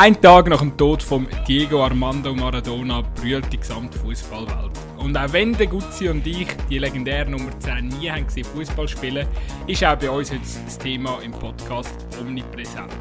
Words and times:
Ein 0.00 0.22
Tag 0.22 0.48
nach 0.48 0.60
dem 0.60 0.76
Tod 0.76 1.02
von 1.02 1.26
Diego 1.48 1.82
Armando 1.82 2.32
Maradona 2.32 3.00
brüllt 3.00 3.52
die 3.52 3.58
gesamte 3.58 3.98
Fußballwelt. 3.98 4.70
Und 4.96 5.16
auch 5.16 5.32
wenn 5.32 5.54
der 5.54 5.66
Guzzi 5.66 6.08
und 6.08 6.24
ich 6.24 6.46
die 6.70 6.78
legendäre 6.78 7.28
Nummer 7.28 7.50
10 7.58 7.88
nie 7.88 8.08
haben 8.08 8.24
gesehen 8.24 8.44
Fußball 8.44 8.86
spielen, 8.86 9.26
ist 9.66 9.84
auch 9.84 9.98
bei 9.98 10.08
uns 10.08 10.30
jetzt 10.30 10.64
das 10.64 10.78
Thema 10.78 11.20
im 11.22 11.32
Podcast 11.32 12.06
omnipräsent. 12.20 12.92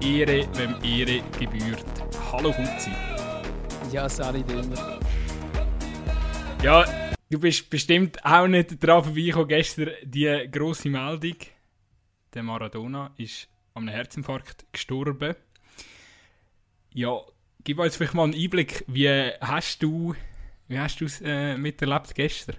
Ehre, 0.00 0.46
wem 0.54 0.76
Ehre 0.84 1.20
gebührt. 1.36 1.84
Hallo 2.30 2.52
Guzzi. 2.52 2.92
Ja, 3.90 4.08
Sali 4.08 4.44
Dömer. 4.44 5.00
Ja, 6.62 6.84
du 7.28 7.40
bist 7.40 7.68
bestimmt 7.68 8.24
auch 8.24 8.46
nicht 8.46 8.80
dran 8.80 9.02
vorbeigekommen 9.02 9.48
gestern 9.48 9.88
die 10.04 10.48
grosse 10.48 10.90
Meldung. 10.90 11.38
Der 12.32 12.44
Maradona 12.44 13.10
ist 13.16 13.48
an 13.74 13.88
einem 13.88 13.96
Herzinfarkt 13.96 14.66
gestorben. 14.70 15.34
Ja, 16.92 17.20
gib 17.64 17.78
uns 17.78 17.96
vielleicht 17.96 18.14
mal 18.14 18.24
einen 18.24 18.34
Einblick. 18.34 18.84
Wie 18.86 19.08
hast 19.40 19.82
du 19.82 20.14
wie 20.70 20.78
hast 20.78 21.00
du 21.00 21.06
es 21.06 21.20
äh, 21.20 21.56
miterlebt 21.56 22.14
gestern? 22.14 22.54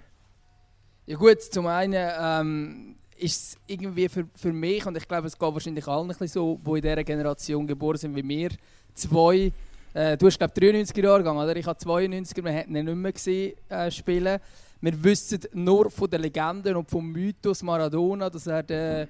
Ja 1.05 1.15
gut, 1.15 1.41
zum 1.41 1.65
einen 1.65 1.93
ähm, 2.19 2.95
ist 3.15 3.41
es 3.41 3.57
irgendwie 3.67 4.09
für, 4.09 4.27
für 4.35 4.51
mich, 4.51 4.85
und 4.85 4.97
ich 4.97 5.07
glaube, 5.07 5.27
es 5.27 5.39
geht 5.39 5.53
wahrscheinlich 5.53 5.87
allen 5.87 6.01
ein 6.01 6.07
bisschen 6.09 6.27
so, 6.27 6.59
die 6.61 6.69
in 6.71 6.81
dieser 6.81 7.03
Generation 7.05 7.65
geboren 7.65 7.95
sind 7.97 8.13
wie 8.13 8.27
wir, 8.27 8.49
zwei, 8.93 9.53
äh, 9.93 10.17
du 10.17 10.25
hast 10.25 10.37
glaube 10.37 10.53
93er 10.53 11.03
Jahrgang, 11.03 11.37
oder? 11.37 11.55
Ich 11.55 11.65
habe 11.65 11.79
92er, 11.79 12.43
wir 12.43 12.51
hätten 12.51 12.75
ihn 12.75 12.83
nicht 12.83 12.95
mehr 12.95 13.13
gesehen 13.13 13.53
äh, 13.69 13.89
spielen. 13.89 14.39
Wir 14.81 15.03
wissen 15.05 15.39
nur 15.53 15.89
von 15.89 16.09
den 16.09 16.21
Legenden 16.21 16.75
und 16.75 16.91
vom 16.91 17.09
Mythos 17.13 17.63
Maradona, 17.63 18.29
dass 18.29 18.45
er 18.45 18.63
der 18.63 19.07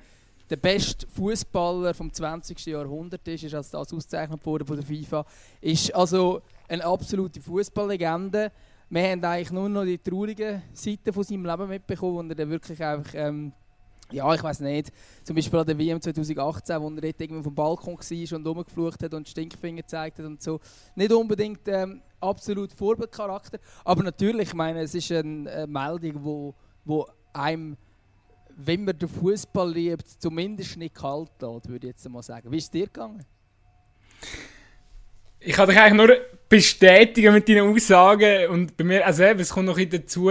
der 0.52 0.58
beste 0.58 1.08
Fußballer 1.08 1.94
vom 1.94 2.12
20. 2.12 2.66
Jahrhundert 2.66 3.26
ist, 3.26 3.44
ist 3.46 3.56
als 3.56 3.72
das 3.72 3.94
ausgezeichnet 3.94 4.46
worden 4.46 4.68
von 4.68 4.76
der 4.76 4.86
FIFA, 4.86 5.26
ist 5.62 5.96
also 5.96 6.42
eine 6.68 6.84
absolute 6.84 7.40
Fußballlegende. 7.40 8.52
Wir 8.90 9.04
haben 9.04 9.24
eigentlich 9.24 9.52
nur 9.52 9.70
noch 9.70 9.86
die 9.86 9.98
traurigen 9.98 10.62
Seiten 10.74 11.14
von 11.14 11.24
seinem 11.24 11.46
Leben 11.46 11.70
mitbekommen, 11.70 12.16
wo 12.16 12.30
er 12.30 12.36
dann 12.36 12.50
wirklich 12.50 12.84
einfach, 12.84 13.14
ähm, 13.16 13.54
ja, 14.12 14.34
ich 14.36 14.44
weiß 14.44 14.60
nicht, 14.60 14.92
zum 15.24 15.38
Beispiel 15.38 15.58
an 15.58 15.68
der 15.68 15.78
WM 15.80 16.02
2018, 16.02 16.82
wo 16.82 16.90
er 16.90 17.02
dort 17.02 17.22
irgendwie 17.22 17.44
vom 17.44 17.56
Balkon 17.56 17.98
war 17.98 18.38
und 18.38 18.48
rumgeflucht 18.48 19.04
hat 19.04 19.14
und 19.14 19.30
Stinkfinger 19.30 19.84
gezeigt 19.84 20.20
hat 20.20 20.26
und 20.26 20.44
so. 20.44 20.60
Nicht 20.96 21.14
unbedingt 21.14 21.66
ähm, 21.68 22.02
absolut 22.20 22.74
Vorbildcharakter, 22.74 23.58
aber 23.86 24.04
natürlich, 24.04 24.50
ich 24.50 24.54
meine, 24.54 24.82
es 24.82 24.94
ist 24.94 25.14
eine 25.14 25.66
Meldung, 25.66 26.26
wo, 26.26 26.56
wo 26.84 27.08
einem 27.32 27.78
wenn 28.66 28.86
man 28.86 28.98
den 28.98 29.10
Fußball 29.10 29.72
liebt, 29.72 30.08
zumindest 30.08 30.78
nicht 30.78 30.96
kalt 30.96 31.30
lässt, 31.42 31.70
würde 31.70 31.88
ich 31.88 31.94
jetzt 31.94 32.10
mal 32.10 32.24
sagen. 32.24 32.52
Wie 32.52 32.58
ist 32.58 32.66
es 32.66 32.72
dir 32.72 32.86
gegangen? 32.86 33.24
Ich 35.40 35.54
kann 35.54 35.68
dich 35.68 35.78
eigentlich 35.80 36.08
nur 36.08 36.18
bestätigen 36.48 37.34
mit 37.34 37.50
deinen 37.50 37.74
Aussagen 37.74 38.48
und 38.50 38.78
bei 38.78 38.84
mir, 38.84 39.06
also 39.06 39.24
eben, 39.24 39.40
es 39.40 39.50
kommt 39.50 39.66
noch 39.66 39.80
dazu, 39.80 40.30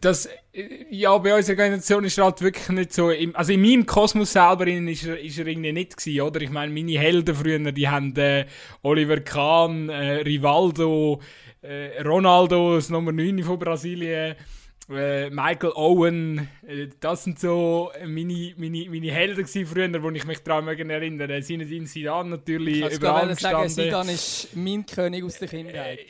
dass, 0.00 0.28
ja, 0.90 1.16
bei 1.18 1.34
unserer 1.34 1.58
Organisation 1.58 2.04
ist 2.04 2.18
er 2.18 2.24
halt 2.24 2.40
wirklich 2.40 2.68
nicht 2.70 2.92
so, 2.92 3.10
im, 3.10 3.34
also 3.36 3.52
in 3.52 3.60
meinem 3.60 3.86
Kosmos 3.86 4.32
selber 4.32 4.66
ist 4.66 5.06
er, 5.06 5.20
ist 5.20 5.38
er 5.38 5.46
irgendwie 5.46 5.72
nicht 5.72 5.96
gewesen, 5.96 6.20
oder? 6.22 6.40
Ich 6.40 6.50
meine, 6.50 6.72
meine 6.72 6.98
Helden 6.98 7.34
früher, 7.34 7.72
die 7.72 7.88
haben 7.88 8.16
äh, 8.16 8.46
Oliver 8.82 9.20
Kahn, 9.20 9.88
äh, 9.88 10.22
Rivaldo, 10.22 11.20
äh, 11.62 12.02
Ronaldo, 12.02 12.76
das 12.76 12.90
Nummer 12.90 13.12
9 13.12 13.42
von 13.42 13.58
Brasilien, 13.58 14.36
äh, 14.90 15.30
Michael 15.30 15.72
Owen, 15.74 16.48
äh, 16.66 16.88
das 17.00 17.24
sind 17.24 17.38
so 17.38 17.90
meine, 18.00 18.54
meine, 18.56 18.90
meine 18.90 19.12
Helden 19.12 19.46
früher, 19.46 20.02
wo 20.02 20.10
ich 20.10 20.26
mich 20.26 20.38
daran 20.40 20.68
erinnere. 20.90 21.42
Zinedine 21.42 21.86
Zidane 21.86 22.30
natürlich 22.30 22.80
ich 22.80 22.88
gestanden. 22.88 23.36
sagen, 23.36 23.68
Zidane 23.68 24.12
ist 24.12 24.48
mein 24.54 24.84
König 24.84 25.24
aus 25.24 25.38
der 25.38 25.48
Kindheit. 25.48 25.98
Äh, 25.98 26.04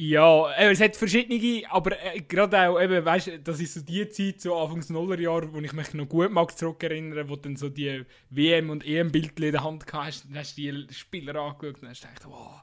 ja, 0.00 0.52
es 0.52 0.80
hat 0.80 0.94
verschiedene, 0.94 1.62
aber 1.70 1.96
gerade 2.28 2.68
auch, 2.68 2.80
eben, 2.80 3.04
weißt, 3.04 3.40
das 3.42 3.60
ist 3.60 3.74
so 3.74 3.80
die 3.80 4.08
Zeit, 4.08 4.40
so 4.40 4.56
Anfangs 4.56 4.90
Nullerjahr, 4.90 5.52
wo 5.52 5.58
ich 5.58 5.72
mich 5.72 5.92
noch 5.92 6.08
gut 6.08 6.30
mag 6.30 6.56
zurückerinnere, 6.56 7.28
wo 7.28 7.34
dann 7.34 7.56
so 7.56 7.68
die 7.68 8.04
WM- 8.30 8.70
und 8.70 8.86
EM-Bildchen 8.86 9.46
in 9.46 9.52
der 9.52 9.64
Hand 9.64 9.84
hast, 9.92 10.26
dann 10.26 10.38
hast 10.38 10.56
du 10.56 10.62
die 10.62 10.94
Spieler 10.94 11.34
angeschaut 11.34 11.82
und 11.82 11.88
hast 11.88 12.02
gedacht, 12.02 12.26
wow 12.26 12.62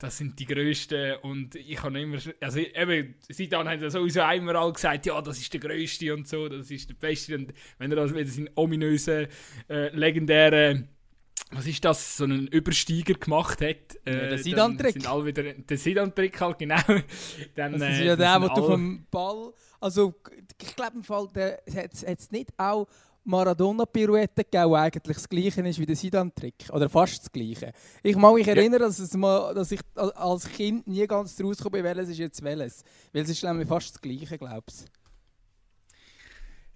das 0.00 0.16
sind 0.16 0.38
die 0.38 0.46
grössten 0.46 1.16
und 1.22 1.54
ich 1.54 1.80
habe 1.82 2.00
immer, 2.00 2.18
also 2.40 2.58
eben, 2.58 3.14
seitdem 3.28 3.68
haben 3.68 3.78
sie 3.78 3.90
sowieso 3.90 4.22
einmal 4.22 4.56
all 4.56 4.72
gesagt, 4.72 5.04
ja, 5.06 5.20
das 5.20 5.38
ist 5.38 5.52
der 5.52 5.60
grösste 5.60 6.14
und 6.14 6.26
so, 6.26 6.48
das 6.48 6.70
ist 6.70 6.88
der 6.88 6.94
beste 6.94 7.36
und 7.36 7.52
wenn 7.78 7.92
er 7.92 7.96
das 7.96 8.14
wieder 8.14 8.26
seinen 8.26 8.50
ominösen, 8.54 9.28
äh, 9.68 9.94
legendären 9.94 10.88
was 11.52 11.66
ist 11.66 11.84
das, 11.84 12.16
so 12.16 12.24
einen 12.24 12.46
Übersteiger 12.46 13.14
gemacht 13.14 13.60
hat. 13.60 13.98
Äh, 14.04 14.12
ja, 14.12 14.28
der 14.28 14.38
Sidan-Trick. 14.38 14.92
sind 14.92 15.06
alle 15.08 15.26
wieder, 15.26 15.42
der 15.42 15.78
Sidan-Trick 15.78 16.40
halt, 16.40 16.58
genau. 16.58 16.76
dann, 17.56 17.72
das 17.72 17.82
ist 17.82 18.00
äh, 18.00 18.06
ja 18.06 18.16
der, 18.16 18.40
wo 18.40 18.48
du 18.48 18.66
vom 18.66 19.04
Ball, 19.10 19.52
also 19.80 20.14
ich 20.62 20.76
glaube 20.76 20.96
im 20.96 21.02
Fall, 21.02 21.28
der 21.34 21.60
hat 21.74 21.92
es 21.92 22.30
nicht 22.30 22.50
auch 22.56 22.86
Maradona-Pirouette 23.24 24.44
gegeben, 24.44 24.74
eigentlich 24.74 25.16
das 25.16 25.28
gleiche 25.28 25.60
ist 25.66 25.78
wie 25.78 25.86
der 25.86 25.96
Sidan-Trick. 25.96 26.68
Oder 26.72 26.88
fast 26.88 27.20
das 27.20 27.32
gleiche. 27.32 27.72
Ich 28.02 28.16
mag 28.16 28.34
mich 28.34 28.48
erinnern, 28.48 28.80
dass, 28.80 28.98
es 28.98 29.14
mal, 29.16 29.54
dass 29.54 29.72
ich 29.72 29.80
als 29.94 30.48
Kind 30.48 30.86
nie 30.86 31.06
ganz 31.06 31.40
rausgekommen 31.40 31.82
bin, 31.82 31.84
welches 31.84 32.10
ist 32.10 32.18
jetzt 32.18 32.42
welches. 32.42 32.82
Weil 33.12 33.22
es 33.22 33.28
ist 33.28 33.42
nämlich 33.42 33.68
fast 33.68 33.94
das 33.94 34.00
gleiche, 34.00 34.38
glaubst 34.38 34.86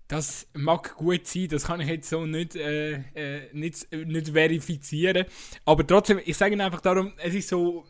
Das 0.07 0.47
mag 0.53 0.95
gut 0.97 1.27
sein, 1.27 1.49
das 1.49 1.65
kann 1.65 1.81
ich 1.81 1.89
jetzt 1.89 2.11
so 2.11 2.27
nicht, 2.27 2.57
äh, 2.57 2.93
äh, 3.15 3.49
nicht, 3.53 3.91
nicht 3.93 4.29
verifizieren. 4.29 5.27
Aber 5.65 5.87
trotzdem, 5.87 6.21
ich 6.25 6.37
sage 6.37 6.63
einfach 6.63 6.81
darum, 6.81 7.13
es 7.17 7.35
ist 7.35 7.49
so 7.49 7.85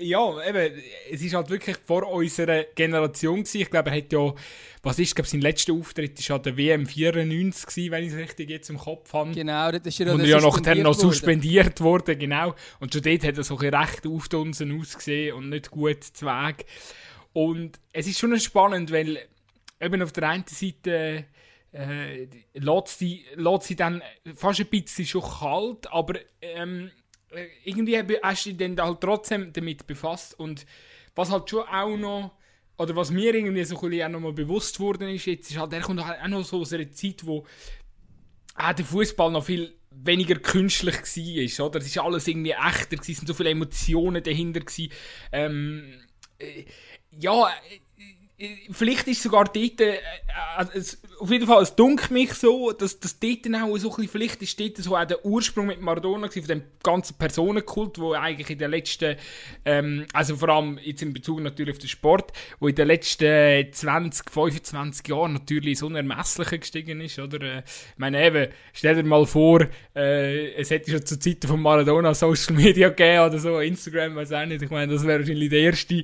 ja, 0.00 0.46
eben, 0.46 0.82
es 1.10 1.22
ist 1.22 1.34
halt 1.34 1.50
wirklich 1.50 1.76
vor 1.84 2.10
unserer 2.10 2.64
Generation 2.74 3.36
gewesen. 3.36 3.60
Ich 3.62 3.70
glaube, 3.70 3.90
er 3.90 3.96
hat 3.96 4.12
ja, 4.12 4.34
was 4.82 4.98
ist, 4.98 5.14
glaube 5.14 5.28
sein 5.28 5.40
letzter 5.40 5.72
Auftritt 5.72 6.28
war 6.28 6.36
an 6.36 6.42
der 6.42 6.56
WM 6.56 6.86
94 6.86 7.66
gewesen, 7.66 7.90
wenn 7.90 8.04
ich 8.04 8.12
es 8.12 8.18
richtig 8.18 8.50
jetzt 8.50 8.70
im 8.70 8.78
Kopf 8.78 9.12
habe. 9.12 9.32
Genau, 9.32 9.70
das 9.70 9.86
ist 9.86 9.98
ja 9.98 10.12
Und 10.12 10.24
ja 10.24 10.40
nachher 10.40 10.74
noch 10.76 10.94
suspendiert 10.94 11.80
worden, 11.80 12.18
genau. 12.18 12.54
Und 12.80 12.92
schon 12.92 13.02
dort 13.02 13.24
hat 13.24 13.36
er 13.36 13.44
so 13.44 13.54
recht 13.54 14.06
aufdunsen 14.06 14.78
ausgesehen 14.78 15.34
und 15.34 15.48
nicht 15.48 15.70
gut 15.70 16.04
zu 16.04 16.26
Weg. 16.26 16.66
Und 17.32 17.78
es 17.92 18.06
ist 18.06 18.18
schon 18.18 18.38
spannend, 18.40 18.90
weil 18.92 19.18
eben 19.80 20.02
auf 20.02 20.12
der 20.12 20.28
einen 20.28 20.44
Seite 20.46 21.26
äh, 21.72 22.28
lässt, 22.54 22.98
sie, 22.98 23.24
lässt 23.34 23.64
sie 23.64 23.76
dann 23.76 24.02
fast 24.34 24.60
ein 24.60 24.66
bisschen 24.66 25.06
schon 25.06 25.22
kalt, 25.22 25.90
aber 25.92 26.14
ähm, 26.40 26.86
äh, 26.86 27.05
irgendwie 27.64 27.98
hast 28.22 28.46
du 28.46 28.52
dich 28.52 28.74
dann 28.74 28.86
halt 28.86 29.00
trotzdem 29.00 29.52
damit 29.52 29.86
befasst 29.86 30.38
und 30.38 30.66
was 31.14 31.30
halt 31.30 31.48
schon 31.50 31.66
auch 31.66 31.96
noch 31.96 32.32
oder 32.78 32.94
was 32.94 33.10
mir 33.10 33.34
irgendwie 33.34 33.64
so 33.64 33.80
ein 33.80 34.02
auch 34.02 34.08
noch 34.08 34.20
mal 34.20 34.32
bewusst 34.32 34.78
worden 34.80 35.08
ist 35.08 35.26
jetzt 35.26 35.50
ist 35.50 35.58
halt 35.58 35.72
er 35.72 35.80
kommt 35.80 36.04
halt 36.04 36.20
auch 36.22 36.28
noch 36.28 36.44
so 36.44 36.60
aus 36.60 36.72
einer 36.72 36.90
Zeit 36.92 37.26
wo 37.26 37.44
auch 38.54 38.72
der 38.72 38.84
Fußball 38.84 39.30
noch 39.30 39.44
viel 39.44 39.76
weniger 39.90 40.36
künstlich 40.36 40.96
war, 41.58 41.66
oder? 41.66 41.80
Es 41.80 41.86
ist 41.86 41.98
alles 41.98 42.28
irgendwie 42.28 42.52
echter, 42.52 42.96
es 43.00 43.06
sind 43.06 43.26
so 43.26 43.34
viele 43.34 43.50
Emotionen 43.50 44.22
dahinter 44.22 44.60
gewesen. 44.60 44.92
Ähm, 45.32 46.00
äh, 46.38 46.64
ja, 47.10 47.48
Vielleicht 48.70 49.08
ist 49.08 49.22
sogar 49.22 49.44
dort, 49.44 49.80
äh, 49.80 49.94
äh, 49.94 50.82
auf 51.20 51.30
jeden 51.30 51.46
Fall, 51.46 51.62
es 51.62 51.74
dunkelt 51.74 52.10
mich 52.10 52.34
so, 52.34 52.70
dass, 52.70 53.00
dass 53.00 53.18
dort 53.18 53.46
auch 53.54 53.78
so 53.78 53.88
ein 53.88 53.96
bisschen, 53.96 54.08
vielleicht 54.08 54.42
ist 54.42 54.60
dort 54.60 54.76
so 54.76 54.94
auch 54.94 55.06
der 55.06 55.24
Ursprung 55.24 55.68
mit 55.68 55.80
Maradona 55.80 56.28
von 56.28 56.42
dem 56.44 56.62
ganzen 56.82 57.16
Personenkult, 57.16 57.98
wo 57.98 58.12
eigentlich 58.12 58.50
in 58.50 58.58
den 58.58 58.70
letzten, 58.72 59.16
ähm, 59.64 60.04
also 60.12 60.36
vor 60.36 60.50
allem 60.50 60.78
jetzt 60.82 61.00
in 61.00 61.14
Bezug 61.14 61.40
natürlich 61.40 61.76
auf 61.76 61.78
den 61.78 61.88
Sport, 61.88 62.32
wo 62.60 62.68
in 62.68 62.74
den 62.74 62.88
letzten 62.88 63.72
20, 63.72 64.30
25 64.30 65.08
Jahren 65.08 65.32
natürlich 65.32 65.78
so 65.78 65.86
unermesslich 65.86 66.60
gestiegen 66.60 67.00
ist, 67.00 67.18
oder? 67.18 67.40
Äh, 67.40 67.58
ich 67.60 67.98
meine 67.98 68.22
eben, 68.22 68.52
stell 68.74 68.96
dir 68.96 69.02
mal 69.04 69.24
vor, 69.24 69.66
äh, 69.94 70.52
es 70.56 70.68
hätte 70.68 70.90
schon 70.90 71.06
zu 71.06 71.18
Zeiten 71.18 71.48
von 71.48 71.62
Maradona 71.62 72.12
Social 72.12 72.54
Media 72.54 72.90
gegeben 72.90 73.24
oder 73.24 73.38
so, 73.38 73.60
Instagram, 73.60 74.14
weiß 74.16 74.32
auch 74.32 74.44
nicht, 74.44 74.60
ich 74.60 74.70
meine, 74.70 74.92
das 74.92 75.06
wäre 75.06 75.20
wahrscheinlich 75.20 75.48
der 75.48 75.60
erste, 75.60 75.94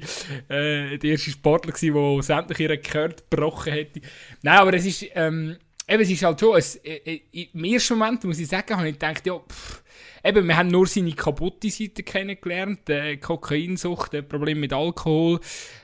äh, 0.48 0.96
der 0.96 1.10
erste 1.10 1.30
Sportler 1.30 1.72
gewesen, 1.72 1.94
der 1.94 2.21
sämtliche 2.22 2.68
Rekorde 2.68 3.16
gebrochen 3.28 3.72
hätte. 3.72 4.00
Nein, 4.42 4.58
aber 4.58 4.74
es 4.74 4.86
ist, 4.86 5.06
ähm, 5.14 5.56
eben, 5.86 6.02
es 6.02 6.10
ist 6.10 6.22
halt 6.22 6.40
schon, 6.40 6.56
es, 6.56 6.76
äh, 6.76 7.00
äh 7.04 7.48
im 7.52 7.64
ersten 7.64 7.98
Moment, 7.98 8.24
muss 8.24 8.38
ich 8.38 8.48
sagen, 8.48 8.76
habe 8.76 8.88
ich 8.88 8.98
gedacht, 8.98 9.26
ja, 9.26 9.38
pff, 9.38 9.82
eben, 10.24 10.46
wir 10.46 10.56
haben 10.56 10.68
nur 10.68 10.86
seine 10.86 11.12
kaputte 11.12 11.70
Seite 11.70 12.02
kennengelernt, 12.02 12.88
äh, 12.88 13.16
Kokainsucht, 13.16 14.14
äh, 14.14 14.22
Problem 14.22 14.60
mit 14.60 14.72
Alkohol, 14.72 15.40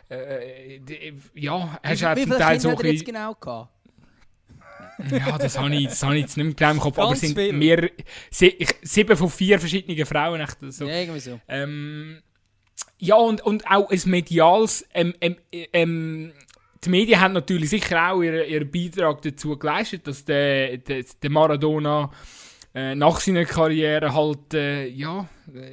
äh, 0.09 0.81
die, 0.81 1.15
ja, 1.35 1.79
hast 1.83 2.03
du 2.03 2.23
zum 2.23 2.31
Teil 2.33 2.61
so 2.61 2.71
ein 2.71 2.87
jetzt 2.87 3.05
genau 3.05 3.35
gehabt? 3.35 3.71
ja, 5.11 5.39
das 5.39 5.59
habe 5.59 5.75
ich, 5.75 5.89
das 5.89 6.03
habe 6.03 6.17
ich 6.17 6.23
jetzt 6.23 6.37
nicht 6.37 6.47
mehr 6.47 6.55
genau 6.55 6.71
im 6.73 6.81
Kopf, 6.81 6.99
aber 6.99 7.13
es 7.13 7.21
sind 7.21 7.37
mehr, 7.37 7.91
sieben 8.31 9.17
von 9.17 9.31
vier 9.31 9.59
verschiedenen 9.59 10.05
Frauen. 10.07 10.41
Echt, 10.41 10.57
so. 10.69 10.87
Ja, 10.87 11.01
irgendwie 11.01 11.21
so. 11.21 11.41
Ähm, 11.49 12.21
ja, 12.99 13.17
und, 13.17 13.41
und 13.43 13.67
auch 13.71 13.91
ein 13.91 14.01
mediales. 14.07 14.87
Ähm, 14.93 15.15
ähm, 15.21 15.37
ähm, 15.73 16.33
die 16.85 16.91
Medien 16.91 17.21
haben 17.21 17.33
natürlich 17.33 17.71
sicher 17.71 18.11
auch 18.11 18.23
ihren, 18.23 18.49
ihren 18.49 18.71
Beitrag 18.71 19.23
dazu 19.23 19.59
geleistet, 19.59 20.07
dass 20.07 20.25
der, 20.25 20.79
der, 20.79 21.05
der 21.23 21.31
Maradona 21.31 22.11
äh, 22.75 22.95
nach 22.95 23.21
seiner 23.21 23.45
Karriere 23.45 24.15
halt, 24.15 24.55
äh, 24.55 24.87
ja, 24.87 25.29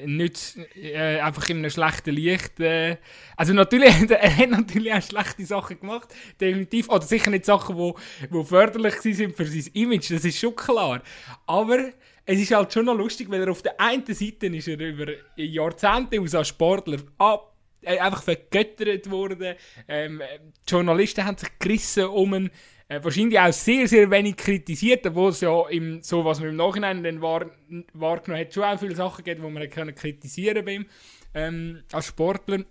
nicht 0.06 0.58
äh, 0.76 1.20
einfach 1.20 1.50
in 1.50 1.58
einem 1.58 1.70
schlechten 1.70 2.16
Licht. 2.16 2.60
Äh, 2.60 2.98
also 3.36 3.54
natürlich, 3.54 3.94
er 4.10 4.38
hat 4.38 4.50
natürlich 4.50 4.94
auch 4.94 5.02
schlechte 5.02 5.46
Sachen 5.46 5.80
gemacht, 5.80 6.08
definitiv. 6.40 6.90
Oder 6.90 7.04
sicher 7.04 7.30
nicht 7.32 7.46
Sachen, 7.46 7.76
die 7.76 7.82
wo, 7.82 7.96
wo 8.30 8.44
förderlich 8.44 8.96
sind 8.96 9.36
für 9.36 9.46
sein 9.46 9.70
Image, 9.74 10.12
das 10.12 10.26
ist 10.26 10.40
schon 10.40 10.56
klar. 10.56 11.02
Aber 11.46 11.90
es 12.26 12.40
ist 12.40 12.52
halt 12.52 12.74
schon 12.74 12.86
noch 12.86 12.96
lustig, 12.96 13.30
weil 13.30 13.42
er 13.42 13.52
auf 13.52 13.62
der 13.62 13.80
einen 13.80 14.06
Seite 14.06 14.48
ist 14.48 14.68
er 14.68 14.80
über 14.80 15.12
Jahrzehnte 15.36 16.20
aus 16.20 16.34
als 16.34 16.48
Sportler 16.48 16.98
ab 17.18 17.56
äh, 17.82 18.00
einfach 18.00 18.24
vergöttert 18.24 19.10
worden. 19.10 19.56
Ähm, 19.88 20.22
die 20.68 20.72
Journalisten 20.72 21.24
haben 21.24 21.38
sich 21.38 21.50
gerissen 21.60 22.06
um 22.06 22.34
ihn. 22.34 22.52
Äh, 22.88 23.04
wahrscheinlich 23.04 23.40
auch 23.40 23.52
sehr, 23.52 23.88
sehr 23.88 24.12
wenig 24.12 24.38
kritisiert, 24.38 25.06
obwohl 25.08 25.30
es 25.30 25.42
ja 25.42 25.68
im, 25.70 26.04
so, 26.04 26.24
was 26.24 26.40
man 26.40 26.50
im 26.50 26.56
Nachhinein 26.56 27.04
dann 27.04 27.22
wahr, 27.22 27.50
wahrgenommen 27.94 28.42
hat, 28.42 28.54
schon 28.54 28.64
auch 28.64 28.80
viele 28.80 28.96
Sachen 28.96 29.24
gegeben, 29.24 29.44
die 29.44 29.52
man 29.52 29.70
können 29.70 29.96
kritisieren 29.96 30.64
beim 30.64 30.86
ähm, 31.34 31.84
als 31.92 32.08
Sportler. 32.08 32.64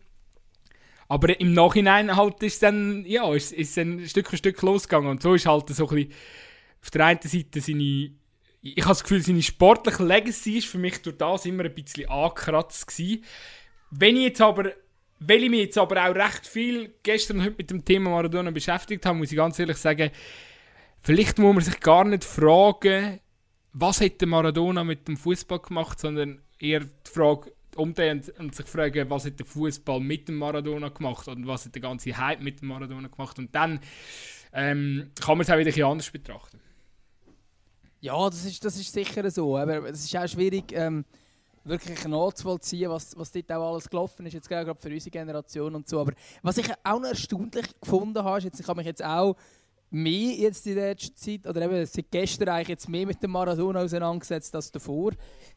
Aber 1.08 1.38
im 1.38 1.52
Nachhinein 1.52 2.16
halt 2.16 2.42
ist 2.42 2.62
dann, 2.62 3.04
ja, 3.06 3.32
ist, 3.34 3.52
ist 3.52 3.76
dann 3.76 4.06
Stück 4.06 4.30
für 4.30 4.36
Stück 4.36 4.60
losgegangen. 4.62 5.10
Und 5.10 5.22
so 5.22 5.34
ist 5.34 5.46
halt 5.46 5.68
so 5.68 5.88
ein 5.88 5.94
bisschen 5.94 6.12
auf 6.80 6.90
der 6.90 7.06
einen 7.06 7.20
Seite 7.22 7.60
seine, 7.60 8.10
ich 8.64 8.82
habe 8.82 8.92
das 8.92 9.02
Gefühl, 9.02 9.20
seine 9.20 9.42
sportliche 9.42 10.02
Legacy 10.02 10.58
ist 10.58 10.66
für 10.66 10.78
mich 10.78 11.02
durch 11.02 11.18
das 11.18 11.44
immer 11.44 11.64
ein 11.64 11.74
bisschen 11.74 12.08
angekratzt 12.08 12.86
gewesen. 12.86 13.24
Wenn 13.90 14.16
ich 14.16 14.22
jetzt 14.22 14.40
aber 14.40 14.72
weil 15.20 15.44
ich 15.44 15.50
mich 15.50 15.60
jetzt 15.60 15.78
aber 15.78 16.04
auch 16.04 16.14
recht 16.14 16.46
viel 16.46 16.94
gestern 17.02 17.38
und 17.38 17.44
heute 17.44 17.56
mit 17.56 17.70
dem 17.70 17.84
Thema 17.84 18.10
Maradona 18.10 18.50
beschäftigt 18.50 19.06
habe, 19.06 19.18
muss 19.18 19.30
ich 19.30 19.36
ganz 19.36 19.58
ehrlich 19.58 19.76
sagen, 19.76 20.10
vielleicht 21.00 21.38
muss 21.38 21.54
man 21.54 21.64
sich 21.64 21.80
gar 21.80 22.04
nicht 22.04 22.24
fragen, 22.24 23.20
was 23.72 24.00
hätte 24.00 24.26
Maradona 24.26 24.84
mit 24.84 25.08
dem 25.08 25.16
Fußball 25.16 25.60
gemacht, 25.60 25.98
sondern 25.98 26.42
eher 26.58 26.80
die 26.80 27.10
Frage 27.10 27.52
umdrehen 27.76 28.22
und 28.38 28.54
sich 28.54 28.66
fragen, 28.66 29.08
was 29.10 29.24
hat 29.24 29.38
der 29.38 29.46
Fußball 29.46 30.00
mit 30.00 30.28
dem 30.28 30.36
Maradona 30.36 30.88
gemacht 30.88 31.26
und 31.28 31.46
was 31.46 31.64
hat 31.64 31.74
der 31.74 31.82
ganze 31.82 32.16
Hype 32.16 32.40
mit 32.40 32.60
dem 32.60 32.68
Maradona 32.68 33.08
gemacht 33.08 33.38
und 33.38 33.54
dann 33.54 33.80
ähm, 34.52 35.10
kann 35.20 35.38
man 35.38 35.42
es 35.42 35.50
auch 35.50 35.54
wieder 35.54 35.62
ein 35.62 35.66
bisschen 35.66 35.84
anders 35.84 36.10
betrachten. 36.10 36.60
Ja, 38.04 38.28
das 38.28 38.44
ist, 38.44 38.62
das 38.62 38.76
ist 38.76 38.92
sicher 38.92 39.30
so, 39.30 39.56
aber 39.56 39.88
es 39.88 40.04
ist 40.04 40.14
auch 40.14 40.28
schwierig. 40.28 40.72
Ähm 40.72 41.06
wirklich 41.66 42.04
nachzuvollziehen, 42.06 42.90
was, 42.90 43.16
was 43.16 43.32
dort 43.32 43.50
auch 43.50 43.72
alles 43.72 43.88
gelaufen 43.88 44.26
ist, 44.26 44.34
jetzt 44.34 44.50
gerade 44.50 44.74
für 44.78 44.90
unsere 44.90 45.10
Generation 45.10 45.74
und 45.74 45.88
so. 45.88 45.98
Aber 45.98 46.12
was 46.42 46.58
ich 46.58 46.70
auch 46.84 47.00
noch 47.00 47.08
erstaunlich 47.08 47.64
gefunden 47.80 48.22
habe, 48.22 48.36
ist 48.36 48.44
jetzt, 48.44 48.60
ich 48.60 48.68
habe 48.68 48.76
mich 48.76 48.86
jetzt 48.86 49.02
auch 49.02 49.34
mehr 49.90 50.34
jetzt 50.34 50.66
in 50.66 50.74
der 50.74 50.94
Zeit, 50.98 51.46
oder 51.46 51.62
eben 51.62 51.86
seit 51.86 52.10
gestern 52.10 52.50
eigentlich 52.50 52.68
jetzt 52.68 52.86
mehr 52.90 53.06
mit 53.06 53.22
dem 53.22 53.30
Maradona 53.30 53.80
auseinandergesetzt 53.80 54.54
als 54.54 54.70
davor. 54.70 55.12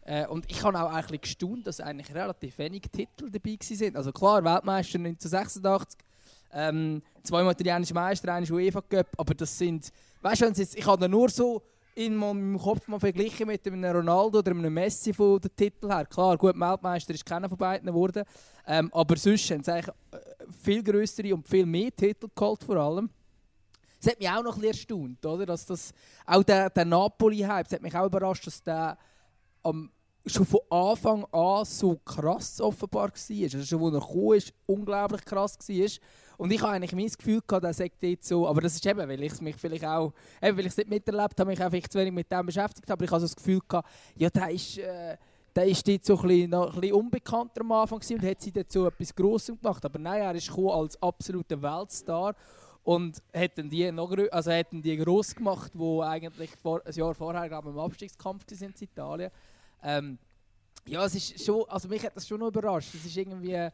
Äh, 0.05 0.25
und 0.27 0.49
ich 0.49 0.63
habe 0.63 0.81
auch 0.81 0.93
eigentlich 0.93 1.19
gestaunt, 1.19 1.67
dass 1.67 1.81
eigentlich 1.81 2.15
relativ 2.15 2.57
wenige 2.57 2.87
Titel 2.87 3.29
dabei 3.29 3.57
sind. 3.61 3.97
Also 3.97 4.13
klar, 4.13 4.41
Weltmeister 4.45 4.99
1986, 4.99 5.99
ähm, 6.53 7.01
zweimal 7.23 7.51
italienischer 7.51 7.95
Meister, 7.95 8.33
einmal 8.33 8.49
UEFA 8.49 8.79
Cup, 8.79 9.07
aber 9.17 9.33
das 9.35 9.57
sind, 9.57 9.91
weißt 10.21 10.41
du, 10.43 10.61
ich 10.61 10.85
habe 10.87 11.09
nur 11.09 11.27
so 11.27 11.61
in 11.97 12.15
meinem 12.15 12.59
Kopf 12.59 12.87
mal 12.87 12.99
verglichen 12.99 13.47
mit 13.47 13.65
einem 13.65 13.83
Ronaldo 13.83 14.37
oder 14.37 14.51
einem 14.51 14.71
Messi 14.71 15.11
von 15.13 15.41
den 15.41 15.55
Titel 15.55 15.89
her. 15.89 16.05
Klar, 16.05 16.37
gut, 16.37 16.53
Weltmeister 16.55 17.11
ist 17.11 17.25
keiner 17.25 17.49
von 17.49 17.57
beiden 17.57 17.87
geworden, 17.87 18.23
ähm, 18.67 18.89
aber 18.93 19.17
sonst 19.17 19.49
haben 19.49 19.63
sie 19.63 19.73
eigentlich 19.73 19.95
äh, 20.11 20.17
viel 20.63 20.83
größere 20.83 21.33
und 21.33 21.47
viel 21.47 21.65
mehr 21.65 21.89
Titel 21.95 22.27
geholt 22.35 22.63
vor 22.63 22.75
allem. 22.75 23.09
Das 23.99 24.11
hat 24.11 24.19
mich 24.19 24.29
auch 24.29 24.43
noch 24.43 24.55
ein 24.55 24.61
bisschen 24.61 24.73
erstaunt, 24.73 25.25
oder? 25.25 25.47
Dass 25.47 25.65
das, 25.65 25.91
auch 26.27 26.43
der, 26.43 26.69
der 26.69 26.85
Napoli-Hype, 26.85 27.71
hat 27.71 27.81
mich 27.81 27.95
auch 27.95 28.05
überrascht, 28.05 28.45
dass 28.45 28.61
der 28.61 28.95
am, 29.63 29.89
schon 30.23 30.45
von 30.45 30.59
Anfang 30.69 31.25
an 31.31 31.65
so 31.65 31.97
krass 32.05 32.61
offenbar 32.61 33.09
war. 33.09 33.43
Also 33.43 33.63
schon, 33.63 33.95
als 33.95 33.97
er 33.97 33.99
kam, 33.99 34.33
ist, 34.33 34.53
unglaublich 34.67 35.25
krass 35.25 35.57
war. 35.57 35.89
Und 36.37 36.51
ich 36.51 36.61
habe 36.61 36.73
eigentlich 36.73 36.93
mein 36.93 37.07
Gefühl 37.07 37.41
gehabt, 37.45 37.65
er 37.65 37.73
sagt 37.73 38.01
dort 38.01 38.23
so, 38.23 38.47
aber 38.47 38.61
das 38.61 38.75
ist 38.75 38.85
eben, 38.85 38.99
weil 38.99 39.23
ich 39.23 39.41
mich 39.41 39.55
vielleicht 39.55 39.85
auch, 39.85 40.13
eben, 40.41 40.57
weil 40.57 40.65
ich 40.65 40.71
es 40.71 40.77
nicht 40.77 40.89
miterlebt 40.89 41.39
habe, 41.39 41.49
mich 41.49 41.63
auch 41.63 41.89
zu 41.89 41.97
wenig 41.97 42.13
mit 42.13 42.31
dem 42.31 42.45
beschäftigt 42.45 42.89
aber 42.89 43.03
ich 43.03 43.11
habe 43.11 43.19
so 43.21 43.25
das 43.25 43.35
Gefühl 43.35 43.59
gehabt, 43.67 43.89
ja, 44.15 44.29
der 44.29 44.51
ist, 44.51 44.77
äh, 44.77 45.17
der 45.55 45.65
ist 45.65 45.87
dort 45.87 46.05
so 46.05 46.15
ein 46.19 46.27
bisschen, 46.27 46.49
noch 46.51 46.75
ein 46.75 46.79
bisschen 46.79 46.95
unbekannter 46.95 47.61
am 47.61 47.71
Anfang 47.71 47.99
und 47.99 48.23
hat 48.23 48.41
sich 48.41 48.53
dazu 48.53 48.85
etwas 48.85 49.15
Grossem 49.15 49.59
gemacht. 49.59 49.83
Aber 49.83 49.97
nein, 49.97 50.21
er 50.21 50.35
ist 50.35 50.51
als 50.55 51.01
absoluter 51.01 51.59
Weltstar 51.59 52.35
und 52.83 53.21
hätten 53.33 53.67
die 53.67 53.91
noch 53.91 54.15
also 54.31 54.51
hätten 54.51 54.83
die 54.83 54.95
groß 54.95 55.33
gemacht, 55.33 55.71
wo 55.73 56.03
eigentlich 56.03 56.51
vor, 56.61 56.85
ein 56.85 56.93
Jahr 56.93 57.15
vorher 57.15 57.49
glaube 57.49 57.69
ich, 57.69 57.75
im 57.75 57.79
Abstiegskampf 57.79 58.45
sind 58.51 58.79
in 58.79 58.87
Italien. 58.87 59.31
Ähm, 59.81 60.19
ja, 60.85 61.03
es 61.03 61.15
ist 61.15 61.43
schon, 61.43 61.65
also 61.67 61.87
mich 61.87 62.05
hat 62.05 62.15
das 62.15 62.27
schon 62.27 62.39
noch 62.39 62.47
überrascht. 62.47 62.93
Es 62.93 63.03
ist 63.03 63.17
irgendwie 63.17 63.69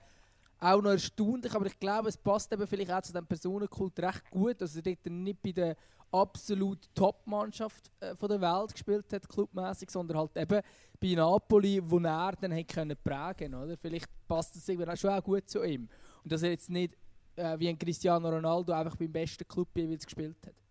auch 0.63 0.81
noch 0.81 0.92
erstaunlich, 0.92 1.54
aber 1.54 1.65
ich 1.65 1.80
glaube, 1.80 2.10
es 2.10 2.18
passt 2.18 2.51
eben 2.54 2.65
vielleicht 2.65 2.92
auch 2.92 3.01
zu 3.01 3.13
dem 3.13 3.25
Personenkult 3.25 4.00
recht 4.00 4.30
gut, 4.31 4.62
dass 4.62 4.75
er 4.75 4.81
dort 4.81 5.06
nicht 5.06 5.42
bei 5.42 5.51
der 5.51 5.75
absolut 6.12 6.80
Top-Mannschaft 6.94 7.92
äh, 8.00 8.15
der 8.15 8.42
Welt 8.42 8.71
gespielt 8.71 9.12
hat, 9.12 9.27
clubmäßig, 9.27 9.89
sondern 9.89 10.18
halt 10.18 10.38
eben 10.38 10.62
bei 11.00 11.13
Napoli, 11.15 11.81
wo 11.83 12.00
er 12.00 12.33
dann 12.39 12.51
hätte 12.51 12.74
können 12.74 12.98
prägen 13.04 13.56
oder? 13.56 13.75
Vielleicht 13.77 14.07
passt 14.27 14.56
das 14.56 14.68
irgendwie 14.69 14.95
schon 14.95 15.10
auch 15.10 15.24
gut 15.24 15.50
zu 15.50 15.63
ihm. 15.63 15.89
Und 16.24 16.31
dass 16.31 16.44
er 16.44 16.51
jetzt 16.51 16.69
nicht 16.69 16.95
äh, 17.36 17.57
wie 17.60 17.68
ein 17.68 17.77
Cristiano 17.77 18.30
Ronaldo 18.30 18.74
einfach 18.74 18.95
beim 18.95 19.12
besten 19.12 19.48
Club 19.48 19.69
jeweils 19.75 20.06
gespielt 20.06 20.38
hat. 20.45 20.62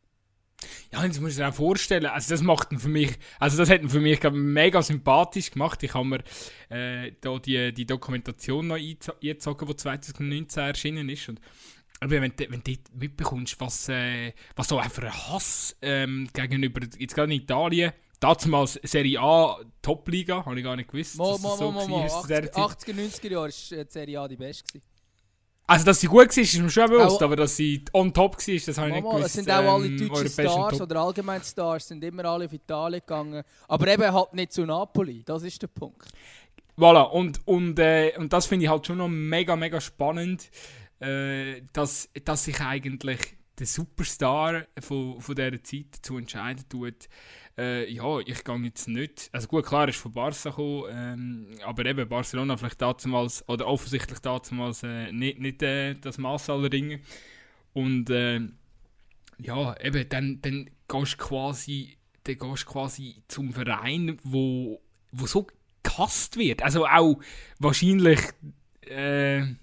Ja, 0.92 1.06
das 1.06 1.20
muss 1.20 1.32
ich 1.32 1.38
mir 1.38 1.48
auch 1.48 1.54
vorstellen. 1.54 2.06
Also 2.06 2.34
das 2.34 2.42
macht 2.42 2.68
für 2.76 2.88
mich, 2.88 3.10
also 3.38 3.56
das 3.56 3.70
hat 3.70 3.82
ihn 3.82 3.88
für 3.88 4.00
mich 4.00 4.20
mega 4.32 4.82
sympathisch 4.82 5.50
gemacht. 5.50 5.82
Ich 5.82 5.94
habe 5.94 6.04
mir 6.04 6.22
äh, 6.70 7.12
da 7.20 7.38
die, 7.38 7.72
die 7.72 7.86
Dokumentation 7.86 8.68
noch 8.68 8.76
eingezogen, 8.76 9.68
die 9.68 9.76
2019 9.76 10.62
erschienen 10.62 11.08
ist. 11.08 11.28
Und 11.28 11.40
aber 12.00 12.20
wenn, 12.20 12.32
wenn 12.36 12.62
du 12.64 12.76
mitbekommst, 12.94 13.60
was, 13.60 13.88
äh, 13.88 14.32
was 14.56 14.68
so 14.68 14.80
für 14.80 15.02
ein 15.02 15.28
Hass 15.28 15.76
ähm, 15.82 16.28
gegenüber, 16.32 16.80
jetzt 16.98 17.14
gerade 17.14 17.32
in 17.32 17.40
Italien, 17.40 17.92
damals 18.18 18.80
Serie 18.82 19.20
A 19.20 19.60
Top-Liga, 19.82 20.44
habe 20.44 20.58
ich 20.58 20.64
gar 20.64 20.74
nicht 20.74 20.90
gewusst. 20.90 21.16
Mo, 21.16 21.38
mo, 21.38 21.56
so 21.56 21.70
mo, 21.70 21.86
mo, 21.86 21.98
mo. 21.98 22.04
80, 22.04 22.54
80er, 22.54 22.92
90er 22.92 23.30
Jahre 23.30 23.52
war 23.52 23.78
äh, 23.78 23.86
Serie 23.88 24.20
A 24.20 24.28
die 24.28 24.36
beste. 24.36 24.64
Gewesen. 24.64 24.91
Also, 25.66 25.84
dass 25.84 26.00
sie 26.00 26.06
gut 26.08 26.28
war, 26.28 26.42
ist 26.42 26.58
mir 26.58 26.70
schon 26.70 26.90
bewusst, 26.90 27.16
auch, 27.16 27.22
aber 27.22 27.36
dass 27.36 27.56
sie 27.56 27.84
on 27.92 28.12
top 28.12 28.36
war, 28.36 28.54
das 28.66 28.78
habe 28.78 28.88
ich 28.88 28.94
nicht 28.94 29.04
gewusst. 29.04 29.26
Es 29.26 29.32
sind 29.32 29.50
auch 29.50 29.74
alle 29.74 29.86
ähm, 29.86 30.08
deutschen 30.08 30.28
Stars 30.28 30.80
oder 30.80 31.00
allgemein 31.00 31.42
Stars, 31.42 31.88
sind 31.88 32.02
immer 32.04 32.24
alle 32.24 32.46
auf 32.46 32.52
Italien 32.52 33.00
gegangen. 33.00 33.42
Aber 33.68 33.86
eben 33.86 34.12
halt 34.12 34.34
nicht 34.34 34.52
zu 34.52 34.66
Napoli, 34.66 35.22
das 35.24 35.42
ist 35.44 35.62
der 35.62 35.68
Punkt. 35.68 36.08
Voilà, 36.76 37.02
und, 37.02 37.46
und, 37.46 37.78
äh, 37.78 38.12
und 38.18 38.32
das 38.32 38.46
finde 38.46 38.64
ich 38.64 38.70
halt 38.70 38.86
schon 38.86 38.98
noch 38.98 39.08
mega, 39.08 39.56
mega 39.56 39.80
spannend, 39.80 40.50
äh, 41.00 41.62
dass, 41.72 42.08
dass 42.24 42.44
sich 42.44 42.60
eigentlich 42.60 43.36
der 43.62 43.68
Superstar 43.68 44.66
von, 44.80 45.20
von 45.20 45.36
dieser 45.36 45.62
Zeit 45.62 45.86
dazu 45.92 46.18
entscheiden 46.18 46.64
tut, 46.68 47.08
äh, 47.56 47.88
ja, 47.88 48.18
ich 48.18 48.42
gehe 48.42 48.58
jetzt 48.64 48.88
nicht. 48.88 49.30
Also 49.30 49.46
gut, 49.46 49.64
klar, 49.64 49.82
er 49.82 49.90
ist 49.90 49.98
von 49.98 50.12
Barca 50.12 50.50
gekommen, 50.50 50.84
ähm, 50.90 51.46
aber 51.64 51.86
eben 51.86 52.08
Barcelona 52.08 52.56
vielleicht 52.56 52.82
damals, 52.82 53.48
oder 53.48 53.68
offensichtlich 53.68 54.18
damals 54.18 54.82
äh, 54.82 55.12
nicht, 55.12 55.38
nicht 55.38 55.62
äh, 55.62 55.94
das 55.94 56.18
Maß 56.18 56.50
aller 56.50 56.70
Dinge. 56.70 57.00
Und 57.72 58.10
äh, 58.10 58.40
ja, 59.38 59.76
eben, 59.80 60.08
dann, 60.08 60.40
dann 60.42 60.68
gehst 60.88 61.12
du 61.12 61.16
quasi, 61.18 61.96
dann 62.24 62.38
gehst 62.38 62.66
quasi 62.66 63.22
zum 63.28 63.52
Verein, 63.52 64.18
wo, 64.24 64.82
wo 65.12 65.26
so 65.26 65.46
gehasst 65.84 66.36
wird. 66.36 66.62
Also 66.62 66.86
auch 66.86 67.20
wahrscheinlich. 67.60 68.20
Äh 68.80 69.54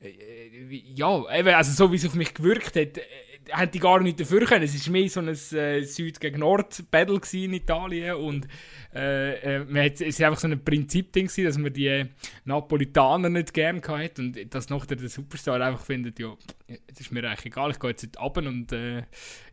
ja, 0.00 1.38
eben, 1.38 1.48
also 1.48 1.72
so 1.72 1.92
wie 1.92 1.96
es 1.96 2.06
auf 2.06 2.14
mich 2.14 2.32
gewirkt 2.32 2.76
hat, 2.76 3.00
hätte 3.48 3.76
ich 3.76 3.80
gar 3.80 4.00
nicht 4.00 4.18
dafür 4.20 4.44
können. 4.46 4.64
Es 4.64 4.86
war 4.86 4.92
mehr 4.92 5.08
so 5.08 5.20
ein 5.20 5.28
äh, 5.28 5.82
Süd 5.82 6.20
gegen 6.20 6.40
Nord 6.40 6.90
Battle 6.90 7.20
in 7.32 7.52
Italien 7.52 8.16
und 8.16 8.48
äh, 8.94 9.60
äh, 9.62 9.92
es 10.00 10.18
war 10.20 10.28
einfach 10.28 10.40
so 10.40 10.48
ein 10.48 10.64
Prinzipding 10.64 11.28
dass 11.44 11.58
man 11.58 11.72
die 11.72 12.06
Napolitaner 12.44 13.28
nicht 13.28 13.52
gerne 13.52 13.82
hatte 13.82 14.22
und 14.22 14.54
dass 14.54 14.70
noch 14.70 14.86
der, 14.86 14.96
der 14.96 15.08
Superstar 15.08 15.60
einfach 15.60 15.84
findet, 15.84 16.18
ja, 16.18 16.34
das 16.66 17.00
ist 17.00 17.12
mir 17.12 17.24
eigentlich 17.24 17.46
egal, 17.46 17.70
ich 17.70 17.78
gehe 17.78 17.90
jetzt 17.90 18.18
runter 18.18 18.46
und 18.46 18.72
äh, 18.72 19.02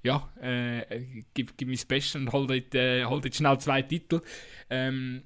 ja, 0.03 0.29
äh, 0.41 1.01
gib, 1.33 1.57
gib 1.57 1.67
mir 1.67 1.75
das 1.75 1.85
Beste 1.85 2.19
und 2.19 2.31
hol 2.31 2.47
dort, 2.47 2.73
äh, 2.73 3.05
hol 3.05 3.21
dort 3.21 3.35
schnell 3.35 3.57
zwei 3.59 3.81
Titel. 3.81 4.21
Ähm, 4.69 5.23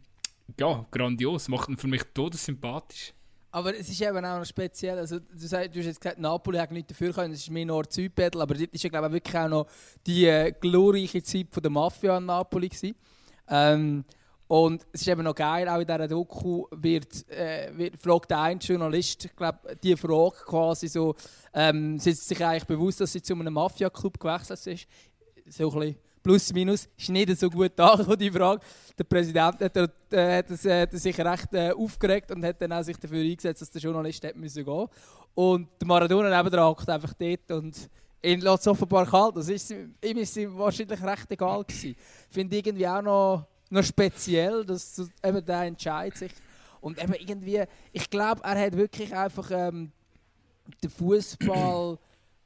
ja, 0.60 0.86
grandios, 0.92 1.48
macht 1.48 1.70
ihn 1.70 1.78
für 1.78 1.88
mich 1.88 2.04
todessympathisch. 2.14 3.14
Aber 3.54 3.78
es 3.78 3.90
ist 3.90 4.02
eben 4.02 4.26
auch 4.26 4.40
noch 4.40 4.46
speziell. 4.46 4.98
Also, 4.98 5.20
du, 5.20 5.48
sagst, 5.48 5.76
du 5.76 5.80
hast 5.80 5.86
jetzt 5.86 6.00
gesagt, 6.00 6.20
Napoli 6.20 6.58
hat 6.58 6.72
nicht 6.72 6.90
dafür 6.90 7.12
können, 7.12 7.34
es 7.34 7.42
ist 7.42 7.50
mehr 7.50 7.66
Nord-Süd-Battle, 7.66 8.42
aber 8.42 8.54
dort 8.54 8.74
war 8.74 8.80
ja, 8.80 8.90
glaube 8.90 9.08
ich, 9.08 9.14
wirklich 9.14 9.38
auch 9.38 9.50
noch 9.50 9.68
die 10.08 10.26
äh, 10.26 10.54
glorreiche 10.54 11.22
Zeit 11.22 11.48
von 11.52 11.62
der 11.62 11.70
Mafia 11.70 12.18
in 12.18 12.26
Napoli. 12.26 12.70
Ähm, 13.50 14.06
und 14.48 14.86
es 14.92 15.02
ist 15.02 15.08
eben 15.08 15.24
noch 15.24 15.36
geil, 15.36 15.68
auch 15.68 15.80
in 15.80 15.88
dieser 15.88 16.08
Doku 16.08 16.66
wird, 16.72 17.30
äh, 17.30 17.72
wird, 17.74 17.98
fragt 17.98 18.32
ein 18.32 18.60
Journalist, 18.60 19.26
ich 19.26 19.36
glaube, 19.36 19.78
die 19.82 19.96
Frage 19.96 20.36
quasi 20.46 20.88
so, 20.88 21.16
ähm, 21.54 22.00
sind 22.00 22.18
sie 22.18 22.26
sich 22.36 22.46
eigentlich 22.46 22.66
bewusst, 22.66 23.02
dass 23.02 23.12
sie 23.12 23.22
zu 23.22 23.34
einem 23.34 23.54
Mafia-Club 23.54 24.20
gewechselt 24.20 24.66
ist? 24.68 24.88
So 25.48 25.72
ein 25.72 25.80
bisschen 25.80 25.96
plus 26.22 26.54
minus, 26.54 26.88
ist 26.98 27.10
nicht 27.10 27.40
so 27.40 27.50
gut 27.50 27.80
angekommen, 27.80 28.18
die 28.20 28.32
Frage. 28.32 28.62
Der 28.98 29.04
Präsident 29.04 29.62
hat, 29.62 29.78
äh, 29.78 29.88
hat, 30.38 30.66
äh, 30.66 30.82
hat 30.82 30.92
sich 30.92 31.20
recht 31.20 31.54
äh, 31.54 31.72
aufgeregt 31.72 32.32
und 32.32 32.44
hat 32.46 32.62
dann 32.62 32.74
auch 32.74 32.84
sich 32.84 32.98
dafür 32.98 33.22
eingesetzt, 33.22 33.62
dass 33.62 33.72
der 33.72 33.82
Journalist 33.82 34.22
gehen 34.22 34.40
müssen 34.40 34.64
gehen. 34.64 34.88
Und 35.34 35.68
der 35.80 35.88
Maradona 35.88 36.44
nebenan 36.44 36.66
hockt 36.66 36.90
einfach 36.90 37.14
dort 37.14 37.52
und 37.52 37.90
ihn 38.22 38.42
lässt 38.42 38.62
es 38.62 38.68
offenbar 38.68 39.06
kalt. 39.06 39.38
Das 39.38 39.50
ist 39.50 39.72
ihm 39.72 40.18
ist 40.18 40.38
ihm 40.38 40.58
wahrscheinlich 40.58 41.02
recht 41.02 41.32
egal 41.32 41.64
gewesen. 41.64 41.96
Finde 42.30 42.58
irgendwie 42.58 42.88
auch 42.88 43.02
noch, 43.02 43.48
noch 43.70 43.84
speziell, 43.84 44.66
dass 44.66 45.02
eben 45.24 45.46
der 45.46 45.62
Entscheid 45.64 46.16
sich 46.16 46.32
und 46.82 47.02
eben 47.02 47.14
irgendwie, 47.14 47.64
ich 47.94 48.10
glaube, 48.10 48.42
er 48.44 48.60
hat 48.60 48.76
wirklich 48.76 49.16
einfach 49.16 49.50
ähm, 49.52 49.92
den 50.84 50.90
Fußball 50.90 51.98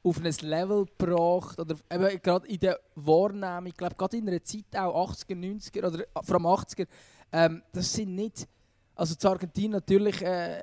auf 0.06 0.18
ein 0.18 0.48
Level 0.48 0.86
gebracht 0.86 1.58
oder 1.58 1.74
eben 1.90 2.22
gerade 2.22 2.46
in 2.46 2.58
der 2.58 2.78
Wahrnehmung, 2.94 3.66
ich 3.66 3.76
glaube 3.76 3.96
gerade 3.96 4.16
in 4.16 4.28
einer 4.28 4.42
Zeit 4.42 4.64
auch 4.76 5.10
80er, 5.10 5.34
90er 5.34 5.86
oder 5.86 6.04
vor 6.22 6.36
allem 6.36 6.46
80er, 6.46 6.86
ähm, 7.32 7.62
das 7.72 7.92
sind 7.92 8.14
nicht, 8.14 8.46
also 8.94 9.14
zu 9.14 9.28
Argentinien 9.28 9.72
natürlich 9.72 10.22
äh, 10.22 10.62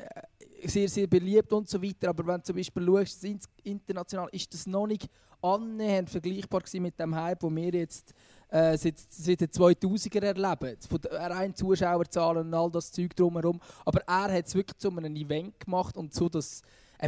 sehr, 0.63 0.87
sehr 0.87 1.07
beliebt 1.07 1.51
und 1.51 1.69
so 1.69 1.81
weiter, 1.81 2.09
aber 2.09 2.25
wenn 2.25 2.37
du 2.37 2.43
zum 2.43 2.55
Beispiel 2.55 2.85
schaust, 2.85 3.25
international 3.63 4.29
ist 4.31 4.53
das 4.53 4.65
noch 4.65 4.87
nicht 4.87 5.09
annähernd 5.41 6.09
vergleichbar 6.09 6.61
mit 6.75 6.97
dem 6.97 7.13
Hype, 7.13 7.41
den 7.41 7.55
wir 7.55 7.73
jetzt 7.73 8.13
äh, 8.49 8.77
seit, 8.77 8.97
seit 8.97 9.41
den 9.41 9.49
2000er 9.49 10.23
erleben. 10.23 10.77
Von 10.87 10.99
rein 11.11 11.53
Zuschauerzahlen 11.53 12.47
und 12.47 12.53
all 12.53 12.71
das 12.71 12.91
Zeug 12.91 13.13
drumherum. 13.13 13.59
Aber 13.83 14.01
er 14.07 14.37
hat 14.37 14.47
es 14.47 14.55
wirklich 14.55 14.77
zu 14.77 14.89
einem 14.89 15.15
Event 15.17 15.59
gemacht 15.59 15.97
und 15.97 16.13
so, 16.13 16.29
dass 16.29 16.61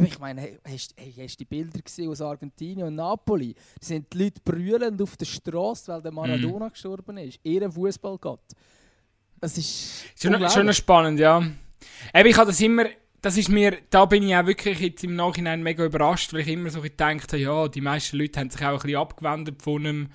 ich 0.04 0.18
meine, 0.18 0.58
hast, 0.68 0.94
hey, 0.96 1.14
hast 1.18 1.36
du 1.36 1.38
die 1.38 1.44
Bilder 1.44 1.80
gesehen 1.80 2.10
aus 2.10 2.20
Argentinien 2.20 2.86
und 2.86 2.96
Napoli? 2.96 3.54
Da 3.54 3.86
sind 3.86 4.12
die 4.12 4.24
Leute 4.24 4.40
brüllend 4.44 5.00
auf 5.00 5.16
der 5.16 5.24
Straße, 5.24 5.92
weil 5.92 6.02
der 6.02 6.10
mhm. 6.10 6.16
Maradona 6.16 6.66
mm. 6.66 6.70
gestorben 6.70 7.18
ist. 7.18 7.40
Ihren 7.42 7.72
Fußballgott. 7.72 8.40
Das 9.40 9.56
ist 9.58 10.04
schon, 10.20 10.50
schon 10.50 10.72
spannend, 10.72 11.20
ja. 11.20 11.38
Eben, 12.14 12.28
ich 12.28 12.36
habe 12.36 12.50
das 12.50 12.60
immer, 12.60 12.86
das 13.20 13.36
ist 13.36 13.48
mir, 13.48 13.78
da 13.90 14.04
bin 14.04 14.22
ich 14.22 14.36
auch 14.36 14.46
wirklich 14.46 14.80
jetzt 14.80 15.04
im 15.04 15.16
Nachhinein 15.16 15.62
mega 15.62 15.84
überrascht, 15.84 16.32
weil 16.32 16.40
ich 16.40 16.48
immer 16.48 16.70
so 16.70 16.80
gedacht 16.80 17.32
habe, 17.32 17.42
ja, 17.42 17.68
die 17.68 17.80
meisten 17.80 18.18
Leute 18.18 18.40
haben 18.40 18.50
sich 18.50 18.62
auch 18.62 18.72
ein 18.72 18.78
bisschen 18.78 18.96
abgewendet 18.96 19.62
von 19.62 19.84
ihm. 19.84 20.08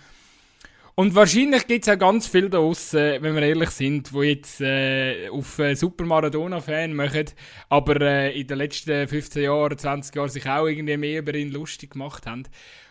Und 1.02 1.16
wahrscheinlich 1.16 1.66
gibt 1.66 1.88
es 1.88 1.92
auch 1.92 1.98
ganz 1.98 2.28
viele 2.28 2.48
da 2.48 2.60
draussen, 2.60 3.24
wenn 3.24 3.34
wir 3.34 3.42
ehrlich 3.42 3.72
sind, 3.72 4.12
die 4.14 4.20
jetzt 4.20 4.62
äh, 4.62 5.30
auf 5.30 5.58
äh, 5.58 5.74
Super 5.74 6.06
Maradona-Fan 6.06 6.94
machen, 6.94 7.26
aber 7.70 8.00
äh, 8.02 8.40
in 8.40 8.46
den 8.46 8.60
letzten 8.60 9.08
15 9.08 9.42
Jahren, 9.42 9.76
20 9.76 10.16
Jahren 10.16 10.30
sich 10.30 10.48
auch 10.48 10.68
irgendwie 10.68 10.98
mehr 10.98 11.22
über 11.22 11.34
ihn 11.34 11.50
lustig 11.50 11.94
gemacht 11.94 12.28
haben. 12.28 12.44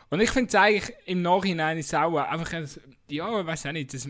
Und 0.09 0.21
ich 0.21 0.31
finde 0.33 0.49
es 0.49 0.57
eigentlich 0.57 0.93
im 1.07 1.23
Nachhinein 1.23 1.79
ist 1.79 1.95
auch 1.95 2.17
einfach, 2.17 2.53
ein, 2.53 2.69
ja, 3.09 3.43
ich 3.43 3.47
weiß 3.47 3.67
auch 3.67 3.73
nicht, 3.73 3.95
das, 3.95 4.09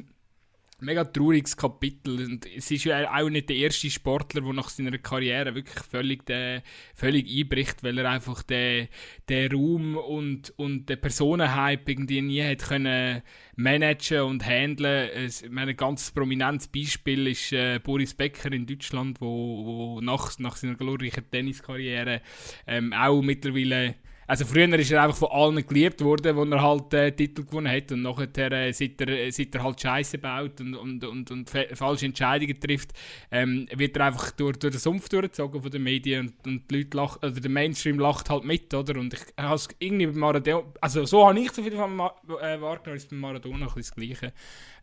mega 0.82 1.04
trauriges 1.04 1.56
Kapitel. 1.56 2.24
Und 2.24 2.46
es 2.46 2.70
ist 2.70 2.84
ja 2.84 3.10
auch 3.12 3.28
nicht 3.28 3.48
der 3.48 3.56
erste 3.56 3.90
Sportler, 3.90 4.40
der 4.40 4.52
nach 4.52 4.68
seiner 4.68 4.96
Karriere 4.98 5.54
wirklich 5.54 5.84
völlig, 5.84 6.26
de, 6.26 6.60
völlig 6.94 7.28
einbricht, 7.28 7.82
weil 7.82 7.98
er 7.98 8.10
einfach 8.10 8.42
den, 8.42 8.88
den 9.28 9.52
Raum 9.52 9.96
und, 9.96 10.52
und 10.56 10.88
den 10.88 11.00
Personenhype 11.00 11.90
irgendwie 11.90 12.22
nie 12.22 12.42
hat 12.42 12.60
können 12.60 13.22
managen 13.56 14.22
und 14.22 14.46
handeln. 14.46 15.10
ein 15.56 15.76
ganz 15.76 16.10
prominentes 16.10 16.68
Beispiel 16.68 17.26
ist 17.26 17.52
äh, 17.52 17.78
Boris 17.78 18.14
Becker 18.14 18.52
in 18.52 18.66
Deutschland, 18.66 19.20
wo, 19.20 19.64
wo 19.64 20.00
nach, 20.00 20.38
nach 20.38 20.56
seiner 20.56 20.74
glorreichen 20.74 21.30
Tenniskarriere 21.30 22.22
ähm, 22.66 22.92
auch 22.92 23.22
mittlerweile 23.22 23.96
also 24.30 24.44
früher 24.44 24.72
ist 24.78 24.92
er 24.92 25.02
einfach 25.02 25.16
von 25.16 25.28
allen 25.32 25.66
geliebt 25.66 26.00
worden, 26.02 26.36
wo 26.36 26.44
er 26.44 26.62
halt 26.62 26.94
äh, 26.94 27.10
Titel 27.10 27.44
gewonnen 27.44 27.66
hat 27.66 27.90
und 27.90 28.02
nachher, 28.02 28.52
äh, 28.52 28.72
seit, 28.72 29.00
er, 29.00 29.08
äh, 29.08 29.32
seit 29.32 29.52
er 29.56 29.64
halt 29.64 29.80
Scheiße 29.80 30.18
baut 30.18 30.60
und, 30.60 30.76
und, 30.76 31.04
und, 31.04 31.32
und 31.32 31.50
falsche 31.50 32.06
Entscheidungen 32.06 32.60
trifft, 32.60 32.92
ähm, 33.32 33.66
wird 33.74 33.96
er 33.96 34.06
einfach 34.06 34.30
durch, 34.30 34.56
durch 34.60 34.72
den 34.72 34.78
Sumpf 34.78 35.08
durchgezogen 35.08 35.60
von 35.60 35.70
den 35.72 35.82
Medien 35.82 36.28
und, 36.28 36.46
und 36.46 36.70
die 36.70 36.76
Leute 36.76 36.96
lachen, 36.96 37.18
also 37.22 37.40
der 37.40 37.50
Mainstream 37.50 37.98
lacht 37.98 38.30
halt 38.30 38.44
mit, 38.44 38.72
oder? 38.72 39.00
Und 39.00 39.14
ich 39.14 39.20
habe 39.36 39.60
irgendwie 39.80 40.06
bei 40.06 40.12
Maradona, 40.12 40.64
also 40.80 41.04
so 41.06 41.26
habe 41.26 41.40
ich 41.40 41.50
so 41.50 41.64
viel 41.64 41.72
von 41.72 41.96
Ma 41.96 42.14
äh, 42.40 42.60
wahrgenommen, 42.60 42.98
ist 42.98 43.10
bei 43.10 43.16
Maradona 43.16 43.66
ein 43.66 43.72
das 43.74 43.92
gleiche 43.92 44.32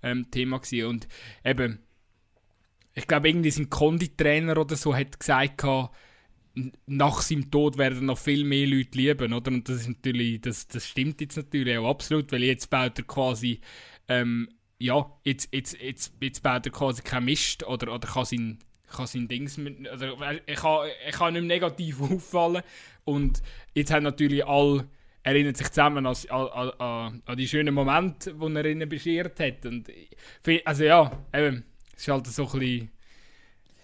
ähm, 0.04 0.30
Thema 0.30 0.60
gewesen. 0.60 0.89
und 0.89 1.08
eben, 1.46 1.80
ich 2.96 3.08
glaube 3.08 3.30
irgendwie 3.30 3.51
sein 3.51 3.70
Konditrainer 3.70 4.58
oder 4.58 4.75
so 4.75 4.94
hat 4.94 5.18
gesagt, 5.18 5.63
nach 6.86 7.22
seinem 7.22 7.52
Tod 7.52 7.78
werden 7.78 8.06
noch 8.06 8.18
viel 8.18 8.44
mehr 8.44 8.68
Leute 8.68 8.98
lieben, 8.98 9.34
oder? 9.34 9.52
Und 9.52 9.68
das 9.70 9.82
ist 9.82 9.88
natürlich, 9.88 10.42
das, 10.42 10.68
das 10.68 10.88
stimmt 10.88 11.22
jetzt 11.22 11.38
natürlich 11.38 11.78
auch 11.78 11.90
absolut, 11.90 12.32
weil 12.32 12.44
jetzt 12.44 12.70
baut 12.70 12.98
er 12.98 13.06
quasi, 13.06 13.62
ähm, 14.08 14.50
ja, 14.80 15.06
jetzt, 15.24 15.54
jetzt, 15.54 15.80
jetzt, 15.82 16.14
jetzt 16.22 16.44
baut 16.44 16.66
er 16.66 16.72
quasi 16.72 17.02
kein 17.02 17.26
Mist 17.26 17.66
oder, 17.66 17.94
oder 17.94 18.08
kann 18.08 18.26
sein, 18.26 18.60
kann 18.88 19.08
sein 19.08 19.28
Dings 19.28 19.58
mit, 19.58 19.88
also 19.88 20.16
kann, 20.16 20.40
er 20.46 21.12
kann 21.12 21.34
nicht 21.34 21.46
negativ 21.46 22.02
auffallen 22.02 22.64
und 23.06 23.42
jetzt 23.74 23.92
haben 23.92 24.04
natürlich 24.04 24.46
alle 24.46 24.88
erinnern 25.24 25.56
sich 25.56 25.68
zusammen 25.68 26.06
an, 26.06 26.16
an, 26.30 26.70
an, 26.80 27.22
an 27.26 27.38
die 27.38 27.48
schönen 27.48 27.74
Momente, 27.74 28.34
die 28.34 28.56
er 28.56 28.66
ihnen 28.66 28.88
beschert 28.88 29.40
hat 29.40 29.66
und 29.66 29.92
also 30.64 30.84
ja, 30.86 31.26
eben, 31.34 31.66
es 31.94 32.02
ist 32.04 32.08
halt 32.08 32.28
so 32.28 32.46
ein 32.46 32.60
bisschen 32.60 32.90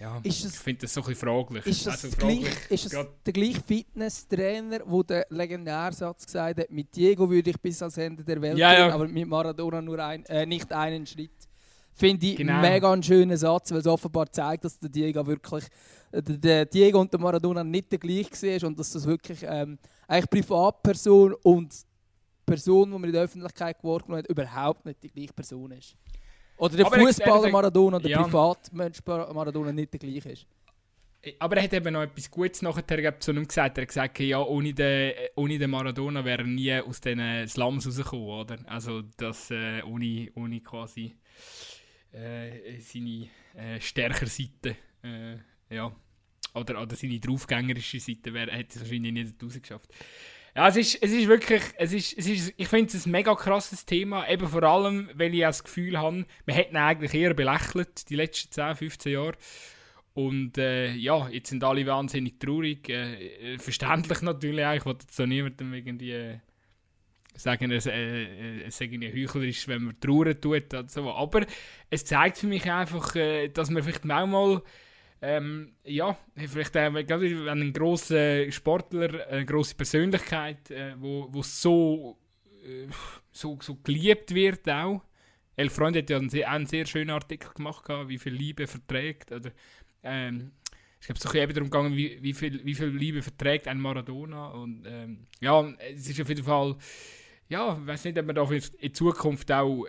ja, 0.04 0.20
ist 0.22 0.46
ich 0.46 0.52
finde 0.52 0.82
das 0.82 0.94
so 0.94 1.00
ein 1.00 1.08
bisschen 1.08 1.28
fraglich. 1.30 1.66
Ist 1.66 1.88
das, 1.88 2.04
also 2.04 2.18
fraglich, 2.18 2.42
gleich, 2.42 2.72
ist 2.72 2.94
das 2.94 3.08
der 3.26 3.34
gleiche 3.34 3.62
Fitnesstrainer, 3.62 4.80
der 4.80 5.04
den 5.04 5.38
Legendärsatz 5.38 6.26
gesagt 6.26 6.60
hat, 6.60 6.70
mit 6.72 6.94
Diego 6.94 7.30
würde 7.30 7.52
ich 7.52 7.62
bis 7.62 7.82
ans 7.82 7.98
Ende 7.98 8.22
der 8.22 8.42
Welt 8.42 8.58
ja, 8.58 8.72
gehen, 8.72 8.88
ja. 8.90 8.94
aber 8.94 9.08
mit 9.08 9.26
Maradona 9.26 9.82
nur 9.82 10.00
ein, 10.00 10.26
äh, 10.26 10.46
nicht 10.46 10.70
einen 10.74 11.06
Schritt. 11.06 11.48
Finde 11.94 12.26
ich 12.26 12.36
genau. 12.36 12.60
mega 12.60 12.92
einen 12.92 13.02
schönen 13.02 13.38
Satz, 13.38 13.72
weil 13.72 13.80
es 13.80 13.88
offenbar 13.88 14.30
zeigt, 14.30 14.66
dass 14.66 14.78
der 14.78 14.90
Diego 14.90 15.26
wirklich, 15.26 15.64
äh, 16.12 16.22
der 16.22 16.66
Diego 16.66 17.00
und 17.00 17.14
der 17.14 17.22
Maradona 17.22 17.64
nicht 17.64 17.90
der 17.90 18.00
gleiche 18.00 18.32
war 18.32 18.68
und 18.68 18.78
dass 18.78 18.92
das 18.92 19.06
wirklich 19.06 19.40
ähm, 19.44 19.80
eigentlich 20.06 20.30
Privatperson 20.30 21.34
und 21.44 21.74
Person, 22.46 22.92
die 22.92 22.98
man 22.98 23.06
in 23.06 23.14
der 23.14 23.24
Öffentlichkeit 23.24 23.80
geworfen 23.80 24.16
hat, 24.16 24.28
überhaupt 24.28 24.86
nicht 24.86 25.02
die 25.02 25.08
gleiche 25.08 25.32
Person 25.32 25.72
ist. 25.72 25.96
Oder 26.58 26.78
der 26.78 26.86
Fußballer 26.86 27.50
Maradona 27.50 27.98
oder 27.98 28.04
der 28.04 28.12
ja. 28.12 28.24
Privatmensch 28.24 29.00
Maradona 29.06 29.72
nicht 29.72 29.94
der 29.94 30.00
gleiche 30.00 30.30
ist. 30.32 30.48
Aber 31.40 31.56
er 31.56 31.64
hat 31.64 31.74
eben 31.74 31.94
noch 31.94 32.02
etwas 32.02 32.30
Gutes 32.30 32.62
nachher 32.62 33.20
zu 33.20 33.32
ihm 33.32 33.48
gesagt. 33.48 33.78
Er 33.78 33.84
hat 33.84 33.88
gesagt, 33.88 34.20
ja, 34.20 34.42
ohne 34.42 34.74
den, 34.74 35.14
ohne 35.36 35.58
den 35.58 35.70
Maradona 35.70 36.26
wäre 36.26 36.42
er 36.42 36.48
nie 36.48 36.74
aus 36.82 37.00
diesen 37.00 37.48
Slums 37.48 37.88
rausgekommen, 37.88 38.28
oder? 38.28 38.58
Also, 38.66 39.04
das 39.18 39.50
äh, 39.50 39.82
ohne, 39.84 40.30
ohne 40.36 40.60
quasi 40.60 41.16
äh, 42.12 42.80
seine 42.80 43.30
äh, 43.56 43.80
stärkere 43.80 44.28
Seite, 44.28 44.76
äh, 45.02 45.38
ja, 45.74 45.96
oder, 46.54 46.82
oder 46.82 46.96
seine 46.96 47.20
draufgängerische 47.20 48.02
Seite, 48.02 48.34
wäre, 48.34 48.52
hätte 48.52 48.76
es 48.76 48.82
wahrscheinlich 48.82 49.14
nicht 49.14 49.42
rausgeschafft. 49.42 49.94
Ja, 50.56 50.68
es 50.68 50.76
ist, 50.76 51.02
es 51.02 51.12
ist 51.12 51.28
wirklich, 51.28 51.64
es 51.78 51.94
ist, 51.94 52.16
es 52.16 52.28
ist, 52.28 52.54
ich 52.58 52.68
finde 52.68 52.96
es 52.96 53.08
ein 53.08 53.12
mega 53.12 53.34
krasses 53.34 53.86
Thema, 53.86 54.30
eben 54.30 54.48
vor 54.48 54.62
allem, 54.62 55.10
weil 55.16 55.34
ich 55.34 55.42
das 55.42 55.64
Gefühl 55.64 55.98
habe, 55.98 56.26
wir 56.46 56.54
hätten 56.54 56.78
eigentlich 56.78 57.14
eher 57.16 57.34
belächelt, 57.34 58.08
die 58.10 58.16
letzten 58.16 58.52
10, 58.52 58.76
15 58.76 59.14
Jahre. 59.14 59.34
Und 60.14 60.60
äh, 60.60 60.94
ja, 60.94 61.28
jetzt 61.30 61.50
sind 61.50 61.64
alle 61.64 61.86
wahnsinnig 61.88 62.40
traurig. 62.40 62.88
Äh, 62.88 63.58
verständlich 63.58 64.22
natürlich 64.22 64.64
auch. 64.64 64.76
Ich 64.76 64.86
wollte 64.86 65.08
so 65.10 65.26
niemandem 65.26 65.74
irgendwie 65.74 66.12
äh, 66.12 66.38
sagen, 67.36 67.72
es, 67.72 67.88
äh, 67.88 68.62
es 68.62 68.78
sei 68.78 68.88
heuchlerisch, 68.88 69.68
wenn 69.68 69.86
man 69.86 70.00
trauern 70.00 70.40
tut. 70.40 70.72
So. 70.88 71.12
Aber 71.12 71.48
es 71.90 72.06
zeigt 72.06 72.38
für 72.38 72.46
mich 72.48 72.70
einfach, 72.70 73.16
äh, 73.16 73.48
dass 73.48 73.72
man 73.72 73.82
vielleicht 73.82 74.06
manchmal 74.06 74.62
ähm, 75.26 75.76
ja, 75.86 76.18
vielleicht 76.36 76.76
äh, 76.76 76.94
wenn 76.94 77.48
ein 77.48 77.72
großer 77.72 78.52
Sportler, 78.52 79.26
eine 79.30 79.46
große 79.46 79.74
Persönlichkeit, 79.74 80.70
äh, 80.70 80.96
wo, 81.00 81.30
wo 81.32 81.42
so, 81.42 82.18
äh, 82.62 82.88
so, 83.32 83.58
so 83.62 83.76
geliebt 83.76 84.36
wird 84.36 84.70
auch. 84.70 85.02
El 85.56 85.70
Freund 85.70 85.96
hat 85.96 86.10
ja 86.10 86.18
einen 86.18 86.30
sehr, 86.30 86.52
einen 86.52 86.66
sehr 86.66 86.86
schönen 86.86 87.12
Artikel 87.12 87.54
gemacht, 87.54 87.88
wie 88.08 88.18
viel 88.18 88.34
Liebe 88.34 88.68
verträgt. 88.68 89.32
Oder, 89.32 89.52
ähm, 90.04 90.52
ich 91.00 91.06
glaube, 91.06 91.20
es 91.20 91.26
ist 91.26 91.36
eben 91.36 91.54
darum 91.54 91.70
gegangen, 91.70 91.96
wie, 91.96 92.22
wie, 92.22 92.34
viel, 92.34 92.66
wie 92.66 92.76
viel 92.76 92.88
Liebe 92.88 93.22
verträgt 93.22 93.70
ein 93.70 93.80
Maradona. 93.80 94.48
Und 94.48 94.84
ähm, 94.86 95.28
ja, 95.40 95.66
es 95.94 96.10
ist 96.10 96.20
auf 96.20 96.28
jeden 96.28 96.44
Fall, 96.44 96.76
ja, 97.48 97.78
ich 97.80 97.88
weiß 97.88 98.04
nicht, 98.04 98.20
ob 98.20 98.26
man 98.26 98.36
da 98.36 98.50
in 98.52 98.94
Zukunft 98.94 99.50
auch 99.54 99.86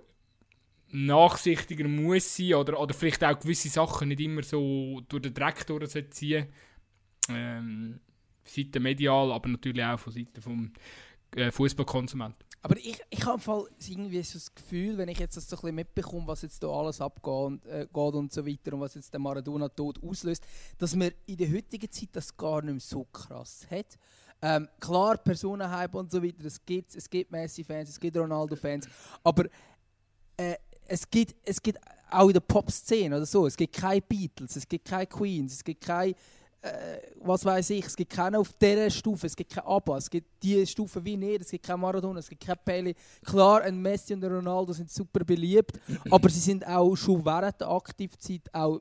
nachsichtiger 0.95 1.89
muss 1.89 2.37
sein 2.37 2.55
oder, 2.55 2.81
oder 2.81 2.95
vielleicht 2.95 3.25
auch 3.25 3.39
gewisse 3.39 3.69
Sachen 3.69 4.09
nicht 4.09 4.21
immer 4.21 4.43
so 4.43 5.01
durch 5.09 5.23
den 5.23 5.35
Dreck 5.35 5.67
durchziehen. 5.67 6.47
Ähm, 7.29 8.01
Seite 8.45 8.79
medial, 8.79 9.33
aber 9.33 9.49
natürlich 9.49 9.85
auch 9.85 9.99
von 9.99 10.13
Seite 10.13 10.41
vom 10.41 10.73
äh, 11.35 11.51
Fußballkonsument. 11.51 12.37
Aber 12.63 12.77
ich, 12.79 12.99
ich 13.11 13.27
habe 13.27 13.69
irgendwie 13.87 14.23
so 14.23 14.39
das 14.39 14.55
Gefühl, 14.55 14.97
wenn 14.97 15.09
ich 15.09 15.19
jetzt 15.19 15.37
das 15.37 15.49
so 15.49 15.57
ein 15.57 15.61
bisschen 15.61 15.75
mitbekomme, 15.75 16.27
was 16.27 16.43
jetzt 16.43 16.63
da 16.63 16.69
alles 16.69 17.01
abgeht 17.01 17.27
und, 17.27 17.67
äh, 17.67 17.87
und 17.93 18.33
so 18.33 18.47
weiter 18.47 18.73
und 18.73 18.81
was 18.81 18.95
jetzt 18.95 19.13
der 19.13 19.21
Maradona-Tod 19.21 20.03
auslöst, 20.03 20.47
dass 20.79 20.95
man 20.95 21.11
in 21.27 21.37
der 21.37 21.53
heutigen 21.53 21.91
Zeit 21.91 22.11
das 22.13 22.35
gar 22.37 22.63
nicht 22.63 22.73
mehr 22.73 22.81
so 22.81 23.05
krass 23.05 23.67
hat. 23.71 23.99
Ähm, 24.41 24.69
klar, 24.81 25.19
Personenhype 25.19 25.97
und 25.97 26.11
so 26.11 26.23
weiter, 26.23 26.45
es 26.45 26.65
gibt, 26.65 26.95
es 26.95 27.09
gibt 27.09 27.33
Messi-Fans, 27.33 27.89
es 27.89 28.01
gibt 28.01 28.17
Ronaldo-Fans, 28.17 28.89
aber 29.23 29.47
es 30.87 31.09
gibt, 31.11 31.35
es 31.45 31.63
gibt 31.63 31.79
auch 32.11 32.29
in 32.29 32.35
der 32.35 32.41
Pop-Szene 32.41 33.17
oder 33.17 33.27
so, 33.27 33.47
es 33.47 33.57
gibt 33.57 33.75
keine 33.75 34.01
Beatles, 34.01 34.57
es 34.57 34.69
gibt 34.69 34.87
keine 34.87 35.07
Queens, 35.07 35.55
es 35.55 35.65
gibt 35.65 35.85
keine 35.85 36.15
äh, 36.65 36.99
was 37.21 37.45
weiß 37.45 37.71
ich, 37.71 37.85
es 37.85 37.95
gibt 37.95 38.11
keine 38.11 38.39
auf 38.39 38.53
dieser 38.55 38.89
Stufe, 38.89 39.27
es 39.27 39.37
gibt 39.37 39.53
keine 39.53 39.67
ABBA, 39.67 39.99
es 39.99 40.09
gibt 40.09 40.43
die 40.43 40.67
Stufe 40.67 41.05
wie 41.05 41.17
nicht, 41.17 41.43
es 41.43 41.51
gibt 41.51 41.67
kein 41.67 41.79
Maradona, 41.79 42.21
es 42.21 42.29
gibt 42.29 42.45
kein 42.45 42.57
Pele. 42.65 42.95
Klar, 43.23 43.63
ein 43.63 43.81
Messi 43.83 44.15
und 44.15 44.25
ein 44.25 44.33
Ronaldo 44.33 44.73
sind 44.73 44.91
super 44.91 45.25
beliebt, 45.25 45.79
aber 46.11 46.31
sie 46.31 46.41
sind 46.41 46.67
auch 46.67 46.97
schon 46.97 47.23
während 47.25 47.61
der 47.61 47.69
Aktivzeit 47.69 48.43
auch 48.53 48.81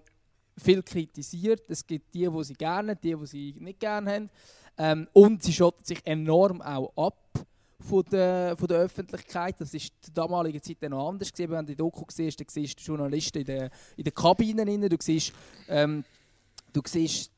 viel 0.57 0.81
kritisiert. 0.81 1.69
Es 1.69 1.85
gibt 1.85 2.13
die, 2.13 2.29
die 2.29 2.43
sie 2.43 2.53
gerne 2.53 2.95
die, 2.95 3.15
die 3.15 3.25
sie 3.25 3.55
nicht 3.59 3.81
gerne 3.81 4.11
haben. 4.13 4.29
Ähm, 4.77 5.07
und 5.11 5.43
sie 5.43 5.53
schotten 5.53 5.83
sich 5.83 5.99
enorm 6.05 6.61
auch 6.61 6.93
ab 6.95 7.45
von 7.83 8.03
der, 8.11 8.55
von 8.57 8.67
der 8.67 8.79
Öffentlichkeit. 8.79 9.59
Das 9.59 9.73
war 9.73 9.79
zur 9.79 10.13
damaligen 10.13 10.61
Zeit 10.61 10.81
noch 10.83 11.09
anders. 11.09 11.31
Gewesen. 11.31 11.51
Wenn 11.51 11.65
du 11.65 11.71
die 11.71 11.75
Doku 11.75 12.03
siehst, 12.09 12.39
dann 12.39 12.47
siehst 12.49 12.79
du 12.79 12.83
Journalisten 12.83 13.39
in 13.39 13.45
den, 13.45 13.69
in 13.97 14.03
den 14.03 14.13
Kabinen. 14.13 14.89
Du 14.89 14.97
siehst, 14.99 15.33
ähm, 15.67 16.03
du 16.71 16.81
siehst 16.85 17.31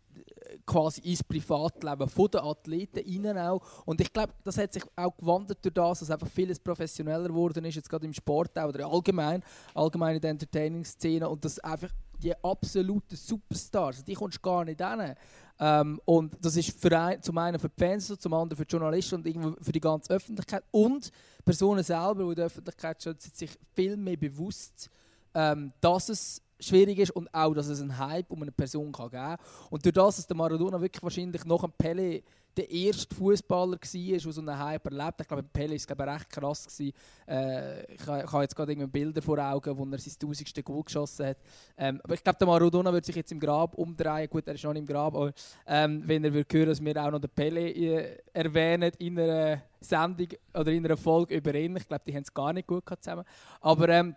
quasi 0.66 1.02
ins 1.02 1.24
Privatleben 1.24 2.10
der 2.32 2.44
Athleten 2.44 3.26
rein 3.26 3.38
auch. 3.38 3.62
Und 3.86 4.02
ich 4.02 4.12
glaube, 4.12 4.34
das 4.44 4.58
hat 4.58 4.74
sich 4.74 4.84
auch 4.96 5.16
gewandert 5.18 5.60
durch 5.64 5.74
das, 5.74 6.00
dass 6.00 6.12
einfach 6.12 6.28
vieles 6.28 6.60
professioneller 6.60 7.28
geworden 7.28 7.64
ist, 7.66 7.76
jetzt 7.76 7.90
gerade 7.90 8.06
im 8.06 8.14
Sport 8.14 8.58
auch, 8.58 8.70
oder 8.70 8.88
allgemein, 8.88 9.44
allgemein 9.74 10.16
in 10.16 10.22
der 10.22 10.32
Entertaining-Szene 10.32 11.28
und 11.28 11.44
dass 11.44 11.60
einfach 11.60 11.90
die 12.22 12.34
absoluten 12.44 13.16
Superstars, 13.16 14.04
die 14.04 14.14
kommst 14.14 14.38
du 14.38 14.42
gar 14.42 14.66
nicht 14.66 14.82
hin. 14.82 15.16
Ähm, 15.58 16.02
und 16.06 16.38
das 16.42 16.58
ist 16.58 16.80
für 16.80 17.00
ein, 17.00 17.22
zum 17.22 17.38
einen 17.38 17.60
für 17.60 17.70
die 17.70 17.84
Fans, 17.84 18.08
zum 18.20 18.34
anderen 18.34 18.58
für 18.58 18.66
die 18.66 18.72
Journalisten 18.72 19.16
und 19.16 19.26
irgendwo 19.26 19.56
für 19.62 19.72
die 19.72 19.80
ganze 19.80 20.14
Öffentlichkeit. 20.14 20.64
Und 20.72 21.12
Personen 21.44 21.84
selber, 21.84 22.24
die 22.24 22.30
in 22.30 22.36
der 22.36 22.46
Öffentlichkeit 22.46 23.02
sind 23.02 23.22
sich 23.22 23.52
viel 23.74 23.96
mehr 23.96 24.18
bewusst, 24.18 24.90
ähm, 25.34 25.72
dass 25.80 26.10
es 26.10 26.42
schwierig 26.60 27.00
ist 27.00 27.12
und 27.12 27.34
auch, 27.34 27.54
dass 27.54 27.68
es 27.68 27.82
einen 27.82 27.98
Hype 27.98 28.32
um 28.32 28.42
eine 28.42 28.52
Person 28.52 28.92
kann 28.92 29.10
geben 29.10 29.22
kann. 29.22 29.38
Und 29.70 29.84
durch 29.84 29.94
das, 29.94 30.18
dass 30.18 30.28
der 30.28 30.36
Maradona 30.36 30.80
wirklich 30.80 31.04
wahrscheinlich 31.04 31.46
nach 31.46 31.62
dem 31.62 31.72
Pele 31.72 32.24
der 32.56 32.70
erste 32.72 33.14
Fußballer 33.14 33.72
war, 33.72 33.78
der 33.78 34.20
so 34.20 34.42
einen 34.42 34.58
Hype 34.58 34.86
erlebt 34.86 35.22
Ich 35.22 35.28
glaube, 35.28 35.44
Pele 35.44 35.72
war 35.72 35.76
es 35.76 35.90
recht 35.90 36.30
krass. 36.30 36.80
Äh, 37.28 37.94
ich, 37.94 38.08
habe 38.08 38.42
jetzt 38.44 38.56
gerade 38.56 38.88
Bilder 38.88 39.22
vor 39.22 39.38
Augen, 39.40 39.78
wo 39.78 39.86
er 39.86 40.00
sein 40.00 40.14
tausendste 40.18 40.64
Goal 40.64 40.84
geschossen 40.84 41.28
hat. 41.28 41.38
Ähm, 41.78 42.00
aber 42.04 42.14
ich 42.14 42.24
glaube, 42.24 42.40
der 42.40 42.48
Maradona 42.48 42.94
wird 42.94 43.06
sich 43.06 43.16
jetzt 43.16 43.32
im 43.32 43.40
Grab 43.40 43.76
umdrehen. 43.76 44.30
Gut, 44.30 44.48
er 44.48 44.56
ist 44.56 44.64
noch 44.64 44.74
nicht 44.74 44.82
im 44.82 44.88
Grab, 44.88 45.16
aber 45.16 45.34
ähm, 45.68 46.04
wenn 46.06 46.24
er 46.24 46.34
würde 46.34 46.58
hören, 46.58 46.70
dass 46.70 46.84
wir 46.84 47.06
auch 47.06 47.12
noch 47.12 47.20
den 47.20 47.30
Pele 47.30 47.70
äh, 47.70 48.18
erwähnen 48.34 48.92
in 49.00 49.20
einer 49.20 49.62
Sendung 49.82 50.28
oder 50.54 50.72
in 50.72 50.86
einer 50.86 50.98
Folge 50.98 51.36
über 51.36 51.54
ihn. 51.56 51.76
Ich 51.76 51.88
glaube, 51.88 52.04
die 52.08 52.16
haben 52.16 52.24
es 52.24 52.34
gar 52.34 52.54
nicht 52.54 52.68
gut 52.68 52.84
zusammen. 53.02 53.26
Aber 53.60 53.90
ähm, 53.90 54.16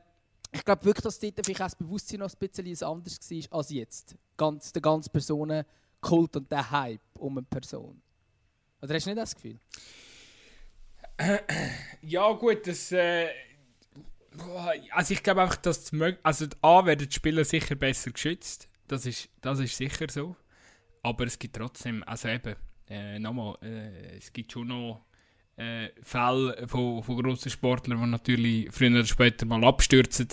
ich 0.53 0.65
glaube 0.65 0.85
wirklich, 0.85 1.03
dass 1.03 1.19
dort 1.19 1.35
vielleicht 1.45 1.61
auch 1.61 1.67
das 1.67 1.77
Bewusstsein 1.77 2.21
noch 2.21 2.31
ein 2.33 2.49
bisschen 2.49 2.89
anders 2.89 3.31
war 3.31 3.59
als 3.59 3.71
jetzt. 3.71 4.17
Ganz, 4.37 4.73
der 4.73 4.83
ganze 4.83 5.11
Personenkult 5.11 6.37
und 6.37 6.51
der 6.51 6.71
Hype 6.71 7.01
um 7.19 7.39
eine 7.39 7.47
Person. 7.47 8.01
Oder 8.81 8.95
hast 8.95 9.07
du 9.07 9.11
nicht 9.11 9.21
das 9.21 9.35
Gefühl? 9.35 9.59
Ja, 12.03 12.33
gut, 12.33 12.67
das. 12.67 12.93
Äh, 12.93 13.29
also, 14.93 15.15
ich 15.15 15.23
glaube 15.23 15.43
einfach, 15.43 15.57
dass. 15.57 15.91
Also, 16.23 16.47
A 16.63 16.87
werden 16.87 17.09
die 17.09 17.15
Spieler 17.15 17.45
sicher 17.45 17.75
besser 17.75 18.13
geschützt. 18.13 18.69
Das 18.87 19.05
ist, 19.05 19.29
das 19.41 19.59
ist 19.59 19.77
sicher 19.77 20.07
so. 20.09 20.37
Aber 21.03 21.27
es 21.27 21.39
gibt 21.39 21.57
trotzdem. 21.57 22.05
Also, 22.05 22.29
eben. 22.29 22.55
Äh, 22.89 23.19
nochmal, 23.19 23.59
äh, 23.63 24.17
es 24.17 24.33
gibt 24.33 24.53
schon 24.53 24.69
noch 24.69 25.05
äh, 25.59 25.91
Fälle 26.03 26.67
von, 26.67 27.03
von 27.03 27.23
grossen 27.23 27.51
Sportlern, 27.51 28.01
die 28.01 28.07
natürlich 28.07 28.69
früher 28.71 28.91
oder 28.91 29.05
später 29.05 29.45
mal 29.45 29.65
abstürzen. 29.65 30.29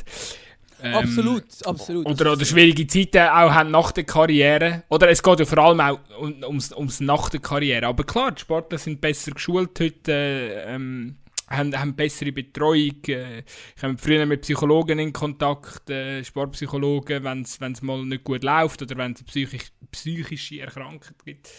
Ähm, 0.83 0.95
absolut, 0.95 1.43
absolut. 1.65 2.05
Oder, 2.05 2.33
oder 2.33 2.45
schwierige 2.45 2.85
Zeiten 2.85 3.29
auch 3.29 3.51
haben 3.51 3.71
nach 3.71 3.91
der 3.91 4.03
Karriere. 4.03 4.83
Oder 4.89 5.09
es 5.09 5.23
geht 5.23 5.39
ja 5.39 5.45
vor 5.45 5.57
allem 5.57 5.79
auch 5.79 5.99
um, 6.19 6.43
ums, 6.43 6.71
ums 6.73 6.99
nach 6.99 7.29
der 7.29 7.39
Karriere. 7.39 7.87
Aber 7.87 8.03
klar, 8.03 8.31
die 8.31 8.41
Sportler 8.41 8.77
sind 8.77 9.01
besser 9.01 9.31
geschult 9.31 9.79
heute, 9.79 10.63
ähm, 10.67 11.17
haben, 11.47 11.79
haben 11.79 11.95
bessere 11.95 12.31
Betreuung, 12.31 13.03
äh, 13.07 13.43
kommen 13.79 13.97
früher 13.97 14.25
mit 14.25 14.41
Psychologen 14.41 14.99
in 14.99 15.13
Kontakt, 15.13 15.89
äh, 15.89 16.23
Sportpsychologen, 16.23 17.23
wenn 17.23 17.41
es 17.41 17.81
mal 17.81 18.03
nicht 18.05 18.23
gut 18.23 18.43
läuft 18.43 18.81
oder 18.81 18.97
wenn 18.97 19.13
es 19.13 19.23
psychisch, 19.23 19.71
psychische 19.91 20.61
Erkrankungen 20.61 21.15
gibt. 21.23 21.49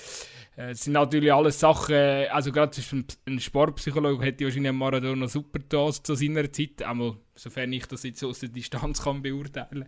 Äh, 0.56 0.70
es 0.70 0.84
sind 0.84 0.94
natürlich 0.94 1.32
alles 1.32 1.60
Sachen, 1.60 1.94
also 1.94 2.50
gerade 2.50 2.80
ein 3.26 3.40
Sportpsychologe 3.40 4.24
hätte 4.24 4.44
wahrscheinlich 4.44 4.72
Maradona 4.72 5.28
super 5.28 5.60
da 5.68 5.90
zu 5.90 6.14
seiner 6.14 6.50
Zeit, 6.52 6.82
einmal 6.82 7.16
sofern 7.34 7.72
ich 7.72 7.86
das 7.86 8.02
jetzt 8.02 8.24
aus 8.24 8.40
der 8.40 8.48
Distanz 8.48 9.02
kann 9.02 9.22
beurteilen. 9.22 9.86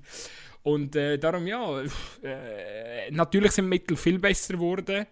Und 0.63 0.97
äh, 0.97 1.19
darum 1.19 1.47
ja, 1.47 1.83
äh, 2.23 3.11
natürlich 3.11 3.53
sind 3.53 3.69
Mittel 3.69 3.97
viel 3.97 4.19
besser 4.19 4.55
geworden, 4.55 5.07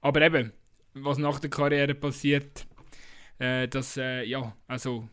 aber 0.00 0.22
eben, 0.22 0.52
was 0.94 1.18
nach 1.18 1.40
der 1.40 1.50
Karriere 1.50 1.94
passiert, 1.94 2.66
äh, 3.38 3.68
das, 3.68 3.96
äh, 3.96 4.24
ja, 4.24 4.54
also 4.66 5.08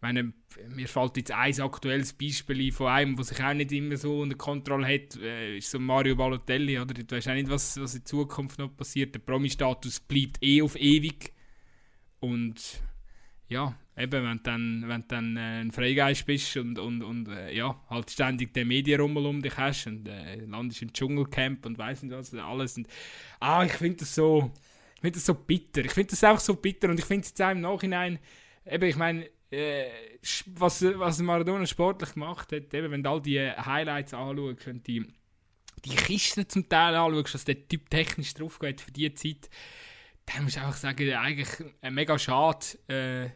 meine, 0.00 0.32
mir 0.68 0.88
fällt 0.88 1.16
jetzt 1.16 1.32
ein 1.32 1.60
aktuelles 1.60 2.12
Beispiel 2.12 2.70
von 2.72 2.88
einem, 2.88 3.16
der 3.16 3.24
sich 3.24 3.42
auch 3.42 3.54
nicht 3.54 3.72
immer 3.72 3.96
so 3.96 4.20
unter 4.20 4.36
Kontrolle 4.36 4.86
hat, 4.86 5.16
äh, 5.16 5.58
ist 5.58 5.70
so 5.70 5.78
Mario 5.78 6.16
Balotelli, 6.16 6.78
oder? 6.78 6.94
Du 6.94 7.16
weißt 7.16 7.28
auch 7.28 7.34
nicht, 7.34 7.48
was, 7.48 7.80
was 7.80 7.94
in 7.94 8.04
Zukunft 8.04 8.58
noch 8.58 8.76
passiert. 8.76 9.14
Der 9.14 9.20
Promi-Status 9.20 10.00
bleibt 10.00 10.42
eh 10.42 10.62
auf 10.62 10.76
ewig. 10.76 11.32
Und 12.20 12.82
ja, 13.48 13.74
eben, 13.96 14.24
wenn 14.24 14.36
du 14.38 14.42
dann, 14.42 14.84
wenn 14.86 15.04
dann 15.08 15.36
äh, 15.36 15.60
ein 15.60 15.72
Freigeist 15.72 16.26
bist 16.26 16.56
und, 16.56 16.78
und, 16.78 17.02
und 17.02 17.28
äh, 17.28 17.54
ja, 17.54 17.80
halt 17.88 18.10
ständig 18.10 18.52
den 18.52 18.68
Medienrummel 18.68 19.26
um 19.26 19.40
dich 19.40 19.56
hast 19.56 19.86
und 19.86 20.08
äh, 20.08 20.36
landest 20.44 20.82
im 20.82 20.92
Dschungelcamp 20.92 21.64
und 21.64 21.78
weiss 21.78 22.02
nicht 22.02 22.14
was, 22.14 22.34
alles. 22.34 22.76
Und, 22.76 22.88
ah, 23.40 23.64
ich 23.64 23.72
finde 23.72 23.98
das 23.98 24.14
so, 24.14 24.50
ich 24.96 25.00
finde 25.00 25.18
das 25.18 25.26
so 25.26 25.34
bitter. 25.34 25.84
Ich 25.84 25.92
finde 25.92 26.10
das 26.10 26.24
auch 26.24 26.40
so 26.40 26.54
bitter 26.54 26.90
und 26.90 26.98
ich 26.98 27.04
finde 27.04 27.22
es 27.22 27.30
jetzt 27.30 27.42
auch 27.42 27.50
im 27.50 27.60
Nachhinein, 27.60 28.18
eben, 28.66 28.84
ich 28.84 28.96
meine, 28.96 29.28
was, 29.50 30.82
was 30.82 31.20
Maradona 31.20 31.66
sportlich 31.66 32.14
gemacht 32.14 32.52
hat, 32.52 32.74
eben, 32.74 32.90
wenn 32.90 33.02
du 33.02 33.10
all 33.10 33.22
die 33.22 33.40
Highlights 33.40 34.14
anschaust 34.14 34.66
und 34.66 34.86
die, 34.86 35.06
die 35.84 35.94
Kisten 35.94 36.48
zum 36.48 36.68
Teil 36.68 36.94
anschaust, 36.94 37.34
was 37.34 37.44
der 37.44 37.66
Typ 37.68 37.88
technisch 37.88 38.34
drauf 38.34 38.58
geht 38.58 38.80
für 38.80 38.90
diese 38.90 39.14
Zeit, 39.14 39.48
dann 40.26 40.44
muss 40.44 40.56
ich 40.56 40.62
einfach 40.62 40.76
sagen, 40.76 41.12
eigentlich 41.12 41.48
mega 41.88 42.18
schade. 42.18 42.66
Äh, 42.88 43.30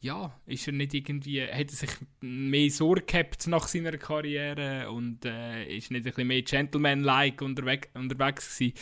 ja, 0.00 0.32
ist 0.46 0.66
er 0.66 0.74
nicht 0.74 0.94
irgendwie, 0.94 1.42
hat 1.42 1.70
er 1.70 1.76
sich 1.76 1.90
mehr 2.20 2.70
Sorge 2.70 3.02
gehabt 3.02 3.48
nach 3.48 3.66
seiner 3.66 3.98
Karriere 3.98 4.90
und 4.90 5.24
äh, 5.24 5.64
ist 5.76 5.90
nicht 5.90 6.06
ein 6.06 6.12
bisschen 6.12 6.28
mehr 6.28 6.42
Gentleman-like 6.42 7.42
unterwegs, 7.42 7.88
unterwegs 7.94 8.56
gewesen. 8.56 8.74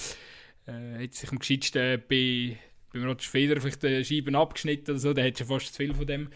Äh, 0.67 1.05
hat 1.05 1.15
sich 1.15 1.31
am 1.31 1.39
gescheitsten 1.39 2.03
bei 2.09 2.59
beim 2.96 3.09
Roger 3.09 3.28
Federer 3.28 3.61
vielleicht 3.61 3.82
die 3.82 4.04
Scheiben 4.04 4.35
abgeschnitten 4.35 4.92
oder 4.92 5.00
so, 5.00 5.12
der 5.12 5.26
hat 5.26 5.38
schon 5.38 5.46
fast 5.46 5.68
zu 5.68 5.74
viel 5.74 5.94
von 5.94 6.06
dem. 6.06 6.28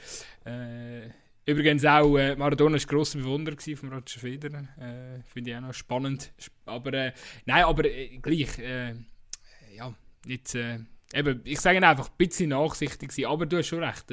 Äh, 0.44 1.08
übrigens 1.46 1.84
auch, 1.84 2.16
äh, 2.16 2.36
Maradona 2.36 2.74
war 2.74 2.80
ein 2.80 2.86
grosser 2.86 3.18
Bewunderer 3.18 3.56
von 3.76 3.92
Roger 3.92 4.20
Federer. 4.20 4.68
Äh, 4.78 5.22
Finde 5.24 5.50
ich 5.50 5.56
auch 5.56 5.60
noch 5.60 5.74
spannend. 5.74 6.32
Aber 6.66 6.92
äh, 6.92 7.12
nein, 7.46 7.64
aber 7.64 7.84
äh, 7.84 8.18
gleich, 8.18 8.58
äh, 8.58 8.94
ja, 9.76 9.94
jetzt, 10.26 10.54
eben, 10.54 11.40
ich 11.44 11.60
sage 11.60 11.86
einfach, 11.86 12.08
ein 12.08 12.16
bisschen 12.16 12.50
nachsichtig 12.50 13.12
sein, 13.12 13.26
aber 13.26 13.46
du 13.46 13.58
hast 13.58 13.68
schon 13.68 13.82
recht. 13.82 14.10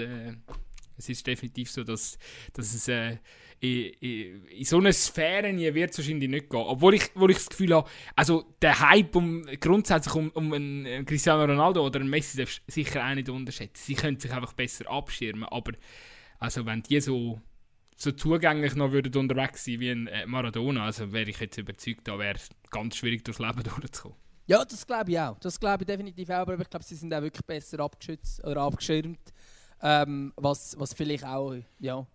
es 0.97 1.09
ist 1.09 1.27
definitiv 1.27 1.69
so, 1.69 1.83
dass, 1.83 2.17
dass 2.53 2.73
es 2.73 3.19
in, 3.59 4.45
in, 4.45 4.65
so 4.65 4.77
eine 4.77 4.93
Sphäre 4.93 5.55
wird 5.73 5.91
es 5.91 5.97
wahrscheinlich 5.97 6.29
nicht 6.29 6.49
gehen. 6.49 6.59
Obwohl 6.59 6.93
ich, 6.95 7.09
wo 7.15 7.27
ich 7.27 7.37
das 7.37 7.49
Gefühl 7.49 7.73
habe, 7.73 7.89
also 8.15 8.45
der 8.61 8.79
Hype 8.79 9.15
um, 9.15 9.45
grundsätzlich 9.59 10.13
um, 10.15 10.29
um 10.31 10.53
einen 10.53 11.05
Cristiano 11.05 11.45
Ronaldo 11.45 11.85
oder 11.85 11.99
einen 11.99 12.09
Messi 12.09 12.37
darfst 12.37 12.61
du 12.67 12.71
sicher 12.71 13.03
auch 13.03 13.15
nicht 13.15 13.29
unterschätzen. 13.29 13.81
Sie 13.83 13.95
können 13.95 14.19
sich 14.19 14.31
einfach 14.31 14.53
besser 14.53 14.89
abschirmen, 14.89 15.45
aber 15.45 15.73
also 16.39 16.65
wenn 16.65 16.83
die 16.83 17.01
so, 17.01 17.41
so 17.95 18.11
zugänglich 18.11 18.75
noch 18.75 18.91
würden 18.91 19.15
unterwegs 19.17 19.65
sein 19.65 19.79
wie 19.79 19.89
ein 19.89 20.07
äh, 20.07 20.27
Maradona, 20.27 20.85
also 20.85 21.11
wäre 21.11 21.29
ich 21.29 21.39
jetzt 21.39 21.57
überzeugt, 21.57 22.07
da 22.07 22.19
wäre 22.19 22.35
es 22.35 22.49
ganz 22.69 22.95
schwierig 22.95 23.23
durchs 23.25 23.39
Leben 23.39 23.63
durchzukommen. 23.63 24.17
Ja, 24.45 24.63
das 24.63 24.85
glaube 24.85 25.11
ich 25.11 25.19
auch. 25.19 25.37
Das 25.39 25.59
glaube 25.59 25.83
ich 25.83 25.87
definitiv 25.87 26.29
auch, 26.29 26.35
aber 26.35 26.59
ich 26.59 26.69
glaube, 26.69 26.85
sie 26.85 26.95
sind 26.95 27.13
auch 27.13 27.21
wirklich 27.21 27.45
besser 27.45 27.79
abgeschützt 27.79 28.43
oder 28.45 28.61
abgeschirmt, 28.61 29.19
ähm, 29.81 30.31
was, 30.35 30.75
was 30.79 30.93
vielleicht 30.93 31.25
auch, 31.25 31.55
ja, 31.79 32.07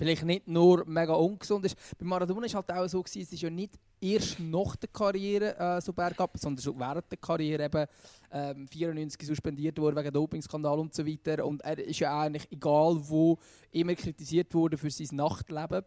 vielleicht 0.00 0.24
nicht 0.24 0.48
nur 0.48 0.82
mega 0.86 1.12
ungesund 1.12 1.66
ist. 1.66 1.76
Bei 1.98 2.06
Maradona 2.06 2.46
war 2.46 2.54
halt 2.54 2.72
auch 2.72 2.88
so, 2.88 3.02
gewesen, 3.02 3.20
es 3.20 3.32
ist 3.32 3.42
ja 3.42 3.50
nicht 3.50 3.78
erst 4.00 4.40
nach 4.40 4.74
der 4.76 4.88
Karriere 4.88 5.58
äh, 5.58 5.80
so 5.82 5.92
bergab, 5.92 6.38
sondern 6.38 6.62
schon 6.62 6.80
während 6.80 7.10
der 7.10 7.18
Karriere 7.18 7.64
eben 7.66 7.86
ähm, 8.32 8.66
94 8.66 9.28
suspendiert 9.28 9.78
worden 9.78 9.96
wegen 9.96 10.10
Dopingskandal 10.10 10.78
und 10.78 10.94
so 10.94 11.06
weiter. 11.06 11.44
Und 11.44 11.60
er 11.60 11.78
ist 11.78 11.98
ja 11.98 12.18
eigentlich, 12.18 12.50
egal 12.50 12.96
wo, 12.98 13.38
immer 13.72 13.94
kritisiert 13.94 14.54
worden 14.54 14.78
für 14.78 14.90
sein 14.90 15.08
Nachtleben. 15.12 15.82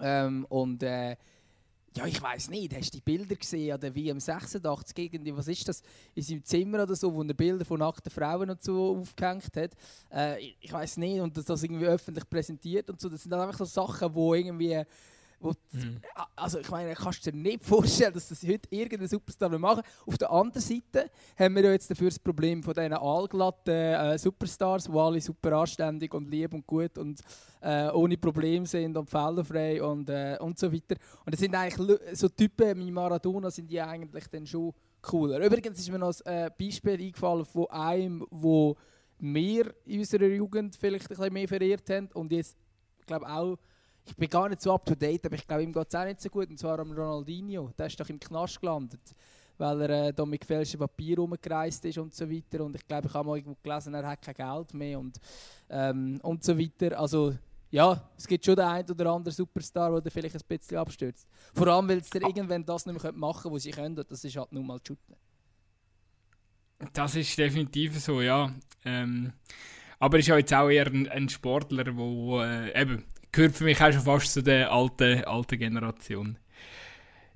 Ähm, 0.00 0.44
und 0.48 0.82
äh, 0.82 1.16
ja, 1.96 2.06
ich 2.06 2.22
weiß 2.22 2.50
nicht, 2.50 2.74
hast 2.74 2.94
du 2.94 2.98
die 2.98 3.02
Bilder 3.02 3.34
gesehen 3.34 3.74
an 3.74 3.80
der 3.80 3.94
WM 3.94 4.20
86 4.20 4.96
irgendwie, 4.96 5.36
was 5.36 5.48
ist 5.48 5.68
das, 5.68 5.82
in 6.14 6.22
seinem 6.22 6.44
Zimmer 6.44 6.82
oder 6.84 6.94
so, 6.94 7.12
wo 7.12 7.22
er 7.22 7.34
Bilder 7.34 7.64
von 7.64 7.80
nackten 7.80 8.12
Frauen 8.12 8.50
und 8.50 8.62
so 8.62 8.96
aufgehängt 9.00 9.56
hat. 9.56 9.72
Äh, 10.12 10.54
ich 10.60 10.72
weiß 10.72 10.98
nicht, 10.98 11.20
und 11.20 11.36
das, 11.36 11.46
das 11.46 11.62
irgendwie 11.62 11.86
öffentlich 11.86 12.28
präsentiert 12.28 12.88
und 12.90 13.00
so, 13.00 13.08
das 13.08 13.22
sind 13.22 13.32
einfach 13.32 13.58
so 13.58 13.64
Sachen, 13.64 14.14
wo 14.14 14.34
irgendwie 14.34 14.84
wo 15.40 15.54
mhm. 15.72 16.00
Also 16.36 16.58
ich 16.58 16.70
meine, 16.70 16.94
kannst 16.94 17.26
du 17.26 17.32
dir 17.32 17.36
nicht 17.38 17.64
vorstellen, 17.64 18.12
dass 18.12 18.28
das 18.28 18.42
heute 18.42 18.68
irgendein 18.70 19.08
Superstar 19.08 19.58
machen 19.58 19.82
Auf 20.06 20.18
der 20.18 20.30
anderen 20.30 20.60
Seite 20.60 21.10
haben 21.36 21.56
wir 21.56 21.64
ja 21.64 21.72
jetzt 21.72 21.90
dafür 21.90 22.10
das 22.10 22.18
Problem 22.18 22.62
von 22.62 22.74
diesen 22.74 22.92
allglatten 22.92 23.74
äh, 23.74 24.18
Superstars, 24.18 24.84
die 24.84 24.92
alle 24.92 25.20
super 25.20 25.52
anständig 25.52 26.12
und 26.12 26.30
lieb 26.30 26.52
und 26.52 26.66
gut 26.66 26.98
und 26.98 27.20
äh, 27.60 27.90
ohne 27.90 28.16
Probleme 28.16 28.66
sind 28.66 28.96
und 28.96 29.08
fehlerfrei 29.08 29.82
und, 29.82 30.08
äh, 30.08 30.36
und 30.40 30.58
so 30.58 30.72
weiter. 30.72 30.96
Und 31.24 31.32
das 31.32 31.40
sind 31.40 31.54
eigentlich 31.54 31.98
so 32.12 32.28
Typen 32.28 32.78
wie 32.78 32.90
Maradona 32.90 33.50
sind 33.50 33.70
die 33.70 33.80
eigentlich 33.80 34.26
dann 34.28 34.46
schon 34.46 34.72
cooler. 35.02 35.44
Übrigens 35.44 35.78
ist 35.78 35.90
mir 35.90 35.98
noch 35.98 36.14
ein 36.24 36.46
äh, 36.46 36.50
Beispiel 36.58 37.00
eingefallen 37.00 37.44
von 37.44 37.66
einem, 37.70 38.26
wo 38.30 38.76
wir 39.18 39.74
in 39.84 40.00
unserer 40.00 40.26
Jugend 40.26 40.76
vielleicht 40.76 41.04
ein 41.04 41.16
bisschen 41.16 41.32
mehr 41.32 41.48
verehrt 41.48 41.88
haben 41.90 42.08
und 42.14 42.32
jetzt, 42.32 42.56
glaube 43.06 43.26
auch 43.26 43.58
ich 44.10 44.16
bin 44.16 44.28
gar 44.28 44.48
nicht 44.48 44.60
so 44.60 44.72
up 44.72 44.84
to 44.84 44.94
date, 44.94 45.24
aber 45.26 45.36
ich 45.36 45.46
glaube, 45.46 45.62
ihm 45.62 45.72
geht 45.72 45.86
es 45.88 45.94
auch 45.94 46.04
nicht 46.04 46.20
so 46.20 46.28
gut. 46.28 46.48
Und 46.48 46.58
zwar 46.58 46.78
am 46.78 46.92
Ronaldinho. 46.92 47.70
Der 47.78 47.86
ist 47.86 47.98
doch 48.00 48.08
im 48.08 48.18
Knast 48.18 48.60
gelandet, 48.60 49.00
weil 49.58 49.80
er 49.82 50.08
äh, 50.08 50.12
da 50.12 50.24
mit 50.24 50.40
gefälschtem 50.40 50.80
Papier 50.80 51.18
rumgereist 51.18 51.84
ist 51.84 51.98
und 51.98 52.14
so 52.14 52.28
weiter. 52.28 52.64
Und 52.64 52.76
ich 52.76 52.86
glaube, 52.86 53.06
ich 53.06 53.14
habe 53.14 53.28
mal 53.28 53.36
irgendwo 53.36 53.56
gelesen, 53.62 53.94
er 53.94 54.06
hat 54.06 54.22
kein 54.22 54.34
Geld 54.34 54.74
mehr 54.74 54.98
und, 54.98 55.20
ähm, 55.68 56.18
und 56.22 56.42
so 56.42 56.58
weiter. 56.58 56.98
Also, 56.98 57.34
ja, 57.70 58.10
es 58.16 58.26
gibt 58.26 58.44
schon 58.44 58.56
den 58.56 58.64
einen 58.64 58.90
oder 58.90 59.12
anderen 59.12 59.34
Superstar, 59.34 60.00
der 60.00 60.10
vielleicht 60.10 60.34
ein 60.34 60.42
bisschen 60.48 60.76
abstürzt. 60.76 61.28
Vor 61.54 61.68
allem, 61.68 61.88
weil 61.88 62.02
sie 62.02 62.18
irgendwann 62.18 62.64
das 62.64 62.86
nicht 62.86 63.02
mehr 63.02 63.12
machen 63.12 63.42
können, 63.42 63.54
was 63.54 63.62
sie 63.62 63.70
können. 63.70 63.94
Das 63.94 64.24
ist 64.24 64.36
halt 64.36 64.52
nur 64.52 64.64
mal 64.64 64.80
Shooten. 64.86 65.14
Das 66.92 67.14
ist 67.14 67.38
definitiv 67.38 67.98
so, 68.00 68.20
ja. 68.20 68.52
Ähm, 68.84 69.32
aber 69.98 70.16
er 70.16 70.20
ist 70.20 70.26
ja 70.28 70.38
jetzt 70.38 70.54
auch 70.54 70.68
eher 70.68 70.86
ein, 70.86 71.08
ein 71.08 71.28
Sportler, 71.28 71.84
der 71.84 71.94
äh, 71.94 72.80
eben 72.80 73.04
gehört 73.30 73.54
für 73.54 73.64
mich 73.64 73.80
auch 73.80 73.92
schon 73.92 74.02
fast 74.02 74.32
zu 74.32 74.42
der 74.42 74.72
alten, 74.72 75.24
alten 75.24 75.58
Generation. 75.58 76.38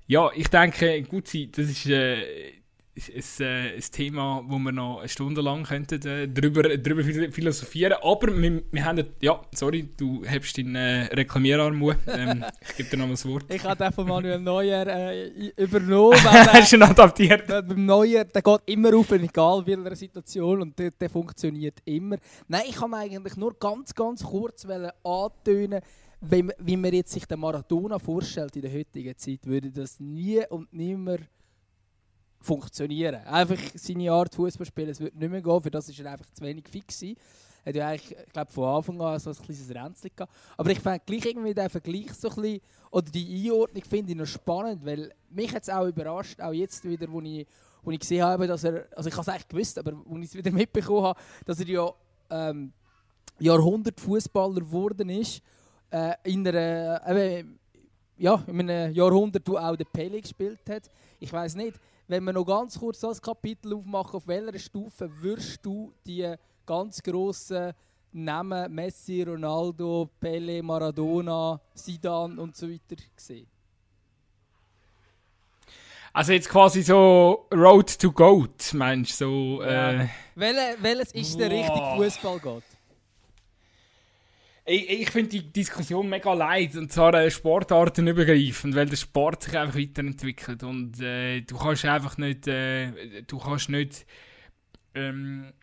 Ja, 0.07 0.29
ich 0.35 0.49
denke, 0.49 1.01
gut 1.03 1.27
das 1.27 1.69
ist 1.69 1.85
äh, 1.87 2.53
ein, 2.95 3.45
äh, 3.45 3.75
ein 3.75 3.81
Thema, 3.91 4.43
wo 4.47 4.57
wir 4.57 4.71
noch 4.71 4.99
eine 4.99 5.09
Stunde 5.09 5.41
lang 5.41 5.63
könnten, 5.63 6.05
äh, 6.07 6.27
darüber, 6.27 6.63
darüber 6.63 7.03
philosophieren 7.03 7.97
Aber 8.01 8.35
wir, 8.35 8.63
wir 8.71 8.85
haben, 8.85 9.05
ja, 9.21 9.41
sorry, 9.53 9.89
du 9.97 10.23
hast 10.25 10.57
deinen 10.57 10.75
äh, 10.75 11.03
Reklamierarm. 11.13 11.75
Ähm, 12.07 12.45
ich 12.61 12.77
gebe 12.77 12.89
dir 12.89 12.97
noch 12.97 13.05
mal 13.07 13.11
das 13.11 13.27
Wort. 13.27 13.45
ich 13.49 13.63
habe 13.63 13.83
den 13.83 13.91
von 13.91 14.07
Manuel 14.07 14.39
Neuer 14.39 14.87
äh, 14.87 15.51
übernommen. 15.57 16.23
Hast 16.23 16.71
du 16.71 16.77
ihn 16.77 16.83
adaptiert? 16.83 17.49
Der, 17.49 17.61
beim 17.61 17.85
Neuer, 17.85 18.23
der 18.23 18.41
geht 18.41 18.61
immer 18.67 18.95
auf, 18.95 19.11
egal 19.11 19.65
welcher 19.65 19.95
Situation, 19.95 20.61
und 20.61 20.79
der, 20.79 20.91
der 20.91 21.09
funktioniert 21.09 21.79
immer. 21.83 22.17
Nein, 22.47 22.63
ich 22.69 22.75
kann 22.75 22.93
eigentlich 22.93 23.35
nur 23.35 23.53
ganz, 23.59 23.93
ganz 23.93 24.23
kurz 24.23 24.65
antönen, 25.03 25.81
wie, 26.21 26.47
wie 26.59 26.77
man 26.77 26.93
jetzt 26.93 27.11
sich 27.11 27.25
den 27.25 27.39
Maradona 27.39 27.99
vorstellt 27.99 28.55
in 28.55 28.61
der 28.61 28.73
heutigen 28.73 29.17
Zeit, 29.17 29.45
würde 29.45 29.69
das 29.71 29.99
nie 29.99 30.41
und 30.49 30.71
nimmer 30.73 31.17
funktionieren. 32.45 33.23
Einfach 33.25 33.59
seine 33.73 34.11
Art 34.11 34.33
Fußball 34.35 34.65
spielen, 34.65 34.89
es 34.89 34.99
wird 34.99 35.15
nicht 35.15 35.29
mehr 35.29 35.41
gehen, 35.41 35.61
für 35.61 35.71
das 35.71 35.89
ist 35.89 35.99
er 35.99 36.11
einfach 36.11 36.27
zu 36.31 36.43
wenig 36.43 36.67
fix 36.69 36.99
gewesen. 36.99 37.17
Er 37.63 37.69
hat 37.69 37.75
ja 37.75 37.87
eigentlich, 37.87 38.17
ich 38.27 38.33
glaube, 38.33 38.51
von 38.51 38.75
Anfang 38.75 39.01
an 39.01 39.19
so 39.19 39.31
ein 39.31 39.35
kleines 39.35 39.69
Ränzchen 39.73 40.11
gehabt. 40.15 40.31
Aber 40.55 40.69
ich 40.69 40.79
fand 40.79 41.05
gleich 41.05 41.25
irgendwie 41.25 41.53
den 41.53 41.69
Vergleich 41.69 42.13
so 42.13 42.29
ein 42.29 42.35
bisschen, 42.35 42.61
oder 42.91 43.11
die 43.11 43.49
Einordnung 43.49 43.83
finde 43.83 44.11
ich 44.11 44.17
noch 44.17 44.27
spannend, 44.27 44.85
weil 44.85 45.11
mich 45.29 45.53
hat 45.53 45.63
es 45.63 45.69
auch 45.69 45.87
überrascht, 45.87 46.39
auch 46.39 46.53
jetzt 46.53 46.87
wieder, 46.87 47.11
wo 47.11 47.19
ich, 47.21 47.47
wo 47.81 47.89
ich 47.89 47.99
gesehen 47.99 48.23
habe, 48.23 48.45
dass 48.45 48.63
er, 48.63 48.85
also 48.95 49.09
ich 49.09 49.15
habe 49.15 49.23
es 49.23 49.29
eigentlich 49.29 49.47
gewusst, 49.47 49.79
aber 49.79 49.93
wo 50.05 50.17
ich 50.17 50.25
es 50.25 50.35
wieder 50.35 50.51
mitbekommen 50.53 51.03
habe, 51.03 51.19
dass 51.45 51.59
er 51.59 51.67
ja 51.67 51.91
ähm, 52.29 52.71
Jahrhundert 53.39 53.99
Fußballer 53.99 54.61
geworden 54.61 55.09
ist, 55.09 55.41
äh, 55.89 56.13
in 56.23 56.47
einer, 56.47 57.01
äh, 57.07 57.43
ja, 58.17 58.43
in 58.47 58.69
einem 58.69 58.93
Jahrhundert, 58.93 59.47
wo 59.47 59.57
auch 59.57 59.75
der 59.75 59.85
Pele 59.85 60.21
gespielt 60.21 60.61
hat. 60.69 60.89
Ich 61.19 61.33
weiß 61.33 61.55
nicht, 61.55 61.79
wenn 62.07 62.23
wir 62.23 62.33
noch 62.33 62.45
ganz 62.45 62.79
kurz 62.79 62.99
das 62.99 63.21
Kapitel 63.21 63.73
aufmachen, 63.73 64.15
auf 64.15 64.27
welcher 64.27 64.59
Stufe 64.59 65.09
wirst 65.21 65.65
du 65.65 65.93
die 66.05 66.33
ganz 66.65 67.01
grossen 67.01 67.73
Namen 68.11 68.73
Messi, 68.73 69.23
Ronaldo, 69.23 70.09
Pele, 70.19 70.63
Maradona, 70.63 71.59
Zidane 71.73 72.41
und 72.41 72.55
so 72.55 72.69
weiter 72.69 73.01
sehen? 73.15 73.47
Also 76.13 76.31
jetzt 76.31 76.47
quasi 76.47 76.81
so 76.81 77.45
Road 77.53 77.99
to 77.99 78.09
Goat, 78.09 78.73
meinst 78.73 79.19
du? 79.19 79.57
So, 79.57 79.61
äh, 79.63 79.97
ja. 79.97 80.09
Welches 80.35 81.11
ist 81.11 81.37
der 81.37 81.51
richtige 81.51 81.93
Fußballgott? 81.97 82.63
Ich, 84.67 84.89
ich 84.89 85.11
finde 85.11 85.29
die 85.29 85.53
Diskussion 85.53 86.09
mega 86.09 86.33
leid, 86.33 86.75
und 86.75 86.91
zwar 86.91 87.13
äh, 87.13 87.29
sportartenübergreifend, 87.29 88.75
weil 88.75 88.87
der 88.87 88.97
Sport 88.97 89.43
sich 89.43 89.55
einfach 89.55 89.77
weiterentwickelt 89.77 90.63
und 90.63 90.99
äh, 90.99 91.41
du 91.41 91.55
kannst 91.57 91.85
einfach 91.85 92.17
nicht, 92.17 92.47
äh, 92.47 93.21
du 93.27 93.37
kannst 93.37 93.69
nicht, 93.69 94.07
ähm, 94.95 95.53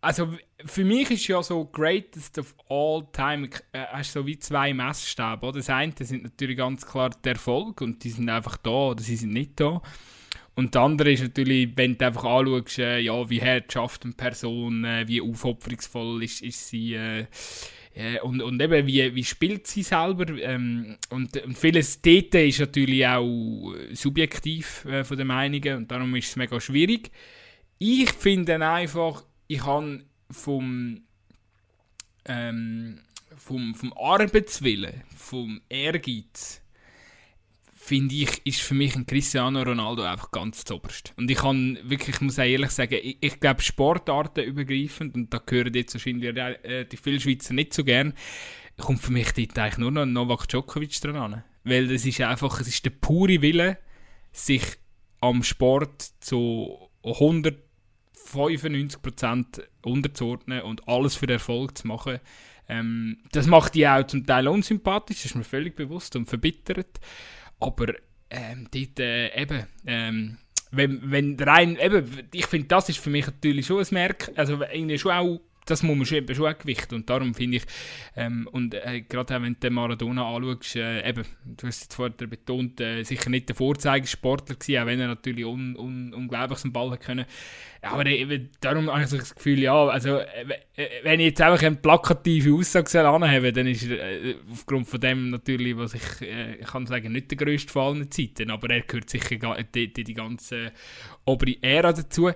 also 0.00 0.36
für 0.64 0.84
mich 0.84 1.10
ist 1.10 1.26
ja 1.26 1.42
so 1.42 1.64
Greatest 1.64 2.38
of 2.38 2.54
All 2.68 3.06
Time, 3.12 3.48
äh, 3.72 3.86
hast 3.86 4.12
so 4.12 4.26
wie 4.26 4.38
zwei 4.38 4.72
Messstäbe, 4.72 5.46
oder? 5.46 5.58
Das 5.58 5.70
eine 5.70 5.92
sind 5.98 6.22
natürlich 6.22 6.58
ganz 6.58 6.86
klar 6.86 7.10
der 7.10 7.32
Erfolg 7.32 7.80
und 7.80 8.04
die 8.04 8.10
sind 8.10 8.28
einfach 8.28 8.58
da 8.58 8.70
oder 8.70 9.02
sie 9.02 9.16
sind 9.16 9.32
nicht 9.32 9.58
da. 9.58 9.82
Und 10.54 10.74
das 10.74 10.82
andere 10.82 11.12
ist 11.12 11.22
natürlich, 11.22 11.70
wenn 11.76 11.96
du 11.96 12.06
einfach 12.06 12.24
anschaust, 12.24 12.78
äh, 12.78 12.98
ja, 12.98 13.28
wie 13.30 13.40
hart 13.40 13.72
schafft 13.72 14.04
eine 14.04 14.12
Person, 14.12 14.84
äh, 14.84 15.08
wie 15.08 15.20
aufopferungsvoll 15.20 16.22
ist, 16.22 16.42
ist 16.42 16.68
sie, 16.68 16.94
äh, 16.94 17.26
äh, 17.94 18.20
und, 18.20 18.42
und 18.42 18.60
eben, 18.60 18.86
wie, 18.86 19.14
wie 19.14 19.24
spielt 19.24 19.66
sie 19.66 19.82
selber. 19.82 20.26
Ähm, 20.38 20.96
und, 21.10 21.36
und 21.42 21.56
vieles 21.56 22.00
dort 22.02 22.34
ist 22.34 22.60
natürlich 22.60 23.06
auch 23.06 23.74
subjektiv 23.92 24.84
äh, 24.84 25.04
von 25.04 25.16
den 25.16 25.26
Meinungen 25.26 25.76
und 25.76 25.90
darum 25.90 26.14
ist 26.16 26.28
es 26.28 26.36
mega 26.36 26.60
schwierig. 26.60 27.10
Ich 27.78 28.10
finde 28.12 28.64
einfach, 28.66 29.24
ich 29.48 29.60
kann 29.60 30.04
vom, 30.30 31.02
ähm, 32.26 33.00
vom, 33.36 33.74
vom 33.74 33.92
Arbeitswillen, 33.94 35.02
vom 35.16 35.60
Ehrgeiz, 35.68 36.61
finde 37.84 38.14
ich, 38.14 38.46
ist 38.46 38.60
für 38.60 38.74
mich 38.74 38.94
ein 38.94 39.06
Cristiano 39.06 39.60
Ronaldo 39.60 40.04
einfach 40.04 40.30
ganz 40.30 40.64
zoberst. 40.64 41.12
Und 41.16 41.28
ich 41.28 41.38
kann 41.38 41.80
wirklich, 41.82 42.14
ich 42.14 42.20
muss 42.20 42.38
ehrlich 42.38 42.70
sagen, 42.70 42.96
ich, 43.02 43.16
ich 43.20 43.40
glaube 43.40 43.60
Sportarten 43.60 44.44
übergreifend, 44.44 45.16
und 45.16 45.34
da 45.34 45.38
gehören 45.38 45.74
jetzt 45.74 45.92
wahrscheinlich 45.92 46.36
äh, 46.36 46.84
die 46.84 46.96
vielen 46.96 47.18
Schweizer 47.18 47.54
nicht 47.54 47.74
so 47.74 47.82
gern, 47.82 48.14
kommt 48.78 49.00
für 49.00 49.10
mich 49.10 49.32
dort 49.32 49.58
eigentlich 49.58 49.78
nur 49.78 49.90
noch 49.90 50.06
Novak 50.06 50.46
Djokovic 50.46 51.00
dran 51.00 51.16
an. 51.16 51.42
Weil 51.64 51.88
das 51.88 52.06
ist 52.06 52.20
einfach, 52.20 52.60
es 52.60 52.68
ist 52.68 52.84
der 52.84 52.90
pure 52.90 53.42
Wille, 53.42 53.78
sich 54.30 54.62
am 55.20 55.42
Sport 55.42 56.04
zu 56.20 56.88
195% 57.02 59.60
unterzuordnen 59.82 60.62
und 60.62 60.86
alles 60.86 61.16
für 61.16 61.28
Erfolg 61.28 61.78
zu 61.78 61.88
machen. 61.88 62.20
Ähm, 62.68 63.18
das 63.32 63.48
macht 63.48 63.74
die 63.74 63.88
auch 63.88 64.06
zum 64.06 64.24
Teil 64.24 64.46
unsympathisch, 64.46 65.16
das 65.16 65.32
ist 65.32 65.34
mir 65.34 65.42
völlig 65.42 65.74
bewusst 65.74 66.14
und 66.14 66.26
verbittert. 66.26 67.00
Aber 67.62 67.94
ähm, 68.30 68.68
dort 68.72 68.98
äh, 69.00 69.40
eben, 69.40 69.66
ähm, 69.86 70.38
wenn, 70.70 71.10
wenn 71.10 71.38
rein, 71.38 71.76
eben, 71.76 72.28
ich 72.32 72.46
finde, 72.46 72.68
das 72.68 72.88
ist 72.88 72.98
für 72.98 73.10
mich 73.10 73.26
natürlich 73.26 73.66
schon 73.66 73.80
ein 73.80 73.86
Merk, 73.90 74.30
also 74.36 74.62
irgendwie 74.62 74.98
schon 74.98 75.12
auch 75.12 75.40
das 75.64 75.82
muss 75.82 75.96
man 75.96 76.06
schon, 76.06 76.18
eben 76.18 76.34
schon 76.34 76.46
auch. 76.46 76.92
Und 76.92 77.08
darum 77.08 77.34
finde 77.34 77.58
ich, 77.58 77.64
ähm, 78.16 78.48
und 78.50 78.74
äh, 78.74 79.02
gerade 79.02 79.34
wenn 79.42 79.54
du 79.54 79.60
den 79.60 79.74
Maradona 79.74 80.34
anschaust, 80.34 80.76
äh, 80.76 81.08
eben, 81.08 81.24
du 81.44 81.66
hast 81.66 81.90
es 81.90 81.94
vorher 81.94 82.14
betont, 82.26 82.80
äh, 82.80 83.02
sicher 83.04 83.30
nicht 83.30 83.48
der 83.48 83.56
Vorzeigesportler 83.56 84.56
gewesen, 84.56 84.82
auch 84.82 84.86
wenn 84.86 85.00
er 85.00 85.08
natürlich 85.08 85.44
un, 85.44 85.76
un, 85.76 86.12
unglaublich 86.14 86.58
zum 86.58 86.72
Ball 86.72 86.90
hat 86.90 87.00
können. 87.00 87.26
Aber 87.80 88.06
eben, 88.06 88.48
darum 88.60 88.90
habe 88.90 89.02
ich 89.02 89.10
das 89.10 89.34
Gefühl, 89.34 89.58
ja, 89.58 89.86
also, 89.86 90.18
äh, 90.18 90.46
äh, 90.76 90.88
wenn 91.02 91.20
ich 91.20 91.26
jetzt 91.26 91.40
einfach 91.40 91.64
eine 91.64 91.76
plakative 91.76 92.54
Aussage 92.54 93.08
anhabe, 93.08 93.52
dann 93.52 93.66
ist 93.66 93.88
er 93.88 93.98
äh, 93.98 94.36
aufgrund 94.50 94.86
von 94.86 95.00
dem 95.00 95.30
natürlich, 95.30 95.76
was 95.76 95.94
ich, 95.94 96.02
ich 96.60 96.66
kann 96.66 96.86
sagen, 96.86 97.12
nicht 97.12 97.30
der 97.30 97.38
grösste 97.38 97.72
Fall 97.72 97.96
in 97.96 98.10
Zeiten, 98.10 98.50
aber 98.50 98.70
er 98.70 98.82
gehört 98.82 99.10
sicher 99.10 99.36
die, 99.74 99.92
die, 99.92 100.04
die 100.04 100.14
ganze 100.14 100.72
obere 101.24 101.56
Ära 101.60 101.92
dazu. 101.92 102.30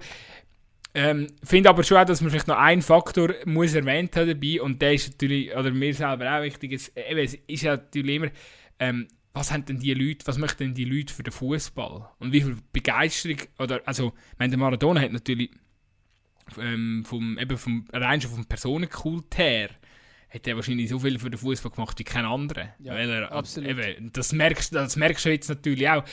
Ähm, 0.98 1.26
finde 1.44 1.68
aber 1.68 1.82
schon 1.82 1.98
auch, 1.98 2.06
dass 2.06 2.22
man 2.22 2.30
vielleicht 2.30 2.48
noch 2.48 2.56
einen 2.56 2.80
Faktor 2.80 3.34
muss 3.44 3.74
erwähnt 3.74 4.16
haben 4.16 4.28
dabei 4.28 4.62
und 4.62 4.80
der 4.80 4.94
ist 4.94 5.10
natürlich, 5.10 5.54
oder 5.54 5.70
mir 5.70 5.92
selber 5.92 6.38
auch 6.38 6.42
wichtig, 6.42 6.72
es, 6.72 6.90
eben, 6.96 7.18
es 7.18 7.34
ist 7.34 7.64
ja 7.64 7.76
natürlich 7.76 8.16
immer, 8.16 8.28
ähm, 8.78 9.06
was 9.34 9.52
haben 9.52 9.66
denn 9.66 9.78
die 9.78 9.92
Leute, 9.92 10.26
was 10.26 10.38
möchten 10.38 10.64
denn 10.64 10.74
die 10.74 10.86
Leute 10.86 11.12
für 11.12 11.22
den 11.22 11.34
Fußball 11.34 12.08
und 12.18 12.32
wie 12.32 12.40
viel 12.40 12.56
Begeisterung, 12.72 13.36
oder, 13.58 13.82
also, 13.84 14.14
ich 14.32 14.38
meine, 14.38 14.48
der 14.52 14.58
Maradona 14.58 15.02
hat 15.02 15.12
natürlich 15.12 15.50
ähm, 16.58 17.04
vom, 17.04 17.38
eben 17.38 17.58
vom, 17.58 17.86
rein 17.92 18.22
schon 18.22 18.30
vom 18.30 18.46
Personenkult 18.46 19.36
her, 19.36 19.68
hat 20.30 20.46
er 20.46 20.56
wahrscheinlich 20.56 20.88
so 20.88 20.98
viel 20.98 21.18
für 21.18 21.28
den 21.28 21.38
Fußball 21.38 21.72
gemacht 21.72 21.98
wie 21.98 22.04
kein 22.04 22.24
anderer. 22.24 22.74
Ja, 22.78 22.94
Weil 22.94 23.10
er, 23.10 23.32
absolut. 23.32 23.68
Eben, 23.68 24.12
das, 24.12 24.32
merkst, 24.32 24.74
das 24.74 24.96
merkst 24.96 25.26
du 25.26 25.30
jetzt 25.30 25.48
natürlich 25.50 25.88
auch. 25.90 26.04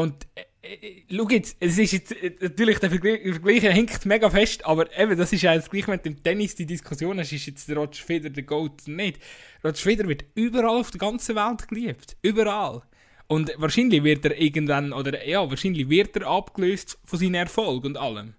Und 0.00 0.26
äh, 0.34 0.44
äh, 0.62 1.02
schau 1.14 1.28
jetzt, 1.28 1.58
es 1.60 1.76
ist 1.76 1.92
jetzt, 1.92 2.12
äh, 2.12 2.34
natürlich, 2.40 2.78
der 2.78 2.88
Vergleich, 2.88 3.62
hängt 3.62 4.06
mega 4.06 4.30
fest, 4.30 4.64
aber 4.64 4.86
eben, 4.98 5.14
das 5.18 5.30
ist 5.30 5.42
ja 5.42 5.54
das 5.54 5.68
Gleiche 5.68 5.90
mit 5.90 6.06
dem 6.06 6.22
Tennis, 6.22 6.54
die 6.54 6.64
Diskussion 6.64 7.18
hast, 7.18 7.32
ist 7.32 7.44
jetzt 7.44 7.68
der 7.68 7.76
Roger 7.76 8.02
Federer 8.02 8.32
der 8.32 8.44
Goat 8.44 8.88
nicht. 8.88 9.20
Roger 9.62 9.76
Federer 9.76 10.08
wird 10.08 10.24
überall 10.34 10.80
auf 10.80 10.90
der 10.90 11.00
ganzen 11.00 11.36
Welt 11.36 11.68
geliebt. 11.68 12.16
Überall. 12.22 12.80
Und 13.26 13.52
wahrscheinlich 13.58 14.02
wird 14.02 14.24
er 14.24 14.40
irgendwann, 14.40 14.94
oder 14.94 15.22
ja, 15.26 15.50
wahrscheinlich 15.50 15.90
wird 15.90 16.16
er 16.16 16.28
abgelöst 16.28 16.98
von 17.04 17.18
seinem 17.18 17.34
Erfolg 17.34 17.84
und 17.84 17.98
allem. 17.98 18.32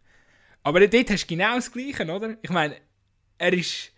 Aber 0.63 0.79
dort 0.87 1.11
hast 1.11 1.25
du 1.25 1.27
genau 1.27 1.53
das 1.55 1.71
Gleiche, 1.71 2.11
oder? 2.11 2.37
Ich 2.41 2.49
meine, 2.49 2.75
er 3.37 3.53
ist. 3.53 3.91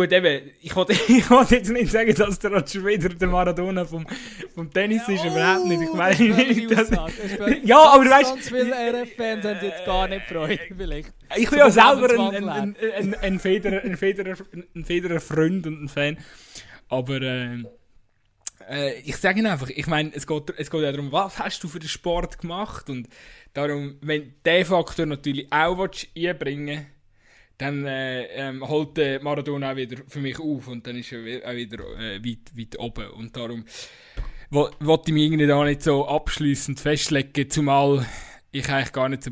Gut, 0.00 0.12
eben, 0.12 0.50
ich 0.62 0.74
wollte 0.74 1.56
jetzt 1.56 1.68
nicht 1.68 1.92
sagen, 1.92 2.14
dass 2.14 2.38
der 2.38 2.52
Roger 2.52 2.80
Federer 2.80 3.12
der 3.12 3.28
Maradona 3.28 3.84
vom, 3.84 4.06
vom 4.54 4.72
Tennis 4.72 5.06
ist, 5.06 5.26
überhaupt 5.26 5.66
nicht. 5.66 5.82
Ich 5.82 5.92
meine 5.92 6.36
nicht, 6.36 6.70
dass, 6.70 6.88
ja, 7.64 7.78
aber 7.78 8.04
du 8.04 8.10
weißt. 8.10 8.30
Ganz 8.30 8.48
viele 8.48 8.72
RF-Fans 8.72 9.44
haben 9.44 9.58
jetzt 9.60 9.84
gar 9.84 10.08
nicht 10.08 10.24
Freude, 10.24 10.58
vielleicht. 10.74 11.12
Ich 11.36 11.50
bin 11.50 11.58
ja 11.58 11.70
selber 11.70 12.08
ein, 12.18 12.48
ein, 12.48 12.76
ein, 12.80 13.14
ein, 13.14 13.38
Federer, 13.38 13.82
ein, 13.84 13.98
Federer, 13.98 14.36
ein 14.74 14.84
Federer 14.86 15.20
und 15.38 15.66
ein 15.66 15.88
Fan. 15.88 16.16
Aber 16.88 17.20
äh, 17.20 17.58
äh, 18.70 19.00
ich 19.00 19.18
sage 19.18 19.40
Ihnen 19.40 19.52
einfach, 19.52 19.68
ich 19.68 19.86
meine, 19.86 20.12
es 20.14 20.26
geht, 20.26 20.54
es 20.56 20.70
geht 20.70 20.80
ja 20.80 20.92
darum, 20.92 21.12
was 21.12 21.38
hast 21.38 21.62
du 21.62 21.68
für 21.68 21.78
den 21.78 21.90
Sport 21.90 22.38
gemacht? 22.38 22.88
Und 22.88 23.06
darum, 23.52 23.98
wenn 24.00 24.32
der 24.46 24.64
Faktor 24.64 25.04
natürlich 25.04 25.52
auch 25.52 25.76
willst, 25.76 26.08
einbringen 26.16 26.86
dann 27.60 27.84
äh, 27.86 28.24
ähm, 28.34 28.66
holt 28.66 28.96
der 28.96 29.22
Maradona 29.22 29.72
auch 29.72 29.76
wieder 29.76 30.02
für 30.08 30.20
mich 30.20 30.38
auf 30.38 30.68
und 30.68 30.86
dann 30.86 30.96
ist 30.96 31.12
er 31.12 31.48
auch 31.48 31.54
wieder 31.54 31.78
äh, 31.98 32.24
weit, 32.24 32.56
weit 32.56 32.78
oben. 32.78 33.10
Und 33.10 33.36
darum 33.36 33.64
wo- 34.50 34.70
wollte 34.80 35.10
ich 35.10 35.14
mich 35.14 35.24
irgendwie 35.24 35.46
da 35.46 35.64
nicht 35.64 35.82
so 35.82 36.06
abschließend 36.06 36.80
festlegen, 36.80 37.50
zumal 37.50 38.06
ich 38.50 38.68
eigentlich 38.68 38.92
gar 38.92 39.08
nicht 39.08 39.24
so 39.24 39.30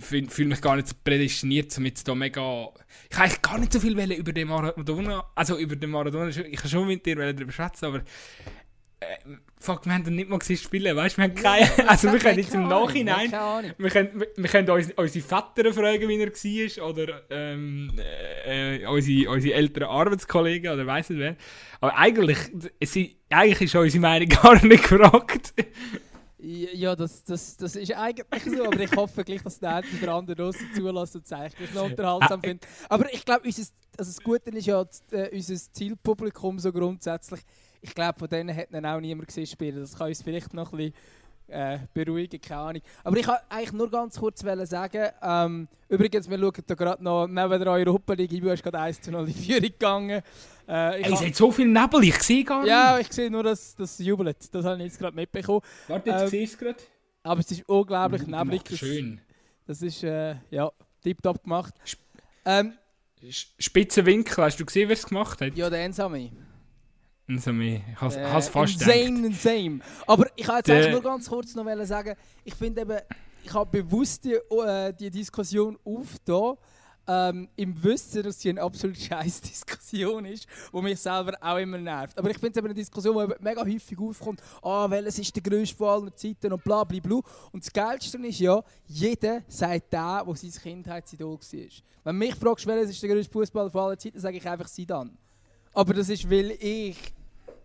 fühle 0.00 0.30
fühl 0.30 0.46
mich 0.46 0.62
gar 0.62 0.76
nicht 0.76 0.88
so 0.88 0.94
prädestiniert, 1.04 1.76
um 1.76 1.84
jetzt 1.84 2.08
da 2.08 2.14
mega... 2.14 2.70
Ich 3.10 3.18
eigentlich 3.18 3.42
gar 3.42 3.58
nicht 3.58 3.72
so 3.72 3.80
viel 3.80 3.92
über 3.98 4.32
den 4.32 4.48
Maradona, 4.48 5.30
also 5.34 5.58
über 5.58 5.76
den 5.76 5.90
Maradona, 5.90 6.28
ich 6.28 6.56
kann 6.56 6.70
schon 6.70 6.86
mit 6.86 7.04
dir 7.04 7.16
darüber 7.16 7.52
schwätzen, 7.52 7.86
aber 7.86 7.98
äh, 7.98 8.02
fuck, 9.60 9.84
wir 9.86 9.94
haben 9.94 10.06
ihn 10.06 10.16
nicht 10.16 10.28
mal 10.28 10.38
gesehen 10.38 10.56
spielen, 10.56 10.96
weißt 10.96 11.16
du, 11.16 11.22
wir 11.22 11.24
haben 11.28 11.34
keine, 11.34 11.88
also 11.88 12.12
wir 12.12 12.18
können 12.18 12.38
jetzt 12.38 12.54
im 12.54 12.68
Nachhinein, 12.68 13.30
wir 13.78 13.90
können, 13.90 14.20
wir, 14.20 14.28
wir 14.36 14.48
können 14.50 14.68
uns, 14.70 14.92
unsere 14.96 15.24
Väter 15.24 15.72
fragen, 15.72 16.08
wie 16.08 16.20
er 16.20 16.28
war, 16.80 16.88
oder 16.90 17.22
ähm, 17.30 17.92
äh, 18.46 18.76
äh, 18.82 18.86
unsere, 18.86 19.30
unsere 19.30 19.54
älteren 19.54 19.88
Arbeitskollegen, 19.88 20.72
oder 20.72 20.86
weiss 20.86 21.08
nicht 21.10 21.18
wer, 21.20 21.36
aber 21.80 21.96
eigentlich, 21.96 22.38
es, 22.80 22.96
ist- 22.96 23.10
eigentlich 23.30 23.60
ist 23.62 23.74
unsere 23.74 24.00
Meinung 24.00 24.28
gar 24.42 24.64
nicht 24.64 24.82
gefragt. 24.88 25.54
Ja, 26.46 26.94
das, 26.94 27.24
das, 27.24 27.56
das 27.56 27.74
ist 27.74 27.94
eigentlich 27.96 28.42
so, 28.44 28.64
aber 28.66 28.78
ich 28.80 28.94
hoffe 28.94 29.24
gleich, 29.24 29.42
dass 29.42 29.58
der 29.58 29.76
eine 29.76 29.86
oder 30.02 30.14
andere 30.14 30.36
draussen 30.36 30.68
zulässt 30.76 31.16
und 31.16 31.26
zeigt, 31.26 31.54
dass 31.54 31.60
ich 31.64 31.68
es 31.70 31.74
noch 31.74 31.84
unterhaltsam 31.84 32.40
Ah, 32.40 32.46
finde. 32.46 32.66
Aber 32.90 33.14
ich 33.14 33.24
glaube, 33.24 33.46
also 33.46 33.62
das 33.96 34.20
Gute 34.20 34.50
ist 34.50 34.66
ja, 34.66 34.84
äh, 35.12 35.34
unser 35.34 35.54
Zielpublikum 35.72 36.58
so 36.58 36.70
grundsätzlich, 36.70 37.40
ich 37.84 37.94
glaube, 37.94 38.18
von 38.18 38.28
denen 38.28 38.56
hat 38.56 38.68
dann 38.72 38.86
auch 38.86 38.98
niemand 39.00 39.28
gesehen 39.28 39.46
spielen. 39.46 39.80
Das 39.80 39.96
kann 39.96 40.08
uns 40.08 40.22
vielleicht 40.22 40.54
noch 40.54 40.72
ein 40.72 40.78
bisschen 40.78 40.94
äh, 41.48 41.78
beruhigen, 41.92 42.40
keine 42.40 42.60
Ahnung. 42.60 42.82
Aber 43.04 43.16
ich 43.18 43.26
wollte 43.28 43.42
eigentlich 43.50 43.72
nur 43.72 43.90
ganz 43.90 44.18
kurz 44.18 44.42
wollen 44.42 44.64
sagen, 44.64 45.08
ähm, 45.22 45.68
übrigens, 45.90 46.28
wir 46.30 46.38
schauen 46.38 46.52
da 46.66 46.74
gerade 46.74 47.04
noch 47.04 47.26
neben 47.26 47.50
der 47.60 47.66
Europa 47.70 48.14
League, 48.14 48.40
du 48.40 48.50
hast 48.50 48.62
gerade 48.62 48.78
1 48.80 49.02
zu 49.02 49.10
0 49.10 49.28
in 49.28 49.34
Führung 49.34 49.60
gegangen. 49.62 50.22
Äh, 50.66 51.00
ich 51.00 51.06
Ey, 51.06 51.12
es 51.12 51.20
ha- 51.20 51.26
hat 51.26 51.34
so 51.36 51.50
viel 51.52 51.66
Nebel, 51.66 52.04
ich 52.04 52.22
sehe 52.22 52.42
gar 52.44 52.64
ja, 52.66 52.96
nicht. 52.96 53.10
ich 53.10 53.14
sehe 53.14 53.30
nur, 53.30 53.42
dass 53.42 53.74
das 53.76 53.98
jubelt. 53.98 54.36
Das 54.54 54.64
habe 54.64 54.78
ich 54.78 54.84
jetzt 54.84 54.98
gerade 54.98 55.14
mitbekommen. 55.14 55.60
Warte, 55.88 56.08
jetzt 56.10 56.22
ähm, 56.22 56.28
siehst 56.28 56.52
du 56.60 56.66
es 56.68 56.74
gerade. 56.76 56.84
Aber 57.22 57.40
es 57.40 57.50
ist 57.50 57.68
unglaublich 57.68 58.22
Du 58.22 58.30
neblig. 58.30 58.64
Das, 58.64 58.78
Schön. 58.78 59.20
das 59.66 59.82
ist 59.82 60.02
äh, 60.02 60.36
ja, 60.50 60.70
tiptop 61.02 61.42
gemacht. 61.42 61.74
Ähm, 62.46 62.72
Spitze 63.58 64.04
Winkel, 64.04 64.44
hast 64.44 64.58
du 64.60 64.64
gesehen, 64.66 64.88
wer 64.88 64.94
es 64.94 65.06
gemacht 65.06 65.40
hat? 65.42 65.54
ja, 65.56 65.68
der 65.70 65.84
Ensame. 65.84 66.30
Also, 67.26 67.50
ich 67.52 67.80
has, 67.96 68.16
Äh, 68.16 68.24
has 68.24 68.48
fast 68.48 68.74
insane, 68.74 69.26
insane. 69.26 69.80
Aber 70.06 70.26
ich 70.36 70.46
wollte 70.46 70.74
jetzt 70.74 70.90
nur 70.90 71.02
ganz 71.02 71.28
kurz 71.28 71.54
noch 71.54 71.84
sagen, 71.84 72.14
ich 72.44 72.54
finde 72.54 72.82
eben, 72.82 72.98
ich 73.42 73.52
habe 73.52 73.82
bewusst 73.82 74.24
die, 74.24 74.34
äh, 74.34 74.92
die 74.92 75.10
Diskussion 75.10 75.78
aufgetan, 75.84 76.56
ähm, 77.06 77.48
im 77.56 77.82
Wissen, 77.82 78.22
dass 78.22 78.40
sie 78.40 78.50
eine 78.50 78.62
absolut 78.62 78.96
scheiß 78.96 79.40
Diskussion 79.42 80.24
ist, 80.24 80.46
die 80.72 80.82
mich 80.82 80.98
selber 80.98 81.36
auch 81.40 81.58
immer 81.58 81.78
nervt. 81.78 82.18
Aber 82.18 82.30
ich 82.30 82.38
finde 82.38 82.52
es 82.52 82.56
eben 82.56 82.66
eine 82.66 82.74
Diskussion, 82.74 83.28
die 83.28 83.34
mega 83.42 83.62
häufig 83.62 83.98
aufkommt, 83.98 84.40
ah, 84.62 84.88
welches 84.88 85.18
ist 85.18 85.34
der 85.34 85.42
grösste 85.42 85.76
von 85.76 85.88
aller 85.88 86.16
Zeiten 86.16 86.52
und 86.52 86.64
bla 86.64 86.84
bla 86.84 86.98
bla. 87.00 87.20
Und 87.52 87.64
das 87.64 87.72
Geilste 87.72 88.18
ist 88.18 88.38
ja, 88.40 88.62
jeder 88.86 89.42
sagt 89.48 89.92
der, 89.92 90.24
der 90.26 90.36
sein 90.36 90.62
Kindheitsidol 90.62 91.38
war. 91.38 91.68
Wenn 92.04 92.18
mich 92.18 92.34
fragst, 92.34 92.66
welches 92.66 92.90
ist 92.90 93.02
der 93.02 93.10
grösste 93.10 93.32
Fußballer 93.32 93.70
von 93.70 93.80
aller 93.82 93.98
Zeiten, 93.98 94.18
sage 94.18 94.36
ich 94.36 94.48
einfach 94.48 94.68
Sidan. 94.68 95.16
Aber 95.74 95.94
das 95.94 96.08
ist, 96.08 96.30
weil 96.30 96.52
ich 96.52 96.96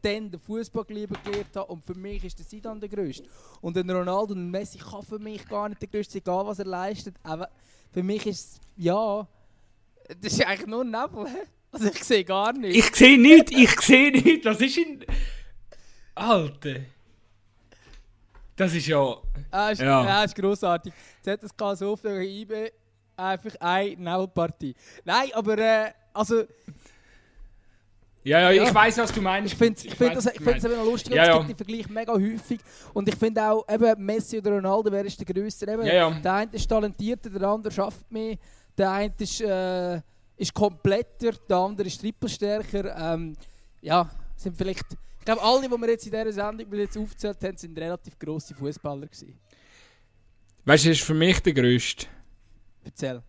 dann 0.01 0.31
den 0.31 0.39
Fußball 0.39 0.85
lieber 0.89 1.19
gelernt 1.23 1.55
habe 1.55 1.71
und 1.71 1.85
für 1.85 1.93
mich 1.93 2.23
ist 2.23 2.39
der 2.39 2.47
Zidane 2.47 2.79
der 2.79 2.89
Größte. 2.89 3.27
Und 3.61 3.77
ein 3.77 3.89
Ronaldo 3.89 4.33
und 4.33 4.39
ein 4.47 4.49
Messi 4.49 4.77
kann 4.77 5.03
für 5.03 5.19
mich 5.19 5.45
gar 5.47 5.69
nicht 5.69 5.81
der 5.81 5.89
Größte 5.89 6.13
sein, 6.13 6.21
egal 6.21 6.45
was 6.45 6.59
er 6.59 6.65
leistet. 6.65 7.15
Aber 7.23 7.49
für 7.91 8.03
mich 8.03 8.25
ist 8.25 8.39
es, 8.53 8.59
ja, 8.77 9.27
das 10.21 10.33
ist 10.33 10.45
eigentlich 10.45 10.67
nur 10.67 10.83
Nebel. 10.83 11.27
Also 11.71 11.87
ich 11.87 12.03
sehe 12.03 12.23
gar 12.23 12.51
nicht. 12.53 12.75
Ich 12.75 12.95
sehe 12.95 13.19
nichts, 13.19 13.51
ich 13.51 13.79
sehe 13.81 14.11
nichts. 14.11 14.45
Was 14.45 14.59
ist 14.59 14.77
in. 14.77 15.05
Alter. 16.15 16.75
Das 18.55 18.73
ist 18.73 18.87
ja. 18.87 19.17
Ah, 19.51 19.69
ist, 19.69 19.79
Ja. 19.81 20.03
ja. 20.03 20.23
ist 20.23 20.35
grossartig. 20.35 20.93
ZSK 21.21 21.61
so 21.75 21.93
auf 21.93 22.01
der 22.01 22.21
IB 22.21 22.71
einfach 23.15 23.55
eine 23.59 23.95
Nebelpartie. 23.97 24.75
Nein, 25.05 25.29
aber 25.33 25.57
äh, 25.59 25.91
also 26.13 26.43
Ja, 28.23 28.39
ja, 28.41 28.51
Ja. 28.51 28.63
ich 28.63 28.73
weiß, 28.73 28.97
was 28.97 29.11
du 29.13 29.21
meinst. 29.21 29.53
ich 29.53 29.57
finde 29.57 29.79
ich 29.83 29.95
find 29.95 30.15
das, 30.15 30.25
ich 30.25 30.33
du 30.33 30.43
find 30.43 30.55
das 30.57 30.63
meinst. 30.63 30.65
eben 30.65 30.75
noch 30.75 30.85
lustig. 30.91 31.13
Ja, 31.15 31.21
es 31.23 31.27
ja. 31.29 31.37
gibt 31.39 31.49
den 31.59 31.65
Vergleich 31.65 31.89
mega 31.89 32.13
häufig. 32.13 32.59
Und 32.93 33.07
ich 33.07 33.15
finde 33.15 33.43
auch, 33.49 33.65
eben 33.69 34.05
Messi 34.05 34.37
oder 34.37 34.51
Ronaldo, 34.51 34.91
wer 34.91 35.05
ist 35.05 35.17
der 35.19 35.33
Größte? 35.33 35.71
Eben, 35.71 35.85
Ja, 35.85 35.93
ja. 35.93 36.11
Der 36.19 36.33
eine 36.33 36.51
ist 36.51 36.67
talentierter, 36.67 37.29
der 37.29 37.47
andere 37.47 37.73
schafft 37.73 38.11
mehr. 38.11 38.35
Der 38.77 38.91
eine 38.91 39.13
ist, 39.17 39.41
äh, 39.41 40.01
ist 40.37 40.53
kompletter, 40.53 41.31
der 41.49 41.57
andere 41.57 41.87
ist 41.87 41.99
trippelstärker. 42.01 43.13
Ähm, 43.13 43.35
ja, 43.81 44.09
sind 44.35 44.55
vielleicht... 44.57 44.85
Ich 45.19 45.25
glaube, 45.25 45.41
alle, 45.41 45.61
die 45.69 45.77
wir 45.77 45.89
jetzt 45.89 46.05
in 46.05 46.11
dieser 46.11 46.31
Sendung 46.31 46.73
jetzt 46.73 46.97
aufgezählt 46.97 47.37
haben, 47.43 47.57
sind 47.57 47.77
relativ 47.77 48.17
grosse 48.17 48.55
Fußballer 48.55 49.05
gewesen. 49.07 49.37
Weißt 50.65 50.85
du, 50.85 50.89
ist 50.91 51.01
für 51.01 51.13
mich 51.13 51.39
der 51.41 51.53
grösste. 51.53 52.05
Erzähl. 52.83 53.21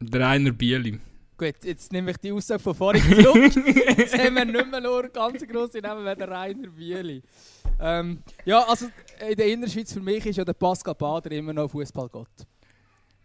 Der 0.00 0.20
Rainer 0.20 0.52
Bieli. 0.52 1.00
Gut, 1.38 1.54
jetzt 1.62 1.92
nehme 1.92 2.10
ich 2.10 2.16
die 2.16 2.32
Aussage 2.32 2.60
von 2.60 2.74
vorhin 2.74 3.22
zurück. 3.22 3.52
jetzt 3.96 4.18
haben 4.18 4.34
wir 4.34 4.44
nicht 4.44 4.70
mehr 4.72 4.80
nur 4.80 5.08
ganz 5.08 5.46
grosse 5.46 5.78
Namen 5.78 6.04
wie 6.04 6.16
der 6.16 6.28
Rainer 6.28 6.68
Bieli. 6.68 7.22
Ähm, 7.80 8.18
ja, 8.44 8.64
also 8.64 8.86
in 9.30 9.36
der 9.36 9.46
Innerschweiz 9.46 9.92
für 9.92 10.00
mich 10.00 10.26
ist 10.26 10.36
ja 10.36 10.44
der 10.44 10.54
Pascal 10.54 10.96
Bader 10.96 11.30
immer 11.30 11.52
noch 11.52 11.70
Fußballgott. 11.70 12.26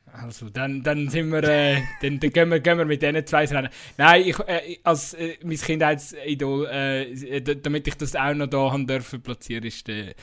Also, 0.06 0.48
dann, 0.50 0.84
dann 0.84 1.10
sind 1.10 1.32
wir, 1.32 1.44
äh, 1.44 1.82
dann, 2.04 2.20
dann 2.20 2.30
gehen, 2.30 2.50
wir, 2.50 2.60
gehen 2.60 2.78
wir 2.78 2.86
mit 2.86 3.02
diesen 3.02 3.26
zwei 3.26 3.46
rennen. 3.46 3.70
Nein, 3.98 4.22
ich, 4.28 4.40
äh, 4.42 4.78
als 4.84 5.16
äh, 5.16 5.38
mein 5.44 5.58
Kindheitsidol, 5.58 6.68
äh, 6.68 7.42
damit 7.42 7.88
ich 7.88 7.96
das 7.96 8.16
auch 8.16 8.36
noch 8.36 8.46
da 8.46 8.72
haben 8.72 8.86
dürfen 8.86 9.24
platzieren, 9.24 9.64
ist 9.64 9.88
der, 9.88 10.14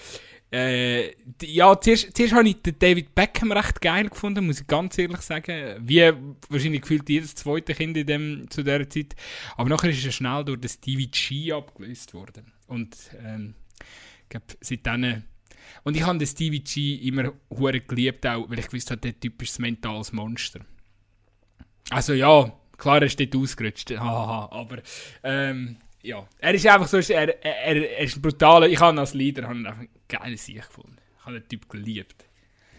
äh, 0.53 1.15
ja, 1.43 1.81
zuerst, 1.81 2.17
zuerst 2.17 2.35
habe 2.35 2.49
ich 2.49 2.61
den 2.61 2.79
David 2.79 3.15
Beckham 3.15 3.53
recht 3.53 3.81
geil 3.81 4.09
gefunden, 4.09 4.47
muss 4.47 4.61
ich 4.61 4.67
ganz 4.67 4.99
ehrlich 4.99 5.21
sagen. 5.21 5.77
Wie 5.81 6.13
wahrscheinlich 6.49 6.83
gefühlt 6.83 7.09
jedes 7.09 7.35
zweite 7.37 7.73
Kind 7.75 7.97
in 7.97 8.07
dem, 8.07 8.51
zu 8.51 8.65
dieser 8.65 8.89
Zeit. 8.89 9.15
Aber 9.57 9.69
nachher 9.69 9.91
ist 9.91 10.05
er 10.05 10.13
schnell 10.13 10.45
durch 10.45 10.61
den 10.61 10.69
Stevie 10.69 11.09
G 11.09 11.53
abgelöst 11.53 12.15
worden. 12.15 12.53
Und 12.67 12.97
ähm, 13.25 13.55
ich 14.25 14.29
glaube, 14.29 14.47
seitdem... 14.61 15.23
Und 15.85 15.97
ich 15.97 16.03
habe 16.03 16.19
den 16.19 16.27
Stevie 16.27 16.61
G 16.61 16.97
immer 16.97 17.33
hure 17.49 17.81
geliebt, 17.81 18.27
auch 18.27 18.51
weil 18.51 18.59
ich 18.59 18.67
gewusst 18.67 18.91
habe, 18.91 19.01
der 19.01 19.19
Typ 19.19 19.41
ist 19.43 19.59
ein 19.59 19.63
mentales 19.63 20.13
Monster. 20.13 20.61
Also 21.91 22.13
ja, 22.13 22.53
klar, 22.77 22.97
er 22.97 23.05
ist 23.05 23.21
dort 23.21 23.37
ausgerutscht, 23.37 23.91
haha, 23.99 24.49
aber 24.51 24.79
ähm, 25.23 25.77
ja, 26.03 26.27
er 26.39 26.55
ist 26.55 26.67
einfach 26.67 26.89
so, 26.89 26.99
er, 26.99 27.45
er, 27.45 27.99
er 27.99 28.05
ist 28.05 28.17
ein 28.17 28.23
brutaler, 28.23 28.69
ich 28.69 28.81
habe 28.81 28.95
ihn 28.95 28.99
als 28.99 29.15
Leader 29.15 29.49
habe 29.49 29.59
einfach 29.59 29.85
geilen 30.11 30.37
Sieg 30.37 30.57
gefunden. 30.67 30.97
Ich 31.19 31.25
habe 31.27 31.41
den 31.41 31.49
Typ 31.49 31.69
geliebt. 31.69 32.25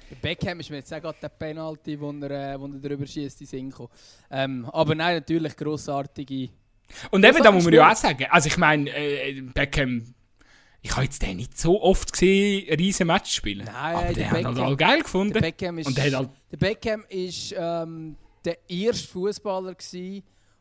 Der 0.09 0.15
Beckham 0.17 0.59
ist 0.59 0.69
mir 0.69 0.77
jetzt 0.77 0.93
auch 0.93 1.01
gerade 1.01 1.17
der 1.21 1.29
Penalty, 1.29 1.99
wo 1.99 2.11
er, 2.11 2.53
äh, 2.53 2.59
wo 2.59 2.65
er 2.65 2.79
drüber 2.79 3.07
schießt, 3.07 3.53
in 3.53 3.69
gekommen. 3.69 3.89
ähm, 4.29 4.65
Aber 4.71 4.93
nein, 4.93 5.15
natürlich 5.15 5.55
grossartige... 5.55 6.49
Und 7.09 7.23
eben, 7.23 7.41
da 7.41 7.51
muss 7.53 7.63
man 7.63 7.73
ja 7.73 7.89
auch 7.89 7.95
sagen, 7.95 8.25
also 8.29 8.47
ich 8.47 8.57
meine, 8.57 8.89
äh, 8.89 9.41
Beckham, 9.41 10.13
ich 10.81 10.91
habe 10.91 11.03
jetzt 11.03 11.21
den 11.21 11.37
nicht 11.37 11.57
so 11.57 11.81
oft 11.81 12.11
gesehen, 12.11 12.67
riesen 12.73 13.07
Match 13.07 13.33
spielen. 13.33 13.65
Nein, 13.65 13.95
aber 13.95 14.05
der 14.07 14.13
der 14.13 14.31
hat 14.31 14.45
halt 14.45 14.59
all 14.59 14.75
geil 14.75 14.95
Der 14.95 15.03
gefunden. 15.03 15.39
Beckham 15.39 15.77
ist, 15.77 15.87
Und 15.87 15.97
der 15.97 16.17
halt, 16.17 16.29
der 16.51 16.57
Beckham 16.57 17.05
ist 17.07 17.55
ähm, 17.57 18.17
der 18.43 18.57
erste 18.69 19.07
Fußballer 19.07 19.75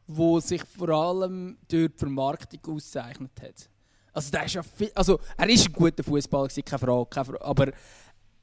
wo 0.07 0.41
sich 0.41 0.63
vor 0.65 0.89
allem 0.91 1.59
durch 1.69 1.91
die 1.93 1.99
Vermarktung 1.99 2.75
auszeichnet 2.77 3.33
hat. 3.43 3.71
Also, 4.13 4.31
der 4.31 4.45
ist 4.45 4.55
ja 4.55 4.63
viel, 4.63 4.91
also 4.95 5.19
er 5.37 5.49
ist 5.49 5.67
ein 5.67 5.73
guter 5.73 6.03
Fußballer, 6.03 6.49
keine 6.49 6.79
Frage, 6.79 7.07
keine 7.11 7.25
Frage, 7.25 7.45
aber 7.45 7.73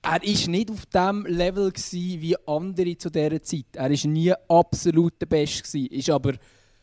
er 0.02 0.24
ist 0.24 0.48
nicht 0.48 0.72
auf 0.72 0.86
dem 0.86 1.26
Level 1.26 1.72
wie 1.74 2.36
andere 2.48 2.98
zu 2.98 3.10
dieser 3.10 3.42
Zeit. 3.42 3.66
Er 3.74 3.90
war 3.90 4.10
nie 4.10 4.34
absolut 4.48 5.20
der 5.20 5.26
Beste 5.26 5.80
ist 5.80 6.10
aber 6.10 6.34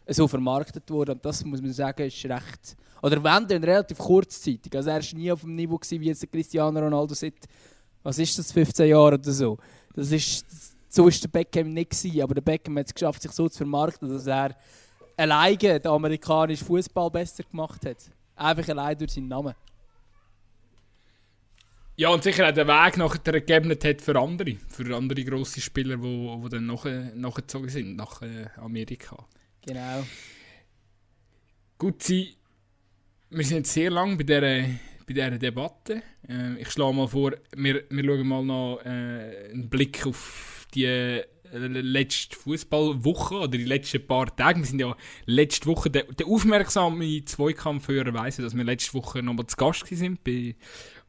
so 0.06 0.28
vermarktet 0.28 0.90
worden 0.90 1.12
und 1.12 1.24
das 1.24 1.44
muss 1.44 1.62
man 1.62 1.72
sagen, 1.72 2.06
ist 2.06 2.24
recht. 2.26 2.76
Oder 3.02 3.22
wenn 3.22 3.46
dann 3.46 3.64
relativ 3.64 3.98
kurzzeitig. 3.98 4.74
Also 4.74 4.90
er 4.90 4.96
war 4.96 5.18
nie 5.18 5.32
auf 5.32 5.40
dem 5.40 5.54
Niveau 5.54 5.78
wie 5.88 6.06
jetzt 6.06 6.30
Cristiano 6.30 6.78
Ronaldo 6.78 7.14
seit, 7.14 7.34
was 8.02 8.18
ist 8.18 8.38
das, 8.38 8.52
15 8.52 8.88
Jahren 8.88 9.14
oder 9.14 9.32
so. 9.32 9.58
Das 9.94 10.10
ist, 10.10 10.44
so 10.88 11.08
ist 11.08 11.22
der 11.22 11.28
Beckham 11.28 11.70
nicht 11.70 11.90
gewesen, 11.90 12.20
aber 12.20 12.34
der 12.34 12.42
Beckham 12.42 12.78
hat 12.78 12.86
es 12.86 12.94
geschafft, 12.94 13.22
sich 13.22 13.32
so 13.32 13.48
zu 13.48 13.58
vermarkten, 13.58 14.08
dass 14.08 14.26
er 14.26 14.54
alleine 15.16 15.80
den 15.80 15.86
amerikanischen 15.86 16.66
Fußball 16.66 17.10
besser 17.10 17.44
gemacht 17.44 17.84
hat. 17.86 18.10
Einfach 18.36 18.68
allein 18.68 18.98
durch 18.98 19.12
seinen 19.12 19.28
Namen. 19.28 19.54
Ja, 21.96 22.08
und 22.08 22.24
sicher 22.24 22.48
auch 22.48 22.52
den 22.52 22.66
Weg 22.66 22.96
nachher 22.96 23.40
gegeben 23.40 23.70
hat 23.70 24.02
für 24.02 24.18
andere, 24.18 24.56
für 24.68 24.96
andere 24.96 25.24
grosse 25.24 25.60
Spieler, 25.60 25.96
die 25.96 26.02
wo, 26.02 26.42
wo 26.42 26.48
dann 26.48 26.66
nach, 26.66 26.84
nachgezogen 27.14 27.68
sind 27.68 27.94
nach 27.94 28.20
äh, 28.20 28.46
Amerika. 28.56 29.16
Genau. 29.64 30.04
Gut, 31.78 32.02
Sie, 32.02 32.34
wir 33.30 33.44
sind 33.44 33.58
jetzt 33.58 33.72
sehr 33.72 33.90
lang 33.90 34.18
bei 34.18 34.24
dieser, 34.24 34.40
bei 35.06 35.12
dieser 35.12 35.38
Debatte. 35.38 36.02
Äh, 36.28 36.60
ich 36.60 36.70
schlage 36.70 36.94
mal 36.94 37.06
vor, 37.06 37.32
wir, 37.54 37.84
wir 37.88 38.04
schauen 38.04 38.26
mal 38.26 38.44
noch 38.44 38.80
äh, 38.84 39.50
einen 39.52 39.68
Blick 39.70 40.04
auf 40.04 40.66
die 40.74 41.22
letzte 41.58 42.36
Fußballwoche 42.36 43.36
oder 43.36 43.48
die 43.48 43.64
letzten 43.64 44.06
paar 44.06 44.34
Tage. 44.34 44.60
Wir 44.60 44.66
sind 44.66 44.80
ja 44.80 44.96
letzte 45.26 45.66
Woche, 45.66 45.90
der, 45.90 46.04
der 46.04 46.26
aufmerksame 46.26 47.24
Zweikampfhörer 47.24 48.12
weiss, 48.14 48.36
dass 48.36 48.56
wir 48.56 48.64
letzte 48.64 48.94
Woche 48.94 49.22
noch 49.22 49.34
mal 49.34 49.46
zu 49.46 49.56
Gast 49.56 49.90
waren 49.90 50.18
bei 50.24 50.56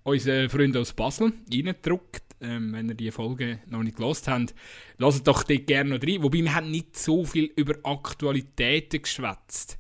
unseren 0.04 0.50
Freunden 0.50 0.78
aus 0.78 0.94
Basel. 0.94 1.34
Reingedruckt. 1.52 2.24
Ähm, 2.42 2.74
wenn 2.74 2.90
ihr 2.90 2.96
die 2.96 3.12
Folge 3.12 3.60
noch 3.68 3.82
nicht 3.82 3.96
gelost 3.96 4.28
habt, 4.28 4.54
lasst 4.98 5.26
doch 5.26 5.44
dort 5.44 5.68
gerne 5.68 5.92
noch 5.92 6.06
rein. 6.06 6.22
Wobei 6.22 6.44
wir 6.44 6.54
haben 6.54 6.70
nicht 6.70 6.98
so 6.98 7.24
viel 7.24 7.46
über 7.56 7.76
Aktualitäten 7.84 9.02
geschwätzt. 9.02 9.78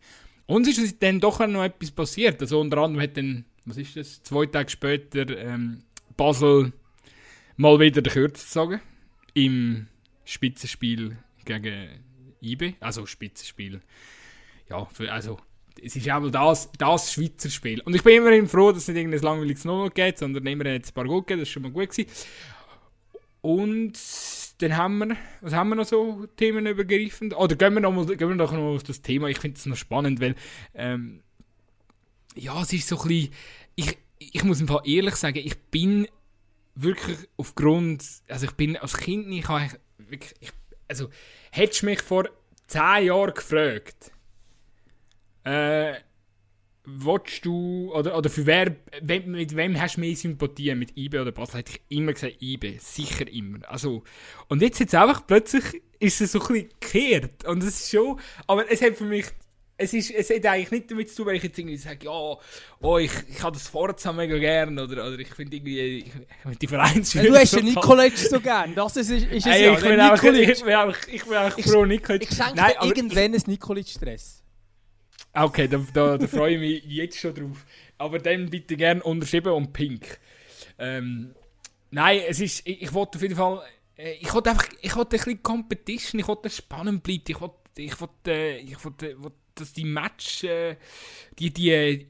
Uns 0.48 0.68
ist 0.68 1.04
dann 1.04 1.20
doch 1.20 1.46
noch 1.46 1.64
etwas 1.64 1.92
passiert. 1.92 2.42
Also 2.42 2.62
unter 2.62 2.78
anderem 2.78 3.04
hat 3.04 3.18
dann, 3.18 3.46
was 3.66 3.78
ist 3.78 3.98
das, 3.98 4.24
zwei 4.24 4.46
Tage 4.46 4.70
später 4.70 5.38
ähm, 5.38 5.84
Basel 6.16 6.72
mal 7.58 7.80
wieder 7.80 8.02
den 8.02 8.14
Kürzer 8.14 8.46
gezogen. 8.46 8.82
Im 9.34 9.88
Spitzenspiel 10.26 11.18
gegen 11.46 12.04
IB. 12.42 12.76
Also 12.80 13.06
Spitzenspiel. 13.06 13.82
Ja, 14.70 14.86
für, 14.86 15.12
also 15.12 15.40
es 15.82 15.96
ist 15.96 16.10
auch 16.10 16.30
das, 16.30 16.72
das 16.78 17.14
Schweizer 17.14 17.50
Spiel. 17.50 17.82
Und 17.82 17.96
ich 17.96 18.04
bin 18.04 18.18
immerhin 18.18 18.48
froh, 18.48 18.72
dass 18.72 18.84
es 18.84 18.88
nicht 18.88 18.98
irgendein 18.98 19.22
langweiliges 19.22 19.66
Null 19.66 19.90
geht, 19.90 20.18
sondern 20.18 20.46
immerhin 20.48 20.76
hat 20.76 20.88
ein 20.88 20.94
paar 20.94 21.06
gut 21.06 21.28
gegeben, 21.28 21.42
das 21.42 21.50
war 21.50 21.54
schon 21.54 21.64
mal 21.64 21.72
gut 21.72 21.90
gewesen. 21.90 22.10
Und 23.42 23.94
dann 24.60 24.78
haben 24.78 24.98
wir, 24.98 25.18
was 25.42 25.54
haben 25.54 25.70
wir 25.70 25.76
noch 25.76 25.86
so 25.86 26.26
Themen 26.38 26.66
übergreifend? 26.66 27.36
Oder 27.36 27.56
gehen 27.56 27.74
wir, 27.74 27.82
noch 27.82 27.92
mal, 27.92 28.06
gehen 28.06 28.30
wir 28.30 28.36
doch 28.36 28.52
noch 28.52 28.60
mal 28.60 28.76
auf 28.76 28.84
das 28.84 29.02
Thema, 29.02 29.28
ich 29.28 29.40
finde 29.40 29.58
es 29.58 29.66
noch 29.66 29.76
spannend, 29.76 30.20
weil 30.22 30.36
ähm, 30.74 31.22
ja, 32.36 32.60
es 32.62 32.74
ist 32.74 32.88
so 32.88 33.00
ein 33.02 33.08
bisschen, 33.08 33.34
ich, 33.76 33.98
ich 34.18 34.44
muss 34.44 34.62
im 34.62 34.70
ehrlich 34.86 35.16
sagen, 35.16 35.38
ich 35.44 35.58
bin 35.58 36.08
wirklich 36.74 37.18
aufgrund, 37.38 38.04
also 38.28 38.46
ich 38.46 38.52
bin 38.54 38.78
als 38.78 38.98
Kind 38.98 39.28
ich 39.30 39.48
wirklich, 39.48 39.80
ich, 40.10 40.52
also 40.88 41.10
hättest 41.52 41.82
du 41.82 41.86
mich 41.88 42.02
vor 42.02 42.30
10 42.68 43.06
Jahren 43.06 43.34
gefragt, 43.34 44.12
äh, 45.44 45.96
willst 46.86 47.46
du, 47.46 47.92
oder, 47.94 48.18
oder 48.18 48.30
für 48.30 48.46
wer, 48.46 48.76
mit 49.02 49.56
wem 49.56 49.80
hast 49.80 49.98
du 49.98 50.02
mehr 50.02 50.16
Sympathie? 50.16 50.74
Mit 50.76 50.96
IB 50.98 51.20
oder 51.20 51.32
Basel? 51.32 51.60
Hätte 51.60 51.74
ich 51.74 51.98
immer 51.98 52.14
gesagt 52.14 52.42
IB, 52.42 52.78
sicher 52.80 53.28
immer. 53.32 53.68
Also, 53.70 54.04
und 54.48 54.62
jetzt 54.62 54.80
jetzt 54.80 54.96
einfach 54.96 55.26
plötzlich 55.26 55.82
ist 56.00 56.22
es 56.22 56.32
so 56.32 56.42
ein 56.42 56.48
bisschen 56.48 56.70
gekehrt. 56.80 57.46
Und 57.46 57.64
es 57.64 57.82
ist 57.82 57.92
schon, 57.92 58.20
aber 58.48 58.70
es 58.72 58.82
hat 58.82 58.96
für 58.96 59.06
mich, 59.06 59.26
es, 59.78 59.94
ist, 59.94 60.12
es 60.12 60.30
hat 60.30 60.46
eigentlich 60.46 60.72
nicht 60.72 60.92
damit 60.92 61.10
zu 61.10 61.18
tun, 61.18 61.28
wenn 61.28 61.36
ich 61.36 61.44
jetzt 61.44 61.60
irgendwie 61.60 61.78
sage, 61.78 62.06
ja, 62.06 62.12
oh, 62.12 62.98
ich, 62.98 63.12
ich 63.30 63.44
habe 63.44 63.58
das 63.58 63.68
Forza 63.68 64.14
mega 64.14 64.38
gern, 64.38 64.80
oder, 64.80 65.08
oder 65.08 65.20
ich 65.20 65.28
finde 65.28 65.58
irgendwie, 65.58 65.80
ich, 65.80 66.06
ich 66.50 66.58
die 66.58 66.68
Vereinsspiele 66.68 67.26
ja, 67.26 67.32
Du 67.32 67.40
hast 67.40 67.56
den 67.56 67.66
Nikolic 67.66 68.18
so 68.18 68.40
gern, 68.40 68.74
das 68.74 68.96
ist, 68.98 69.10
ist 69.10 69.28
es 69.32 69.46
Ey, 69.46 69.66
ja. 69.66 69.74
Ich 69.74 69.82
bin, 69.82 70.00
auch, 70.00 70.24
ich 70.24 70.64
bin 70.64 70.74
auch, 70.74 70.96
ich 71.08 71.26
bin 71.26 71.36
auch 71.36 71.60
froh, 71.60 71.86
Nikolic. 71.86 72.24
Ich 72.24 72.38
schenke 72.38 72.54
dir 72.56 72.86
irgendwann 72.86 73.24
einen 73.24 73.44
Nikolic-Stress. 73.46 74.44
Okay, 75.34 75.68
da, 75.68 75.86
da, 75.94 76.18
da 76.18 76.28
freue 76.28 76.54
ich 76.54 76.60
mich 76.60 76.86
jetzt 76.86 77.20
schon 77.20 77.34
drauf. 77.34 77.66
Aber 77.98 78.20
dann 78.20 78.50
bitte 78.50 78.78
gerne 78.78 79.04
unterschrieben 79.04 79.52
und 79.52 79.74
pink. 79.74 80.18
Ähm, 80.80 81.36
nein, 81.92 82.22
es 82.28 82.40
ist, 82.40 82.66
ich, 82.66 82.84
ich 82.84 82.94
wollte 82.94 83.18
auf 83.18 83.22
jeden 83.22 83.36
Fall, 83.36 83.62
äh, 83.98 84.14
ich 84.14 84.34
wollte 84.34 84.52
einfach, 84.52 84.70
ich 84.82 84.96
wollte 84.96 85.18
ein 85.18 85.20
bisschen 85.20 85.44
Competition, 85.44 86.20
ich 86.20 86.28
wollte, 86.28 86.50
spannend 86.50 87.04
bleibt, 87.04 87.30
ich 87.30 87.42
wollte, 87.42 87.56
ich 87.76 88.00
wollte, 88.00 88.32
äh, 88.32 88.58
ich 88.60 88.84
wollte, 88.84 89.22
wollte 89.22 89.38
dass 89.56 89.74
die 89.74 89.86
Match, 89.86 90.44
äh, 90.44 90.78
die, 91.40 91.52
die, 91.52 91.72
äh, 91.72 92.06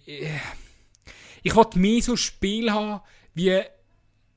ich 1.44 1.56
wollte 1.56 1.80
mehr 1.80 2.02
so 2.02 2.16
Spiel 2.16 2.72
haben, 2.72 3.02
wie 3.34 3.62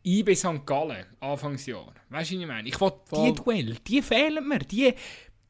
IB 0.04 0.34
St. 0.34 0.64
Gallen, 0.64 1.06
Anfangsjahr. 1.20 1.94
Weißt 2.10 2.30
du, 2.30 2.36
was 2.36 2.42
ich 2.42 2.46
meine? 2.46 2.68
Ich 2.68 2.80
wollte 2.80 2.98
die 3.14 3.34
Duell, 3.34 3.76
die 3.86 4.02
fehlen 4.02 4.46
mir, 4.46 4.60
die, 4.60 4.94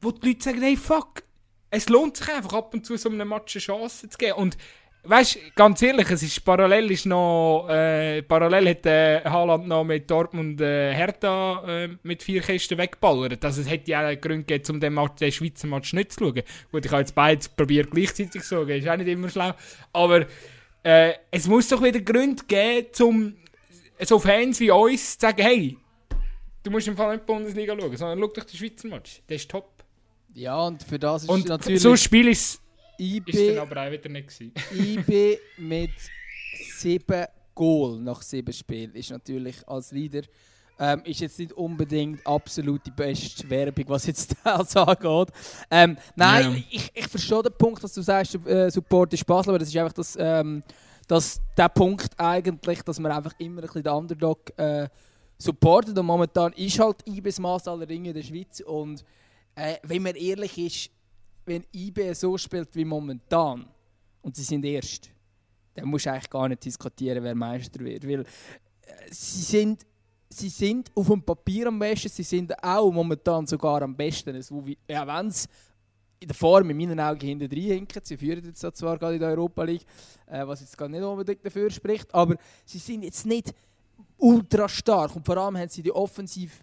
wo 0.01 0.11
die 0.11 0.29
Leute 0.29 0.43
sagen, 0.43 0.61
hey, 0.61 0.75
fuck, 0.75 1.23
es 1.69 1.89
lohnt 1.89 2.17
sich 2.17 2.29
einfach 2.29 2.53
ab 2.53 2.73
und 2.73 2.85
zu 2.85 2.97
so 2.97 3.09
einem 3.09 3.27
Match 3.27 3.55
eine 3.55 3.61
Chance 3.61 4.09
zu 4.09 4.17
geben. 4.17 4.33
Und 4.33 4.57
weißt 5.03 5.55
ganz 5.55 5.81
ehrlich, 5.81 6.09
es 6.11 6.23
ist 6.23 6.43
parallel 6.43 6.91
ist 6.91 7.05
noch, 7.05 7.67
äh, 7.69 8.21
parallel 8.21 8.69
hat 8.69 8.85
äh, 8.85 9.21
Haaland 9.23 9.67
noch 9.67 9.83
mit 9.83 10.09
Dortmund 10.09 10.59
äh, 10.61 10.93
Hertha 10.93 11.63
äh, 11.67 11.89
mit 12.03 12.21
vier 12.21 12.41
Kästen 12.41 12.77
weggeballert. 12.77 13.43
Also 13.43 13.61
es 13.61 13.69
hätte 13.69 13.91
ja 13.91 14.07
auch 14.07 14.21
Gründe 14.21 14.43
gegeben, 14.43 14.75
um 14.75 14.79
den, 14.79 14.93
Match, 14.93 15.15
den 15.15 15.31
Schweizer 15.31 15.67
Match 15.67 15.93
nicht 15.93 16.13
zu 16.13 16.25
schauen. 16.25 16.41
Gut, 16.71 16.85
ich 16.85 16.91
habe 16.91 17.01
jetzt 17.01 17.15
beide 17.15 17.45
probiert 17.55 17.91
gleichzeitig 17.91 18.43
zu 18.43 18.55
schauen, 18.55 18.69
ist 18.69 18.87
auch 18.87 18.97
nicht 18.97 19.07
immer 19.07 19.29
schlau. 19.29 19.51
Aber 19.93 20.25
äh, 20.83 21.13
es 21.31 21.47
muss 21.47 21.67
doch 21.67 21.81
wieder 21.81 21.99
Gründe 22.01 22.43
geben, 22.47 22.87
um 23.01 23.35
so 24.01 24.19
Fans 24.19 24.59
wie 24.59 24.71
uns 24.71 25.17
zu 25.17 25.27
sagen, 25.27 25.41
hey, 25.41 25.77
du 26.63 26.71
musst 26.71 26.87
im 26.87 26.95
Fall 26.95 27.13
nicht 27.13 27.27
die 27.27 27.33
Bundesliga 27.33 27.75
schauen, 27.77 27.97
sondern 27.97 28.19
schau 28.19 28.27
dich 28.27 28.43
den 28.43 28.57
Schweizer 28.57 28.87
Match, 28.87 29.21
der 29.27 29.35
ist 29.35 29.49
top. 29.49 29.83
Ja, 30.33 30.67
und 30.67 30.83
für 30.83 30.99
das 30.99 31.23
ist 31.23 31.29
und 31.29 31.47
natürlich... 31.47 31.81
so 31.81 31.91
ein 31.91 31.97
Spiel 31.97 32.27
ist, 32.27 32.61
IB, 32.99 33.31
ist 33.31 33.49
dann 33.49 33.59
aber 33.59 33.87
auch 33.87 33.91
wieder 33.91 34.09
nicht 34.09 34.27
gewesen. 34.27 35.37
Mit 35.57 35.91
sieben 36.71 37.25
Goal 37.55 37.99
nach 37.99 38.21
sieben 38.21 38.53
Spielen 38.53 38.93
ist 38.93 39.11
natürlich 39.11 39.67
als 39.67 39.91
Leader 39.91 40.21
ähm, 40.79 41.01
ist 41.03 41.19
jetzt 41.19 41.37
nicht 41.37 41.51
unbedingt 41.53 42.25
absolut 42.25 42.85
die 42.85 42.91
beste 42.91 43.49
Werbung, 43.49 43.85
was 43.87 44.05
jetzt 44.05 44.33
das 44.43 44.75
angeht. 44.75 45.27
Ähm, 45.69 45.97
nein, 46.15 46.51
ja. 46.53 46.63
ich, 46.71 46.91
ich 46.93 47.07
verstehe 47.07 47.43
den 47.43 47.53
Punkt, 47.53 47.83
dass 47.83 47.93
du 47.93 48.01
sagst, 48.01 48.35
äh, 48.47 48.69
Support 48.71 49.13
ist 49.13 49.25
Basel, 49.25 49.49
aber 49.49 49.59
das 49.59 49.67
ist 49.67 49.77
einfach 49.77 49.93
das, 49.93 50.17
ähm, 50.19 50.63
das, 51.07 51.41
der 51.57 51.69
Punkt 51.69 52.17
eigentlich, 52.17 52.81
dass 52.83 52.99
man 52.99 53.11
einfach 53.11 53.33
immer 53.39 53.61
ein 53.61 53.67
bisschen 53.67 53.83
den 53.83 53.91
Underdog 53.91 54.57
äh, 54.57 54.87
supportet 55.37 55.97
und 55.97 56.05
momentan 56.05 56.53
ist 56.53 56.79
halt 56.79 57.05
IBs 57.05 57.39
Maß 57.39 57.67
aller 57.67 57.87
Ringe 57.87 58.09
in 58.09 58.15
der 58.15 58.23
Schweiz 58.23 58.61
und 58.61 59.03
äh, 59.55 59.75
wenn 59.83 60.03
man 60.03 60.15
ehrlich 60.15 60.57
ist, 60.57 60.91
wenn 61.49 61.65
IB 61.73 62.13
so 62.13 62.37
spielt 62.37 62.75
wie 62.75 62.85
momentan 62.85 63.65
und 64.21 64.35
sie 64.35 64.43
sind 64.43 64.63
erst, 64.63 65.09
dann 65.73 65.87
muss 65.87 66.03
du 66.03 66.11
eigentlich 66.11 66.29
gar 66.29 66.47
nicht 66.47 66.63
diskutieren, 66.63 67.23
wer 67.23 67.35
Meister 67.35 67.79
wird. 67.79 68.07
Weil 68.07 68.21
äh, 68.21 68.25
sie, 69.09 69.41
sind, 69.41 69.85
sie 70.29 70.49
sind 70.49 70.91
auf 70.95 71.07
dem 71.07 71.21
Papier 71.21 71.67
am 71.67 71.79
besten, 71.79 72.09
sie 72.09 72.23
sind 72.23 72.63
auch 72.63 72.91
momentan 72.91 73.47
sogar 73.47 73.81
am 73.81 73.95
besten. 73.95 74.35
Also, 74.35 74.63
ja, 74.87 75.05
wenn 75.07 75.27
es 75.27 75.47
in 76.19 76.27
der 76.27 76.35
Form 76.35 76.69
in 76.69 76.77
meinen 76.77 76.99
Augen 76.99 77.25
hinten 77.25 77.49
drin 77.49 77.63
hinken. 77.63 78.01
Sie 78.03 78.17
führen 78.17 78.43
jetzt 78.43 78.59
zwar 78.77 78.97
gerade 78.97 79.15
in 79.15 79.21
der 79.21 79.29
Europa 79.29 79.63
League, 79.63 79.85
äh, 80.27 80.45
was 80.45 80.61
jetzt 80.61 80.77
gar 80.77 80.89
nicht 80.89 81.01
unbedingt 81.01 81.45
dafür 81.45 81.71
spricht, 81.71 82.13
aber 82.13 82.35
sie 82.65 82.77
sind 82.77 83.03
jetzt 83.03 83.25
nicht 83.25 83.53
ultra 84.17 84.67
stark 84.67 85.15
und 85.15 85.25
vor 85.25 85.37
allem 85.37 85.57
haben 85.57 85.69
sie 85.69 85.81
die 85.81 85.93
Offensiv 85.93 86.61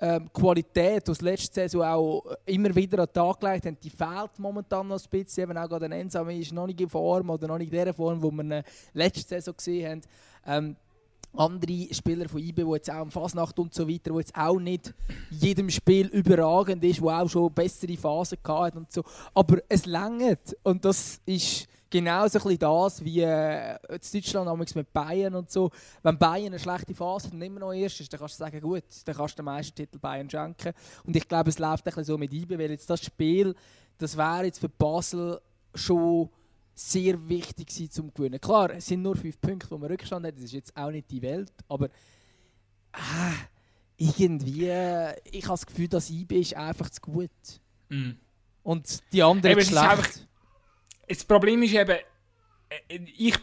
ähm, 0.00 0.32
Qualität, 0.32 1.06
die 1.06 1.14
sie 1.14 1.24
letzte 1.24 1.54
Saison 1.54 1.82
auch 1.82 2.24
immer 2.46 2.74
wieder 2.74 3.00
an 3.00 3.06
den 3.06 3.12
Tag 3.12 3.40
gelegt 3.40 3.66
haben, 3.66 3.78
die 3.82 3.90
fehlt 3.90 4.38
momentan 4.38 4.88
noch 4.88 5.00
ein 5.00 5.10
bisschen. 5.10 5.44
Eben 5.44 5.58
auch 5.58 5.68
gerade 5.68 5.88
der 5.88 5.98
Ensame 5.98 6.36
ist 6.38 6.52
noch 6.52 6.66
nicht 6.66 6.80
in 6.80 6.88
Form 6.88 7.30
oder 7.30 7.46
noch 7.46 7.58
nicht 7.58 7.72
in 7.72 7.84
der 7.84 7.94
Form, 7.94 8.20
die 8.20 8.48
wir 8.48 8.64
letzte 8.92 9.28
Saison 9.28 9.56
gesehen 9.56 9.90
haben. 9.90 10.00
Ähm, 10.46 10.76
andere 11.36 11.92
Spieler 11.92 12.28
von 12.28 12.40
IB, 12.40 12.62
die 12.62 12.70
jetzt 12.70 12.90
auch 12.90 12.96
am 12.96 13.10
Fasnacht 13.10 13.58
und 13.58 13.74
so 13.74 13.88
weiter, 13.88 14.12
wo 14.12 14.20
jetzt 14.20 14.36
auch 14.36 14.58
nicht 14.58 14.94
jedem 15.30 15.68
Spiel 15.70 16.06
überragend 16.06 16.84
ist, 16.84 17.02
wo 17.02 17.10
auch 17.10 17.28
schon 17.28 17.52
bessere 17.52 17.96
Phasen 17.96 18.38
gehabt 18.42 18.76
und 18.76 18.92
so. 18.92 19.02
Aber 19.34 19.58
es 19.68 19.86
längert 19.86 20.56
und 20.62 20.84
das 20.84 21.20
ist 21.26 21.66
genau 21.94 22.26
so 22.26 22.40
ein 22.40 22.42
bisschen 22.42 22.58
das 22.58 23.04
wie 23.04 23.20
äh, 23.20 23.76
in 23.88 24.00
Deutschland 24.12 24.48
damals 24.48 24.74
mit 24.74 24.92
Bayern 24.92 25.36
und 25.36 25.48
so. 25.48 25.70
Wenn 26.02 26.18
Bayern 26.18 26.48
eine 26.48 26.58
schlechte 26.58 26.92
Phase 26.92 27.28
hat 27.28 27.34
und 27.34 27.42
immer 27.42 27.60
noch 27.60 27.72
erst 27.72 28.00
ist, 28.00 28.12
dann 28.12 28.18
kannst 28.18 28.34
du 28.34 28.38
sagen, 28.38 28.60
gut, 28.60 28.82
dann 29.04 29.14
kannst 29.14 29.34
du 29.34 29.36
den 29.36 29.44
Meistertitel 29.44 29.98
Bayern 30.00 30.28
schenken. 30.28 30.72
Und 31.04 31.14
ich 31.14 31.28
glaube, 31.28 31.50
es 31.50 31.58
läuft 31.60 31.84
ein 31.86 31.90
bisschen 31.90 32.04
so 32.04 32.18
mit 32.18 32.32
IB, 32.32 32.58
weil 32.58 32.72
jetzt 32.72 32.90
das 32.90 33.04
Spiel, 33.04 33.54
das 33.96 34.16
wäre 34.16 34.46
jetzt 34.46 34.58
für 34.58 34.68
Basel 34.68 35.40
schon 35.72 36.30
sehr 36.74 37.28
wichtig 37.28 37.68
gewesen 37.68 37.90
zum 37.92 38.12
Gewinnen. 38.12 38.40
Klar, 38.40 38.70
es 38.70 38.86
sind 38.86 39.02
nur 39.02 39.14
fünf 39.14 39.40
Punkte, 39.40 39.70
wo 39.70 39.78
man 39.78 39.88
Rückstand 39.88 40.26
hat, 40.26 40.34
das 40.34 40.44
ist 40.44 40.52
jetzt 40.52 40.76
auch 40.76 40.90
nicht 40.90 41.08
die 41.12 41.22
Welt, 41.22 41.52
aber 41.68 41.86
äh, 41.86 43.34
irgendwie, 43.96 44.68
ich 45.30 45.44
habe 45.44 45.52
das 45.52 45.64
Gefühl, 45.64 45.86
dass 45.86 46.10
IB 46.10 46.40
ist 46.40 46.56
einfach 46.56 46.90
zu 46.90 47.00
gut. 47.00 47.30
Mm. 47.88 48.10
Und 48.64 49.00
die 49.12 49.22
anderen 49.22 49.52
Eben, 49.52 49.60
es 49.60 49.68
schlecht. 49.68 50.26
Das 51.08 51.24
Problem 51.24 51.62
ist 51.62 51.74
eben, 51.74 51.98
äh, 52.88 52.98
ich 53.16 53.36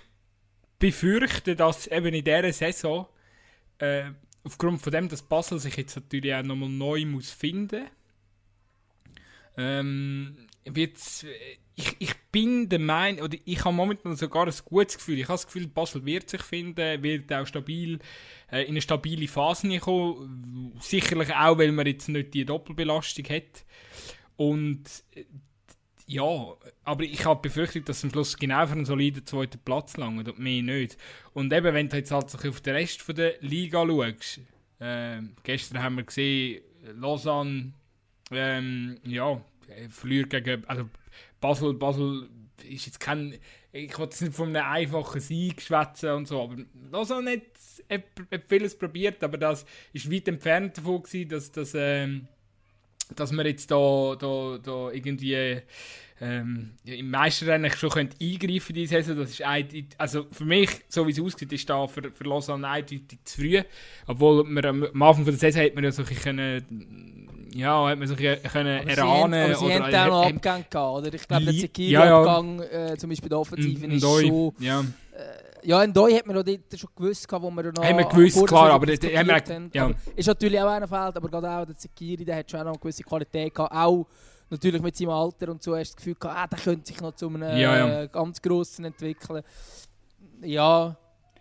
befürchte, 0.80 1.56
dass 1.56 1.88
eben 1.88 2.14
in 2.14 2.24
dieser 2.24 2.52
Saison, 2.54 3.08
äh, 3.78 4.12
aufgrund 4.44 4.82
von 4.82 4.92
dem, 4.92 5.10
dass 5.10 5.22
Basel 5.22 5.60
sich 5.60 5.78
jetzt 5.78 5.96
natürlich 5.96 6.34
auch 6.34 6.44
nochmal 6.44 6.70
neu 6.70 7.06
muss 7.06 7.32
finden 7.32 7.88
ähm, 9.58 10.48
wird's, 10.66 11.26
ich, 11.76 11.96
ich 12.00 12.16
bin 12.32 12.70
der 12.70 12.80
Meinung, 12.80 13.24
oder 13.24 13.38
ich 13.46 13.64
habe 13.64 13.76
momentan 13.76 14.16
sogar 14.16 14.46
ein 14.46 14.54
gutes 14.66 14.98
Gefühl. 14.98 15.18
Ich 15.20 15.26
habe 15.26 15.34
das 15.34 15.46
Gefühl, 15.46 15.68
Basel 15.68 16.06
wird 16.06 16.30
sich 16.30 16.42
finden, 16.42 17.04
wird 17.04 17.32
auch 17.34 17.48
stabil 17.48 18.00
äh, 18.52 18.64
in 18.64 18.72
eine 18.72 18.82
stabile 18.82 19.28
Phase 19.28 19.80
kommen. 19.80 20.74
Sicherlich 20.80 21.34
auch, 21.34 21.58
weil 21.58 21.72
man 21.72 21.88
jetzt 21.88 22.10
nicht 22.10 22.34
die 22.34 22.46
Doppelbelastung 22.46 23.26
hat. 23.26 23.66
Und 24.38 24.84
äh, 25.16 25.26
ja, 26.12 26.58
aber 26.84 27.04
ich 27.04 27.26
habe 27.26 27.42
befürchtet, 27.42 27.88
dass 27.88 28.04
am 28.04 28.10
Schluss 28.10 28.36
genau 28.36 28.66
für 28.68 28.74
einen 28.74 28.86
soliden 28.86 29.26
zweiten 29.26 29.60
Platz 29.60 29.96
langt 29.96 30.28
und 30.28 30.40
mehr 30.40 30.62
nicht. 30.62 30.98
Und 31.34 31.54
eben, 31.54 31.74
wenn 31.74 31.88
du 31.88 31.98
jetzt 31.98 32.12
halt 32.12 32.34
auf 32.34 32.62
den 32.62 32.76
Rest 32.76 33.02
von 33.02 33.16
der 33.16 33.36
Liga 33.40 33.86
schaust, 33.86 34.42
äh, 34.80 35.22
gestern 35.44 35.82
haben 35.82 35.96
wir 35.96 36.04
gesehen, 36.04 36.64
Lausanne, 36.96 37.74
ähm, 38.32 38.98
ja, 39.06 39.42
verliert 39.90 40.32
gegen, 40.32 40.66
also 40.66 40.90
Basel, 41.40 41.76
Basel 41.76 42.30
ist 42.68 42.88
jetzt 42.88 43.00
kein, 43.00 43.38
ich 43.72 43.98
wollte 43.98 44.14
jetzt 44.14 44.22
nicht 44.22 44.36
von 44.36 44.54
einem 44.54 44.66
einfachen 44.66 45.22
Sieg 45.22 45.62
schwätzen 45.62 46.10
und 46.10 46.28
so, 46.28 46.42
aber 46.42 46.58
Lausanne 46.92 47.32
hat, 47.32 47.42
hat, 47.90 48.04
hat 48.32 48.44
vieles 48.50 48.78
probiert, 48.78 49.24
aber 49.24 49.38
das 49.38 49.66
ist 49.94 50.12
weit 50.12 50.28
entfernt 50.28 50.78
davon 50.78 51.04
gewesen, 51.04 51.30
dass, 51.30 51.52
dass 51.54 51.74
ähm, 51.74 52.28
dass 53.16 53.32
man 53.32 53.46
jetzt 53.46 53.70
da, 53.72 54.16
da, 54.20 54.58
da 54.62 54.92
irgendwie 54.92 55.62
ähm, 56.22 56.74
ja, 56.84 56.94
im 56.94 57.10
Meisterrennen 57.10 57.72
schon 57.72 57.90
könnte 57.90 58.16
eingreifen 58.22 58.70
in 58.70 58.76
diese 58.76 59.02
Saison. 59.02 59.18
Das 59.18 59.32
ist 59.32 59.44
also 59.98 60.28
für 60.32 60.46
mich, 60.46 60.70
so 60.88 61.08
wie 61.08 61.12
es 61.12 61.20
aussieht, 61.20 61.52
ist 61.52 61.70
da 61.70 61.88
für, 61.88 62.12
für 62.12 62.24
Lausanne 62.26 62.68
eindeutig 62.68 63.20
zu 63.24 63.42
früh. 63.42 63.62
Obwohl 64.08 64.44
man 64.44 64.66
am, 64.66 64.84
am 64.84 65.02
Anfang 65.02 65.24
von 65.24 65.34
der 65.34 65.40
Saison 65.40 65.64
hat 65.64 65.76
man 65.76 65.84
ja 65.84 65.92
so 65.92 66.04
ein 66.04 66.16
können, 66.16 67.50
ja, 67.56 67.88
hat 67.88 67.98
man 67.98 68.08
so 68.08 68.14
ein 68.16 68.42
können 68.44 68.80
Aber 68.82 68.90
sie 68.90 69.00
erahnen 69.00 69.42
haben, 69.42 69.52
aber 69.52 69.56
sie 69.56 69.74
haben 69.74 69.84
oder 69.90 70.04
auch 70.04 70.08
noch 70.08 70.22
Abgänge 70.22 70.40
gehabt, 70.40 70.76
oder? 70.76 71.14
Ich 71.14 71.28
glaube, 71.28 71.46
der 71.46 71.54
Zekiri-Abgang, 71.56 72.60
äh, 72.62 72.98
zum 72.98 73.10
Beispiel 73.10 73.30
der 73.30 73.40
Offensive, 73.40 73.86
N- 73.86 73.92
ist 73.92 74.02
schon... 74.04 74.54
ja. 74.60 74.86
Ja, 75.64 75.84
in 75.84 75.94
Doi 75.94 76.14
hat 76.14 76.26
man 76.26 76.36
dort 76.36 76.48
schon 76.80 76.90
gewusst, 76.96 77.28
wo 77.32 77.52
wir 77.52 77.64
noch... 77.72 77.84
Haben 77.84 77.98
wir 77.98 78.06
gewusst, 78.06 78.36
der 78.38 78.46
klar, 78.46 78.72
aber 78.72 78.86
dort 78.88 79.04
haben 79.04 79.28
wir- 79.28 79.70
ja. 79.74 79.86
Aber 79.86 79.96
ist 80.16 80.26
natürlich 80.28 80.60
auch 80.60 80.68
einer 80.70 80.88
fehlt, 80.88 81.16
aber 81.18 81.30
gerade 81.30 81.50
auch 81.50 81.66
der 81.66 81.78
Zekiri, 81.78 82.26
der 82.26 82.38
hat 82.38 82.50
schon 82.50 82.60
auch 82.62 82.66
noch 82.66 82.72
eine 82.74 82.80
gewisse 82.80 83.04
Qualität 83.04 83.54
gehabt. 83.54 83.74
Auch 83.76 84.08
natürlich 84.50 84.82
mit 84.82 84.96
seinem 84.98 85.10
Alter 85.12 85.50
und 85.50 85.62
so 85.64 85.76
hast 85.76 85.92
du 85.92 85.94
das 85.94 85.96
Gefühl 85.98 86.16
gehabt, 86.16 86.38
ah, 86.40 86.48
der 86.48 86.60
könnte 86.60 86.88
sich 86.88 87.00
noch 87.02 87.14
zu 87.16 87.28
einem 87.28 87.42
Ja, 87.44 87.56
ja. 87.78 88.02
äh, 88.04 88.08
ganz 88.08 88.42
Grossen 88.42 88.86
entwickeln. 88.86 89.44
Ja, 90.42 90.96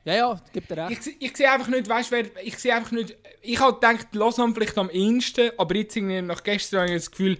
ja, 0.05 0.15
ja, 0.15 0.41
gibt 0.53 0.71
er 0.71 0.89
recht. 0.89 1.07
Ich, 1.07 1.17
ich 1.21 1.37
sehe 1.37 1.51
einfach 1.51 1.69
nicht, 1.69 1.89
weißt 1.89 2.11
du, 2.13 2.17
wer- 2.17 2.45
ich 2.47 2.59
sehe 2.59 2.75
einfach 2.75 2.93
nicht, 2.93 3.17
ich 3.43 3.59
habe 3.61 3.75
gedacht, 3.75 4.15
Lausanne 4.15 4.55
vielleicht 4.55 4.77
am 4.79 4.91
ehesten, 4.91 5.51
aber 5.59 5.75
jetzt 5.77 5.97
irgendwie 5.97 6.23
nach 6.23 6.43
gestern 6.43 6.81
habe 6.81 6.91
ich 6.91 6.97
das 6.97 7.11
Gefühl, 7.11 7.39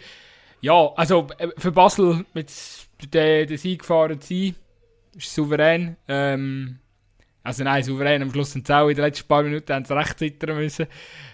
ja, 0.61 0.93
also 0.95 1.27
äh, 1.39 1.49
für 1.57 1.73
Basel 1.73 2.25
mit 2.35 2.51
den, 3.15 3.47
den 3.49 3.59
Sieg 3.59 3.81
gefahren 3.81 4.21
zu 4.21 4.29
sein, 4.35 4.57
ist 5.17 5.35
souverän. 5.35 5.97
Ähm, 6.09 6.79
also 7.43 7.65
nein, 7.65 7.83
souverän, 7.83 8.23
am 8.23 8.31
Schluss 8.31 8.53
sind 8.53 8.67
sie 8.67 8.77
auch 8.77 8.89
in 8.89 8.97
den 8.97 9.05
letzten 9.05 9.27
paar 9.27 9.43
Minuten 9.43 9.73
haben 9.73 9.85
sie 9.85 9.97
recht 9.97 10.19
zittern 10.19 10.57
müssen. 10.57 10.87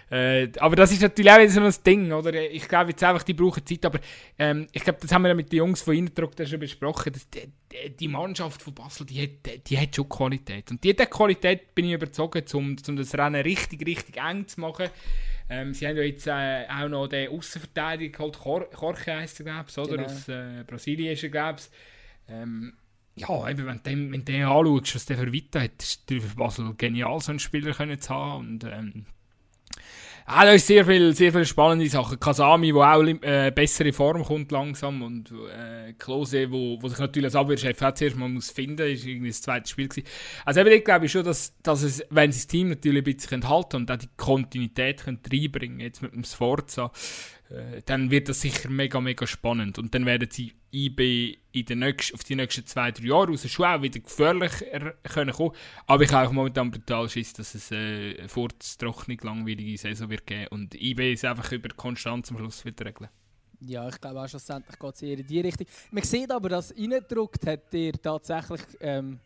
Äh, 0.09 0.47
aber 0.59 0.77
das 0.77 0.93
ist 0.93 1.01
natürlich 1.01 1.29
auch 1.29 1.37
wieder 1.37 1.49
so 1.49 1.59
ein 1.59 1.83
Ding, 1.85 2.13
oder? 2.13 2.33
Ich 2.33 2.65
glaube 2.69 2.91
jetzt 2.91 3.03
einfach, 3.03 3.23
die 3.23 3.33
brauchen 3.33 3.65
Zeit, 3.65 3.85
aber 3.85 3.99
ähm, 4.39 4.67
ich 4.71 4.81
glaube, 4.81 4.99
das 5.01 5.11
haben 5.11 5.23
wir 5.23 5.27
ja 5.29 5.35
mit 5.35 5.51
den 5.51 5.57
Jungs 5.57 5.81
von 5.81 5.95
Innendruck 5.95 6.33
da 6.33 6.45
schon 6.45 6.61
besprochen, 6.61 7.11
dass 7.11 7.29
die, 7.29 7.51
die, 7.71 7.89
die 7.89 8.07
Mannschaft 8.07 8.61
von 8.61 8.73
Basel, 8.73 9.05
die 9.05 9.21
hat, 9.21 9.45
die, 9.45 9.59
die 9.59 9.77
hat 9.77 9.93
schon 9.93 10.07
Qualität. 10.07 10.71
Und 10.71 10.81
die 10.81 10.95
hat 10.97 11.11
Qualität, 11.11 11.75
bin 11.75 11.85
ich 11.87 11.91
überzeugt, 11.91 12.55
um, 12.55 12.77
um 12.87 12.95
das 12.95 13.13
Rennen 13.13 13.41
richtig, 13.41 13.85
richtig 13.85 14.15
eng 14.15 14.47
zu 14.47 14.61
machen. 14.61 14.87
Ähm, 15.49 15.73
sie 15.73 15.85
haben 15.85 15.97
ja 15.97 16.03
jetzt 16.03 16.27
äh, 16.27 16.65
auch 16.69 16.87
noch 16.87 17.07
den 17.07 17.29
Außenverteidiger 17.29 18.17
geholt, 18.17 18.37
Jor- 18.45 18.69
Jorge 18.81 19.13
heisst 19.13 19.41
er, 19.41 19.43
glaube 19.43 19.65
ich, 19.69 19.77
oder? 19.77 19.97
Genau. 19.97 20.05
Aus 20.05 20.29
äh, 20.29 20.63
Brasilien 20.65 21.11
ist 21.11 21.23
er, 21.23 21.29
glaube 21.29 21.59
ich. 21.59 22.33
Ähm, 22.33 22.73
ja, 23.17 23.49
eben, 23.49 23.65
wenn 23.65 23.77
du 23.77 23.83
den, 23.83 24.11
wenn 24.11 24.25
den 24.25 24.43
anschaust, 24.43 24.95
was 24.95 25.05
der 25.05 25.17
für 25.17 25.31
Vita 25.31 25.59
hat, 25.59 25.81
ist 25.81 26.01
natürlich 26.01 26.25
für 26.25 26.35
Basel 26.35 26.73
genial, 26.77 27.19
so 27.19 27.31
einen 27.31 27.39
Spieler 27.39 27.73
können 27.73 27.99
zu 27.99 28.13
haben. 28.13 28.47
Und, 28.47 28.63
ähm, 28.63 29.05
ah, 30.27 30.45
da 30.45 30.51
ist 30.51 30.67
sehr 30.67 30.85
viel, 30.85 31.15
sehr 31.15 31.31
viele 31.31 31.45
spannende 31.45 31.89
Sachen. 31.89 32.19
Kasami, 32.19 32.71
der 32.71 32.95
auch 32.95 33.03
äh, 33.03 33.51
bessere 33.51 33.91
Form 33.91 34.23
kommt 34.23 34.51
langsam 34.51 35.01
und 35.01 35.31
äh, 35.31 35.93
Klose, 35.93 36.51
wo, 36.51 36.77
wo 36.79 36.87
sich 36.87 36.99
natürlich 36.99 37.25
als 37.25 37.35
Abwehrchef 37.35 37.81
auch 37.81 37.93
zuerst 37.95 38.17
mal 38.17 38.29
muss 38.29 38.51
finden, 38.51 38.87
ist 38.87 39.05
irgendwie 39.05 39.29
das 39.29 39.41
zweite 39.41 39.67
Spiel 39.67 39.87
gewesen. 39.87 40.07
Also 40.45 40.59
eben, 40.59 40.71
ich 40.71 40.85
glaube 40.85 41.09
schon, 41.09 41.23
dass, 41.23 41.59
dass 41.63 41.81
es, 41.81 42.05
wenn 42.11 42.31
sie 42.31 42.39
das 42.39 42.47
Team 42.47 42.69
natürlich 42.69 43.01
ein 43.03 43.15
bisschen 43.15 43.49
halten 43.49 43.77
und 43.77 43.91
auch 43.91 43.97
die 43.97 44.09
Kontinuität 44.15 45.05
können 45.05 45.21
reinbringen, 45.31 45.79
jetzt 45.79 46.03
mit 46.03 46.13
dem 46.13 46.23
Sforza, 46.23 46.91
äh, 47.49 47.81
dann 47.85 48.11
wird 48.11 48.29
das 48.29 48.41
sicher 48.41 48.69
mega, 48.69 48.99
mega 48.99 49.25
spannend. 49.25 49.77
Und 49.79 49.93
dann 49.93 50.05
werden 50.05 50.29
sie 50.31 50.53
IB 50.71 51.37
in 51.51 51.65
den 51.65 51.79
nächsten, 51.79 52.15
auf 52.15 52.23
die 52.23 52.35
nächsten 52.35 52.65
zwei, 52.65 52.91
drei 52.91 53.05
Jahre 53.05 53.29
raus 53.29 53.49
schon 53.49 53.65
auch 53.65 53.81
wieder 53.81 53.99
gefährlich 53.99 54.51
er, 54.71 54.93
können 55.03 55.33
kommen. 55.33 55.55
Aber 55.85 56.03
ich 56.03 56.11
habe 56.11 56.27
auch 56.27 56.31
momentan 56.31 56.71
brutal 56.71 57.09
Schiss, 57.09 57.33
dass 57.33 57.55
es 57.55 57.71
äh, 57.71 58.27
furztrocknig 58.27 59.23
langweilige 59.23 59.77
Saison 59.77 60.09
wird 60.09 60.27
geben. 60.27 60.47
Und 60.49 60.75
IB 60.75 61.13
ist 61.13 61.25
einfach 61.25 61.51
über 61.51 61.69
Konstanz 61.69 62.29
am 62.31 62.37
Schluss 62.37 62.65
wird 62.65 62.81
regeln. 62.83 63.09
Ja, 63.59 63.87
ich 63.89 63.99
glaube 63.99 64.21
auch 64.21 64.27
schlussendlich 64.27 64.77
geht 64.77 64.95
es 64.95 65.01
eher 65.01 65.17
in 65.17 65.25
die 65.25 65.39
Richtung. 65.39 65.65
Man 65.89 66.03
sieht 66.03 66.29
aber, 66.29 66.49
dass 66.49 66.75
reingedruckt 66.75 67.47
hat 67.47 67.73
dir 67.73 67.93
tatsächlich 67.93 68.61
ähm, 68.81 69.19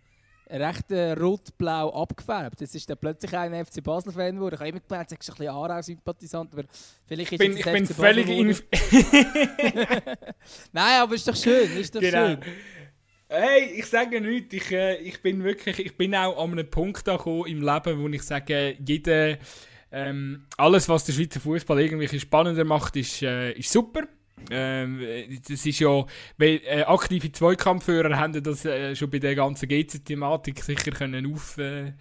recht 0.52 0.92
äh, 0.92 1.14
rot-blau 1.14 1.90
abgefärbt. 2.02 2.62
Jetzt 2.62 2.76
ist 2.76 2.90
dann 2.90 2.98
plötzlich 2.98 3.36
ein 3.36 3.66
FC 3.66 3.82
Basel-Fan 3.84 4.36
geworden. 4.36 4.56
Ich 4.56 4.60
habe 4.60 4.70
immer 4.70 4.80
gemerkt, 4.80 5.12
du 5.12 5.16
bist 5.16 5.30
ein 5.30 5.36
bisschen 5.38 5.54
Aarau-Sympathisant, 5.54 6.54
aber 6.54 6.64
vielleicht 7.06 7.32
Ich 7.32 7.40
ist 7.40 7.48
bin, 7.48 7.58
ich 7.58 7.66
bin 7.66 7.86
FC 7.88 7.96
völlig 7.96 8.28
in, 8.30 8.48
Nein, 10.74 11.02
aber 11.02 11.16
ist 11.16 11.28
doch 11.28 11.36
schön, 11.36 11.72
ist 11.78 11.96
doch 11.96 12.02
Genau. 12.02 12.28
schön. 12.28 12.38
Hey, 13.30 13.76
ich 13.78 13.86
sage 13.86 14.20
nichts. 14.20 14.54
Ich, 14.54 14.72
äh, 14.72 14.96
ich 14.98 15.22
bin 15.22 15.44
wirklich, 15.44 15.80
ich 15.80 15.96
bin 15.96 16.14
auch 16.16 16.38
an 16.44 16.52
einem 16.52 16.70
Punkt 16.70 17.08
angekommen 17.08 17.46
im 17.48 17.62
Leben, 17.62 18.02
wo 18.02 18.08
ich 18.10 18.24
sage, 18.24 18.76
jede, 18.86 19.40
ähm, 19.92 20.46
alles, 20.58 20.90
was 20.90 21.06
der 21.06 21.14
Schweizer 21.14 21.40
Fußball 21.40 21.80
irgendwie 21.80 22.20
spannender 22.20 22.66
macht, 22.66 22.98
ist, 22.98 23.22
äh, 23.22 23.54
ist 23.54 23.72
super. 23.72 24.02
Ähm, 24.50 25.00
äh, 25.02 25.40
das 25.48 25.66
ist 25.66 25.80
ja, 25.80 26.06
weil 26.38 26.62
äh, 26.66 26.84
aktive 26.84 27.32
Zweikampfführer 27.32 28.18
haben 28.18 28.42
das 28.42 28.66
äh, 28.66 28.96
schon 28.96 29.10
bei 29.10 29.20
der 29.20 29.36
ganzen 29.36 29.68
GC-Thematik 29.68 30.64
sicher 30.64 30.92
können 30.92 31.34
auf, 31.34 31.58
äh, 31.58 31.94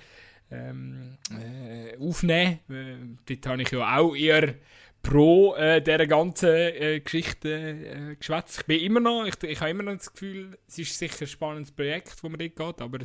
ähm, 0.50 1.18
äh, 1.30 1.96
aufnehmen. 1.98 2.58
Äh, 2.68 3.34
dort 3.34 3.46
habe 3.46 3.62
ich 3.62 3.70
ja 3.70 3.98
auch 3.98 4.14
eher 4.14 4.54
pro 5.02 5.54
äh, 5.54 5.80
dieser 5.80 6.06
ganzen 6.06 6.48
äh, 6.48 7.00
Geschichte 7.00 7.50
äh, 7.50 8.16
geschwätzt. 8.16 8.64
Ich 8.66 8.82
ich, 8.82 9.42
ich 9.42 9.60
habe 9.60 9.70
immer 9.70 9.82
noch 9.82 9.96
das 9.96 10.12
Gefühl, 10.12 10.58
es 10.68 10.78
ist 10.78 10.98
sicher 10.98 11.22
ein 11.22 11.26
spannendes 11.26 11.72
Projekt, 11.72 12.22
wo 12.22 12.28
man 12.28 12.38
dort 12.38 12.56
geht, 12.56 12.82
aber 12.82 12.98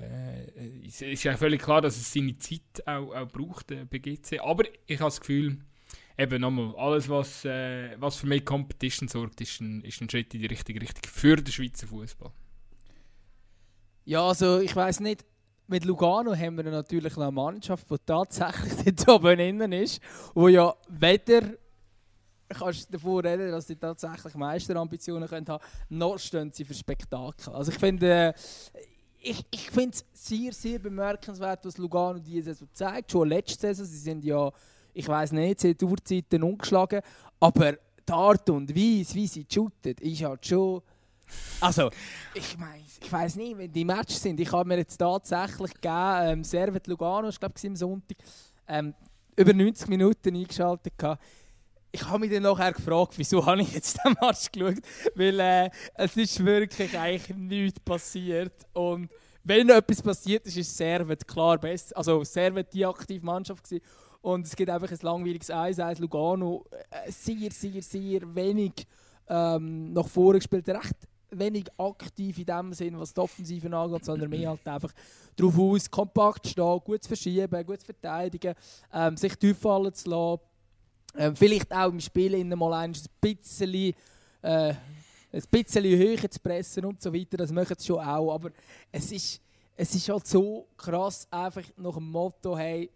äh, 0.00 0.86
es 0.86 1.02
ist 1.02 1.24
ja 1.24 1.36
völlig 1.36 1.62
klar, 1.62 1.80
dass 1.80 1.96
es 1.96 2.12
seine 2.12 2.38
Zeit 2.38 2.86
auch, 2.86 3.14
auch 3.14 3.28
braucht 3.28 3.70
äh, 3.72 3.84
bei 3.84 3.98
GC. 3.98 4.40
Aber 4.40 4.64
ich 4.86 5.00
habe 5.00 5.08
das 5.08 5.20
Gefühl, 5.20 5.58
eben 6.18 6.40
nochmal, 6.40 6.74
alles 6.76 7.08
was, 7.08 7.44
äh, 7.44 7.96
was 7.98 8.16
für 8.16 8.26
mehr 8.26 8.40
Competition 8.40 9.08
sorgt, 9.08 9.40
ist 9.40 9.60
ein, 9.60 9.82
ist 9.82 10.00
ein 10.00 10.10
Schritt 10.10 10.34
in 10.34 10.40
die 10.40 10.46
richtige 10.46 10.80
Richtung 10.80 11.02
für 11.04 11.36
den 11.36 11.52
Schweizer 11.52 11.86
Fußball. 11.86 12.32
Ja, 14.04 14.26
also 14.26 14.58
ich 14.58 14.74
weiß 14.74 15.00
nicht. 15.00 15.24
Mit 15.70 15.84
Lugano 15.84 16.34
haben 16.34 16.56
wir 16.56 16.64
natürlich 16.64 17.14
eine 17.18 17.30
Mannschaft, 17.30 17.90
die 17.90 17.96
tatsächlich 18.04 18.96
dort 19.04 19.08
oben 19.08 19.38
innen 19.38 19.72
ist, 19.72 20.00
wo 20.34 20.48
ja 20.48 20.74
weder 20.88 21.42
kannst 22.48 22.88
du 22.88 22.92
davon 22.92 23.20
reden, 23.26 23.50
dass 23.50 23.66
sie 23.66 23.76
tatsächlich 23.76 24.34
Meisterambitionen 24.34 25.28
können 25.28 25.46
haben, 25.46 25.62
noch 25.90 26.18
stehen 26.18 26.50
sie 26.50 26.64
für 26.64 26.72
Spektakel. 26.72 27.52
Also 27.52 27.70
ich 27.70 27.78
finde, 27.78 28.34
äh, 28.72 28.80
ich, 29.20 29.44
ich 29.50 29.70
finde 29.70 29.90
es 29.90 30.04
sehr, 30.12 30.52
sehr 30.52 30.78
bemerkenswert, 30.78 31.64
was 31.64 31.76
Lugano 31.76 32.18
diese 32.18 32.54
Saison 32.54 32.68
zeigt. 32.72 33.12
Schon 33.12 33.28
letzte 33.28 33.74
Saison, 33.74 33.84
sie 33.84 33.98
sind 33.98 34.24
ja, 34.24 34.50
ich 34.98 35.06
weiß 35.06 35.30
nicht, 35.30 35.60
seit 35.60 35.80
Urzeiten 35.80 36.42
ungeschlagen, 36.42 37.00
aber 37.38 37.72
die 37.72 38.12
Art 38.12 38.50
und 38.50 38.74
Weise, 38.74 39.14
wie 39.14 39.28
sie 39.28 39.46
shooten, 39.48 39.94
ist 40.00 40.24
halt 40.24 40.44
schon 40.44 40.82
Also, 41.60 41.90
ich 42.34 42.58
meine, 42.58 42.82
ich 43.00 43.12
weiß 43.12 43.36
nicht, 43.36 43.56
wenn 43.58 43.70
die 43.70 43.84
Matches 43.84 44.20
sind. 44.20 44.40
Ich 44.40 44.50
habe 44.50 44.68
mir 44.68 44.78
jetzt 44.78 44.96
tatsächlich 44.96 45.72
gegeben, 45.74 46.18
ähm, 46.22 46.44
Servet 46.44 46.88
Lugano, 46.88 47.28
ich 47.28 47.38
glaube, 47.38 47.54
am 47.64 47.76
Sonntag, 47.76 48.16
ähm, 48.66 48.92
über 49.36 49.52
90 49.52 49.88
Minuten 49.88 50.34
eingeschaltet. 50.34 50.98
Gehabt. 50.98 51.22
Ich 51.92 52.04
habe 52.04 52.18
mich 52.18 52.32
dann 52.32 52.42
nachher 52.42 52.72
gefragt, 52.72 53.12
wieso 53.16 53.46
habe 53.46 53.62
ich 53.62 53.72
jetzt 53.72 54.00
den 54.04 54.16
Match 54.20 54.50
geschaut? 54.50 54.82
Weil 55.14 55.38
äh, 55.38 55.70
es 55.94 56.16
ist 56.16 56.44
wirklich 56.44 56.98
eigentlich 56.98 57.36
nichts 57.36 57.78
passiert. 57.78 58.66
Und 58.72 59.08
wenn 59.44 59.68
etwas 59.68 60.02
passiert 60.02 60.44
ist, 60.46 60.56
ist 60.56 60.76
Servet 60.76 61.28
klar 61.28 61.56
besser. 61.56 61.96
Also 61.96 62.24
Servet 62.24 62.72
die 62.74 62.84
aktive 62.84 63.24
Mannschaft 63.24 63.62
gewesen. 63.62 63.84
Und 64.20 64.46
es 64.46 64.56
gibt 64.56 64.70
einfach 64.70 64.90
ein 64.90 64.98
langweiliges 65.00 65.50
1-1. 65.50 66.00
Lugano 66.00 66.64
äh, 66.90 67.10
sehr, 67.10 67.50
sehr, 67.50 67.82
sehr 67.82 68.34
wenig 68.34 68.86
ähm, 69.28 69.92
nach 69.92 70.08
vorne 70.08 70.38
gespielt. 70.38 70.68
Recht 70.68 70.96
wenig 71.30 71.66
aktiv 71.76 72.38
in 72.38 72.46
dem 72.46 72.72
Sinn, 72.72 72.98
was 72.98 73.12
die 73.12 73.20
Offensive 73.20 73.76
angeht, 73.76 74.04
sondern 74.04 74.30
mehr 74.30 74.50
halt 74.50 74.66
einfach 74.66 74.92
darauf 75.36 75.58
aus, 75.58 75.90
kompakt 75.90 76.48
stehen, 76.48 76.80
gut 76.84 77.02
zu 77.02 77.08
verschieben, 77.08 77.66
gut 77.66 77.80
zu 77.80 77.86
verteidigen, 77.86 78.54
ähm, 78.92 79.16
sich 79.16 79.34
tief 79.36 79.58
fallen 79.58 79.92
zu 79.92 80.08
lassen. 80.10 80.42
Ähm, 81.16 81.36
vielleicht 81.36 81.72
auch 81.72 81.90
im 81.90 82.00
Spiel 82.00 82.34
in 82.34 82.48
mal 82.48 82.72
ein 82.74 82.94
bisschen, 83.20 83.74
äh, 84.42 84.74
ein 85.32 85.42
bisschen 85.50 85.84
höher 85.84 86.30
zu 86.30 86.40
pressen 86.40 86.84
und 86.84 87.00
so 87.00 87.12
weiter. 87.12 87.36
Das 87.36 87.52
machen 87.52 87.76
sie 87.78 87.86
schon 87.86 88.00
auch. 88.00 88.34
Aber 88.34 88.50
es 88.92 89.12
ist, 89.12 89.40
es 89.76 89.94
ist 89.94 90.08
halt 90.08 90.26
so 90.26 90.66
krass, 90.76 91.26
einfach 91.30 91.62
nach 91.76 91.94
dem 91.94 92.10
Motto, 92.10 92.56
hey, 92.56 92.90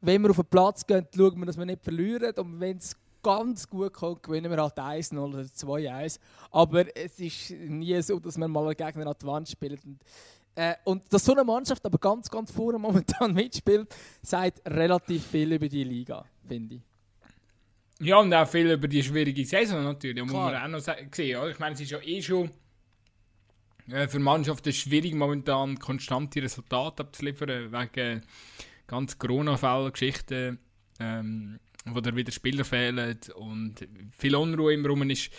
wenn 0.00 0.22
wir 0.22 0.30
auf 0.30 0.36
den 0.36 0.46
Platz 0.46 0.86
gehen, 0.86 1.06
schauen 1.14 1.38
wir, 1.38 1.46
dass 1.46 1.58
wir 1.58 1.66
nicht 1.66 1.82
verlieren. 1.82 2.32
Und 2.36 2.60
wenn 2.60 2.76
es 2.76 2.96
ganz 3.22 3.68
gut 3.68 3.92
kommt, 3.92 4.22
gewinnen 4.22 4.50
wir 4.50 4.62
halt 4.62 4.78
1-0 4.78 5.18
oder 5.18 5.40
2-1. 5.40 6.18
Aber 6.50 6.96
es 6.96 7.18
ist 7.18 7.50
nie 7.50 8.00
so, 8.02 8.18
dass 8.18 8.38
wir 8.38 8.48
mal 8.48 8.64
einen 8.64 8.76
Gegner 8.76 9.06
an 9.06 9.14
die 9.20 9.26
Wand 9.26 9.48
spielen. 9.48 9.78
Und, 9.84 9.98
äh, 10.54 10.74
und 10.84 11.12
dass 11.12 11.24
so 11.24 11.32
eine 11.32 11.44
Mannschaft 11.44 11.84
aber 11.84 11.98
ganz, 11.98 12.30
ganz 12.30 12.50
vorne 12.50 12.78
momentan 12.78 13.34
mitspielt, 13.34 13.94
sagt 14.22 14.60
relativ 14.66 15.26
viel 15.26 15.52
über 15.52 15.68
die 15.68 15.84
Liga, 15.84 16.24
finde 16.46 16.76
ich. 16.76 16.82
Ja, 18.00 18.18
und 18.18 18.32
auch 18.32 18.46
viel 18.46 18.70
über 18.70 18.86
die 18.86 19.02
schwierige 19.02 19.44
Saison 19.44 19.82
natürlich, 19.82 20.22
muss 20.22 20.32
man 20.32 20.54
auch 20.54 20.68
noch 20.68 20.78
sehen. 20.78 21.50
Ich 21.50 21.58
meine, 21.58 21.74
es 21.74 21.80
ist 21.80 21.90
ja 21.90 22.00
eh 22.00 22.22
schon 22.22 22.48
äh, 23.90 24.06
für 24.06 24.20
Mannschaften 24.20 24.72
schwierig, 24.72 25.14
momentan 25.14 25.78
konstante 25.78 26.40
Resultate 26.40 27.02
abzuliefern, 27.02 27.72
wegen 27.72 28.22
ganz 28.88 29.16
Corona-Fällen, 29.18 29.92
Geschichten. 29.92 30.58
Ähm, 30.98 31.60
wo 31.94 32.00
dann 32.00 32.16
wieder 32.16 32.32
Spieler 32.32 32.64
fehlen 32.64 33.18
und 33.36 33.86
viel 34.16 34.36
Unruhe 34.36 34.74
im 34.74 34.84
Raum 34.84 35.08
ist, 35.10 35.30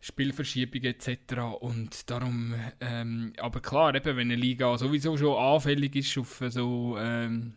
Spielverschiebungen 0.00 0.94
etc. 0.94 1.40
Und 1.60 2.10
darum, 2.10 2.54
ähm, 2.80 3.32
aber 3.38 3.60
klar, 3.60 3.94
eben, 3.94 4.16
wenn 4.16 4.30
eine 4.30 4.36
Liga 4.36 4.76
sowieso 4.78 5.16
schon 5.16 5.36
anfällig 5.36 5.96
ist 5.96 6.18
auf 6.18 6.42
so, 6.48 6.96
ähm, 6.98 7.54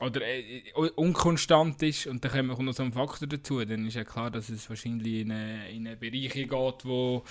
oder 0.00 0.22
äh, 0.22 0.72
unkonstant 0.96 1.82
ist 1.82 2.06
und 2.06 2.24
dann 2.24 2.48
kommt 2.48 2.62
noch 2.62 2.72
so 2.72 2.82
ein 2.82 2.92
Faktor 2.92 3.28
dazu, 3.28 3.64
dann 3.64 3.86
ist 3.86 3.94
ja 3.94 4.04
klar, 4.04 4.30
dass 4.30 4.48
es 4.48 4.68
wahrscheinlich 4.68 5.20
in 5.20 5.32
eine, 5.32 5.70
in 5.70 5.84
Bereiche 5.98 6.46
geht, 6.46 6.84
wo, 6.84 7.22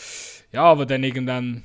ja, 0.52 0.78
wo 0.78 0.86
dann 0.86 1.04
irgendwann 1.04 1.64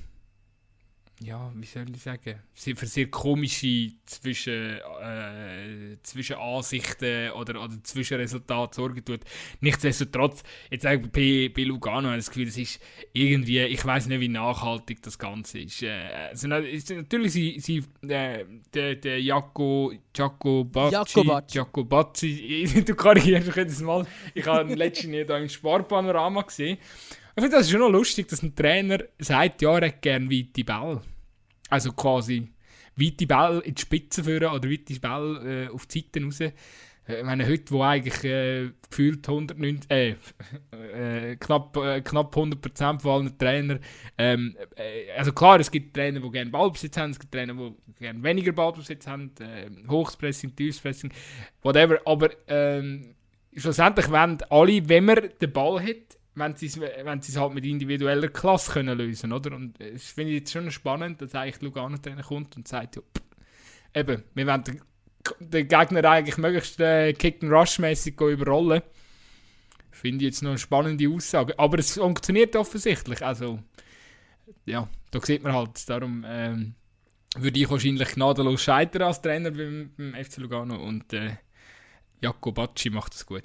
ja, 1.21 1.53
wie 1.55 1.67
soll 1.67 1.87
ich 1.95 2.03
sagen, 2.03 2.41
für 2.55 2.87
sehr 2.87 3.07
komische 3.07 3.93
Zwischen, 4.05 4.79
äh, 5.03 5.97
Zwischenansichten 6.03 7.31
oder, 7.31 7.63
oder 7.63 7.83
Zwischenresultate 7.83 8.75
sorgen 8.75 9.05
tut. 9.05 9.21
Nichtsdestotrotz, 9.61 10.43
jetzt 10.71 10.83
sage 10.83 11.03
ich 11.05 11.11
bei, 11.11 11.55
bei 11.55 11.67
Lugano, 11.67 12.09
habe 12.09 12.19
ich 12.19 12.25
das 12.25 12.31
Gefühl, 12.31 12.49
es 12.49 12.59
ist 12.59 12.81
irgendwie, 13.13 13.61
ich 13.61 13.85
weiß 13.85 14.09
nicht, 14.09 14.21
wie 14.21 14.29
nachhaltig 14.29 15.03
das 15.03 15.19
Ganze 15.19 15.61
ist. 15.61 15.83
Äh, 15.83 15.91
also, 16.31 16.49
natürlich, 16.49 17.33
sie, 17.33 17.61
sie, 17.61 17.85
äh, 18.09 18.45
der, 18.75 18.97
der 18.97 19.21
Jaco, 19.23 19.93
Jaco 20.15 20.65
Bacci, 20.65 21.23
Jaco 21.51 21.85
Bacci, 21.85 22.83
du 22.87 22.95
korrigierst 22.95 23.47
mich 23.47 23.57
jedes 23.57 23.81
Mal, 23.81 24.05
ich 24.35 24.47
habe 24.47 24.75
letztes 24.75 25.11
Jahr 25.11 25.25
da 25.27 25.39
im 25.39 25.49
Sparpanorama 25.49 26.43
gesehen, 26.43 26.79
ich 27.37 27.43
finde 27.43 27.57
das 27.57 27.71
schon 27.71 27.81
noch 27.81 27.91
lustig, 27.91 28.29
dass 28.29 28.43
ein 28.43 28.55
Trainer 28.55 28.99
seit 29.19 29.61
Jahren 29.61 29.93
gerne 30.01 30.31
weite 30.31 30.65
Ball. 30.65 31.01
Also 31.69 31.93
quasi 31.93 32.49
weite 32.97 33.27
Ball 33.27 33.61
in 33.61 33.75
die 33.75 33.81
Spitze 33.81 34.23
führen 34.23 34.53
oder 34.53 34.71
weite 34.71 35.01
Ball 35.01 35.47
äh, 35.47 35.69
auf 35.69 35.87
die 35.87 36.01
Seiten 36.01 36.25
raus. 36.25 36.41
Äh, 36.41 36.53
ich 37.07 37.25
meine, 37.25 37.47
heute, 37.47 37.71
wo 37.71 37.83
eigentlich 37.83 38.25
äh, 38.25 38.71
gefühlt 38.89 39.29
190, 39.29 39.91
äh, 39.91 40.15
äh, 41.33 41.37
knapp, 41.37 41.77
äh, 41.77 42.01
knapp 42.01 42.35
100% 42.35 43.01
von 43.01 43.11
allen 43.11 43.39
Trainern, 43.39 43.81
ähm, 44.17 44.57
äh, 44.77 45.11
also 45.17 45.33
klar, 45.33 45.61
es 45.61 45.71
gibt 45.71 45.95
Trainer, 45.95 46.21
die 46.21 46.31
gerne 46.31 46.51
Ballbesitz 46.51 46.97
haben, 46.97 47.11
es 47.11 47.19
gibt 47.19 47.33
Trainer, 47.33 47.55
die 47.55 47.95
gerne 47.99 48.23
weniger 48.23 48.53
Ballbesitz 48.53 49.07
haben, 49.07 49.33
äh, 49.41 49.69
Hochspressing, 49.89 50.55
Tiefspressing, 50.57 51.13
whatever, 51.63 51.99
aber 52.07 52.31
ähm, 52.49 53.15
schlussendlich 53.55 54.11
wollen 54.11 54.39
alle, 54.49 54.89
wenn 54.89 55.05
man 55.05 55.29
den 55.41 55.53
Ball 55.53 55.83
hat, 55.83 56.17
wenn 56.35 56.57
sie 56.57 56.67
es 56.67 57.37
halt 57.37 57.55
mit 57.55 57.65
individueller 57.65 58.29
Klasse 58.29 58.73
können 58.73 58.99
lösen 58.99 59.33
oder? 59.33 59.55
Und 59.55 59.81
das 59.81 60.03
finde 60.11 60.33
ich 60.33 60.41
jetzt 60.41 60.53
schon 60.53 60.71
spannend, 60.71 61.23
dass 61.23 61.35
eigentlich 61.35 61.63
Lugano 61.63 61.97
dann 61.99 62.21
kommt 62.23 62.57
und 62.57 62.67
sagt, 62.67 62.97
ja, 62.97 63.03
eben, 63.95 64.25
wir 64.35 64.47
wollen 64.47 64.65
den, 64.65 64.83
den 65.39 65.69
Gegner 65.69 66.05
eigentlich 66.11 66.39
möglichst 66.39 66.81
äh, 66.81 67.13
Kick-and-Rush-mäßig 67.13 68.21
überrollen. 68.21 68.83
Finde 69.91 70.25
ich 70.25 70.33
jetzt 70.33 70.43
noch 70.43 70.51
eine 70.51 70.59
spannende 70.59 71.09
Aussage. 71.09 71.57
Aber 71.59 71.79
es 71.79 71.95
funktioniert 71.95 72.57
offensichtlich, 72.57 73.25
also 73.25 73.61
ja, 74.67 74.89
da 75.11 75.21
sieht 75.21 75.43
man 75.43 75.53
halt, 75.53 75.89
darum 75.89 76.25
ähm, 76.27 76.75
würde 77.37 77.59
ich 77.59 77.71
wahrscheinlich 77.71 78.09
gnadenlos 78.13 78.63
scheitern 78.63 79.03
als 79.03 79.23
Trainer 79.23 79.51
beim, 79.51 79.93
beim 79.97 80.15
FC 80.15 80.39
Lugano 80.39 80.77
und 80.77 81.13
äh, 81.13 81.37
Bacci 82.21 82.91
macht 82.91 83.15
es 83.15 83.27
gut. 83.27 83.43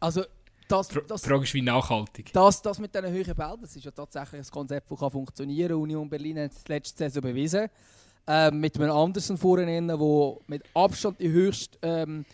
Also 0.00 0.24
das, 0.68 0.88
das, 0.88 1.22
die 1.22 1.28
Frage 1.28 1.44
ist, 1.44 1.54
wie 1.54 1.62
nachhaltig. 1.62 2.32
Das, 2.32 2.62
das 2.62 2.78
mit 2.78 2.94
diesen 2.94 3.10
höheren 3.10 3.34
Bällen, 3.34 3.60
das 3.62 3.74
ist 3.74 3.84
ja 3.84 3.90
tatsächlich 3.90 4.46
ein 4.46 4.50
Konzept, 4.50 4.90
das 4.90 5.12
funktionieren 5.12 5.70
kann. 5.70 5.78
Union 5.78 6.08
Berlin 6.08 6.38
hat 6.40 6.52
es 6.52 6.68
letzte 6.68 6.98
Saison 6.98 7.22
bewiesen. 7.22 7.68
Ähm, 8.26 8.60
mit 8.60 8.78
einem 8.78 8.92
Andersen 8.92 9.38
vorne, 9.38 9.64
der 9.64 10.36
mit 10.46 10.62
Abstand 10.74 11.18
die 11.18 11.30
höchste 11.30 11.78
ähm, 11.80 12.26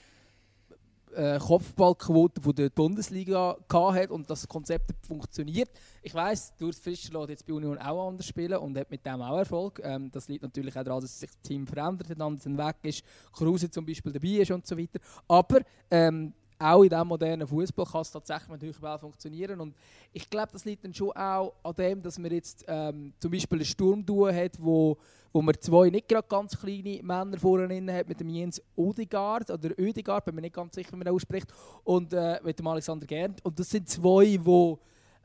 äh, 1.15 1.39
Kopfballquote 1.39 2.41
von 2.41 2.55
der 2.55 2.71
Bundesliga 2.71 3.57
hat 3.73 4.11
und 4.11 4.29
das 4.29 4.49
Konzept 4.49 4.91
funktioniert. 5.07 5.71
Ich 6.03 6.15
weiß, 6.15 6.55
Urs 6.61 6.79
Fischer 6.79 7.19
lässt 7.19 7.31
jetzt 7.31 7.47
bei 7.47 7.53
Union 7.53 7.79
auch 7.79 8.09
anders 8.09 8.27
spielen 8.27 8.59
und 8.59 8.77
hat 8.77 8.91
mit 8.91 9.07
dem 9.07 9.23
auch 9.23 9.39
Erfolg. 9.39 9.81
Ähm, 9.85 10.11
das 10.11 10.29
liegt 10.29 10.43
natürlich 10.43 10.77
auch 10.77 10.83
daran, 10.83 11.01
dass 11.01 11.21
sich 11.21 11.31
das 11.31 11.41
Team 11.41 11.67
verändert 11.67 12.11
hat, 12.11 12.21
Andersen 12.21 12.59
weg 12.59 12.77
ist, 12.83 13.05
Kruse 13.33 13.71
zum 13.71 13.87
Beispiel 13.87 14.13
dabei 14.13 14.29
ist 14.29 14.51
und 14.51 14.67
so 14.67 14.77
weiter. 14.77 14.99
Aber 15.29 15.61
ähm, 15.91 16.33
auch 16.59 16.83
in 16.83 16.89
diesem 16.89 17.09
modernen 17.09 17.47
Fußball 17.47 17.87
kann 17.87 18.03
es 18.03 18.11
tatsächlich 18.11 18.49
mit 18.49 18.63
Höchball 18.63 18.99
funktionieren. 18.99 19.61
Und 19.61 19.75
ich 20.13 20.29
glaube, 20.29 20.53
das 20.53 20.65
liegt 20.65 20.85
dann 20.85 20.95
schon 20.95 21.13
auch 21.13 21.55
an 21.63 21.75
dem, 21.75 22.03
dass 22.03 22.19
man 22.19 22.31
jetzt 22.33 22.65
ähm, 22.69 23.13
zum 23.19 23.31
Beispiel 23.31 23.59
einen 23.59 23.65
Sturmduo 23.65 24.33
hat, 24.33 24.57
wo, 24.59 24.97
wo 25.33 25.43
man 25.43 25.55
zwei 25.61 25.91
nicht 25.91 26.09
gerade 26.09 26.29
ganz 26.29 26.59
kleine 26.59 27.03
Männer 27.03 27.39
vorne 27.39 27.93
hat, 27.93 28.09
mit 28.09 28.21
dem 28.21 28.29
Jens 28.29 28.63
Odegaard 28.77 29.51
oder 29.51 29.71
Oedegaard, 29.79 30.25
bin 30.25 30.35
mir 30.35 30.43
nicht 30.43 30.55
ganz 30.55 30.75
sicher, 30.75 30.93
wie 30.93 30.97
man 30.97 31.07
das 31.07 31.15
ausspricht, 31.15 31.53
und 31.83 32.13
äh, 32.13 32.41
mit 32.43 32.59
dem 32.59 32.67
Alexander 32.67 33.07
Gernt. 33.07 33.45
Und 33.45 33.59
das 33.59 33.71
sind 33.71 33.89
zwei, 33.89 34.25
die 34.25 34.77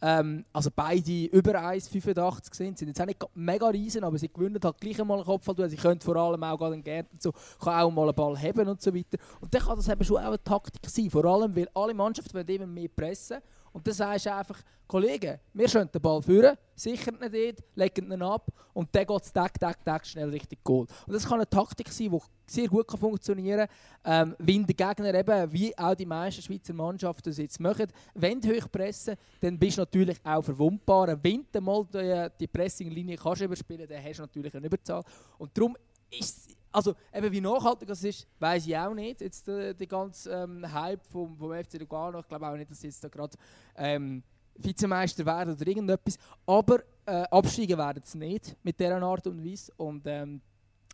ähm, 0.01 0.45
also 0.53 0.69
beide 0.73 1.25
über 1.25 1.55
1,85 1.55 2.55
sind. 2.55 2.77
Sie 2.77 2.85
sind 2.85 2.89
jetzt 2.89 3.01
auch 3.01 3.05
nicht 3.05 3.23
mega 3.35 3.67
riesen, 3.67 4.03
aber 4.03 4.17
sie 4.17 4.29
gewinnen 4.29 4.59
halt 4.63 4.79
gleich 4.79 4.99
einmal 4.99 5.17
einen 5.17 5.25
Kopf. 5.25 5.49
Sie 5.67 5.75
können 5.75 5.99
vor 5.99 6.15
allem 6.15 6.43
auch 6.43 6.69
den 6.69 6.83
Gärten 6.83 7.17
so, 7.19 7.31
kann 7.61 7.81
auch 7.81 7.91
mal 7.91 8.03
einen 8.03 8.15
Ball 8.15 8.37
haben 8.37 8.67
und 8.67 8.81
so 8.81 8.93
weiter. 8.93 9.17
Und 9.41 9.53
dann 9.53 9.61
kann 9.61 9.75
das 9.75 9.89
eben 9.89 10.03
schon 10.03 10.17
auch 10.17 10.27
eine 10.27 10.43
Taktik 10.43 10.89
sein. 10.89 11.09
Vor 11.09 11.25
allem, 11.25 11.55
weil 11.55 11.67
alle 11.73 11.93
Mannschaften 11.93 12.33
wollen 12.33 12.47
immer 12.47 12.67
mehr 12.67 12.89
pressen. 12.89 13.39
Und 13.71 13.85
dann 13.85 13.93
sagst 13.93 14.25
du 14.25 14.33
einfach, 14.33 14.59
Kollegen, 14.89 15.37
wir 15.53 15.69
schön 15.69 15.87
den 15.93 16.01
Ball 16.01 16.19
führen, 16.19 16.57
sichern 16.75 17.19
ihn 17.21 17.31
dort, 17.31 17.63
legen 17.75 18.11
ihn 18.11 18.21
ab 18.23 18.51
und 18.73 18.89
dann 18.91 19.05
geht 19.05 19.21
es 19.21 19.31
Tag, 19.31 19.59
Tag, 19.59 19.85
Tag 19.85 20.03
schnell 20.07 20.29
richtig 20.29 20.63
Goal. 20.63 20.87
Und 21.05 21.13
das 21.13 21.25
kann 21.25 21.35
eine 21.35 21.47
Taktik 21.47 21.89
sein, 21.89 22.09
die 22.09 22.19
sehr 22.47 22.67
gut 22.67 22.89
funktionieren 22.99 23.67
kann, 24.01 24.29
ähm, 24.29 24.35
wenn 24.39 24.65
der 24.65 24.73
Gegner 24.73 25.13
eben, 25.13 25.51
wie 25.51 25.77
auch 25.77 25.93
die 25.93 26.07
meisten 26.07 26.41
Schweizer 26.41 26.73
Mannschaften 26.73 27.29
es 27.29 27.37
jetzt 27.37 27.59
machen, 27.59 27.85
wenn 28.15 28.41
du 28.41 28.49
hoch 28.49 28.67
pressen, 28.71 29.15
dann 29.39 29.59
bist 29.59 29.77
du 29.77 29.81
natürlich 29.81 30.17
auch 30.23 30.41
verwundbar. 30.41 31.15
Wenn 31.21 31.45
du 31.51 31.61
mal 31.61 31.85
die, 31.93 32.27
die 32.39 32.47
Pressinglinie 32.47 33.15
kannst 33.15 33.43
überspielen 33.43 33.87
dann 33.87 34.03
hast 34.03 34.17
du 34.17 34.23
natürlich 34.23 34.55
eine 34.55 34.65
Überzahl. 34.65 35.03
Und 35.37 35.55
darum 35.55 35.77
ist 36.09 36.49
also 36.71 36.95
eben 37.13 37.31
wie 37.31 37.41
nachhaltig 37.41 37.87
das 37.87 38.03
ist, 38.03 38.27
weiß 38.39 38.67
ich 38.67 38.77
auch 38.77 38.93
nicht. 38.93 39.21
Jetzt 39.21 39.47
der, 39.47 39.73
der 39.73 39.87
ganze 39.87 40.31
ähm, 40.31 40.71
Hype 40.71 41.05
vom, 41.05 41.35
vom 41.37 41.51
FC 41.51 41.79
Lugano, 41.79 42.19
ich 42.19 42.27
glaube 42.27 42.47
auch 42.47 42.55
nicht, 42.55 42.69
dass 42.69 42.81
sie 42.81 42.87
jetzt 42.87 43.03
da 43.03 43.07
gerade 43.07 43.37
ähm, 43.75 44.23
Vizemeister 44.55 45.25
werden 45.25 45.55
oder 45.55 45.67
irgendetwas. 45.67 46.17
Aber 46.45 46.81
äh, 47.05 47.23
absteigen 47.31 47.77
werden 47.77 48.03
sie 48.03 48.17
nicht 48.17 48.55
mit 48.63 48.79
dieser 48.79 49.01
Art 49.01 49.25
und 49.27 49.43
Weise. 49.43 49.71
Und, 49.77 50.03
ähm, 50.05 50.41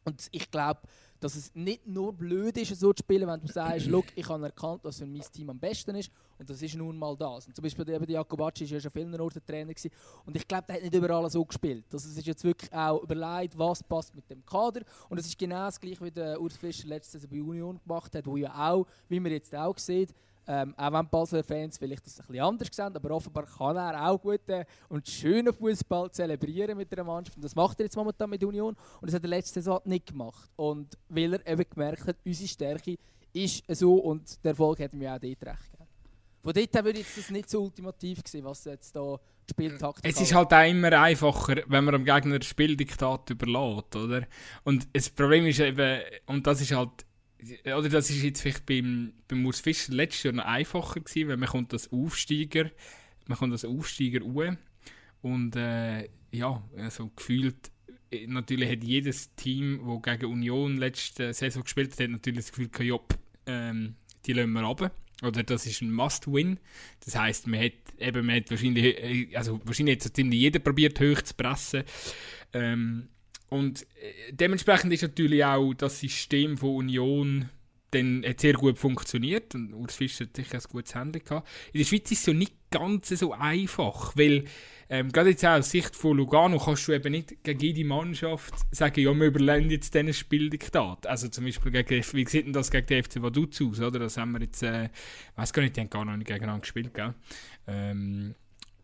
und 0.05 0.27
ich 0.31 0.49
glaube, 0.49 0.81
Dass 1.19 1.35
es 1.35 1.55
nicht 1.55 1.87
nur 1.87 2.13
blöd 2.13 2.57
ist, 2.57 2.77
so 2.77 2.91
zu 2.91 3.01
spielen, 3.01 3.27
wenn 3.27 3.39
du 3.39 3.47
sagst, 3.47 3.87
Look, 3.87 4.05
ich 4.15 4.27
habe 4.27 4.45
erkannt, 4.45 4.81
was 4.83 4.97
für 4.99 5.05
mein 5.05 5.21
Team 5.31 5.49
am 5.49 5.57
besten 5.57 5.95
ist 5.95 6.11
und 6.37 6.49
das 6.49 6.61
ist 6.61 6.75
nun 6.75 6.97
mal 6.97 7.15
das. 7.15 7.47
Und 7.47 7.55
zum 7.55 7.63
Beispiel 7.63 7.89
eben 7.89 8.09
Jakobacci 8.09 8.65
war 8.65 8.71
ja 8.73 8.79
schon 8.81 8.91
vielen 8.91 9.19
Orten 9.19 9.41
Trainer 9.45 9.73
gewesen, 9.73 9.91
und 10.25 10.35
ich 10.35 10.45
glaube, 10.47 10.65
der 10.67 10.75
hat 10.75 10.83
nicht 10.83 10.93
überall 10.93 11.29
so 11.29 11.43
gespielt. 11.45 11.85
Also 11.91 12.09
es 12.09 12.17
ist 12.17 12.27
jetzt 12.27 12.43
wirklich 12.43 12.71
auch 12.73 13.01
überlegt, 13.01 13.57
was 13.57 13.81
passt 13.81 14.13
mit 14.13 14.29
dem 14.29 14.45
Kader 14.45 14.81
und 15.09 15.17
es 15.17 15.25
ist 15.25 15.39
genau 15.39 15.65
das 15.65 15.79
gleiche, 15.79 16.03
wie 16.03 16.11
der 16.11 16.39
Urs 16.39 16.57
Fischer 16.57 16.87
letzte 16.87 17.17
Saison 17.17 17.29
bei 17.31 17.41
Union 17.41 17.79
gemacht 17.87 18.13
hat, 18.13 18.25
wo 18.27 18.35
ja 18.35 18.53
auch, 18.53 18.85
wie 19.07 19.19
man 19.19 19.31
jetzt 19.31 19.55
auch 19.55 19.77
sieht, 19.77 20.13
ähm, 20.47 20.73
auch 20.77 20.93
wenn 20.93 21.09
Basler 21.09 21.43
Fans 21.43 21.77
vielleicht 21.77 22.05
das 22.05 22.19
ein 22.19 22.27
bisschen 22.27 22.43
anders 22.43 22.69
sehen, 22.71 22.95
aber 22.95 23.11
offenbar 23.11 23.45
kann 23.45 23.75
er 23.75 24.09
auch 24.09 24.21
guten 24.21 24.63
und 24.89 25.07
schönen 25.07 25.53
Fußball 25.53 26.11
zelebrieren 26.11 26.77
mit 26.77 26.91
der 26.91 27.03
Mannschaft. 27.03 27.37
Und 27.37 27.43
das 27.43 27.55
macht 27.55 27.79
er 27.79 27.85
jetzt 27.85 27.95
momentan 27.95 28.29
mit 28.29 28.43
Union 28.43 28.75
und 29.01 29.07
das 29.07 29.15
hat 29.15 29.23
er 29.23 29.29
letzte 29.29 29.61
Saison 29.61 29.81
nicht 29.85 30.07
gemacht. 30.07 30.49
Und 30.55 30.97
weil 31.09 31.33
er 31.33 31.47
eben 31.47 31.65
gemerkt 31.69 32.07
hat, 32.07 32.17
unsere 32.25 32.47
Stärke 32.47 32.97
ist 33.33 33.63
so 33.67 33.95
und 33.95 34.43
der 34.43 34.51
Erfolg 34.51 34.79
hat 34.79 34.93
mir 34.93 35.13
auch 35.13 35.19
dort 35.19 35.43
recht 35.43 35.71
gegeben. 35.71 35.89
Von 36.43 36.53
dort 36.53 36.85
würde 36.85 36.99
jetzt 36.99 37.17
das 37.17 37.31
nicht 37.31 37.49
so 37.49 37.63
ultimativ 37.63 38.23
gewesen, 38.23 38.45
was 38.45 38.65
jetzt 38.65 38.95
da 38.95 39.19
die 39.49 39.51
Spieltaktik 39.51 40.05
Es 40.05 40.21
ist 40.21 40.33
halt 40.33 40.53
auch 40.53 40.69
immer 40.69 40.91
einfacher, 40.93 41.63
wenn 41.67 41.83
man 41.83 41.93
dem 41.93 42.05
Gegner 42.05 42.37
das 42.37 42.47
Spieldiktat 42.47 43.31
überlässt, 43.31 43.95
oder? 43.95 44.27
Und 44.63 44.87
das 44.93 45.09
Problem 45.09 45.47
ist 45.47 45.59
eben, 45.59 46.01
und 46.27 46.45
das 46.45 46.61
ist 46.61 46.71
halt 46.71 47.05
oder 47.65 47.89
das 47.89 48.09
ist 48.09 48.23
jetzt 48.23 48.41
vielleicht 48.41 48.65
beim, 48.65 49.13
beim 49.27 49.45
Urs 49.45 49.59
Fischer 49.59 49.93
letztes 49.93 50.23
Jahr 50.23 50.33
noch 50.33 50.45
einfacher 50.45 50.99
gewesen, 50.99 51.29
weil 51.29 51.37
man 51.37 51.49
kommt 51.49 51.73
als 51.73 51.91
Aufsteiger, 51.91 52.71
man 53.27 53.37
kommt 53.37 53.51
als 53.51 53.65
Aufsteiger 53.65 54.23
uhr 54.23 54.57
und 55.21 55.55
äh, 55.55 56.09
ja, 56.31 56.63
also 56.77 57.11
gefühlt 57.15 57.71
äh, 58.11 58.27
natürlich 58.27 58.69
hat 58.69 58.83
jedes 58.83 59.33
Team, 59.35 59.81
das 59.85 60.19
gegen 60.19 60.31
Union 60.31 60.77
letzte 60.77 61.33
Saison 61.33 61.63
gespielt 61.63 61.99
hat, 61.99 62.09
natürlich 62.09 62.45
das 62.45 62.51
Gefühl, 62.51 62.69
ja, 62.85 62.99
ähm, 63.45 63.95
die 64.25 64.33
lassen 64.33 64.51
wir 64.53 64.61
runter. 64.61 64.91
Oder 65.23 65.43
das 65.43 65.65
ist 65.65 65.81
ein 65.81 65.93
Must-Win. 65.93 66.59
Das 67.05 67.15
heißt, 67.15 67.47
man 67.47 67.61
hat 67.61 67.73
eben, 67.97 68.25
man 68.25 68.35
hat 68.35 68.51
wahrscheinlich, 68.51 68.97
äh, 68.97 69.35
also 69.35 69.61
wahrscheinlich 69.63 69.95
hat 69.95 70.03
so 70.03 70.09
ziemlich 70.09 70.39
jeder 70.39 70.59
probiert, 70.59 70.99
hoch 70.99 71.21
zu 71.21 71.33
pressen. 71.35 71.83
Ähm, 72.53 73.07
und 73.55 73.83
äh, 73.83 74.31
dementsprechend 74.31 74.93
ist 74.93 75.01
natürlich 75.01 75.43
auch 75.43 75.73
das 75.73 75.99
System 75.99 76.57
von 76.57 76.75
Union 76.75 77.49
dann 77.95 78.25
hat 78.27 78.41
sehr 78.41 78.53
gut 78.53 78.77
funktioniert 78.77 79.55
und 79.55 79.73
Urs 79.73 79.95
Fischer 79.95 80.25
hat 80.25 80.35
sicher 80.35 80.57
ein 80.57 80.63
gutes 80.69 80.95
Handy 80.95 81.19
gehabt. 81.19 81.47
In 81.71 81.79
der 81.79 81.85
Schweiz 81.85 82.11
ist 82.11 82.19
es 82.19 82.25
ja 82.25 82.33
nicht 82.33 82.53
ganz 82.69 83.07
so 83.07 83.31
einfach, 83.31 84.15
weil 84.17 84.45
ähm, 84.89 85.11
gerade 85.11 85.29
jetzt 85.29 85.45
auch 85.45 85.57
aus 85.57 85.71
Sicht 85.71 85.95
von 85.95 86.17
Lugano 86.17 86.59
kannst 86.59 86.87
du 86.87 86.91
eben 86.91 87.11
nicht 87.11 87.43
gegen 87.43 87.59
jede 87.59 87.85
Mannschaft 87.85 88.53
sagen, 88.71 88.99
ja, 88.99 89.13
wir 89.13 89.27
überlegen 89.27 89.69
jetzt 89.71 89.93
diesen 89.93 90.13
Spieldiktat. 90.13 91.07
Also 91.07 91.27
zum 91.29 91.45
Beispiel, 91.45 91.71
gegen, 91.71 92.03
wie 92.13 92.27
sieht 92.27 92.45
denn 92.45 92.53
das 92.53 92.69
gegen 92.69 92.85
den 92.85 93.03
FC 93.03 93.21
Vaduz 93.21 93.61
aus, 93.61 93.79
oder? 93.79 93.99
Das 93.99 94.17
haben 94.17 94.33
wir 94.33 94.41
jetzt, 94.41 94.61
äh, 94.61 94.89
weiß 95.37 95.53
gar 95.53 95.63
nicht, 95.63 95.75
die 95.75 95.81
haben 95.81 95.89
gar 95.89 96.05
noch 96.05 96.17
nicht 96.17 96.27
gegeneinander 96.27 96.61
gespielt, 96.61 96.93
gell? 96.93 97.15
Ähm, 97.67 98.35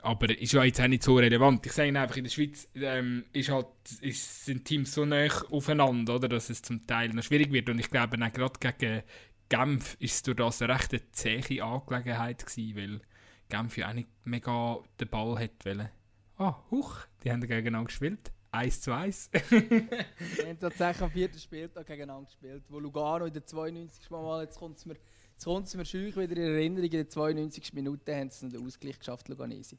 aber 0.01 0.29
ist 0.37 0.53
ja 0.53 0.63
jetzt 0.63 0.81
auch 0.81 0.87
nicht 0.87 1.03
so 1.03 1.15
relevant. 1.15 1.65
Ich 1.65 1.73
sage 1.73 1.97
einfach, 1.99 2.17
in 2.17 2.23
der 2.23 2.31
Schweiz 2.31 2.67
ähm, 2.75 3.25
ist 3.33 3.49
halt, 3.49 3.67
ist, 4.01 4.45
sind 4.45 4.65
Teams 4.65 4.93
so 4.93 5.05
nah 5.05 5.27
aufeinander, 5.49 6.15
oder, 6.15 6.27
dass 6.27 6.49
es 6.49 6.61
zum 6.61 6.85
Teil 6.87 7.09
noch 7.09 7.23
schwierig 7.23 7.51
wird. 7.51 7.69
Und 7.69 7.79
ich 7.79 7.89
glaube, 7.89 8.17
auch 8.17 8.33
gerade 8.33 8.77
gegen 8.77 9.03
Genf 9.49 9.97
ist 9.99 10.15
es 10.15 10.23
durch 10.23 10.37
das 10.37 10.61
eine 10.61 10.73
recht 10.75 11.15
zähe 11.15 11.63
Angelegenheit 11.63 12.45
gewesen, 12.45 12.75
weil 12.77 13.01
Genf 13.49 13.77
ja 13.77 13.89
auch 13.89 13.93
nicht 13.93 14.09
mega 14.23 14.79
den 14.99 15.09
Ball 15.09 15.37
hat 15.39 15.65
wollen. 15.65 15.89
Ah, 16.37 16.55
huch, 16.71 16.99
die 17.23 17.31
haben 17.31 17.41
gegeneinander 17.41 17.87
gespielt. 17.87 18.31
1 18.51 18.81
zu 18.81 18.93
1. 18.93 19.29
die 19.31 19.35
haben 20.45 20.59
tatsächlich 20.59 21.01
am 21.03 21.11
vierten 21.11 21.39
Spieltag 21.39 21.85
gegeneinander 21.85 22.25
gespielt, 22.25 22.63
wo 22.69 22.79
Lugano 22.79 23.25
in 23.25 23.33
der 23.33 23.45
92. 23.45 24.09
Mal, 24.09 24.43
jetzt 24.43 24.57
kommt 24.57 24.77
es 24.77 24.85
mir 24.85 24.95
Jetzt 25.41 25.45
kommt 25.45 25.65
es 25.65 25.75
mir 25.75 25.85
schön 25.85 26.15
wieder 26.15 26.37
in 26.37 26.53
Erinnerung, 26.53 26.83
in 26.83 26.91
den 26.91 27.09
92 27.09 27.73
Minuten 27.73 28.13
haben 28.13 28.29
sie 28.29 28.47
den 28.47 28.63
Ausgleich 28.63 28.99
geschafft, 28.99 29.27
Luganesi. 29.27 29.75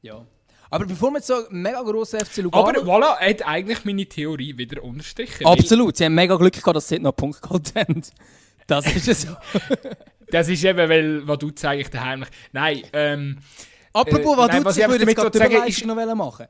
Ja. 0.00 0.26
Aber 0.70 0.86
bevor 0.86 1.12
wir 1.12 1.18
jetzt 1.18 1.28
so 1.28 1.36
mega 1.50 1.80
grossen 1.82 2.18
FC 2.18 2.38
Lugano... 2.38 2.66
Aber 2.66 2.80
voilà, 2.80 3.16
hat 3.16 3.46
eigentlich 3.46 3.84
meine 3.84 4.04
Theorie 4.06 4.58
wieder 4.58 4.82
unterstrichen. 4.82 5.46
Absolut, 5.46 5.96
sie 5.96 6.06
haben 6.06 6.16
mega 6.16 6.34
Glück 6.34 6.54
gehabt, 6.54 6.74
dass 6.74 6.88
sie 6.88 6.98
noch 6.98 7.10
einen 7.10 7.16
Punkt 7.16 7.40
geholt 7.40 7.72
haben. 7.76 8.02
Das 8.66 8.92
ist 8.92 9.06
es 9.06 9.22
so. 9.22 9.36
das 10.32 10.48
ist 10.48 10.64
eben, 10.64 10.88
weil, 10.88 11.28
was 11.28 11.38
du 11.38 11.50
zeigst, 11.52 11.96
heimlich... 11.96 12.30
Nein, 12.50 12.82
ähm... 12.92 13.38
Apropos, 13.92 14.36
was 14.36 14.48
äh, 14.48 14.62
du 14.62 14.68
ich 14.68 14.88
würde 14.88 15.04
jetzt 15.04 15.14
gerade 15.14 15.30
die 15.30 15.46
Überleitung 15.46 15.96
noch 15.96 16.14
machen 16.16 16.46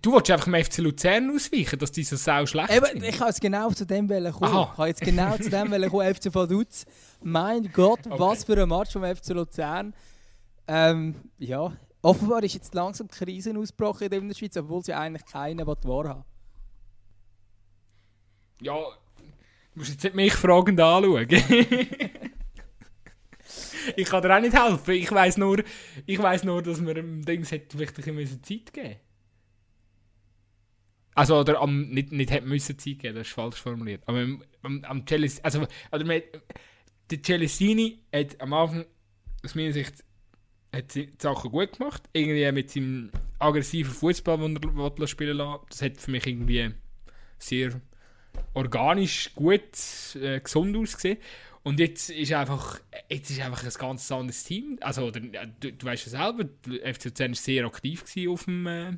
Du 0.00 0.12
wolltest 0.12 0.30
einfach 0.30 0.44
dem 0.44 0.64
FC 0.64 0.78
Luzern 0.78 1.30
ausweichen, 1.34 1.78
dass 1.78 1.92
die 1.92 2.04
so 2.04 2.16
sau 2.16 2.46
schlecht 2.46 2.70
Eben, 2.70 2.86
sind. 2.86 3.04
Ich 3.04 3.18
kann 3.18 3.28
jetzt 3.28 3.42
genau 3.42 3.70
zu 3.70 3.84
dem 3.84 4.08
kommen. 4.08 4.32
Aha. 4.40 4.68
Ich 4.70 4.76
kann 4.76 4.86
jetzt 4.86 5.02
genau 5.02 5.36
zu 5.36 5.50
dem 5.50 5.70
kommen, 5.90 6.14
FC 6.14 6.34
Vaduz. 6.34 6.86
Mein 7.22 7.70
Gott, 7.70 8.00
okay. 8.06 8.18
was 8.18 8.44
für 8.44 8.60
ein 8.60 8.68
Match 8.68 8.92
vom 8.92 9.04
FC 9.04 9.28
Luzern. 9.30 9.94
Ähm, 10.66 11.16
ja, 11.38 11.70
offenbar 12.00 12.42
ist 12.42 12.54
jetzt 12.54 12.74
langsam 12.74 13.08
Krisen 13.08 13.58
ausgebrochen 13.58 14.10
in 14.10 14.28
der 14.28 14.34
Schweiz, 14.34 14.56
obwohl 14.56 14.82
sie 14.82 14.94
eigentlich 14.94 15.26
keinen 15.26 15.66
Wahr 15.66 16.08
haben. 16.08 16.24
Ja, 18.62 18.74
du 18.74 18.84
musst 19.74 19.90
jetzt 19.90 20.04
nicht 20.04 20.14
mich 20.14 20.32
fragend 20.32 20.80
anschauen. 20.80 21.28
ich 23.96 24.06
kann 24.06 24.22
dir 24.22 24.34
auch 24.34 24.40
nicht 24.40 24.58
helfen. 24.58 24.94
Ich 24.94 25.12
weiss 25.12 25.36
nur, 25.36 25.62
ich 26.06 26.18
weiss 26.18 26.42
nur 26.42 26.62
dass 26.62 26.80
man 26.80 26.94
dem 26.94 27.22
Ding 27.22 27.44
vielleicht 27.44 27.74
ein 27.74 27.78
bisschen 28.16 28.42
Zeit 28.42 28.72
geben 28.72 28.88
müssen. 28.88 29.13
Also, 31.14 31.38
oder 31.38 31.60
am, 31.60 31.88
nicht, 31.88 32.12
nicht 32.12 32.30
hätte 32.30 32.46
müssen 32.46 32.78
Zeit 32.78 32.98
geben, 32.98 33.14
das 33.14 33.28
ist 33.28 33.34
falsch 33.34 33.56
formuliert. 33.56 34.02
Aber 34.06 34.20
am, 34.20 34.42
am, 34.62 34.84
am 34.84 35.06
Celestini, 35.06 35.44
also, 35.44 35.66
oder 35.92 36.04
man, 36.04 36.22
der 37.10 37.22
Celestini 37.22 38.00
hat 38.12 38.40
am 38.40 38.52
Anfang, 38.52 38.84
aus 39.44 39.54
meiner 39.54 39.72
Sicht, 39.72 40.02
hat 40.74 40.94
die 40.94 41.12
Sachen 41.18 41.50
gut 41.50 41.78
gemacht. 41.78 42.02
Irgendwie 42.12 42.50
mit 42.52 42.70
seinem 42.70 43.10
aggressiven 43.38 43.92
Fußball, 43.92 44.38
den 44.38 44.56
er 44.56 45.06
spielen 45.06 45.36
lassen 45.36 45.64
Das 45.68 45.82
hat 45.82 45.98
für 45.98 46.10
mich 46.10 46.26
irgendwie 46.26 46.70
sehr 47.38 47.80
organisch, 48.54 49.32
gut, 49.34 49.62
äh, 50.20 50.40
gesund 50.40 50.76
ausgesehen. 50.76 51.18
Und 51.62 51.80
jetzt 51.80 52.10
ist 52.10 52.32
einfach, 52.32 52.80
jetzt 53.08 53.30
ist 53.30 53.40
einfach 53.40 53.64
ein 53.64 53.70
ganz 53.70 54.10
anderes 54.12 54.44
Team. 54.44 54.78
Also, 54.80 55.10
du, 55.10 55.20
du 55.20 55.86
weißt 55.86 56.06
ja 56.06 56.10
selber, 56.10 56.44
der 56.44 56.94
FC 56.94 57.06
Luzern 57.06 57.30
war 57.30 57.36
sehr 57.36 57.64
aktiv 57.64 58.04
auf 58.28 58.44
dem, 58.44 58.66
äh, 58.66 58.92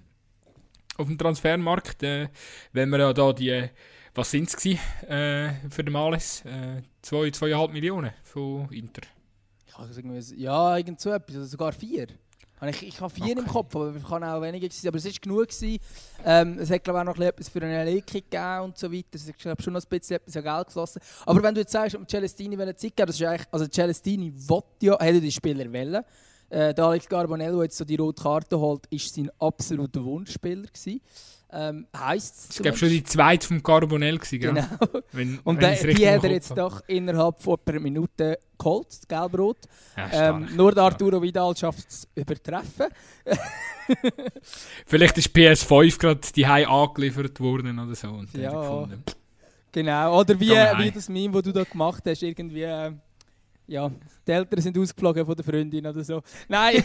auf 0.96 1.06
dem 1.06 1.18
Transfermarkt. 1.18 2.02
Äh, 2.02 2.28
wenn 2.72 2.90
wir 2.90 2.98
ja 2.98 3.12
da 3.12 3.32
die, 3.32 3.68
was 4.14 4.30
sind 4.30 4.48
es 4.48 4.64
äh, 4.64 5.52
für 5.70 5.84
den 5.84 5.92
Males? 5.92 6.44
Äh, 6.44 6.82
zwei, 7.02 7.30
zweieinhalb 7.30 7.72
Millionen 7.72 8.12
von 8.22 8.68
Inter. 8.70 9.02
Ich 9.66 9.76
habe 9.76 9.90
irgendwie, 9.94 10.42
ja, 10.42 10.76
irgend 10.76 11.00
so 11.00 11.10
etwas, 11.10 11.36
oder 11.36 11.44
sogar 11.44 11.72
vier. 11.72 12.06
Ich, 12.62 12.82
ich 12.82 13.00
habe 13.02 13.12
vier 13.12 13.24
okay. 13.24 13.38
im 13.38 13.46
Kopf, 13.46 13.76
aber 13.76 13.94
es 13.94 14.02
kann 14.02 14.24
auch 14.24 14.40
weniger 14.40 14.68
sein. 14.70 14.88
Aber 14.88 14.96
es 14.96 15.04
war 15.04 15.12
genug. 15.20 15.48
Gewesen. 15.48 15.78
Ähm, 16.24 16.58
es 16.58 16.70
hat 16.70 16.82
glaube 16.84 17.00
ich 17.00 17.08
auch 17.08 17.14
noch 17.14 17.22
etwas 17.22 17.50
für 17.50 17.60
eine 17.60 17.84
Leckung 17.84 18.22
gegeben 18.22 18.60
und 18.62 18.78
so 18.78 18.90
weiter. 18.90 19.08
Es 19.12 19.28
hat 19.28 19.62
schon 19.62 19.74
noch 19.74 19.82
ein 19.82 19.88
bisschen 19.88 20.16
etwas 20.16 20.32
Geld 20.32 20.66
geflossen. 20.66 21.02
Aber 21.26 21.42
wenn 21.42 21.54
du 21.54 21.60
jetzt 21.60 21.72
sagst, 21.72 21.94
um 21.94 22.08
Celestini 22.08 22.56
Zeit 22.56 22.96
geben, 22.96 23.06
das 23.06 23.20
ist 23.20 23.22
eigentlich, 23.22 23.46
also 23.50 23.66
Celestini 23.66 24.32
wollte 24.34 24.86
ja, 24.86 24.98
hätte 24.98 25.20
die 25.20 25.30
Spieler 25.30 25.70
wollen. 25.70 26.02
Äh, 26.48 26.74
der 26.74 26.84
Alex 26.84 27.08
Carbonello 27.08 27.62
jetzt 27.62 27.76
so 27.76 27.84
die 27.84 27.96
rote 27.96 28.22
Karte 28.22 28.58
holt, 28.58 28.86
ist 28.90 29.14
sein 29.14 29.30
absoluter 29.38 30.04
Wunschspieler 30.04 30.62
gewesen. 30.62 31.00
Ähm, 31.52 31.86
heisst 31.96 32.50
es 32.50 32.58
glaube 32.58 32.76
schon 32.76 32.88
die 32.88 33.04
zweite 33.04 33.46
vom 33.46 33.62
Carbonell 33.62 34.18
gewesen, 34.18 34.40
Genau. 34.40 34.66
Wenn, 35.12 35.38
und 35.44 35.60
wenn 35.60 35.78
die, 35.78 35.94
die 35.94 36.08
hat 36.08 36.24
er 36.24 36.32
jetzt 36.32 36.56
doch 36.56 36.82
innerhalb 36.88 37.40
von 37.40 37.56
einer 37.66 37.80
Minute 37.80 38.38
geholt, 38.58 38.88
das 38.88 39.06
Gelbrot. 39.06 39.58
Ja, 39.96 40.30
ähm, 40.30 40.48
nur 40.56 40.72
der 40.72 40.84
Arturo 40.84 41.22
Vidal 41.22 41.56
schafft 41.56 41.88
es 41.88 42.08
übertreffen. 42.14 42.88
Vielleicht 44.86 45.18
ist 45.18 45.34
PS5 45.34 45.98
gerade 45.98 46.20
die 46.34 46.46
High 46.46 46.68
angeliefert 46.68 47.38
worden 47.40 47.78
oder 47.78 47.94
so. 47.94 48.08
Und 48.08 48.34
ja, 48.34 48.88
genau. 49.70 50.20
Oder 50.20 50.40
wie, 50.40 50.50
wie 50.50 50.90
das 50.90 51.08
Meme, 51.08 51.34
das 51.34 51.42
du 51.42 51.52
da 51.52 51.64
gemacht 51.64 52.02
hast, 52.06 52.22
irgendwie... 52.22 52.62
Äh, 52.62 52.92
ja, 53.66 53.90
die 54.26 54.32
Eltern 54.32 54.60
sind 54.60 54.78
ausgeflogen 54.78 55.24
von 55.26 55.34
der 55.34 55.44
Freundin 55.44 55.86
oder 55.86 56.04
so. 56.04 56.22
Nein, 56.48 56.84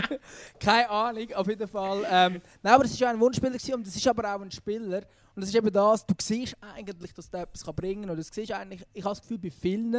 keine 0.60 0.90
Ahnung, 0.90 1.32
auf 1.34 1.46
jeden 1.46 1.68
Fall. 1.68 2.04
Ähm, 2.10 2.40
nein, 2.62 2.74
aber 2.74 2.84
es 2.84 3.00
war 3.00 3.10
ein 3.10 3.20
Wunschspieler 3.20 3.54
und 3.74 3.86
es 3.86 3.96
ist 3.96 4.08
aber 4.08 4.34
auch 4.34 4.40
ein 4.40 4.50
Spieler. 4.50 5.02
Und 5.34 5.42
das 5.42 5.50
ist 5.50 5.54
eben 5.54 5.72
das, 5.72 6.06
du 6.06 6.14
siehst 6.20 6.56
eigentlich, 6.60 7.12
dass 7.12 7.30
der 7.30 7.42
etwas 7.42 7.62
bringen 7.74 8.02
kann. 8.02 8.10
Oder 8.10 8.22
siehst 8.22 8.50
eigentlich, 8.52 8.82
ich 8.92 9.04
habe 9.04 9.14
das 9.14 9.20
Gefühl, 9.20 9.38
bei 9.38 9.50
vielen 9.50 9.94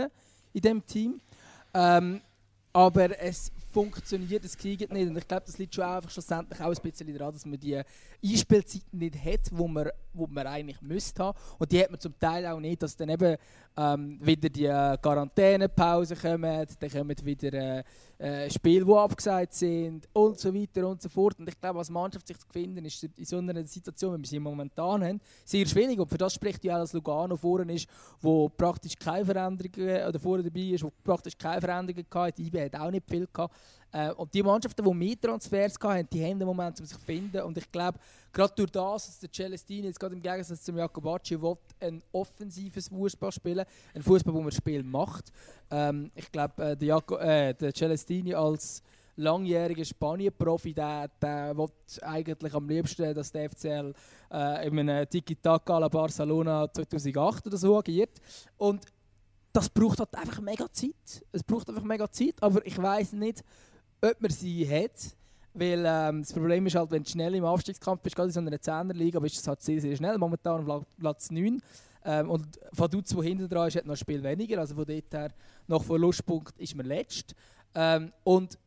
in 0.54 0.62
diesem 0.62 0.86
Team. 0.86 1.22
Ähm, 1.74 2.22
aber 2.74 3.20
es 3.20 3.52
funktioniert, 3.78 4.44
es 4.44 4.58
kriegt 4.58 4.92
nicht. 4.92 5.08
Und 5.08 5.18
ich 5.18 5.28
glaube, 5.28 5.44
das 5.46 5.60
liegt 5.60 5.76
schon 5.76 5.84
einfach 5.84 6.10
schlussendlich 6.10 6.60
auch 6.60 6.74
ein 6.74 6.82
bisschen 6.82 7.16
daran, 7.16 7.32
dass 7.32 7.46
man 7.46 7.60
die 7.60 7.80
Einspielzeiten 8.24 8.98
nicht 8.98 9.24
hat, 9.24 9.52
wo 9.52 9.68
man, 9.68 9.90
wo 10.14 10.26
man 10.26 10.48
eigentlich 10.48 10.82
müsste 10.82 11.24
haben. 11.24 11.38
Und 11.60 11.72
die 11.72 11.80
hat 11.80 11.92
man 11.92 12.00
zum 12.00 12.18
Teil 12.20 12.48
auch 12.48 12.60
nicht, 12.60 12.82
dass 12.82 12.96
dann 12.96 13.10
eben 13.10 13.38
ähm, 13.78 14.18
wieder 14.20 14.50
die 14.50 14.66
äh, 14.66 14.98
Quarantänepause 15.00 16.16
kommen, 16.16 16.66
dann 16.80 16.90
kommen 16.90 17.16
wieder 17.24 17.54
äh, 17.54 17.84
äh, 18.20 18.50
Spiele, 18.50 18.86
die 18.86 18.94
abgesagt 18.94 19.54
sind 19.54 20.08
und 20.14 20.40
so 20.40 20.54
weiter 20.54 20.88
und 20.88 21.02
so 21.02 21.10
fort. 21.10 21.40
Und 21.40 21.48
ich 21.48 21.60
glaube, 21.60 21.80
als 21.80 21.90
Mannschaft 21.90 22.28
sich 22.28 22.38
zu 22.38 22.48
finden, 22.48 22.84
ist 22.86 23.04
in 23.04 23.26
so 23.26 23.38
einer 23.38 23.66
Situation, 23.66 24.18
wie 24.18 24.22
wir 24.24 24.28
sie 24.28 24.40
momentan 24.40 25.04
haben, 25.04 25.22
sehr 25.46 25.66
schwierig. 25.66 26.00
Und 26.00 26.10
für 26.10 26.18
das 26.18 26.34
spricht 26.34 26.64
ja 26.64 26.76
auch, 26.76 26.80
dass 26.80 26.94
Lugano 26.94 27.38
vorne 27.38 27.74
ist, 27.74 27.88
wo 28.22 28.50
praktisch 28.50 28.96
keine 28.98 29.26
Veränderungen, 29.26 30.08
oder 30.08 30.20
vorne 30.20 30.44
dabei 30.44 30.62
ist, 30.62 30.84
wo 30.84 30.92
praktisch 31.04 31.38
keine 31.38 31.62
Veränderungen 31.62 32.06
hatte. 32.12 32.42
Die 32.42 32.48
IB 32.48 32.66
hat 32.66 32.76
auch 32.76 32.92
nicht 32.92 33.08
viel 33.08 33.28
gehabt. 33.32 33.56
Äh, 33.92 34.12
und 34.12 34.34
die 34.34 34.44
Mannschaften, 34.44 34.84
die 34.84 34.94
mehr 34.94 35.20
Transfers 35.20 35.76
hatten, 35.82 36.08
die 36.12 36.24
haben 36.24 36.40
den 36.40 36.48
Moment, 36.48 36.80
um 36.80 36.86
sich 36.86 36.98
zu 36.98 37.04
finden. 37.04 37.42
Und 37.42 37.58
ich 37.58 37.72
glaube, 37.72 38.00
gerade 38.34 38.54
durch 38.56 38.72
das, 38.72 39.08
dass 39.08 39.20
der 39.20 39.32
Celestini 39.32 39.88
jetzt 39.88 40.00
gerade 40.00 40.16
im 40.16 40.22
Gegensatz 40.22 40.64
zum 40.64 40.78
Jacobacci 40.78 41.38
ein 41.80 42.02
offensives 42.12 42.90
Fußball 42.90 43.32
spielen, 43.32 43.66
ein 43.94 44.02
Fußball, 44.02 44.34
wo 44.34 44.42
man 44.42 44.52
Spiel 44.52 44.84
macht. 44.84 45.32
Ähm, 45.72 46.12
ich 46.16 46.32
glaube, 46.32 46.64
äh, 46.64 46.78
der, 46.78 46.98
äh, 47.20 47.54
der 47.54 47.74
Celestini 47.74 48.34
als 48.34 48.84
langjähriger 49.18 49.84
Spanien-Profi, 49.84 50.74
der, 50.74 51.10
der 51.22 51.58
will 51.58 51.70
eigentlich 52.02 52.54
am 52.54 52.70
liebsten, 52.70 53.14
dass 53.14 53.32
der 53.32 53.50
FCL 53.50 53.94
äh, 54.32 54.68
in 54.68 54.80
einem 54.80 55.10
Tiki-Taka 55.10 55.80
la 55.80 55.88
Barcelona 55.88 56.72
2008 56.72 57.48
oder 57.48 57.58
so 57.58 57.78
agiert. 57.78 58.22
Und 58.58 58.86
das 59.52 59.70
braucht 59.70 60.00
halt 60.00 60.16
einfach 60.16 60.40
mega 60.40 60.72
Zeit. 60.72 61.26
Es 61.32 61.44
braucht 61.44 61.68
einfach 61.70 61.84
mega 61.84 62.10
Zeit, 62.12 62.36
aber 62.42 62.64
ich 62.66 62.78
weiß 62.78 63.14
nicht, 63.14 63.44
ob 64.02 64.22
man 64.22 64.32
sie 64.32 64.68
hat. 64.68 65.16
Weil 65.54 65.84
ähm, 65.88 66.22
das 66.22 66.34
Problem 66.34 66.68
ist 66.68 66.76
halt, 66.76 66.92
wenn 66.92 67.04
du 67.04 67.10
schnell 67.10 67.34
im 67.34 67.44
Aufstiegskampf 67.44 68.02
bist, 68.02 68.16
gerade 68.16 68.28
in 68.28 68.34
so 68.34 68.40
einer 68.40 68.58
10er 68.58 68.94
Liga, 68.94 69.20
bist 69.20 69.44
du 69.44 69.48
halt 69.48 69.62
sehr, 69.62 69.82
sehr 69.82 69.96
schnell. 69.96 70.18
Momentan 70.18 70.70
auf 70.70 70.86
Platz 71.00 71.32
9. 71.32 71.62
Ähm, 72.06 72.30
und 72.30 72.60
von 72.74 72.90
Dutz, 72.90 73.16
wo 73.16 73.24
hinten 73.24 73.50
dran 73.50 73.68
ist, 73.68 73.76
hat 73.76 73.86
noch 73.86 73.96
ein 73.96 73.98
Spiel 73.98 74.22
weniger. 74.22 74.60
Also 74.60 74.76
von 74.76 74.86
dort 74.86 75.14
her, 75.14 75.32
nach 75.68 75.84
Verlustpunkt 75.84 76.60
ist 76.60 76.76
man 76.76 76.86
letzt. 76.86 77.34
Ähm, 77.74 78.12
und 78.24 78.58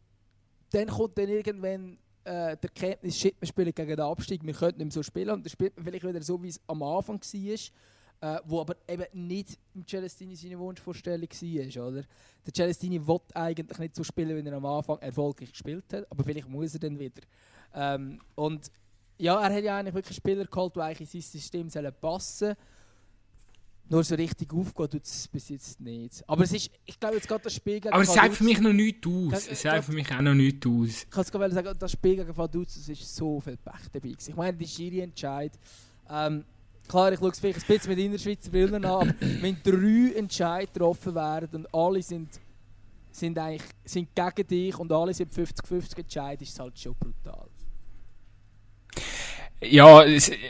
dann 0.73 0.89
kommt 0.89 1.17
dann 1.17 1.29
irgendwann 1.29 1.99
äh, 2.25 2.57
der 2.57 2.71
Kenntnis, 2.75 3.19
shit, 3.19 3.37
wir 3.41 3.47
spielen 3.47 3.73
gegen 3.73 3.89
den 3.89 4.01
Abstieg, 4.01 4.45
wir 4.45 4.55
könnten 4.55 4.79
nicht 4.79 4.87
mehr 4.87 4.93
so 4.93 5.03
spielen. 5.03 5.31
Und 5.31 5.45
dann 5.45 5.51
spielt 5.51 5.77
man 5.77 5.85
vielleicht 5.85 6.07
wieder 6.07 6.23
so, 6.23 6.43
wie 6.43 6.49
es 6.49 6.61
am 6.67 6.83
Anfang 6.83 7.21
war 7.21 7.59
äh, 8.21 8.39
wo 8.45 8.61
aber 8.61 8.77
eben 8.89 9.05
nicht 9.13 9.59
im 9.75 9.87
Celestini 9.87 10.37
seine 10.37 10.59
Wunschvorstellung 10.59 11.29
war. 11.29 11.89
Oder? 11.89 12.03
Der 12.47 12.55
Celestini 12.55 13.07
will 13.07 13.21
eigentlich 13.35 13.79
nicht 13.79 13.97
so 13.97 14.05
spielen, 14.05 14.45
wie 14.45 14.49
er 14.49 14.57
am 14.57 14.67
Anfang 14.67 14.99
erfolgreich 14.99 15.53
gespielt 15.53 15.85
hat, 15.93 16.07
aber 16.11 16.25
vielleicht 16.25 16.49
muss 16.49 16.75
er 16.75 16.81
dann 16.81 16.99
wieder. 16.99 17.23
Ähm, 17.75 18.21
und 18.35 18.71
ja, 19.19 19.41
er 19.41 19.55
hat 19.55 19.65
ja 19.65 19.79
eigentlich 19.79 19.95
wirklich 19.95 20.17
Spieler 20.17 20.45
geholt, 20.45 20.77
die 20.77 20.81
eigentlich 20.81 21.15
in 21.15 21.21
sein 21.21 21.41
System 21.41 21.71
sollen 21.71 21.93
passen 22.01 22.39
sollen. 22.39 22.57
Nur 23.89 24.05
so 24.05 24.15
richtig 24.15 24.53
aufgehen 24.53 24.89
tut 24.89 25.05
es 25.05 25.27
bis 25.27 25.49
jetzt 25.49 25.81
nicht. 25.81 26.23
Aber 26.29 26.45
es 26.45 26.53
ist, 26.53 26.71
ich 26.87 26.99
glaube 27.01 27.17
jetzt 27.17 27.27
gerade 27.27 27.43
das 27.43 27.55
Spiel 27.55 27.81
gegen 27.81 27.93
Aber 27.93 28.05
es 28.05 28.15
sagt 28.15 28.35
für 28.35 28.45
mich 28.45 28.61
noch 28.61 28.73
nichts 28.73 29.05
aus. 29.05 29.49
Es 29.49 29.63
sagt 29.63 29.85
für 29.85 29.93
mich 29.93 30.09
auch 30.13 30.21
noch 30.21 30.33
nichts 30.33 30.65
aus. 30.65 31.03
Ich 31.03 31.11
kann 31.11 31.23
es 31.23 31.33
gerade 31.33 31.53
sagen, 31.53 31.77
das 31.77 31.91
Spiel 31.91 32.17
gegen 32.17 32.37
Vaduz, 32.37 32.77
es 32.77 32.89
ist 32.89 33.17
so 33.17 33.41
viel 33.41 33.57
Pech 33.57 33.89
dabei. 33.93 34.15
Ich 34.17 34.37
meine, 34.37 34.57
die 34.57 34.69
Schiri-Entscheid. 34.69 35.59
Ähm, 36.09 36.45
Klar, 36.91 37.13
ich 37.13 37.21
schaue 37.21 37.31
es 37.31 37.39
vielleicht 37.39 37.61
ein 37.61 37.67
bisschen 37.69 37.91
mit 37.91 37.99
Innerschweizer 38.01 38.51
Bildern 38.51 38.85
an, 38.85 39.11
aber 39.11 39.15
wenn 39.21 39.57
drei 39.63 40.19
Entscheidungen 40.19 40.73
getroffen 40.73 41.15
werden 41.15 41.49
und 41.65 41.73
alle 41.73 42.03
sind, 42.03 42.29
sind, 43.13 43.39
eigentlich, 43.39 43.71
sind 43.85 44.09
gegen 44.13 44.49
dich 44.49 44.77
und 44.77 44.91
alle 44.91 45.15
sind 45.15 45.33
50-50 45.33 45.99
entscheiden, 45.99 46.43
ist 46.43 46.55
es 46.55 46.59
halt 46.59 46.77
schon 46.77 46.97
brutal. 46.97 47.47
Ja, 49.63 50.05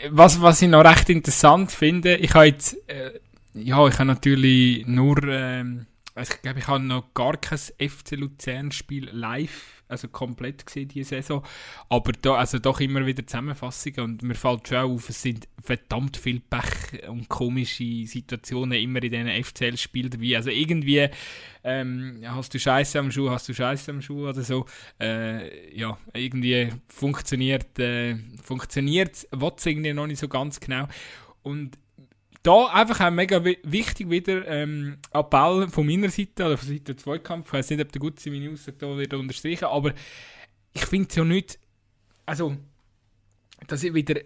was, 0.09 0.41
was 0.41 0.61
ich 0.63 0.69
noch 0.69 0.83
recht 0.83 1.11
interessant 1.11 1.71
finde, 1.71 2.15
ich 2.15 2.33
habe 2.33 2.45
jetzt, 2.45 2.75
äh, 2.89 3.19
ja, 3.53 3.85
ich 3.87 3.99
habe 3.99 4.05
natürlich 4.05 4.87
nur, 4.87 5.23
also 5.23 6.33
ich 6.33 6.41
glaube, 6.41 6.57
ich 6.57 6.67
habe 6.67 6.83
noch 6.83 7.13
gar 7.13 7.37
kein 7.37 7.59
FC 7.59 8.13
Luzern-Spiel 8.13 9.09
live 9.11 9.80
also 9.91 10.07
komplett 10.07 10.65
gesehen 10.65 10.87
diese 10.87 11.09
Saison. 11.09 11.43
Aber 11.89 12.11
da, 12.13 12.35
also 12.35 12.59
doch 12.59 12.79
immer 12.79 13.05
wieder 13.05 13.25
Zusammenfassungen 13.25 13.99
und 14.01 14.23
mir 14.23 14.35
fällt 14.35 14.67
schon 14.67 14.77
auf, 14.77 15.09
es 15.09 15.21
sind 15.21 15.47
verdammt 15.61 16.17
viel 16.17 16.39
Pech 16.39 17.07
und 17.07 17.29
komische 17.29 18.05
Situationen 18.05 18.79
immer 18.79 19.03
in 19.03 19.11
diesen 19.11 19.43
FCL-Spielen 19.43 20.09
dabei. 20.09 20.37
Also 20.37 20.49
irgendwie 20.49 21.09
ähm, 21.63 22.21
hast 22.25 22.53
du 22.53 22.59
Scheiße 22.59 22.99
am 22.99 23.11
Schuh, 23.11 23.29
hast 23.29 23.49
du 23.49 23.53
Scheiße 23.53 23.91
am 23.91 24.01
Schuh 24.01 24.29
oder 24.29 24.41
so. 24.41 24.65
Äh, 24.99 25.77
ja, 25.77 25.97
irgendwie 26.13 26.69
funktioniert 26.87 27.77
äh, 27.79 28.15
funktioniert 28.41 29.15
es 29.15 29.65
irgendwie 29.65 29.93
noch 29.93 30.07
nicht 30.07 30.19
so 30.19 30.27
ganz 30.27 30.59
genau. 30.59 30.87
Und 31.43 31.77
da 32.43 32.65
einfach 32.67 32.99
auch 32.99 33.11
mega 33.11 33.43
wichtig 33.43 34.09
wieder 34.09 34.47
ähm, 34.47 34.97
Appell 35.11 35.67
von 35.69 35.85
meiner 35.85 36.09
Seite 36.09 36.45
oder 36.45 36.57
von 36.57 36.69
Seite 36.69 36.95
des 36.95 37.03
Zweikampf. 37.03 37.47
Ich 37.47 37.53
weiß 37.53 37.69
nicht, 37.69 37.81
ob 37.81 37.91
der 37.91 37.99
Gutzi 37.99 38.29
meine 38.31 38.51
Aussage 38.51 38.77
da 38.79 38.97
wieder 38.97 39.19
unterstreichen, 39.19 39.65
aber 39.65 39.93
ich 40.73 40.85
finde 40.85 41.07
es 41.09 41.15
ja 41.15 41.23
nicht, 41.23 41.59
also, 42.25 42.55
dass 43.67 43.83
ich 43.83 43.93
wieder, 43.93 44.21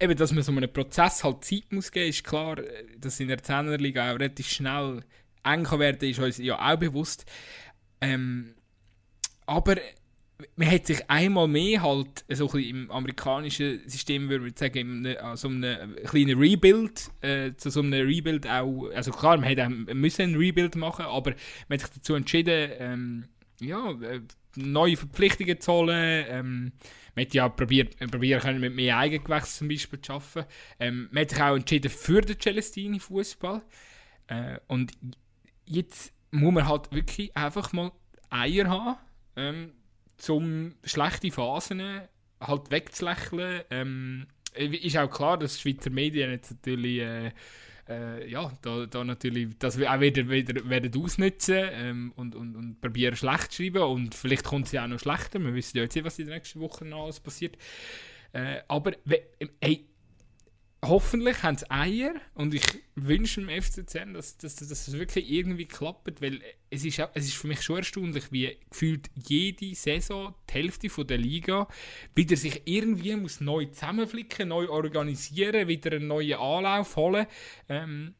eben, 0.00 0.16
dass 0.16 0.32
man 0.32 0.42
so 0.42 0.52
einem 0.52 0.72
Prozess 0.72 1.24
halt 1.24 1.44
Zeit 1.44 1.70
muss 1.70 1.90
geben, 1.90 2.10
ist 2.10 2.24
klar, 2.24 2.56
dass 2.98 3.20
in 3.20 3.28
der 3.28 3.42
10 3.42 3.66
Liga 3.78 4.10
auch 4.10 4.18
relativ 4.18 4.48
schnell 4.48 5.02
eng 5.44 5.64
kann 5.64 5.78
werden, 5.80 6.10
ist 6.10 6.18
uns 6.18 6.38
ja 6.38 6.58
auch 6.58 6.76
bewusst. 6.76 7.24
Ähm, 8.00 8.54
aber 9.46 9.76
man 10.56 10.70
hat 10.70 10.86
sich 10.86 11.08
einmal 11.08 11.48
mehr 11.48 11.82
halt 11.82 12.24
so 12.28 12.50
ein 12.52 12.62
im 12.62 12.90
amerikanischen 12.90 13.88
System, 13.88 14.28
würde 14.28 14.48
ich 14.48 14.58
sagen, 14.58 15.04
in 15.04 15.16
so 15.34 15.48
einem 15.48 15.96
kleinen 16.04 16.38
Rebuild, 16.38 17.10
äh, 17.22 17.54
zu 17.56 17.70
so 17.70 17.80
einem 17.80 17.92
Rebuild 17.94 18.46
auch, 18.46 18.90
also 18.94 19.12
klar, 19.12 19.38
man 19.38 19.48
hätte 19.48 19.68
müssen 19.68 20.22
einen 20.22 20.36
Rebuild 20.36 20.76
machen, 20.76 21.06
aber 21.06 21.34
man 21.68 21.78
hat 21.78 21.86
sich 21.86 21.96
dazu 21.96 22.14
entschieden, 22.14 22.70
ähm, 22.78 23.24
ja, 23.60 23.92
äh, 24.02 24.20
neue 24.56 24.96
Verpflichtungen 24.96 25.60
zu 25.60 25.72
holen, 25.72 26.24
ähm, 26.28 26.72
man 27.14 27.24
hat 27.24 27.34
ja 27.34 27.48
probiert, 27.48 27.96
probiert 28.10 28.44
mit 28.58 28.74
mehr 28.74 28.98
Eigengewächs 28.98 29.56
zum 29.56 29.68
Beispiel 29.68 30.00
zu 30.02 30.14
arbeiten. 30.14 30.46
Ähm, 30.78 31.08
man 31.10 31.22
hat 31.22 31.30
sich 31.30 31.40
auch 31.40 31.56
entschieden 31.56 31.90
für 31.90 32.20
den 32.20 32.38
Celestini 32.38 33.00
Fußball 33.00 33.62
äh, 34.26 34.58
und 34.66 34.92
jetzt 35.64 36.12
muss 36.30 36.52
man 36.52 36.68
halt 36.68 36.92
wirklich 36.92 37.34
einfach 37.34 37.72
mal 37.72 37.90
Eier 38.28 38.68
haben, 38.68 38.98
ähm, 39.36 39.72
um 40.28 40.74
schlechte 40.84 41.30
Phasen 41.30 41.82
halt 42.40 42.70
wegzulächeln. 42.70 43.62
Ähm, 43.70 44.26
ist 44.54 44.96
auch 44.96 45.10
klar, 45.10 45.38
dass 45.38 45.60
Schweizer 45.60 45.90
Medien 45.90 46.30
jetzt 46.30 46.50
natürlich 46.50 47.00
äh, 47.00 47.30
äh, 47.88 48.28
ja, 48.28 48.52
da, 48.62 48.86
da 48.86 49.04
natürlich 49.04 49.56
das 49.58 49.80
auch 49.80 50.00
wieder, 50.00 50.28
wieder 50.28 50.68
werden 50.68 51.02
ausnutzen 51.02 51.68
ähm, 51.72 52.12
und, 52.16 52.34
und, 52.34 52.56
und 52.56 52.80
probieren 52.80 53.16
schlecht 53.16 53.52
zu 53.52 53.62
schreiben 53.62 53.82
und 53.82 54.14
vielleicht 54.14 54.44
kommt 54.44 54.70
ja 54.72 54.84
auch 54.84 54.88
noch 54.88 54.98
schlechter, 54.98 55.38
wir 55.38 55.54
wissen 55.54 55.76
ja 55.76 55.84
jetzt 55.84 55.94
nicht, 55.94 56.04
was 56.04 56.18
in 56.18 56.26
den 56.26 56.34
nächsten 56.34 56.60
Wochen 56.60 56.88
noch 56.88 57.04
alles 57.04 57.20
passiert. 57.20 57.56
Äh, 58.32 58.60
aber 58.68 58.92
hey, 59.60 59.86
hoffentlich 60.88 61.42
haben 61.42 61.56
sie 61.56 61.70
Eier 61.70 62.14
und 62.34 62.54
ich 62.54 62.64
wünsche 62.94 63.40
dem 63.40 63.62
FCZ, 63.62 63.94
dass, 64.12 64.36
dass, 64.38 64.56
dass 64.56 64.68
das 64.68 64.92
wirklich 64.92 65.30
irgendwie 65.30 65.66
klappt, 65.66 66.20
weil 66.20 66.40
es 66.70 66.84
ist, 66.84 66.98
es 67.14 67.26
ist 67.26 67.34
für 67.34 67.46
mich 67.46 67.62
schon 67.62 67.78
erstaunlich, 67.78 68.32
wie 68.32 68.56
gefühlt 68.70 69.10
jede 69.14 69.74
Saison 69.74 70.34
die 70.48 70.54
Hälfte 70.54 70.88
von 70.88 71.06
der 71.06 71.18
Liga 71.18 71.68
wieder 72.14 72.36
sich 72.36 72.62
irgendwie 72.64 73.16
muss 73.16 73.40
neu 73.40 73.66
zusammenflicken, 73.66 74.48
neu 74.48 74.68
organisieren, 74.68 75.68
wieder 75.68 75.92
einen 75.92 76.08
neuen 76.08 76.34
Anlauf 76.34 76.96
holen. 76.96 77.26
Ähm, 77.68 78.14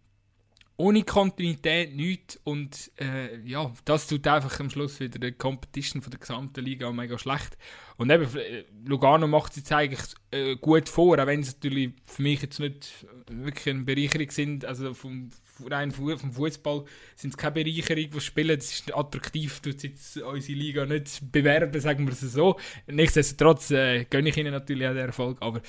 ohne 0.79 1.05
Kontinuität 1.05 1.95
nichts 1.95 2.39
und 2.45 2.91
äh, 3.01 3.41
ja, 3.45 3.72
das 3.87 4.07
tut 4.07 4.27
einfach 4.27 4.61
am 4.61 4.68
Schluss 4.68 5.01
wieder 5.01 5.18
die 5.18 5.33
Competition 5.33 6.03
von 6.03 6.11
der 6.11 6.20
gesamten 6.20 6.62
Liga 6.62 6.93
mega 6.93 7.18
schlecht. 7.18 7.57
Und 7.97 8.11
eben, 8.11 8.24
äh, 8.37 8.64
Lugano 8.85 9.27
macht 9.27 9.53
es 9.53 9.59
jetzt 9.59 9.72
eigentlich 9.72 10.01
äh, 10.31 10.57
gut 10.57 10.91
vor, 10.91 11.18
auch 11.18 11.27
wenn 11.27 11.41
es 11.41 11.55
natürlich 11.55 11.93
für 12.05 12.22
mich 12.22 12.43
jetzt 12.43 12.61
nicht 12.61 13.07
wirklich 13.31 13.74
eine 13.74 13.85
Bereicherung 13.85 14.31
sind, 14.31 14.66
also 14.66 14.93
vom, 14.93 15.31
rein 15.64 15.93
vom 15.93 16.33
Fußball 16.33 16.85
sind 17.14 17.31
es 17.31 17.37
keine 17.39 17.64
Bereicherung, 17.64 18.11
die 18.11 18.20
spielen, 18.20 18.59
das 18.59 18.70
ist 18.70 18.95
attraktiv, 18.95 19.61
tut 19.61 19.83
jetzt 19.83 20.18
unsere 20.18 20.59
Liga 20.59 20.85
nicht 20.85 21.33
bewerben, 21.33 21.81
sagen 21.81 22.07
wir 22.07 22.12
es 22.12 22.20
so. 22.20 22.59
Nichtsdestotrotz 22.87 23.70
äh, 23.70 24.05
gönne 24.05 24.29
ich 24.29 24.37
ihnen 24.37 24.53
natürlich 24.53 24.87
auch 24.87 24.93
den 24.93 25.07
Erfolg, 25.07 25.39
aber 25.41 25.62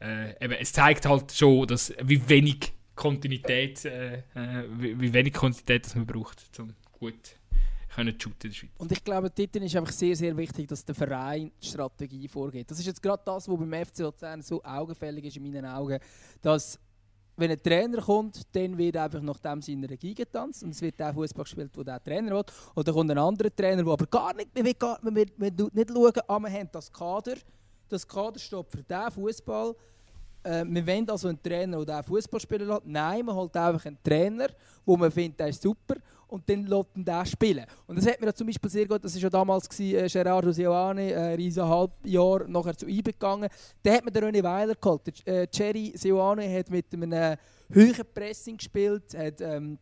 äh, 0.00 0.44
eben, 0.44 0.54
es 0.54 0.72
zeigt 0.72 1.04
halt 1.06 1.32
schon, 1.32 1.66
dass 1.66 1.92
wie 2.00 2.28
wenig 2.28 2.72
Kontinuität, 3.02 3.84
äh, 3.84 4.14
äh, 4.14 4.64
wie, 4.78 5.00
wie, 5.00 5.12
wenig 5.12 5.32
Kontinuität 5.32 5.86
das 5.86 5.94
man 5.96 6.06
braucht, 6.06 6.38
um 6.60 6.72
gut 6.92 7.36
können 7.94 8.18
shooten 8.18 8.44
in 8.44 8.50
der 8.50 8.54
Schweiz. 8.54 8.70
Und 8.78 8.92
ich 8.92 9.04
glaube, 9.04 9.28
dort 9.28 9.56
ist 9.56 9.76
einfach 9.76 9.92
sehr, 9.92 10.16
sehr 10.16 10.36
wichtig, 10.36 10.68
dass 10.68 10.84
der 10.84 10.94
Verein 10.94 11.50
Strategie 11.60 12.28
vorgeht. 12.28 12.70
Das 12.70 12.78
ist 12.78 12.86
jetzt 12.86 13.02
gerade 13.02 13.22
das, 13.26 13.48
was 13.48 13.58
beim 13.58 13.84
FC 13.84 13.98
Luzern 13.98 14.40
so 14.40 14.62
augenfällig 14.62 15.24
ist 15.24 15.36
in 15.36 15.42
meinen 15.42 15.66
Augen, 15.66 15.98
dass 16.40 16.78
wenn 17.36 17.50
ein 17.50 17.62
Trainer 17.62 18.00
kommt, 18.00 18.42
dann 18.54 18.78
wird 18.78 18.96
einfach 18.96 19.20
nach 19.20 19.38
dem 19.40 19.60
seiner 19.60 19.90
Regie 19.90 20.14
getanzt 20.14 20.62
und 20.62 20.70
es 20.70 20.80
wird 20.80 21.00
der 21.00 21.12
Fußball 21.12 21.44
gespielt, 21.44 21.72
wo 21.74 21.82
der 21.82 22.02
Trainer 22.02 22.30
will. 22.30 22.44
Oder 22.76 22.84
dann 22.84 22.94
kommt 22.94 23.10
ein 23.10 23.18
anderer 23.18 23.54
Trainer, 23.54 23.82
der 23.82 23.92
aber 23.92 24.06
gar 24.06 24.32
nicht, 24.34 24.54
man 24.54 24.64
will, 24.64 24.74
gar, 24.74 24.98
man 25.02 25.14
will, 25.14 25.26
man 25.36 25.70
nicht 25.72 25.90
schauen, 25.90 26.12
ah, 26.28 26.38
wir 26.38 26.50
haben 26.50 26.68
das 26.70 26.92
Kader, 26.92 27.34
das 27.88 28.06
Kader 28.06 28.38
steht 28.38 28.70
für 28.70 28.82
diesen 28.82 29.10
Fußball. 29.10 29.74
Äh, 30.42 30.64
wir 30.66 30.86
wollen 30.86 31.08
also 31.10 31.28
einen 31.28 31.42
Trainer, 31.42 31.84
der 31.84 32.02
Fußball 32.02 32.40
spielen 32.40 32.68
lässt. 32.68 32.82
Nein, 32.84 33.24
man 33.24 33.34
holt 33.34 33.56
einfach 33.56 33.84
einen 33.86 33.98
Trainer, 34.02 34.48
wo 34.84 34.96
man 34.96 35.10
findet, 35.10 35.40
der 35.40 35.48
ist 35.48 35.62
super 35.62 35.96
und 36.32 36.48
dann 36.48 36.64
lässt 36.64 36.96
man 36.96 37.04
den 37.04 37.26
spielen. 37.26 37.66
Und 37.86 37.98
das 37.98 38.06
hat 38.06 38.20
mir 38.20 38.34
zum 38.34 38.46
Beispiel 38.46 38.70
sehr 38.70 38.86
gut, 38.86 39.04
das 39.04 39.14
war 39.14 39.22
ja 39.22 39.30
damals 39.30 39.68
gewesen, 39.68 39.98
äh, 39.98 40.08
Gerardo 40.08 40.50
Sioane, 40.50 41.12
äh, 41.12 41.34
riesen 41.34 41.68
Halbjahr 41.68 42.48
nachher 42.48 42.76
zu 42.76 42.86
IBE 42.86 43.12
gegangen. 43.12 43.48
Da 43.82 43.92
hat 43.92 44.04
man 44.04 44.12
den 44.12 44.24
René 44.24 44.42
Weiler 44.42 44.74
geholt. 44.74 45.02
Der, 45.26 45.42
äh, 45.42 45.48
Jerry 45.52 45.92
Sioane 45.94 46.58
hat 46.58 46.70
mit 46.70 46.86
einem 46.92 47.12
äh, 47.12 47.36
höheren 47.70 48.06
Pressing 48.14 48.56
gespielt, 48.56 49.14
hat 49.16 49.40
ähm, 49.42 49.78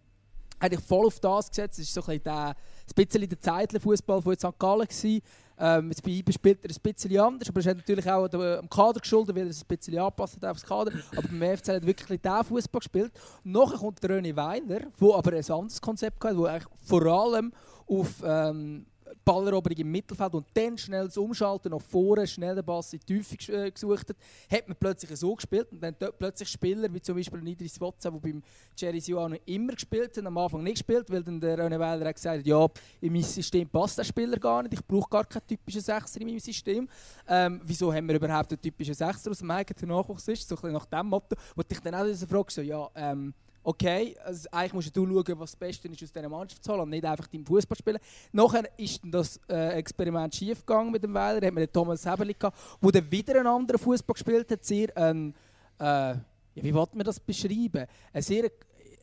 eigentlich 0.58 0.84
voll 0.84 1.06
auf 1.06 1.20
das 1.20 1.48
gesetzt. 1.48 1.78
Das 1.78 1.96
war 1.96 2.02
so 2.02 2.10
ein 2.10 2.20
bisschen 2.20 3.14
der, 3.16 3.22
ein 3.22 3.28
der 3.28 3.40
Zeitler-Fußball 3.40 4.20
von 4.20 4.34
St. 4.34 4.58
Gallen. 4.58 4.86
Gewesen. 4.86 5.22
Ähm, 5.62 5.90
jetzt 5.90 6.02
bei 6.02 6.10
IBE 6.10 6.32
spielt 6.32 6.64
er 6.64 6.70
ein 6.70 6.76
bisschen 6.82 7.20
anders, 7.20 7.48
aber 7.50 7.60
es 7.60 7.66
ist 7.66 7.76
natürlich 7.76 8.10
auch 8.10 8.32
am 8.32 8.70
Kader 8.70 9.00
geschuldet, 9.00 9.36
weil 9.36 9.44
er 9.44 9.50
es 9.50 9.62
ein 9.62 9.66
bisschen 9.68 9.98
anpasst 9.98 10.36
hat 10.36 10.44
aufs 10.44 10.64
Kader. 10.64 10.92
Aber 11.14 11.28
beim 11.28 11.56
FC 11.56 11.68
hat 11.68 11.86
wirklich 11.86 12.20
diesen 12.20 12.44
Fußball 12.44 12.78
gespielt. 12.78 13.12
Nachher 13.44 13.76
kommt 13.76 14.02
der 14.02 14.10
René 14.10 14.34
Weiler, 14.34 14.80
der 15.00 15.14
aber 15.14 15.32
ein 15.32 15.50
anderes 15.50 15.80
Konzept 15.80 16.24
hat, 16.24 16.36
der 16.36 16.62
vor 16.82 17.06
allem 17.06 17.52
auf 17.86 18.22
ähm, 18.24 18.86
Balleroberung 19.30 19.78
im 19.78 19.92
Mittelfeld 19.92 20.34
und 20.34 20.46
dann 20.54 20.76
schnell 20.76 21.04
das 21.04 21.16
Umschalten 21.16 21.70
nach 21.70 21.80
vorne, 21.80 22.26
schnell 22.26 22.56
den 22.56 22.64
Pass 22.64 22.92
in 22.92 23.00
die 23.08 23.22
Tiefe 23.22 23.52
äh, 23.52 23.70
gesucht 23.70 24.08
hat, 24.08 24.16
hat 24.50 24.68
man 24.68 24.76
plötzlich 24.76 25.16
so 25.16 25.34
gespielt 25.34 25.68
und 25.70 25.80
dann 25.80 25.94
dort 25.98 26.18
plötzlich 26.18 26.48
Spieler 26.48 26.92
wie 26.92 27.00
zum 27.00 27.16
Beispiel 27.16 27.46
Idris 27.46 27.80
Wotza, 27.80 28.10
der 28.10 28.18
beim 28.18 28.42
Jerry 28.76 29.00
Siano 29.00 29.36
immer 29.46 29.74
gespielt 29.74 30.16
hat, 30.16 30.26
am 30.26 30.36
Anfang 30.36 30.64
nicht 30.64 30.84
gespielt, 30.84 31.08
weil 31.10 31.22
dann 31.22 31.40
der 31.40 31.58
René 31.58 31.78
Weiler 31.78 32.06
hat 32.06 32.16
gesagt 32.16 32.44
ja, 32.44 32.66
in 33.00 33.12
meinem 33.12 33.22
System 33.22 33.68
passt 33.68 33.98
der 33.98 34.04
Spieler 34.04 34.36
gar 34.36 34.62
nicht, 34.64 34.74
ich 34.74 34.84
brauche 34.84 35.08
gar 35.08 35.24
keinen 35.24 35.46
typischen 35.46 35.80
Sechser 35.80 36.20
in 36.20 36.26
meinem 36.26 36.40
System. 36.40 36.88
Ähm, 37.28 37.60
wieso 37.64 37.92
haben 37.92 38.08
wir 38.08 38.16
überhaupt 38.16 38.50
einen 38.50 38.60
typischen 38.60 38.94
Sechser 38.94 39.30
aus 39.30 39.38
dem 39.38 39.50
eigenen 39.50 39.96
Nachwuchs 39.96 40.26
ist? 40.26 40.48
So 40.48 40.56
ein 40.62 40.72
nach 40.72 40.86
dem 40.86 41.06
Motto, 41.06 41.36
wo 41.54 41.62
ich 41.68 41.80
dann 41.80 41.94
auch 41.94 42.04
diese 42.04 42.26
Frage 42.26 42.50
so, 42.50 42.62
ja, 42.62 42.90
ähm, 42.96 43.32
okay, 43.62 44.16
also 44.24 44.48
eigentlich 44.50 44.72
musst 44.72 44.96
du 44.96 45.06
schauen, 45.06 45.38
was 45.38 45.50
das 45.50 45.56
Beste 45.56 45.88
ist 45.88 46.02
aus 46.02 46.12
dieser 46.12 46.28
Mannschaft 46.28 46.64
zu 46.64 46.72
holen 46.72 46.82
und 46.82 46.90
nicht 46.90 47.04
einfach 47.04 47.26
deinen 47.26 47.44
Fußball 47.44 47.76
spielen. 47.76 47.98
Nachher 48.32 48.68
ist 48.76 49.00
das 49.04 49.40
äh, 49.48 49.78
Experiment 49.78 50.34
schief 50.34 50.64
gegangen 50.64 50.90
mit 50.90 51.02
dem 51.02 51.14
Weiler, 51.14 51.40
da 51.40 51.46
hat 51.46 51.54
man 51.54 51.64
den 51.64 51.72
Thomas 51.72 52.04
Hebeli 52.04 52.34
gehabt, 52.34 52.56
der 52.82 53.10
wieder 53.10 53.36
einen 53.36 53.46
anderen 53.46 53.78
Fußball 53.80 54.14
gespielt 54.14 54.50
hat, 54.50 54.64
sehr 54.64 54.96
ein, 54.96 55.34
äh, 55.78 55.84
ja, 55.84 56.20
wie 56.54 56.74
wollte 56.74 56.96
man 56.96 57.04
das 57.04 57.20
beschreiben? 57.20 57.86
Ein 58.12 58.22
sehr, 58.22 58.50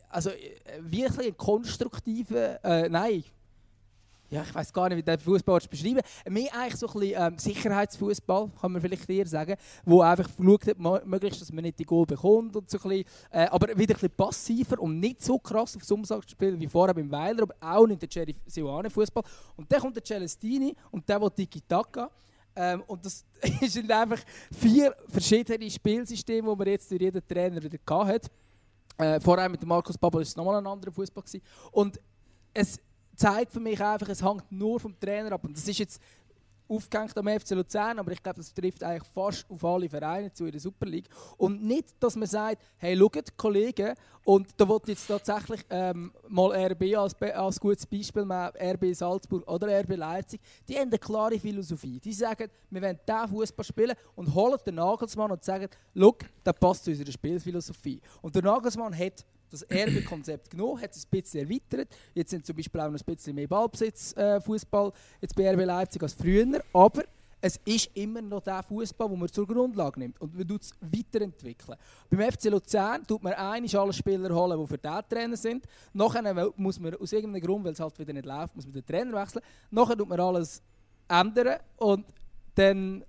also 0.08 0.30
äh, 0.30 0.56
wirklich 0.80 1.28
ein 1.28 1.36
konstruktiver, 1.36 2.62
äh, 2.64 2.88
nein, 2.88 3.24
ja, 4.30 4.42
ich 4.42 4.54
weiß 4.54 4.72
gar 4.72 4.88
nicht, 4.88 4.98
wie 4.98 5.02
der 5.02 5.18
Fußball 5.18 5.60
beschreiben 5.70 6.00
Mehr 6.28 6.54
eigentlich 6.54 6.76
so 6.76 6.86
ein 6.86 7.00
bisschen 7.00 7.22
ähm, 7.22 7.38
Sicherheitsfußball, 7.38 8.50
kann 8.60 8.72
man 8.72 8.82
vielleicht 8.82 9.08
eher 9.08 9.26
sagen, 9.26 9.56
wo 9.84 10.02
einfach 10.02 10.28
schaut, 10.36 10.78
möglichst, 11.06 11.40
dass 11.40 11.50
man 11.52 11.64
nicht 11.64 11.78
die 11.78 11.84
Goal 11.84 12.04
bekommt 12.04 12.54
und 12.54 12.68
so 12.68 12.78
ein 12.78 12.88
bisschen, 12.88 13.04
äh, 13.30 13.46
aber 13.46 13.68
wieder 13.68 13.78
ein 13.78 13.86
bisschen 13.86 14.10
passiver 14.10 14.78
und 14.80 15.00
nicht 15.00 15.22
so 15.22 15.38
krass 15.38 15.76
aufs 15.76 15.90
Umsatz 15.90 16.30
spielen 16.30 16.60
wie 16.60 16.66
vorher 16.66 16.94
beim 16.94 17.10
Weiler, 17.10 17.44
aber 17.44 17.54
auch 17.60 17.86
nicht 17.86 18.02
der 18.02 18.08
Jerry 18.10 18.36
Sioane 18.46 18.90
Fußball. 18.90 19.22
Und 19.56 19.72
dann 19.72 19.80
kommt 19.80 19.96
der 19.96 20.04
Celestini 20.04 20.74
und 20.90 21.08
der 21.08 21.20
will 21.20 21.30
Tiki 21.30 21.62
Taka. 21.66 22.10
Ähm, 22.54 22.82
und 22.86 23.04
das 23.06 23.24
sind 23.62 23.90
einfach 23.90 24.20
vier 24.52 24.94
verschiedene 25.08 25.70
Spielsysteme, 25.70 26.50
die 26.50 26.56
man 26.56 26.66
jetzt 26.66 26.90
durch 26.90 27.00
jeden 27.00 27.26
Trainer 27.26 27.62
wieder 27.62 27.78
hat. 28.06 28.30
Äh, 28.98 29.20
vorher 29.20 29.48
mit 29.48 29.64
Markus 29.64 29.96
Babel 29.96 30.18
war 30.18 30.22
es 30.22 30.36
nochmal 30.36 30.56
ein 30.56 30.66
anderer 30.66 30.92
Fußball. 30.92 31.24
Und 31.70 31.98
es 32.52 32.80
zeigt 33.18 33.52
für 33.52 33.60
mich 33.60 33.82
einfach, 33.82 34.08
es 34.08 34.22
hängt 34.22 34.50
nur 34.50 34.78
vom 34.78 34.98
Trainer 34.98 35.32
ab. 35.32 35.44
Und 35.44 35.56
das 35.56 35.66
ist 35.66 35.78
jetzt 35.78 36.00
aufgehängt 36.68 37.16
am 37.16 37.26
FC 37.26 37.50
Luzern, 37.50 37.98
aber 37.98 38.12
ich 38.12 38.22
glaube, 38.22 38.38
das 38.38 38.52
trifft 38.52 38.82
eigentlich 38.82 39.08
fast 39.14 39.50
auf 39.50 39.64
alle 39.64 39.88
Vereine 39.88 40.32
zu 40.32 40.44
in 40.44 40.52
der 40.52 40.60
Super 40.60 40.86
League. 40.86 41.08
Und 41.36 41.64
nicht, 41.64 41.94
dass 41.98 42.14
man 42.14 42.28
sagt, 42.28 42.62
hey, 42.76 42.96
schaut, 42.96 43.36
Kollegen, 43.36 43.94
und 44.24 44.48
da 44.58 44.68
wollte 44.68 44.90
jetzt 44.90 45.06
tatsächlich 45.06 45.64
ähm, 45.70 46.12
mal 46.28 46.52
RB 46.70 46.94
als, 46.96 47.14
als 47.22 47.58
gutes 47.58 47.86
Beispiel, 47.86 48.26
mal 48.26 48.52
RB 48.60 48.94
Salzburg 48.94 49.48
oder 49.50 49.80
RB 49.80 49.96
Leipzig, 49.96 50.40
die 50.68 50.76
haben 50.76 50.88
eine 50.88 50.98
klare 50.98 51.38
Philosophie. 51.38 51.98
Die 51.98 52.12
sagen, 52.12 52.50
wir 52.68 52.82
wollen 52.82 52.98
diesen 53.08 53.28
Fußball 53.28 53.64
spielen 53.64 53.96
und 54.14 54.34
holen 54.34 54.58
den 54.66 54.74
Nagelsmann 54.74 55.30
und 55.30 55.42
sagen, 55.42 55.68
schau, 55.96 56.14
der 56.44 56.52
passt 56.52 56.84
zu 56.84 56.90
unserer 56.90 57.10
Spielphilosophie. 57.10 58.02
Und 58.20 58.34
der 58.34 58.42
Nagelsmann 58.42 58.96
hat 58.96 59.24
das 59.50 59.62
Erbe-Konzept 59.62 60.50
genommen, 60.50 60.80
hat 60.80 60.94
es 60.94 61.04
ein 61.04 61.10
bisschen 61.10 61.48
erweitert. 61.48 61.88
Jetzt 62.14 62.30
sind 62.30 62.46
zum 62.46 62.56
Beispiel 62.56 62.80
auch 62.80 62.90
noch 62.90 62.98
ein 62.98 63.04
bisschen 63.04 63.34
mehr 63.34 63.48
Ballbesitz 63.48 64.16
äh, 64.16 64.40
Fußball 64.40 64.92
jetzt 65.20 65.34
bei 65.34 65.52
RB 65.52 65.64
Leipzig 65.64 66.02
als 66.02 66.14
früher, 66.14 66.62
aber 66.72 67.04
es 67.40 67.58
ist 67.64 67.90
immer 67.94 68.20
noch 68.20 68.42
der 68.42 68.62
Fußball, 68.62 69.08
den 69.08 69.18
man 69.18 69.28
zur 69.28 69.46
Grundlage 69.46 70.00
nimmt 70.00 70.20
und 70.20 70.36
man 70.36 70.46
tut 70.46 70.62
es 70.62 70.72
weiterentwickeln. 70.80 71.78
Beim 72.10 72.32
FC 72.32 72.44
Luzern 72.46 73.06
tut 73.06 73.22
man 73.22 73.32
eigentlich 73.34 73.78
alle 73.78 73.92
Spieler 73.92 74.34
holen, 74.34 74.58
die 74.58 74.66
für 74.66 74.78
den 74.78 75.00
Trainer 75.08 75.36
sind. 75.36 75.64
Nachher 75.92 76.52
muss 76.56 76.80
man 76.80 76.94
aus 76.96 77.12
irgendeinem 77.12 77.42
Grund, 77.46 77.64
weil 77.64 77.72
es 77.72 77.80
halt 77.80 77.98
wieder 77.98 78.12
nicht 78.12 78.26
läuft, 78.26 78.56
muss 78.56 78.66
man 78.66 78.72
den 78.72 78.84
Trainer 78.86 79.12
wechseln. 79.20 79.42
Nachher 79.70 79.96
tut 79.96 80.08
man 80.08 80.18
alles 80.18 80.62
ändern 81.08 81.58
und 81.76 82.06
dann 82.56 83.04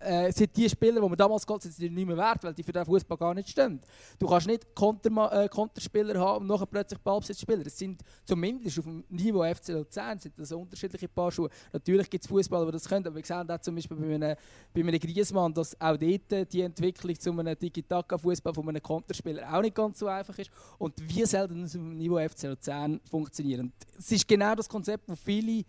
äh, 0.00 0.32
sind 0.32 0.56
die 0.56 0.68
Spieler, 0.68 1.00
die 1.00 1.08
man 1.08 1.16
damals 1.16 1.46
geholt 1.46 1.64
hat, 1.64 1.78
nicht 1.78 1.92
mehr 1.92 2.16
wert, 2.16 2.42
weil 2.42 2.54
die 2.54 2.62
für 2.62 2.72
den 2.72 2.84
Fußball 2.84 3.16
gar 3.16 3.34
nicht 3.34 3.50
stehen. 3.50 3.80
Du 4.18 4.26
kannst 4.26 4.46
nicht 4.46 4.74
Konter, 4.74 5.10
äh, 5.32 5.48
Konterspieler 5.48 6.18
haben 6.18 6.42
und 6.42 6.46
nachher 6.48 6.66
plötzlich 6.66 6.98
Ballbesitzspieler. 7.00 7.66
Es 7.66 7.78
sind 7.78 8.02
zumindest 8.24 8.78
auf 8.78 8.84
dem 8.84 9.04
Niveau 9.08 9.44
FC 9.44 9.68
Luzern 9.68 10.18
sind 10.18 10.38
das 10.38 10.52
unterschiedliche 10.52 11.08
Paar 11.08 11.30
Schuhe. 11.30 11.50
Natürlich 11.72 12.08
gibt 12.08 12.24
es 12.24 12.30
Fußballer, 12.30 12.66
die 12.66 12.72
das 12.72 12.88
können, 12.88 13.06
aber 13.06 13.16
wir 13.16 13.24
sehen 13.24 13.50
auch 13.50 13.60
zum 13.60 13.74
Beispiel 13.74 13.96
bei 13.96 14.14
einem, 14.14 14.36
bei 14.72 14.80
einem 14.80 14.98
Griezmann, 14.98 15.52
dass 15.52 15.78
auch 15.80 15.96
dort 15.96 16.52
die 16.52 16.62
Entwicklung 16.62 17.18
zu 17.18 17.30
einem 17.30 17.58
Tiki-Taka-Fußball 17.58 18.54
von 18.54 18.68
einem 18.68 18.82
Konterspieler 18.82 19.52
auch 19.52 19.60
nicht 19.60 19.74
ganz 19.74 19.98
so 19.98 20.06
einfach 20.06 20.36
ist. 20.38 20.50
Und 20.78 20.94
wie 20.98 21.24
selten 21.26 21.64
es 21.64 21.76
auf 21.76 21.82
dem 21.82 21.96
Niveau 21.96 22.18
FC 22.18 22.44
Luzern 22.44 23.00
funktioniert. 23.08 23.66
Es 23.98 24.10
ist 24.12 24.26
genau 24.26 24.54
das 24.54 24.68
Konzept, 24.68 25.08
das 25.08 25.18
viele 25.18 25.64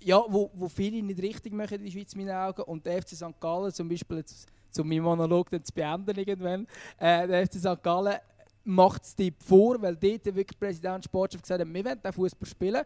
ja, 0.00 0.22
wo, 0.28 0.50
wo 0.54 0.68
viele 0.68 1.02
nicht 1.02 1.20
richtig 1.20 1.52
machen 1.52 1.78
in 1.78 1.84
der 1.84 1.90
Schweiz, 1.90 2.12
in 2.12 2.24
meinen 2.24 2.36
Augen. 2.36 2.62
Und 2.62 2.86
der 2.86 3.02
FC 3.02 3.10
St. 3.10 3.40
Gallen, 3.40 3.72
zum 3.72 3.88
Beispiel, 3.88 4.18
jetzt, 4.18 4.48
um 4.78 4.88
meinen 4.88 5.02
Monolog 5.02 5.50
dann 5.50 5.64
zu 5.64 5.72
beenden 5.72 6.16
irgendwann, 6.16 6.66
äh, 6.98 7.26
der 7.26 7.46
FC 7.46 7.54
St. 7.54 7.82
Gallen 7.82 8.18
macht 8.64 9.04
es 9.04 9.14
Tipp 9.14 9.42
vor, 9.42 9.80
weil 9.80 9.96
dort 9.96 10.24
wirklich 10.26 10.58
Präsident 10.58 11.04
Sportchef 11.04 11.42
gesagt 11.42 11.60
hat, 11.60 11.72
wir 11.72 11.84
wollen 11.84 12.02
den 12.02 12.12
Fußball 12.12 12.48
spielen. 12.48 12.82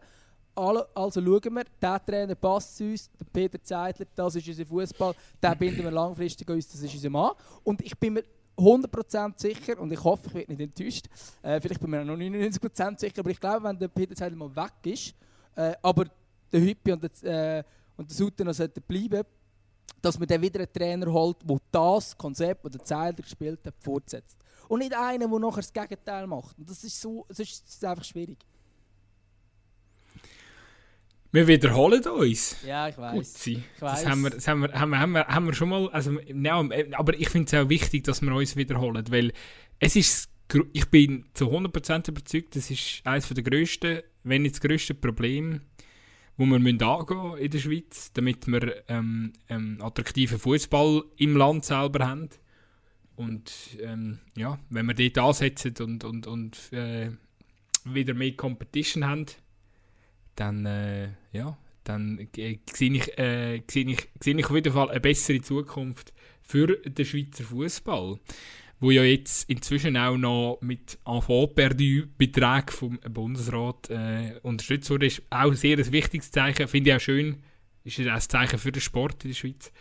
Also 0.55 1.21
schauen 1.21 1.55
wir, 1.55 1.63
der 1.81 2.05
Trainer 2.05 2.35
passt 2.35 2.77
zu 2.77 2.83
uns, 2.85 3.09
der 3.19 3.25
Peter 3.25 3.61
Zeitler, 3.61 4.05
das 4.15 4.35
ist 4.35 4.47
unser 4.47 4.65
Fußball, 4.65 5.15
den 5.41 5.57
binden 5.57 5.83
wir 5.83 5.91
langfristig 5.91 6.47
an 6.47 6.55
uns, 6.55 6.67
das 6.69 6.81
ist 6.81 6.93
unser 6.93 7.09
Mann. 7.09 7.31
Und 7.63 7.81
ich 7.81 7.97
bin 7.97 8.13
mir 8.13 8.23
100% 8.55 9.33
sicher, 9.35 9.79
und 9.79 9.91
ich 9.91 10.03
hoffe, 10.03 10.27
ich 10.27 10.33
werde 10.35 10.51
nicht 10.51 10.61
enttäuscht, 10.61 11.07
äh, 11.41 11.59
vielleicht 11.59 11.81
bin 11.81 11.91
ich 11.91 11.99
mir 11.99 12.05
noch 12.05 12.15
99% 12.15 12.99
sicher, 12.99 13.19
aber 13.19 13.31
ich 13.31 13.39
glaube, 13.39 13.63
wenn 13.63 13.79
der 13.79 13.87
Peter 13.87 14.15
Zeitler 14.15 14.37
mal 14.37 14.55
weg 14.55 14.73
ist, 14.83 15.15
äh, 15.55 15.73
aber 15.81 16.05
der 16.53 16.61
Hüppi 16.61 16.93
und 16.93 17.03
der, 17.03 17.59
äh, 17.59 17.63
und 17.97 18.09
der 18.09 18.15
Sutter 18.15 18.53
sollten 18.53 18.81
bleiben, 18.87 19.23
dass 20.01 20.19
man 20.19 20.27
dann 20.27 20.41
wieder 20.41 20.59
einen 20.59 20.73
Trainer 20.73 21.11
holt, 21.11 21.37
der 21.43 21.57
das 21.71 22.17
Konzept, 22.17 22.65
das 22.65 22.71
der 22.73 22.83
Zeiler 22.83 23.13
gespielt 23.13 23.59
hat, 23.65 23.75
fortsetzt. 23.79 24.37
Und 24.67 24.79
nicht 24.79 24.95
einen, 24.95 25.29
der 25.29 25.39
nachher 25.39 25.57
das 25.57 25.73
Gegenteil 25.73 26.27
macht. 26.27 26.57
Und 26.57 26.69
das 26.69 26.83
ist, 26.83 26.99
so, 26.99 27.25
das 27.27 27.39
ist 27.39 27.83
einfach 27.85 28.03
schwierig. 28.03 28.37
Wir 31.31 31.47
wiederholen 31.47 32.05
uns. 32.05 32.57
Ja, 32.63 32.87
ich 32.87 32.97
weiß. 32.97 33.33
Das 33.79 34.05
haben 34.05 34.21
wir, 34.21 34.29
das 34.29 34.47
haben 34.47 34.61
wir, 34.61 34.71
haben 34.73 34.89
wir, 34.91 34.99
haben 34.99 35.11
wir, 35.13 35.27
haben 35.27 35.45
wir 35.47 35.53
schon 35.53 35.69
mal. 35.69 35.89
Also, 35.89 36.19
ja, 36.19 36.63
aber 36.91 37.13
ich 37.15 37.29
finde 37.29 37.47
es 37.57 37.65
auch 37.65 37.69
wichtig, 37.69 38.03
dass 38.03 38.21
wir 38.21 38.33
uns 38.33 38.55
wiederholen, 38.55 39.03
weil 39.09 39.33
es 39.79 39.95
ist, 39.95 40.29
ich 40.73 40.89
bin 40.91 41.25
zu 41.33 41.45
100% 41.45 42.09
überzeugt, 42.09 42.55
das 42.55 42.69
ist 42.69 43.01
eines 43.03 43.27
der 43.29 43.43
grössten, 43.43 44.03
wenn 44.23 44.43
nicht 44.43 44.55
das 44.55 44.61
grösste 44.61 44.93
Problem 44.93 45.61
wo 46.37 46.45
wir 46.45 46.59
müssen 46.59 46.83
angehen 46.83 47.37
in 47.37 47.51
der 47.51 47.59
Schweiz, 47.59 48.11
damit 48.13 48.47
wir 48.47 48.83
ähm, 48.87 49.33
ähm, 49.49 49.77
attraktiven 49.81 50.39
Fußball 50.39 51.03
im 51.17 51.37
Land 51.37 51.65
selber 51.65 52.07
haben. 52.07 52.29
Und 53.15 53.77
ähm, 53.79 54.19
ja, 54.35 54.59
wenn 54.69 54.87
wir 54.87 54.95
dort 54.95 55.17
ansetzen 55.19 55.75
und, 55.79 56.03
und, 56.03 56.25
und 56.27 56.73
äh, 56.73 57.11
wieder 57.85 58.13
mehr 58.13 58.35
Competition 58.35 59.05
haben, 59.05 59.25
dann, 60.35 60.65
äh, 60.65 61.09
ja, 61.31 61.57
dann 61.83 62.27
äh, 62.35 62.57
sehe 62.71 62.93
ich, 62.93 63.17
äh, 63.17 63.55
ich, 63.57 63.65
sehe 63.69 63.85
ich 64.39 64.45
auf 64.45 64.55
jeden 64.55 64.73
Fall 64.73 64.89
eine 64.89 64.99
bessere 64.99 65.41
Zukunft 65.41 66.13
für 66.41 66.67
den 66.67 67.05
Schweizer 67.05 67.43
Fußball 67.43 68.19
wo 68.83 68.91
ja 68.91 69.03
jetzt 69.03 69.49
inzwischen 69.49 69.95
auch 69.95 70.17
noch 70.17 70.57
mit 70.59 70.99
Enfant 71.05 71.55
perdu 71.55 72.05
Beträgen 72.17 72.67
vom 72.69 72.99
Bundesrat 72.99 73.89
äh, 73.89 74.33
unterstützt 74.41 74.89
wurde, 74.89 75.05
ist 75.05 75.21
auch 75.29 75.53
sehr 75.53 75.77
ein 75.77 75.91
wichtiges 75.93 76.31
Zeichen. 76.31 76.67
Finde 76.67 76.89
ich 76.89 76.95
auch 76.97 76.99
schön. 76.99 77.41
Ist 77.85 77.97
auch 78.01 78.07
ein 78.07 78.19
Zeichen 78.19 78.59
für 78.59 78.73
den 78.73 78.81
Sport 78.81 79.23
in 79.23 79.29
der 79.29 79.35
Schweiz. 79.35 79.71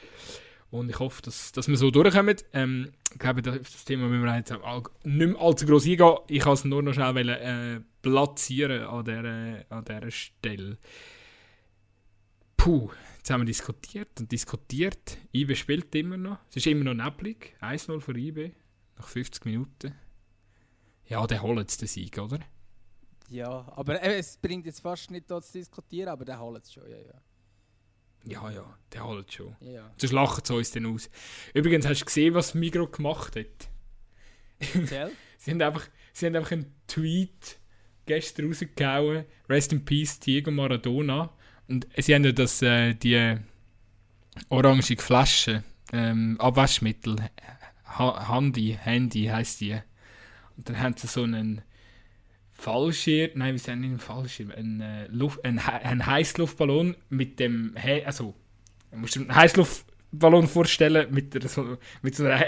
Und 0.71 0.89
ich 0.89 1.01
hoffe, 1.01 1.21
dass, 1.21 1.51
dass 1.51 1.67
wir 1.67 1.77
so 1.77 1.91
durchkommen. 1.91 2.37
Ähm, 2.53 2.93
ich 3.13 3.19
glaube, 3.19 3.43
das 3.43 3.85
Thema 3.85 4.07
müssen 4.07 4.23
wir 4.23 4.37
jetzt 4.37 4.53
auch 4.53 4.85
nicht 5.03 5.33
mehr 5.33 5.41
allzu 5.41 5.67
groß 5.67 5.85
eingehen. 5.85 6.17
Ich 6.29 6.41
kann 6.41 6.53
es 6.53 6.65
nur 6.65 6.81
noch 6.81 6.95
schnell 6.95 7.15
wollen, 7.17 7.29
äh, 7.29 7.81
platzieren 8.03 8.83
an 8.83 9.05
dieser, 9.05 9.65
an 9.69 9.85
dieser 9.85 10.11
Stelle. 10.13 10.79
Puh, 12.57 12.89
jetzt 13.17 13.31
haben 13.31 13.41
wir 13.41 13.47
diskutiert 13.47 14.21
und 14.21 14.31
diskutiert. 14.31 15.19
IB 15.35 15.57
spielt 15.57 15.93
immer 15.97 16.17
noch. 16.17 16.39
Es 16.51 16.59
ist 16.59 16.69
immer 16.69 16.95
noch 16.95 17.05
neblig. 17.05 17.57
1-0 17.61 17.99
für 17.99 18.17
IB. 18.17 18.53
Nach 19.03 19.09
50 19.09 19.45
Minuten. 19.47 19.95
Ja, 21.07 21.27
der 21.27 21.43
holt 21.43 21.59
jetzt 21.59 21.81
den 21.81 21.89
Sieg, 21.89 22.17
oder? 22.19 22.39
Ja, 23.29 23.67
aber 23.75 24.01
äh, 24.01 24.19
es 24.19 24.37
bringt 24.37 24.65
jetzt 24.65 24.79
fast 24.79 25.11
nicht 25.11 25.29
da 25.29 25.43
zu 25.43 25.55
diskutieren, 25.55 26.09
aber 26.09 26.25
der 26.25 26.39
holt 26.39 26.63
es 26.63 26.73
schon, 26.73 26.89
ja, 26.89 26.99
ja. 26.99 27.21
Ja, 28.25 28.51
ja, 28.53 28.79
der 28.93 29.05
holt 29.05 29.33
schon. 29.33 29.57
Ja. 29.59 29.91
Sonst 29.97 30.13
lachen 30.13 30.45
sie 30.45 30.55
uns 30.55 30.71
dann 30.71 30.87
aus. 30.87 31.11
Übrigens, 31.53 31.85
hast 31.85 32.03
du 32.03 32.05
gesehen, 32.05 32.35
was 32.35 32.55
Migro 32.55 32.87
gemacht 32.87 33.35
hat? 33.35 33.69
Sie, 35.39 35.51
haben 35.51 35.61
einfach, 35.61 35.89
sie 36.13 36.27
haben 36.27 36.37
einfach 36.37 36.53
einen 36.53 36.73
Tweet 36.87 37.59
gestern 38.07 38.47
rausgehauen. 38.47 39.25
Rest 39.49 39.73
in 39.73 39.85
Peace, 39.85 40.21
Diego 40.21 40.53
Maradona. 40.53 41.37
Und 41.67 41.89
sie 41.97 42.15
haben 42.15 42.23
ja 42.23 42.31
das, 42.31 42.63
äh, 42.63 42.95
die 42.95 43.37
orangige 44.49 45.03
Flasche, 45.03 45.65
ähm, 45.93 46.41
Abwaschmittel, 46.41 47.17
Handy, 47.99 48.79
Handy 48.81 49.27
heisst 49.27 49.61
die. 49.61 49.79
Und 50.57 50.69
dann 50.69 50.81
haben 50.81 50.95
sie 50.97 51.07
so 51.07 51.23
einen 51.23 51.63
Fallschirm, 52.63 53.31
nein, 53.35 53.55
wir 53.55 53.59
sind 53.59 53.81
nicht 53.81 53.91
ein 53.91 53.99
Fallschirm, 53.99 54.53
ein, 54.57 54.81
äh, 54.81 55.07
Luft, 55.09 55.45
ein, 55.45 55.59
ein 55.59 56.07
Heißluftballon 56.07 56.97
mit 57.09 57.41
dem, 57.41 57.75
He 57.77 58.05
also, 58.05 58.35
du 58.93 58.99
musst 58.99 59.17
dir 59.17 59.21
einen 59.21 59.35
Heißluftballon 59.35 60.47
vorstellen 60.47 61.13
mit, 61.13 61.35
der, 61.35 61.49
so, 61.49 61.77
mit 62.03 62.15
so, 62.15 62.25
einer, 62.25 62.47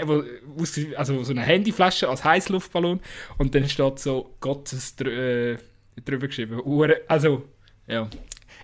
also 0.95 1.23
so 1.23 1.31
einer 1.33 1.41
Handyflasche 1.41 2.07
als 2.07 2.23
Heißluftballon 2.23 3.01
und 3.37 3.55
dann 3.55 3.67
steht 3.67 3.99
so 3.99 4.37
Gottes 4.39 4.95
dr 4.95 5.11
äh, 5.11 5.57
drüber 6.05 6.27
geschrieben. 6.27 6.61
Also, 7.07 7.43
ja. 7.87 8.09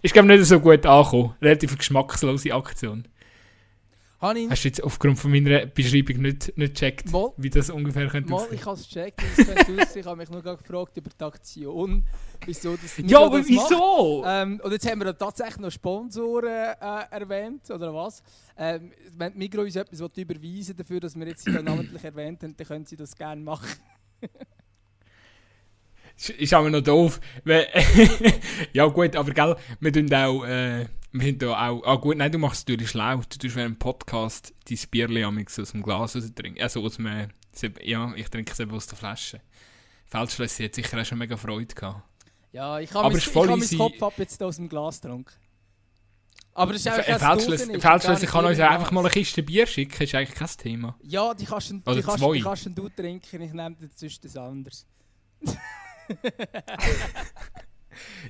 Ist 0.02 0.14
glaube 0.14 0.30
nicht 0.30 0.46
so 0.46 0.60
gut 0.60 0.86
angekommen. 0.86 1.36
Relativ 1.42 1.78
geschmackslose 1.78 2.54
Aktion. 2.54 3.08
Hast 4.22 4.64
du 4.64 4.68
jetzt 4.68 4.84
aufgrund 4.84 5.18
von 5.18 5.32
meiner 5.32 5.66
Beschreibung 5.66 6.18
nicht, 6.18 6.56
nicht 6.56 6.76
gecheckt, 6.76 7.12
mal, 7.12 7.34
wie 7.38 7.50
das 7.50 7.72
ungefähr 7.72 8.08
könnte 8.08 8.30
mal, 8.30 8.48
ich 8.52 8.64
habe 8.64 8.80
es 8.80 8.88
gecheckt, 8.88 9.20
wie 9.20 9.42
es 9.42 9.48
könnte 9.48 9.82
aussehen. 9.82 10.02
Ich 10.02 10.06
habe 10.06 10.18
mich 10.18 10.30
nur 10.30 10.44
gefragt 10.44 10.96
über 10.96 11.10
die 11.10 11.24
Aktion, 11.24 12.06
wieso 12.46 12.78
das 12.78 12.98
Ja, 12.98 13.22
aber 13.22 13.40
das 13.40 13.48
wieso? 13.48 14.24
Ähm, 14.28 14.62
und 14.64 14.72
jetzt 14.72 14.88
haben 14.88 15.04
wir 15.04 15.18
tatsächlich 15.18 15.58
noch 15.58 15.72
Sponsoren 15.72 16.50
äh, 16.50 16.76
erwähnt, 17.10 17.72
oder 17.72 17.92
was? 17.96 18.22
Ähm, 18.56 18.92
wenn 19.18 19.36
Migros 19.36 19.66
uns 19.66 19.76
etwas 19.76 20.00
überweisen 20.00 20.78
dafür, 20.78 21.00
dass 21.00 21.16
wir 21.16 21.26
jetzt 21.26 21.44
sie 21.44 21.52
namentlich 21.52 22.04
erwähnt 22.04 22.44
haben, 22.44 22.56
dann 22.56 22.68
können 22.68 22.86
sie 22.86 22.96
das 22.96 23.16
gerne 23.16 23.42
machen. 23.42 23.70
ist 26.38 26.54
aber 26.54 26.70
noch 26.70 26.82
doof. 26.82 27.20
ja 28.74 28.86
gut, 28.86 29.16
aber 29.16 29.32
gell, 29.32 29.56
wir 29.80 29.92
tun 29.92 30.14
auch... 30.14 30.44
Äh, 30.46 30.86
wir 31.14 31.26
sind 31.26 31.42
da 31.42 31.70
auch, 31.70 31.84
ah 31.86 31.96
gut, 31.96 32.18
nein, 32.18 32.32
du 32.32 32.38
machst 32.38 32.60
es 32.60 32.68
natürlich 32.68 32.92
schlau. 32.92 33.18
Du 33.18 33.38
tust 33.38 33.56
während 33.56 33.76
dem 33.76 33.80
Podcast 33.80 34.54
dein 34.70 34.80
Bierli 34.90 35.26
aus 35.26 35.72
dem 35.72 35.84
Glas 35.84 36.14
trinken. 36.14 36.62
Also 36.62 36.84
aus 36.84 36.96
dem, 36.96 37.28
ja, 37.84 38.14
ich 38.16 38.30
trinke 38.30 38.52
es 38.52 38.60
eben 38.60 38.72
aus 38.72 38.88
der 38.88 38.98
Flasche. 38.98 39.42
Feldschlösser 40.08 40.66
hat 40.66 40.76
sicher 40.76 41.02
auch 41.02 41.06
schon 41.06 41.18
mega 41.18 41.36
Freude 41.36 41.74
gehabt. 41.74 42.04
Ja, 42.54 42.80
ich 42.80 42.94
habe 42.94 43.14
meinen 43.14 43.78
Kopf 43.78 44.04
ab 44.04 44.14
jetzt 44.18 44.42
aus 44.42 44.56
dem 44.58 44.70
Glas 44.70 45.02
getrunken. 45.02 45.34
Aber 46.54 46.74
das 46.74 46.82
ist 46.82 46.88
eigentlich 46.88 47.18
kein 47.18 47.80
Feldschlösser 47.82 48.28
kann 48.28 48.46
uns 48.46 48.60
einfach 48.60 48.92
mal 48.92 49.02
eine 49.02 49.10
Kiste 49.10 49.42
Bier 49.44 49.66
schicken, 49.66 50.04
ist 50.04 50.16
eigentlich 50.16 50.36
kein 50.36 50.50
Thema. 50.58 50.98
Ja, 51.02 51.34
die 51.34 51.46
kannst, 51.46 51.72
du, 51.72 51.76
die 51.76 52.02
kannst, 52.02 52.24
die 52.24 52.42
kannst 52.42 52.70
du 52.78 52.90
trinken, 52.90 53.42
ich 53.42 53.54
nehme 53.54 53.76
sonst 53.96 54.24
das 54.24 54.36
anderes. 54.36 54.86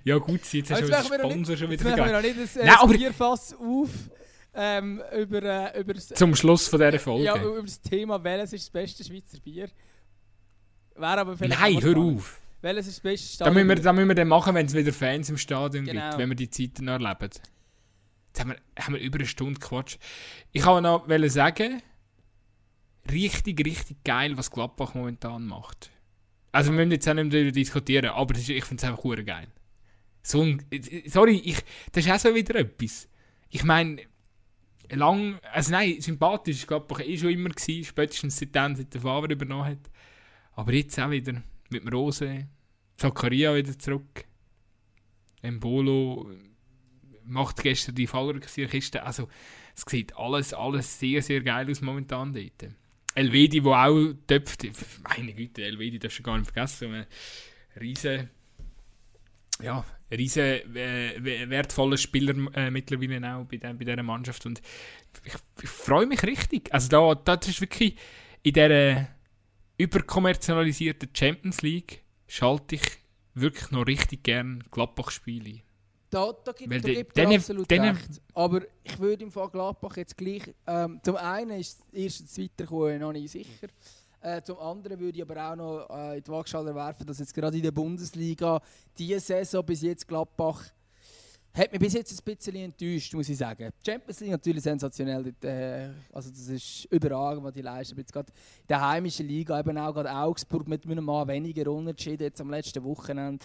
ja 0.03 0.17
gut, 0.17 0.41
jetzt 0.53 0.71
hast 0.71 0.81
du 0.81 0.95
also 0.95 1.13
Sponsor 1.13 1.57
schon 1.57 1.69
wieder 1.69 1.81
vergessen. 1.81 2.05
wir 2.05 2.13
noch 2.13 2.21
nicht 2.21 2.39
das, 2.41 2.55
äh, 2.55 2.65
Nein, 2.65 2.75
aber 2.79 2.93
Bierfass 2.93 3.53
auf 3.53 3.89
ähm, 4.53 5.01
über, 5.17 5.43
äh, 5.43 5.79
über 5.79 5.95
Zum 5.95 6.35
Schluss 6.35 6.67
von 6.67 6.79
dieser 6.79 6.99
Folge. 6.99 7.23
Ja, 7.23 7.41
über 7.41 7.61
das 7.61 7.81
Thema, 7.81 8.21
welches 8.23 8.53
ist 8.53 8.65
das 8.65 8.69
beste 8.69 9.03
Schweizer 9.03 9.39
Bier. 9.39 9.69
Wäre 10.95 11.19
aber 11.19 11.37
vielleicht 11.37 11.59
Nein, 11.59 11.81
hör 11.81 11.97
auf. 11.97 12.39
Welches 12.61 12.87
ist 12.87 12.97
das 12.97 13.01
beste 13.01 13.27
Stadion? 13.35 13.55
Da 13.55 13.59
müssen 13.59 13.69
wir, 13.69 13.83
da 13.83 13.93
müssen 13.93 14.07
wir 14.09 14.15
dann 14.15 14.27
machen, 14.27 14.53
wenn 14.53 14.65
es 14.65 14.73
wieder 14.73 14.93
Fans 14.93 15.29
im 15.29 15.37
Stadion 15.37 15.85
genau. 15.85 16.09
gibt, 16.09 16.19
wenn 16.19 16.29
wir 16.29 16.35
die 16.35 16.49
Zeiten 16.49 16.85
noch 16.85 16.93
erleben. 16.93 17.29
Jetzt 18.27 18.39
haben 18.39 18.49
wir, 18.51 18.57
haben 18.83 18.93
wir 18.93 19.01
über 19.01 19.19
eine 19.19 19.27
Stunde 19.27 19.59
Quatsch. 19.59 19.97
Ich 20.51 20.65
wollte 20.65 20.83
noch 20.83 21.29
sagen, 21.29 21.81
richtig, 23.09 23.65
richtig 23.65 24.03
geil, 24.03 24.37
was 24.37 24.51
Gladbach 24.51 24.93
momentan 24.93 25.45
macht. 25.47 25.89
Also 26.51 26.71
wir 26.71 26.77
müssen 26.77 26.91
jetzt 26.91 27.07
auch 27.07 27.13
nicht 27.13 27.33
darüber 27.33 27.51
diskutieren, 27.51 28.11
aber 28.11 28.35
ich 28.35 28.45
finde 28.45 28.75
es 28.75 28.83
einfach 28.83 29.03
cool 29.05 29.23
geil. 29.23 29.47
So 30.23 30.41
ein, 30.41 30.63
sorry, 31.07 31.41
ich, 31.43 31.57
das 31.91 32.05
ist 32.05 32.11
auch 32.11 32.19
so 32.19 32.35
wieder 32.35 32.55
etwas. 32.55 33.09
Ich 33.49 33.63
meine, 33.63 34.01
lang, 34.89 35.39
also 35.51 35.71
nein, 35.71 35.99
sympathisch, 35.99 36.67
glaube 36.67 37.01
ich, 37.01 37.07
eh 37.07 37.17
schon 37.17 37.31
immer 37.31 37.49
gewesen, 37.49 37.83
spätestens 37.83 38.37
seitdem, 38.37 38.75
seit 38.75 38.93
der 38.93 39.01
Favre 39.01 39.33
übernommen 39.33 39.65
hat. 39.65 39.89
Aber 40.53 40.73
jetzt 40.73 40.99
auch 40.99 41.09
wieder 41.09 41.41
mit 41.69 41.83
dem 41.83 41.87
Rose, 41.89 42.47
Zakaria 42.97 43.55
wieder 43.55 43.77
zurück, 43.77 44.25
Embolo 45.41 46.29
macht 47.23 47.63
gestern 47.63 47.95
die 47.95 48.07
Fallrückzieherkiste. 48.07 49.03
Also 49.03 49.27
es 49.75 49.83
sieht 49.87 50.15
alles, 50.17 50.53
alles 50.53 50.99
sehr, 50.99 51.21
sehr 51.21 51.41
geil 51.41 51.69
aus 51.69 51.81
momentan 51.81 52.33
dort. 52.33 52.73
Elvedi, 53.15 53.61
der 53.61 53.71
auch 53.71 54.13
töpft, 54.27 54.67
meine 55.03 55.33
Güte, 55.33 55.63
Elvedi 55.63 55.99
darfst 55.99 56.19
du 56.19 56.23
gar 56.23 56.37
nicht 56.37 56.51
vergessen, 56.51 56.93
ein 56.93 57.07
riesen, 57.79 58.29
ja, 59.61 59.83
riesen 60.11 60.75
äh, 60.75 61.49
wertvoller 61.49 61.97
Spieler 61.97 62.35
äh, 62.55 62.69
mittlerweile 62.69 63.35
auch 63.35 63.45
bei, 63.45 63.57
der, 63.57 63.73
bei 63.73 63.85
dieser 63.85 64.03
Mannschaft 64.03 64.45
und 64.45 64.61
ich, 65.23 65.33
ich 65.61 65.69
freue 65.69 66.05
mich 66.05 66.23
richtig. 66.23 66.73
Also 66.73 66.89
da, 66.89 67.15
das 67.15 67.47
ist 67.47 67.61
wirklich 67.61 67.95
in 68.43 68.53
dieser 68.53 69.07
überkommerzialisierten 69.77 71.09
Champions 71.13 71.61
League 71.61 72.03
schalte 72.27 72.75
ich 72.75 72.81
wirklich 73.33 73.71
noch 73.71 73.87
richtig 73.87 74.23
gern 74.23 74.63
Gladbach-Spiele 74.71 75.61
da, 76.11 76.33
da 76.43 76.51
gibt, 76.51 77.17
es 77.17 77.25
absolut 77.25 77.71
denen, 77.71 77.95
recht. 77.95 78.21
Aber 78.33 78.61
ich 78.83 78.99
würde 78.99 79.23
im 79.23 79.31
Fall 79.31 79.49
Gladbach 79.49 79.95
jetzt 79.97 80.17
gleich... 80.17 80.53
Ähm, 80.67 80.99
zum 81.03 81.15
einen 81.15 81.59
ist 81.59 81.79
das 81.79 81.99
erste 81.99 82.43
Weiterkommen 82.43 82.99
noch 82.99 83.13
nicht 83.13 83.31
sicher. 83.31 83.67
Äh, 84.21 84.41
zum 84.43 84.59
anderen 84.59 84.99
würde 84.99 85.17
ich 85.17 85.23
aber 85.23 85.51
auch 85.51 85.55
noch 85.55 85.89
äh, 85.89 86.17
in 86.17 86.23
die 86.23 86.31
Waagschale 86.31 86.73
werfen, 86.75 87.05
dass 87.07 87.19
jetzt 87.19 87.33
gerade 87.33 87.57
in 87.57 87.63
der 87.63 87.71
Bundesliga 87.71 88.61
diese 88.97 89.19
Saison 89.19 89.65
bis 89.65 89.81
jetzt 89.81 90.07
Gladbach 90.07 90.71
hat 91.53 91.71
mich 91.71 91.81
bis 91.81 91.93
jetzt 91.93 92.17
ein 92.17 92.23
bisschen 92.23 92.55
enttäuscht, 92.55 93.13
muss 93.13 93.27
ich 93.27 93.37
sagen. 93.37 93.69
Die 93.83 93.91
Champions 93.91 94.19
League 94.21 94.31
natürlich 94.31 94.63
sensationell. 94.63 95.33
Äh, 95.43 95.89
also 96.13 96.29
das 96.29 96.47
ist 96.47 96.85
überragend, 96.85 97.43
was 97.43 97.53
die 97.53 97.61
leisten. 97.61 97.97
jetzt 97.97 98.13
gerade 98.13 98.31
in 98.31 98.67
der 98.67 98.87
heimischen 98.87 99.27
Liga, 99.27 99.59
eben 99.59 99.77
auch 99.77 99.93
gerade 99.93 100.13
Augsburg 100.13 100.67
mit 100.67 100.85
einem 100.85 101.03
Mann 101.03 101.27
weniger 101.27 101.69
Unterschied 101.69 102.21
jetzt 102.21 102.39
am 102.39 102.49
letzten 102.49 102.83
Wochenende. 102.83 103.43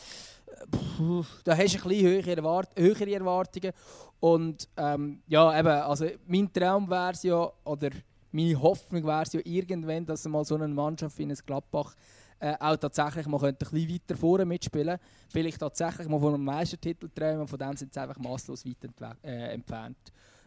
Da 1.44 1.56
hast 1.56 1.74
du 1.74 1.78
ein 1.78 1.88
bisschen 1.88 2.06
höhere, 2.06 2.36
Erwart 2.36 2.70
höhere 2.78 3.12
Erwartungen. 3.12 3.72
Und 4.20 4.68
ähm, 4.76 5.22
ja, 5.26 5.58
eben, 5.58 5.68
also 5.68 6.06
mein 6.26 6.52
Traum 6.52 6.88
wäre 6.88 7.12
es 7.12 7.22
ja, 7.24 7.50
oder 7.64 7.90
meine 8.36 8.60
Hoffnung 8.60 9.04
wäre 9.04 9.22
es 9.22 9.32
ja 9.32 9.40
irgendwann, 9.44 10.04
dass 10.04 10.26
mal 10.26 10.44
so 10.44 10.54
eine 10.54 10.68
Mannschaft 10.68 11.18
wie 11.18 11.24
ein 11.24 11.34
Gladbach 11.46 11.94
äh, 12.38 12.54
auch 12.60 12.76
tatsächlich 12.76 13.26
mal 13.26 13.42
ein 13.42 13.56
bisschen 13.56 13.88
weiter 13.88 14.16
vorne 14.16 14.44
mitspielen 14.44 14.98
Vielleicht 15.30 15.58
tatsächlich 15.58 16.06
mal 16.08 16.20
von 16.20 16.34
einem 16.34 16.44
Meistertitel 16.44 17.08
träumen, 17.08 17.48
von 17.48 17.58
dem 17.58 17.76
sind 17.76 17.94
sie 17.94 18.00
einfach 18.00 18.18
masslos 18.18 18.64
weit 18.66 18.76
äh, 19.24 19.54
entfernt. 19.54 19.96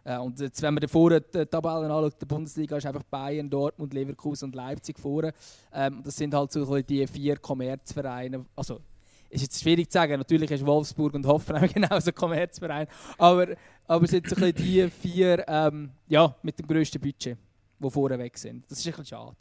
Äh, 0.04 0.20
und 0.20 0.40
jetzt, 0.40 0.62
wenn 0.62 0.76
man 0.76 0.88
vorne 0.88 1.22
die 1.22 1.46
Tabellen 1.46 1.90
anschaut, 1.92 2.22
der 2.22 2.28
Bundesliga 2.28 2.78
ist 2.78 2.86
einfach 2.86 3.04
Bayern, 3.04 3.50
Dortmund, 3.50 3.94
Leverkusen 3.94 4.46
und 4.46 4.56
Leipzig 4.56 5.00
vorne. 5.00 5.34
Ähm, 5.74 6.02
das 6.04 6.16
sind 6.16 6.34
halt 6.34 6.52
so 6.52 6.80
die 6.82 7.08
vier 7.08 7.38
Kommerzvereine. 7.38 8.46
Also, 8.56 8.82
ist 9.30 9.42
jetzt 9.42 9.62
schwierig 9.62 9.90
zu 9.90 9.94
sagen, 9.94 10.18
natürlich 10.18 10.50
ist 10.50 10.66
Wolfsburg 10.66 11.14
und 11.14 11.26
Hoffenheim 11.26 11.70
genauso 11.74 12.12
Kommerzverein, 12.12 12.88
aber, 13.18 13.48
aber 13.88 14.06
es 14.06 14.12
sind 14.12 14.28
so 14.28 14.36
die 14.52 14.90
vier 14.90 15.44
ähm, 15.48 15.92
ja, 16.08 16.36
mit 16.42 16.58
dem 16.58 16.68
grössten 16.68 17.00
Budget, 17.00 17.38
die 17.80 17.90
vorne 17.90 18.20
weg 18.20 18.38
sind. 18.38 18.70
Das 18.70 18.80
ist 18.80 18.86
ein 18.88 18.92
bisschen 18.92 19.06
schade. 19.06 19.36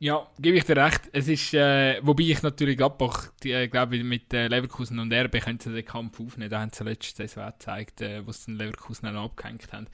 Ja, 0.00 0.28
gebe 0.38 0.56
ich 0.56 0.64
dir 0.64 0.76
recht. 0.76 1.10
Es 1.12 1.26
ist, 1.26 1.52
äh, 1.54 1.98
wobei 2.02 2.22
ich 2.22 2.40
natürlich 2.42 2.76
Gladbach, 2.76 3.32
äh, 3.42 3.66
glaube 3.66 4.04
mit 4.04 4.32
äh, 4.32 4.46
Leverkusen 4.46 5.00
und 5.00 5.12
RB 5.12 5.40
können 5.40 5.58
sie 5.58 5.72
den 5.72 5.84
Kampf 5.84 6.20
aufnehmen. 6.20 6.50
Da 6.50 6.60
haben 6.60 6.70
sie 6.72 6.84
letzte 6.84 7.26
Saison 7.26 7.50
gezeigt, 7.50 8.00
äh, 8.00 8.24
wo 8.24 8.30
sie 8.30 8.52
den 8.52 8.58
Leverkusen 8.58 9.08
auch 9.08 9.24
abgehängt 9.24 9.72
haben. 9.72 9.88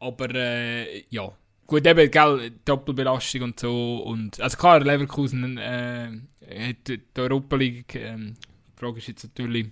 Aber 0.00 0.34
äh, 0.34 1.04
ja, 1.08 1.30
gut, 1.68 1.86
eben, 1.86 2.10
gell, 2.10 2.50
Doppelbelastung 2.64 3.42
und 3.42 3.60
so. 3.60 3.98
Und, 3.98 4.40
also 4.40 4.56
klar, 4.56 4.80
Leverkusen 4.80 5.56
äh, 5.56 6.10
hat 6.40 6.88
die 6.88 7.00
Europa 7.16 7.54
League. 7.54 7.94
Ähm, 7.94 8.34
die 8.74 8.80
Frage 8.80 8.98
ist 8.98 9.06
jetzt 9.06 9.22
natürlich, 9.22 9.68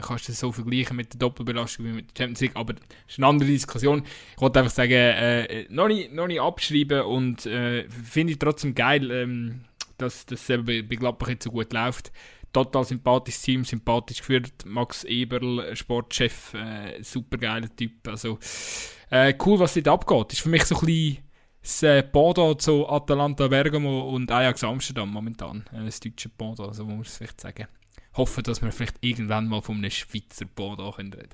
kannst 0.00 0.28
du 0.28 0.32
das 0.32 0.40
so 0.40 0.52
vergleichen 0.52 0.96
mit 0.96 1.12
der 1.12 1.18
Doppelbelastung 1.18 1.86
wie 1.86 1.92
mit 1.92 2.10
der 2.10 2.24
Champions 2.24 2.40
League, 2.40 2.56
aber 2.56 2.74
das 2.74 2.82
ist 3.08 3.18
eine 3.18 3.26
andere 3.26 3.48
Diskussion. 3.48 4.02
Ich 4.34 4.40
wollte 4.40 4.60
einfach 4.60 4.72
sagen, 4.72 4.92
äh, 4.92 5.66
noch, 5.68 5.88
nicht, 5.88 6.12
noch 6.12 6.26
nicht 6.26 6.40
abschreiben 6.40 7.02
und 7.02 7.46
äh, 7.46 7.88
finde 7.88 8.32
ich 8.32 8.38
trotzdem 8.38 8.74
geil, 8.74 9.10
ähm, 9.10 9.64
dass 9.98 10.26
das 10.26 10.46
bei, 10.46 10.82
bei 10.82 10.96
Gladbach 10.96 11.28
jetzt 11.28 11.44
so 11.44 11.50
gut 11.50 11.72
läuft. 11.72 12.12
Total 12.52 12.84
sympathisches 12.84 13.42
Team, 13.42 13.64
sympathisch 13.64 14.18
geführt. 14.18 14.64
Max 14.64 15.04
Eberl, 15.04 15.74
Sportchef, 15.76 16.54
äh, 16.54 17.02
super 17.02 17.36
geiler 17.36 17.74
Typ. 17.74 18.06
Also 18.08 18.38
äh, 19.10 19.34
cool, 19.44 19.58
was 19.58 19.74
dort 19.74 19.88
abgeht. 19.88 20.32
Ist 20.32 20.42
für 20.42 20.48
mich 20.48 20.64
so 20.64 20.76
ein 20.76 20.86
bisschen 20.86 21.18
das 21.66 21.82
äh, 21.82 22.02
Bodo 22.02 22.54
zu 22.54 22.88
Atalanta 22.88 23.48
Bergamo 23.48 24.08
und 24.10 24.30
Ajax 24.30 24.62
Amsterdam 24.62 25.10
momentan. 25.10 25.64
Äh, 25.72 25.84
das 25.84 26.00
deutsche 26.00 26.28
Bodo, 26.28 26.62
so 26.62 26.68
also 26.68 26.84
muss 26.84 26.92
man 26.94 27.00
es 27.02 27.16
vielleicht 27.16 27.40
sagen. 27.40 27.66
Hoffen, 28.16 28.42
dass 28.44 28.62
wir 28.62 28.72
vielleicht 28.72 28.96
irgendwann 29.00 29.48
mal 29.48 29.62
von 29.62 29.76
einem 29.76 29.90
Schweizer 29.90 30.46
Bodo 30.46 30.90
reden 30.90 31.10
können. 31.12 31.28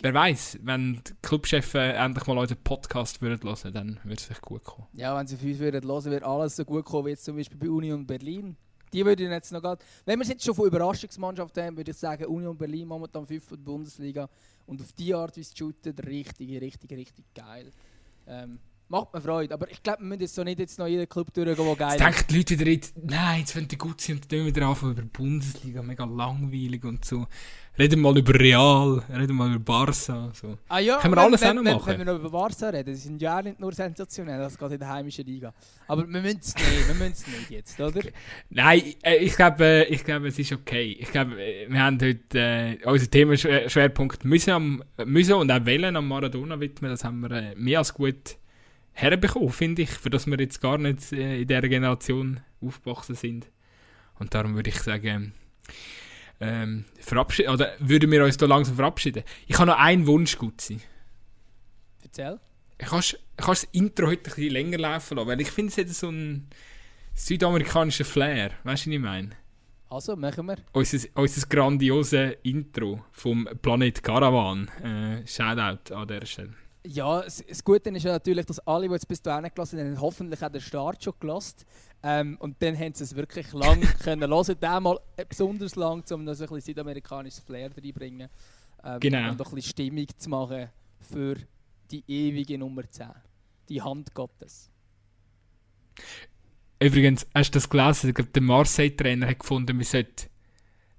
Wer 0.00 0.14
weiß, 0.14 0.58
wenn 0.62 0.94
die 1.06 1.12
Clubchefs 1.22 1.74
äh, 1.74 1.92
endlich 1.92 2.26
mal 2.26 2.36
unseren 2.38 2.58
Podcast 2.64 3.22
würden 3.22 3.48
hören, 3.48 3.72
dann 3.72 4.00
würde 4.02 4.16
es 4.16 4.24
vielleicht 4.24 4.42
gut 4.42 4.64
kommen. 4.64 4.88
Ja, 4.94 5.16
wenn 5.16 5.26
sie 5.26 5.36
auf 5.36 5.42
uns 5.42 5.58
würden 5.58 5.88
hören, 5.88 6.04
würde 6.04 6.26
alles 6.26 6.56
so 6.56 6.64
gut 6.64 6.84
kommen 6.84 7.06
wie 7.06 7.10
jetzt 7.10 7.24
zum 7.24 7.36
Beispiel 7.36 7.58
bei 7.58 7.70
Union 7.70 8.06
Berlin. 8.06 8.56
Die 8.92 9.04
würde 9.04 9.22
ich 9.22 9.30
jetzt 9.30 9.52
noch 9.52 9.62
gerade. 9.62 9.82
Wenn 10.04 10.18
wir 10.18 10.22
es 10.22 10.28
jetzt 10.28 10.44
schon 10.44 10.54
von 10.54 10.66
Überraschungsmannschaft 10.66 11.56
haben, 11.56 11.76
würde 11.76 11.92
ich 11.92 11.96
sagen, 11.96 12.26
Union 12.26 12.56
Berlin 12.56 12.88
momentan 12.88 13.26
5 13.26 13.44
von 13.44 13.58
der 13.58 13.64
Bundesliga. 13.64 14.28
Und 14.66 14.80
auf 14.80 14.92
die 14.92 15.14
Art, 15.14 15.36
wie 15.36 15.42
sie 15.42 15.56
shooten, 15.56 15.96
richtig, 15.98 16.60
richtig, 16.60 16.90
richtig 16.90 17.24
geil. 17.34 17.70
Ähm, 18.26 18.58
macht 18.92 19.14
mir 19.14 19.20
Freude. 19.20 19.54
Aber 19.54 19.68
ich 19.70 19.82
glaube, 19.82 20.00
wir 20.00 20.06
müssen 20.06 20.20
jetzt 20.20 20.34
so 20.34 20.44
nicht 20.44 20.58
jetzt 20.60 20.78
noch 20.78 20.86
jeden 20.86 21.08
Club 21.08 21.32
durchgehen, 21.32 21.56
der 21.56 21.76
geil 21.76 21.96
ist. 21.96 22.00
denken 22.00 22.24
die 22.28 22.36
Leute 22.36 22.58
wieder 22.58 22.70
jetzt, 22.70 22.94
nein, 23.02 23.40
jetzt 23.40 23.56
wenn 23.56 23.66
die 23.66 23.78
gut 23.78 24.00
sind, 24.00 24.30
dann 24.30 24.46
wieder 24.46 24.66
anfangen 24.66 24.92
über 24.92 25.02
die 25.02 25.08
Bundesliga, 25.08 25.82
mega 25.82 26.04
langweilig 26.04 26.84
und 26.84 27.04
so. 27.04 27.26
Reden 27.78 28.00
mal 28.00 28.16
über 28.18 28.38
Real, 28.38 29.02
reden 29.08 29.34
mal 29.34 29.48
über 29.48 29.58
Barca. 29.58 30.30
So. 30.34 30.58
Ah 30.68 30.78
ja, 30.78 30.98
Können 30.98 31.14
wir 31.14 31.16
wenn, 31.16 31.24
alles 31.24 31.40
wenn, 31.40 31.48
auch 31.48 31.54
noch 31.54 31.64
wenn, 31.64 31.72
machen? 31.72 31.86
Wenn 31.86 31.98
wir 32.00 32.04
noch 32.04 32.20
über 32.20 32.30
Barca 32.30 32.68
reden, 32.68 32.92
die 32.92 33.00
sind 33.00 33.22
ja 33.22 33.40
nicht 33.40 33.58
nur 33.58 33.72
sensationell, 33.72 34.40
das 34.40 34.58
geht 34.58 34.72
in 34.72 34.78
der 34.78 34.88
heimischen 34.90 35.24
Liga. 35.24 35.54
Aber 35.88 36.06
wir 36.06 36.20
müssen 36.20 36.40
es 36.40 36.54
nicht, 36.54 36.88
wir 36.88 36.94
müssen 36.94 37.12
es 37.12 37.26
nicht 37.26 37.50
jetzt, 37.50 37.80
oder? 37.80 38.02
Nein, 38.50 38.82
äh, 39.02 39.16
ich 39.16 39.34
glaube, 39.34 39.64
äh, 39.64 39.84
ich 39.84 40.04
glaube, 40.04 40.28
es 40.28 40.38
ist 40.38 40.52
okay. 40.52 40.98
Ich 41.00 41.10
glaube, 41.10 41.42
äh, 41.42 41.66
wir 41.66 41.82
haben 41.82 41.98
heute 41.98 42.38
äh, 42.38 42.84
unseren 42.84 43.10
Themenschwerpunkt 43.10 44.26
müssen, 44.26 44.50
am, 44.50 44.84
müssen 45.06 45.32
und 45.32 45.50
auch 45.50 45.64
wollen 45.64 45.96
am 45.96 46.06
Maradona 46.06 46.60
widmen. 46.60 46.90
Das 46.90 47.04
haben 47.04 47.20
wir 47.20 47.54
mehr 47.56 47.78
als 47.78 47.94
gut 47.94 48.36
herbekommen, 48.92 49.50
finde 49.50 49.82
ich, 49.82 49.90
für 49.90 50.10
das 50.10 50.26
wir 50.26 50.38
jetzt 50.38 50.60
gar 50.60 50.78
nicht 50.78 51.12
äh, 51.12 51.42
in 51.42 51.48
dieser 51.48 51.68
Generation 51.68 52.40
aufgewachsen 52.60 53.14
sind. 53.14 53.50
Und 54.18 54.34
darum 54.34 54.54
würde 54.54 54.70
ich 54.70 54.80
sagen, 54.80 55.34
ähm, 56.40 56.84
verabschieden, 56.98 57.50
oder 57.50 57.72
würden 57.78 58.10
wir 58.10 58.24
uns 58.24 58.36
da 58.36 58.46
langsam 58.46 58.76
verabschieden. 58.76 59.22
Ich 59.46 59.58
habe 59.58 59.70
noch 59.70 59.78
einen 59.78 60.06
Wunsch, 60.06 60.36
Gutzi. 60.36 60.80
Erzähl. 62.02 62.40
Kannst 62.78 63.12
du 63.12 63.18
das 63.36 63.64
Intro 63.72 64.08
heute 64.08 64.22
ein 64.22 64.34
bisschen 64.34 64.52
länger 64.52 64.78
laufen 64.78 65.16
lassen? 65.16 65.28
Weil 65.28 65.40
ich 65.40 65.50
finde, 65.50 65.70
es 65.70 65.78
hat 65.78 65.88
so 65.88 66.08
einen 66.08 66.48
südamerikanischen 67.14 68.04
Flair. 68.04 68.50
Weißt 68.64 68.86
du, 68.86 68.90
was 68.90 68.94
ich 68.94 69.00
meine? 69.00 69.30
Also, 69.88 70.16
machen 70.16 70.46
wir. 70.46 70.56
Unser, 70.72 71.06
unser 71.14 71.46
grandiose 71.46 72.38
Intro 72.42 73.04
vom 73.12 73.48
Planet 73.60 74.02
Caravan. 74.02 74.68
Äh, 74.82 75.26
Shoutout 75.26 75.94
an 75.94 76.08
dieser 76.08 76.26
Stelle. 76.26 76.54
Ja, 76.84 77.22
das, 77.22 77.44
Gute 77.64 77.90
ist 77.90 78.02
ja 78.02 78.12
natürlich, 78.12 78.44
dass 78.44 78.58
alle, 78.60 78.88
die 78.88 78.92
jetzt 78.94 79.06
bis 79.06 79.22
dahin 79.22 79.48
gelassen 79.54 79.78
haben, 79.78 80.00
hoffentlich 80.00 80.42
auch 80.42 80.48
den 80.50 80.60
Start 80.60 81.02
schon 81.04 81.14
gelassen. 81.20 81.58
Ähm, 82.02 82.36
und 82.40 82.60
dann 82.60 82.76
haben 82.76 82.92
sie 82.94 83.04
es 83.04 83.14
wirklich 83.14 83.52
lang 83.52 83.80
können 84.02 84.28
hören. 84.28 84.58
Diesmal 84.60 84.98
besonders 85.28 85.76
lang, 85.76 86.02
um 86.10 86.24
noch 86.24 86.34
so 86.34 86.44
ein 86.44 86.48
bisschen 86.50 86.60
südamerikanisches 86.60 87.40
Flair 87.40 87.70
reinzubringen. 87.70 88.28
Ähm, 88.84 88.98
Genau. 89.00 89.30
Und 89.30 89.40
auch 89.40 89.48
ein 89.50 89.54
bisschen 89.54 89.70
Stimmung 89.70 90.06
zu 90.16 90.28
machen 90.28 90.68
für 91.00 91.36
die 91.90 92.02
ewige 92.08 92.58
Nummer 92.58 92.88
10. 92.88 93.08
Die 93.68 93.80
Hand 93.80 94.12
Gottes. 94.12 94.68
Übrigens, 96.80 97.26
hast 97.32 97.50
du 97.54 97.58
das 97.58 97.68
gelesen? 97.70 98.12
Der 98.34 98.42
Marseille-Trainer 98.42 99.28
hat 99.28 99.38
gefunden, 99.38 99.78
wir 99.78 99.84
sollten 99.84 100.28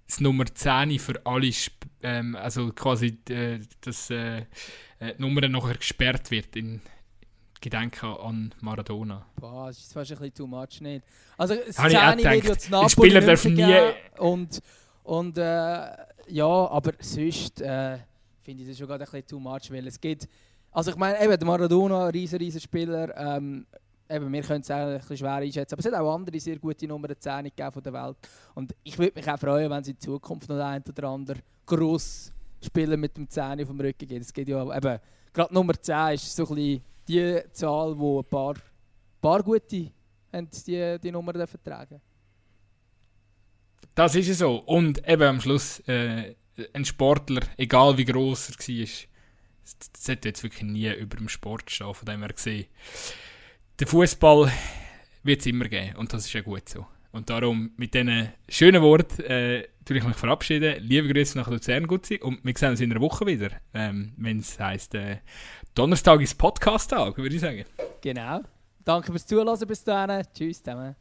das 0.08 0.22
Nummer 0.22 0.46
10 0.46 0.98
für 1.00 1.26
alle, 1.26 1.48
sp- 1.52 1.92
ähm, 2.04 2.36
also 2.36 2.72
quasi, 2.74 3.18
äh, 3.30 3.60
dass 3.82 4.10
äh, 4.10 4.46
äh, 5.00 5.16
die 5.18 5.22
Nummer 5.22 5.48
nachher 5.48 5.76
gesperrt 5.76 6.32
wird 6.32 6.56
in 6.56 6.82
Gedenken 7.62 8.06
an 8.06 8.54
Maradona. 8.60 9.26
Boah, 9.38 9.68
das 9.68 9.80
ist 9.80 9.94
fast 9.94 10.12
ein 10.12 10.18
bisschen 10.18 10.34
too 10.34 10.48
much, 10.48 10.82
nicht? 10.82 11.06
Also, 11.38 11.56
das 11.56 11.80
Habe 11.80 11.92
ich 11.92 11.98
auch 11.98 12.16
10 12.16 12.18
wird 12.18 12.26
ja 12.26 12.40
gedacht. 12.42 12.62
zu 12.62 12.72
Napoli 12.72 12.90
Spieler 12.90 13.22
darf 13.22 13.46
nie-. 13.46 14.20
Und, 14.20 14.62
und 15.04 15.38
äh, 15.38 15.42
ja, 16.28 16.46
aber 16.46 16.92
sonst 17.00 17.62
äh, 17.62 18.00
finde 18.42 18.64
ich 18.64 18.70
das 18.70 18.78
schon 18.78 18.88
gerade 18.88 19.06
ein 19.06 19.10
bisschen 19.10 19.28
too 19.28 19.40
much, 19.40 19.72
weil 19.72 19.88
es 19.88 20.00
geht... 20.00 20.28
Also 20.72 20.92
ich 20.92 20.98
meine, 20.98 21.24
eben, 21.24 21.38
der 21.38 21.48
Maradona, 21.48 22.08
riesen, 22.08 22.40
riesen 22.40 22.60
Spieler, 22.60 23.16
ähm, 23.16 23.66
eben, 24.14 24.32
wir 24.32 24.42
können 24.42 24.62
es 24.62 24.72
auch 24.72 24.76
ein 24.76 24.98
bisschen 24.98 25.18
schwer 25.18 25.34
einschätzen, 25.34 25.74
aber 25.74 25.80
es 25.80 25.86
hat 25.86 25.94
auch 25.94 26.14
andere 26.14 26.40
sehr 26.40 26.60
gute 26.60 26.88
Nummer 26.88 27.08
10 27.18 27.46
gegeben 27.46 27.72
von 27.72 27.84
der 27.84 27.94
Welt. 27.94 28.18
Und 28.56 28.76
ich 28.84 28.98
würde 28.98 29.14
mich 29.16 29.30
auch 29.30 29.40
freuen, 29.40 29.70
wenn 29.70 29.82
es 29.82 29.88
in 29.88 30.00
Zukunft 30.00 30.50
noch 30.50 30.60
ein 30.60 30.84
oder 30.88 31.08
andere 31.10 31.40
gross 31.66 32.32
Spieler 32.62 32.98
mit 32.98 33.18
dem 33.18 33.30
10 33.30 33.62
auf 33.62 33.68
dem 33.68 33.80
Rücken 33.80 34.08
gibt. 34.08 34.22
Es 34.22 34.34
geht 34.34 34.48
ja 34.48 34.64
eben, 34.64 35.00
gerade 35.34 35.54
Nummer 35.54 35.74
10 35.74 36.14
ist 36.14 36.36
so 36.36 36.48
ein 36.48 36.56
bisschen 36.56 36.82
die 37.08 37.42
Zahl, 37.52 37.98
wo 37.98 38.20
ein 38.20 38.26
paar, 38.26 38.56
paar 39.22 39.44
gute 39.44 39.92
haben 40.32 40.50
die, 40.66 40.98
die 41.02 41.12
Nummer 41.12 41.34
tragen. 41.34 42.02
Das 43.96 44.16
ist 44.16 44.38
so. 44.38 44.56
Und 44.58 45.08
eben 45.08 45.24
am 45.24 45.42
Schluss, 45.42 45.80
äh, 45.88 46.36
ein 46.74 46.86
Sportler, 46.86 47.42
egal 47.58 47.98
wie 47.98 48.06
gross 48.06 48.50
er 48.50 48.58
war, 48.58 48.88
sollte 49.98 50.30
jetzt 50.30 50.44
wirklich 50.44 50.64
nie 50.64 50.92
über 50.94 51.18
dem 51.18 51.30
Sport 51.30 51.70
stehen, 51.70 51.94
von 51.94 52.06
dem 52.06 52.22
her 52.22 52.34
gesehen. 52.34 52.66
Der 53.80 53.88
Fußball 53.88 54.52
wird 55.24 55.40
es 55.40 55.48
immer 55.48 55.66
geben 55.66 55.96
und 55.96 56.14
das 56.14 56.26
ist 56.26 56.34
ja 56.34 56.42
gut 56.42 56.70
so. 56.70 56.86
Und 57.12 57.30
darum 57.30 57.72
mit 57.76 57.96
diesen 57.96 58.30
schönen 58.48 58.84
Worten 58.84 59.24
äh, 59.24 59.68
tue 59.84 59.98
ich 59.98 60.04
mich 60.04 60.16
verabschieden. 60.16 60.76
Liebe 60.80 61.12
Grüße 61.12 61.38
nach 61.38 61.48
Luzern, 61.50 61.88
Gutzi. 61.88 62.20
Und 62.22 62.44
wir 62.44 62.54
sehen 62.56 62.70
uns 62.70 62.82
in 62.82 62.92
einer 62.92 63.02
Woche 63.02 63.26
wieder, 63.26 63.50
ähm, 63.74 64.14
wenn 64.18 64.40
es 64.40 64.60
heisst, 64.60 64.94
äh, 64.94 65.18
Donnerstag 65.74 66.22
ist 66.22 66.36
Podcast-Tag, 66.36 67.18
würde 67.18 67.36
ich 67.36 67.42
sagen. 67.42 67.66
Genau. 68.02 68.42
Danke 68.86 69.12
fürs 69.12 69.26
Zuhören 69.26 69.68
bis 69.68 69.84
dahin. 69.84 70.24
Tschüss 70.34 70.62
zusammen. 70.62 70.96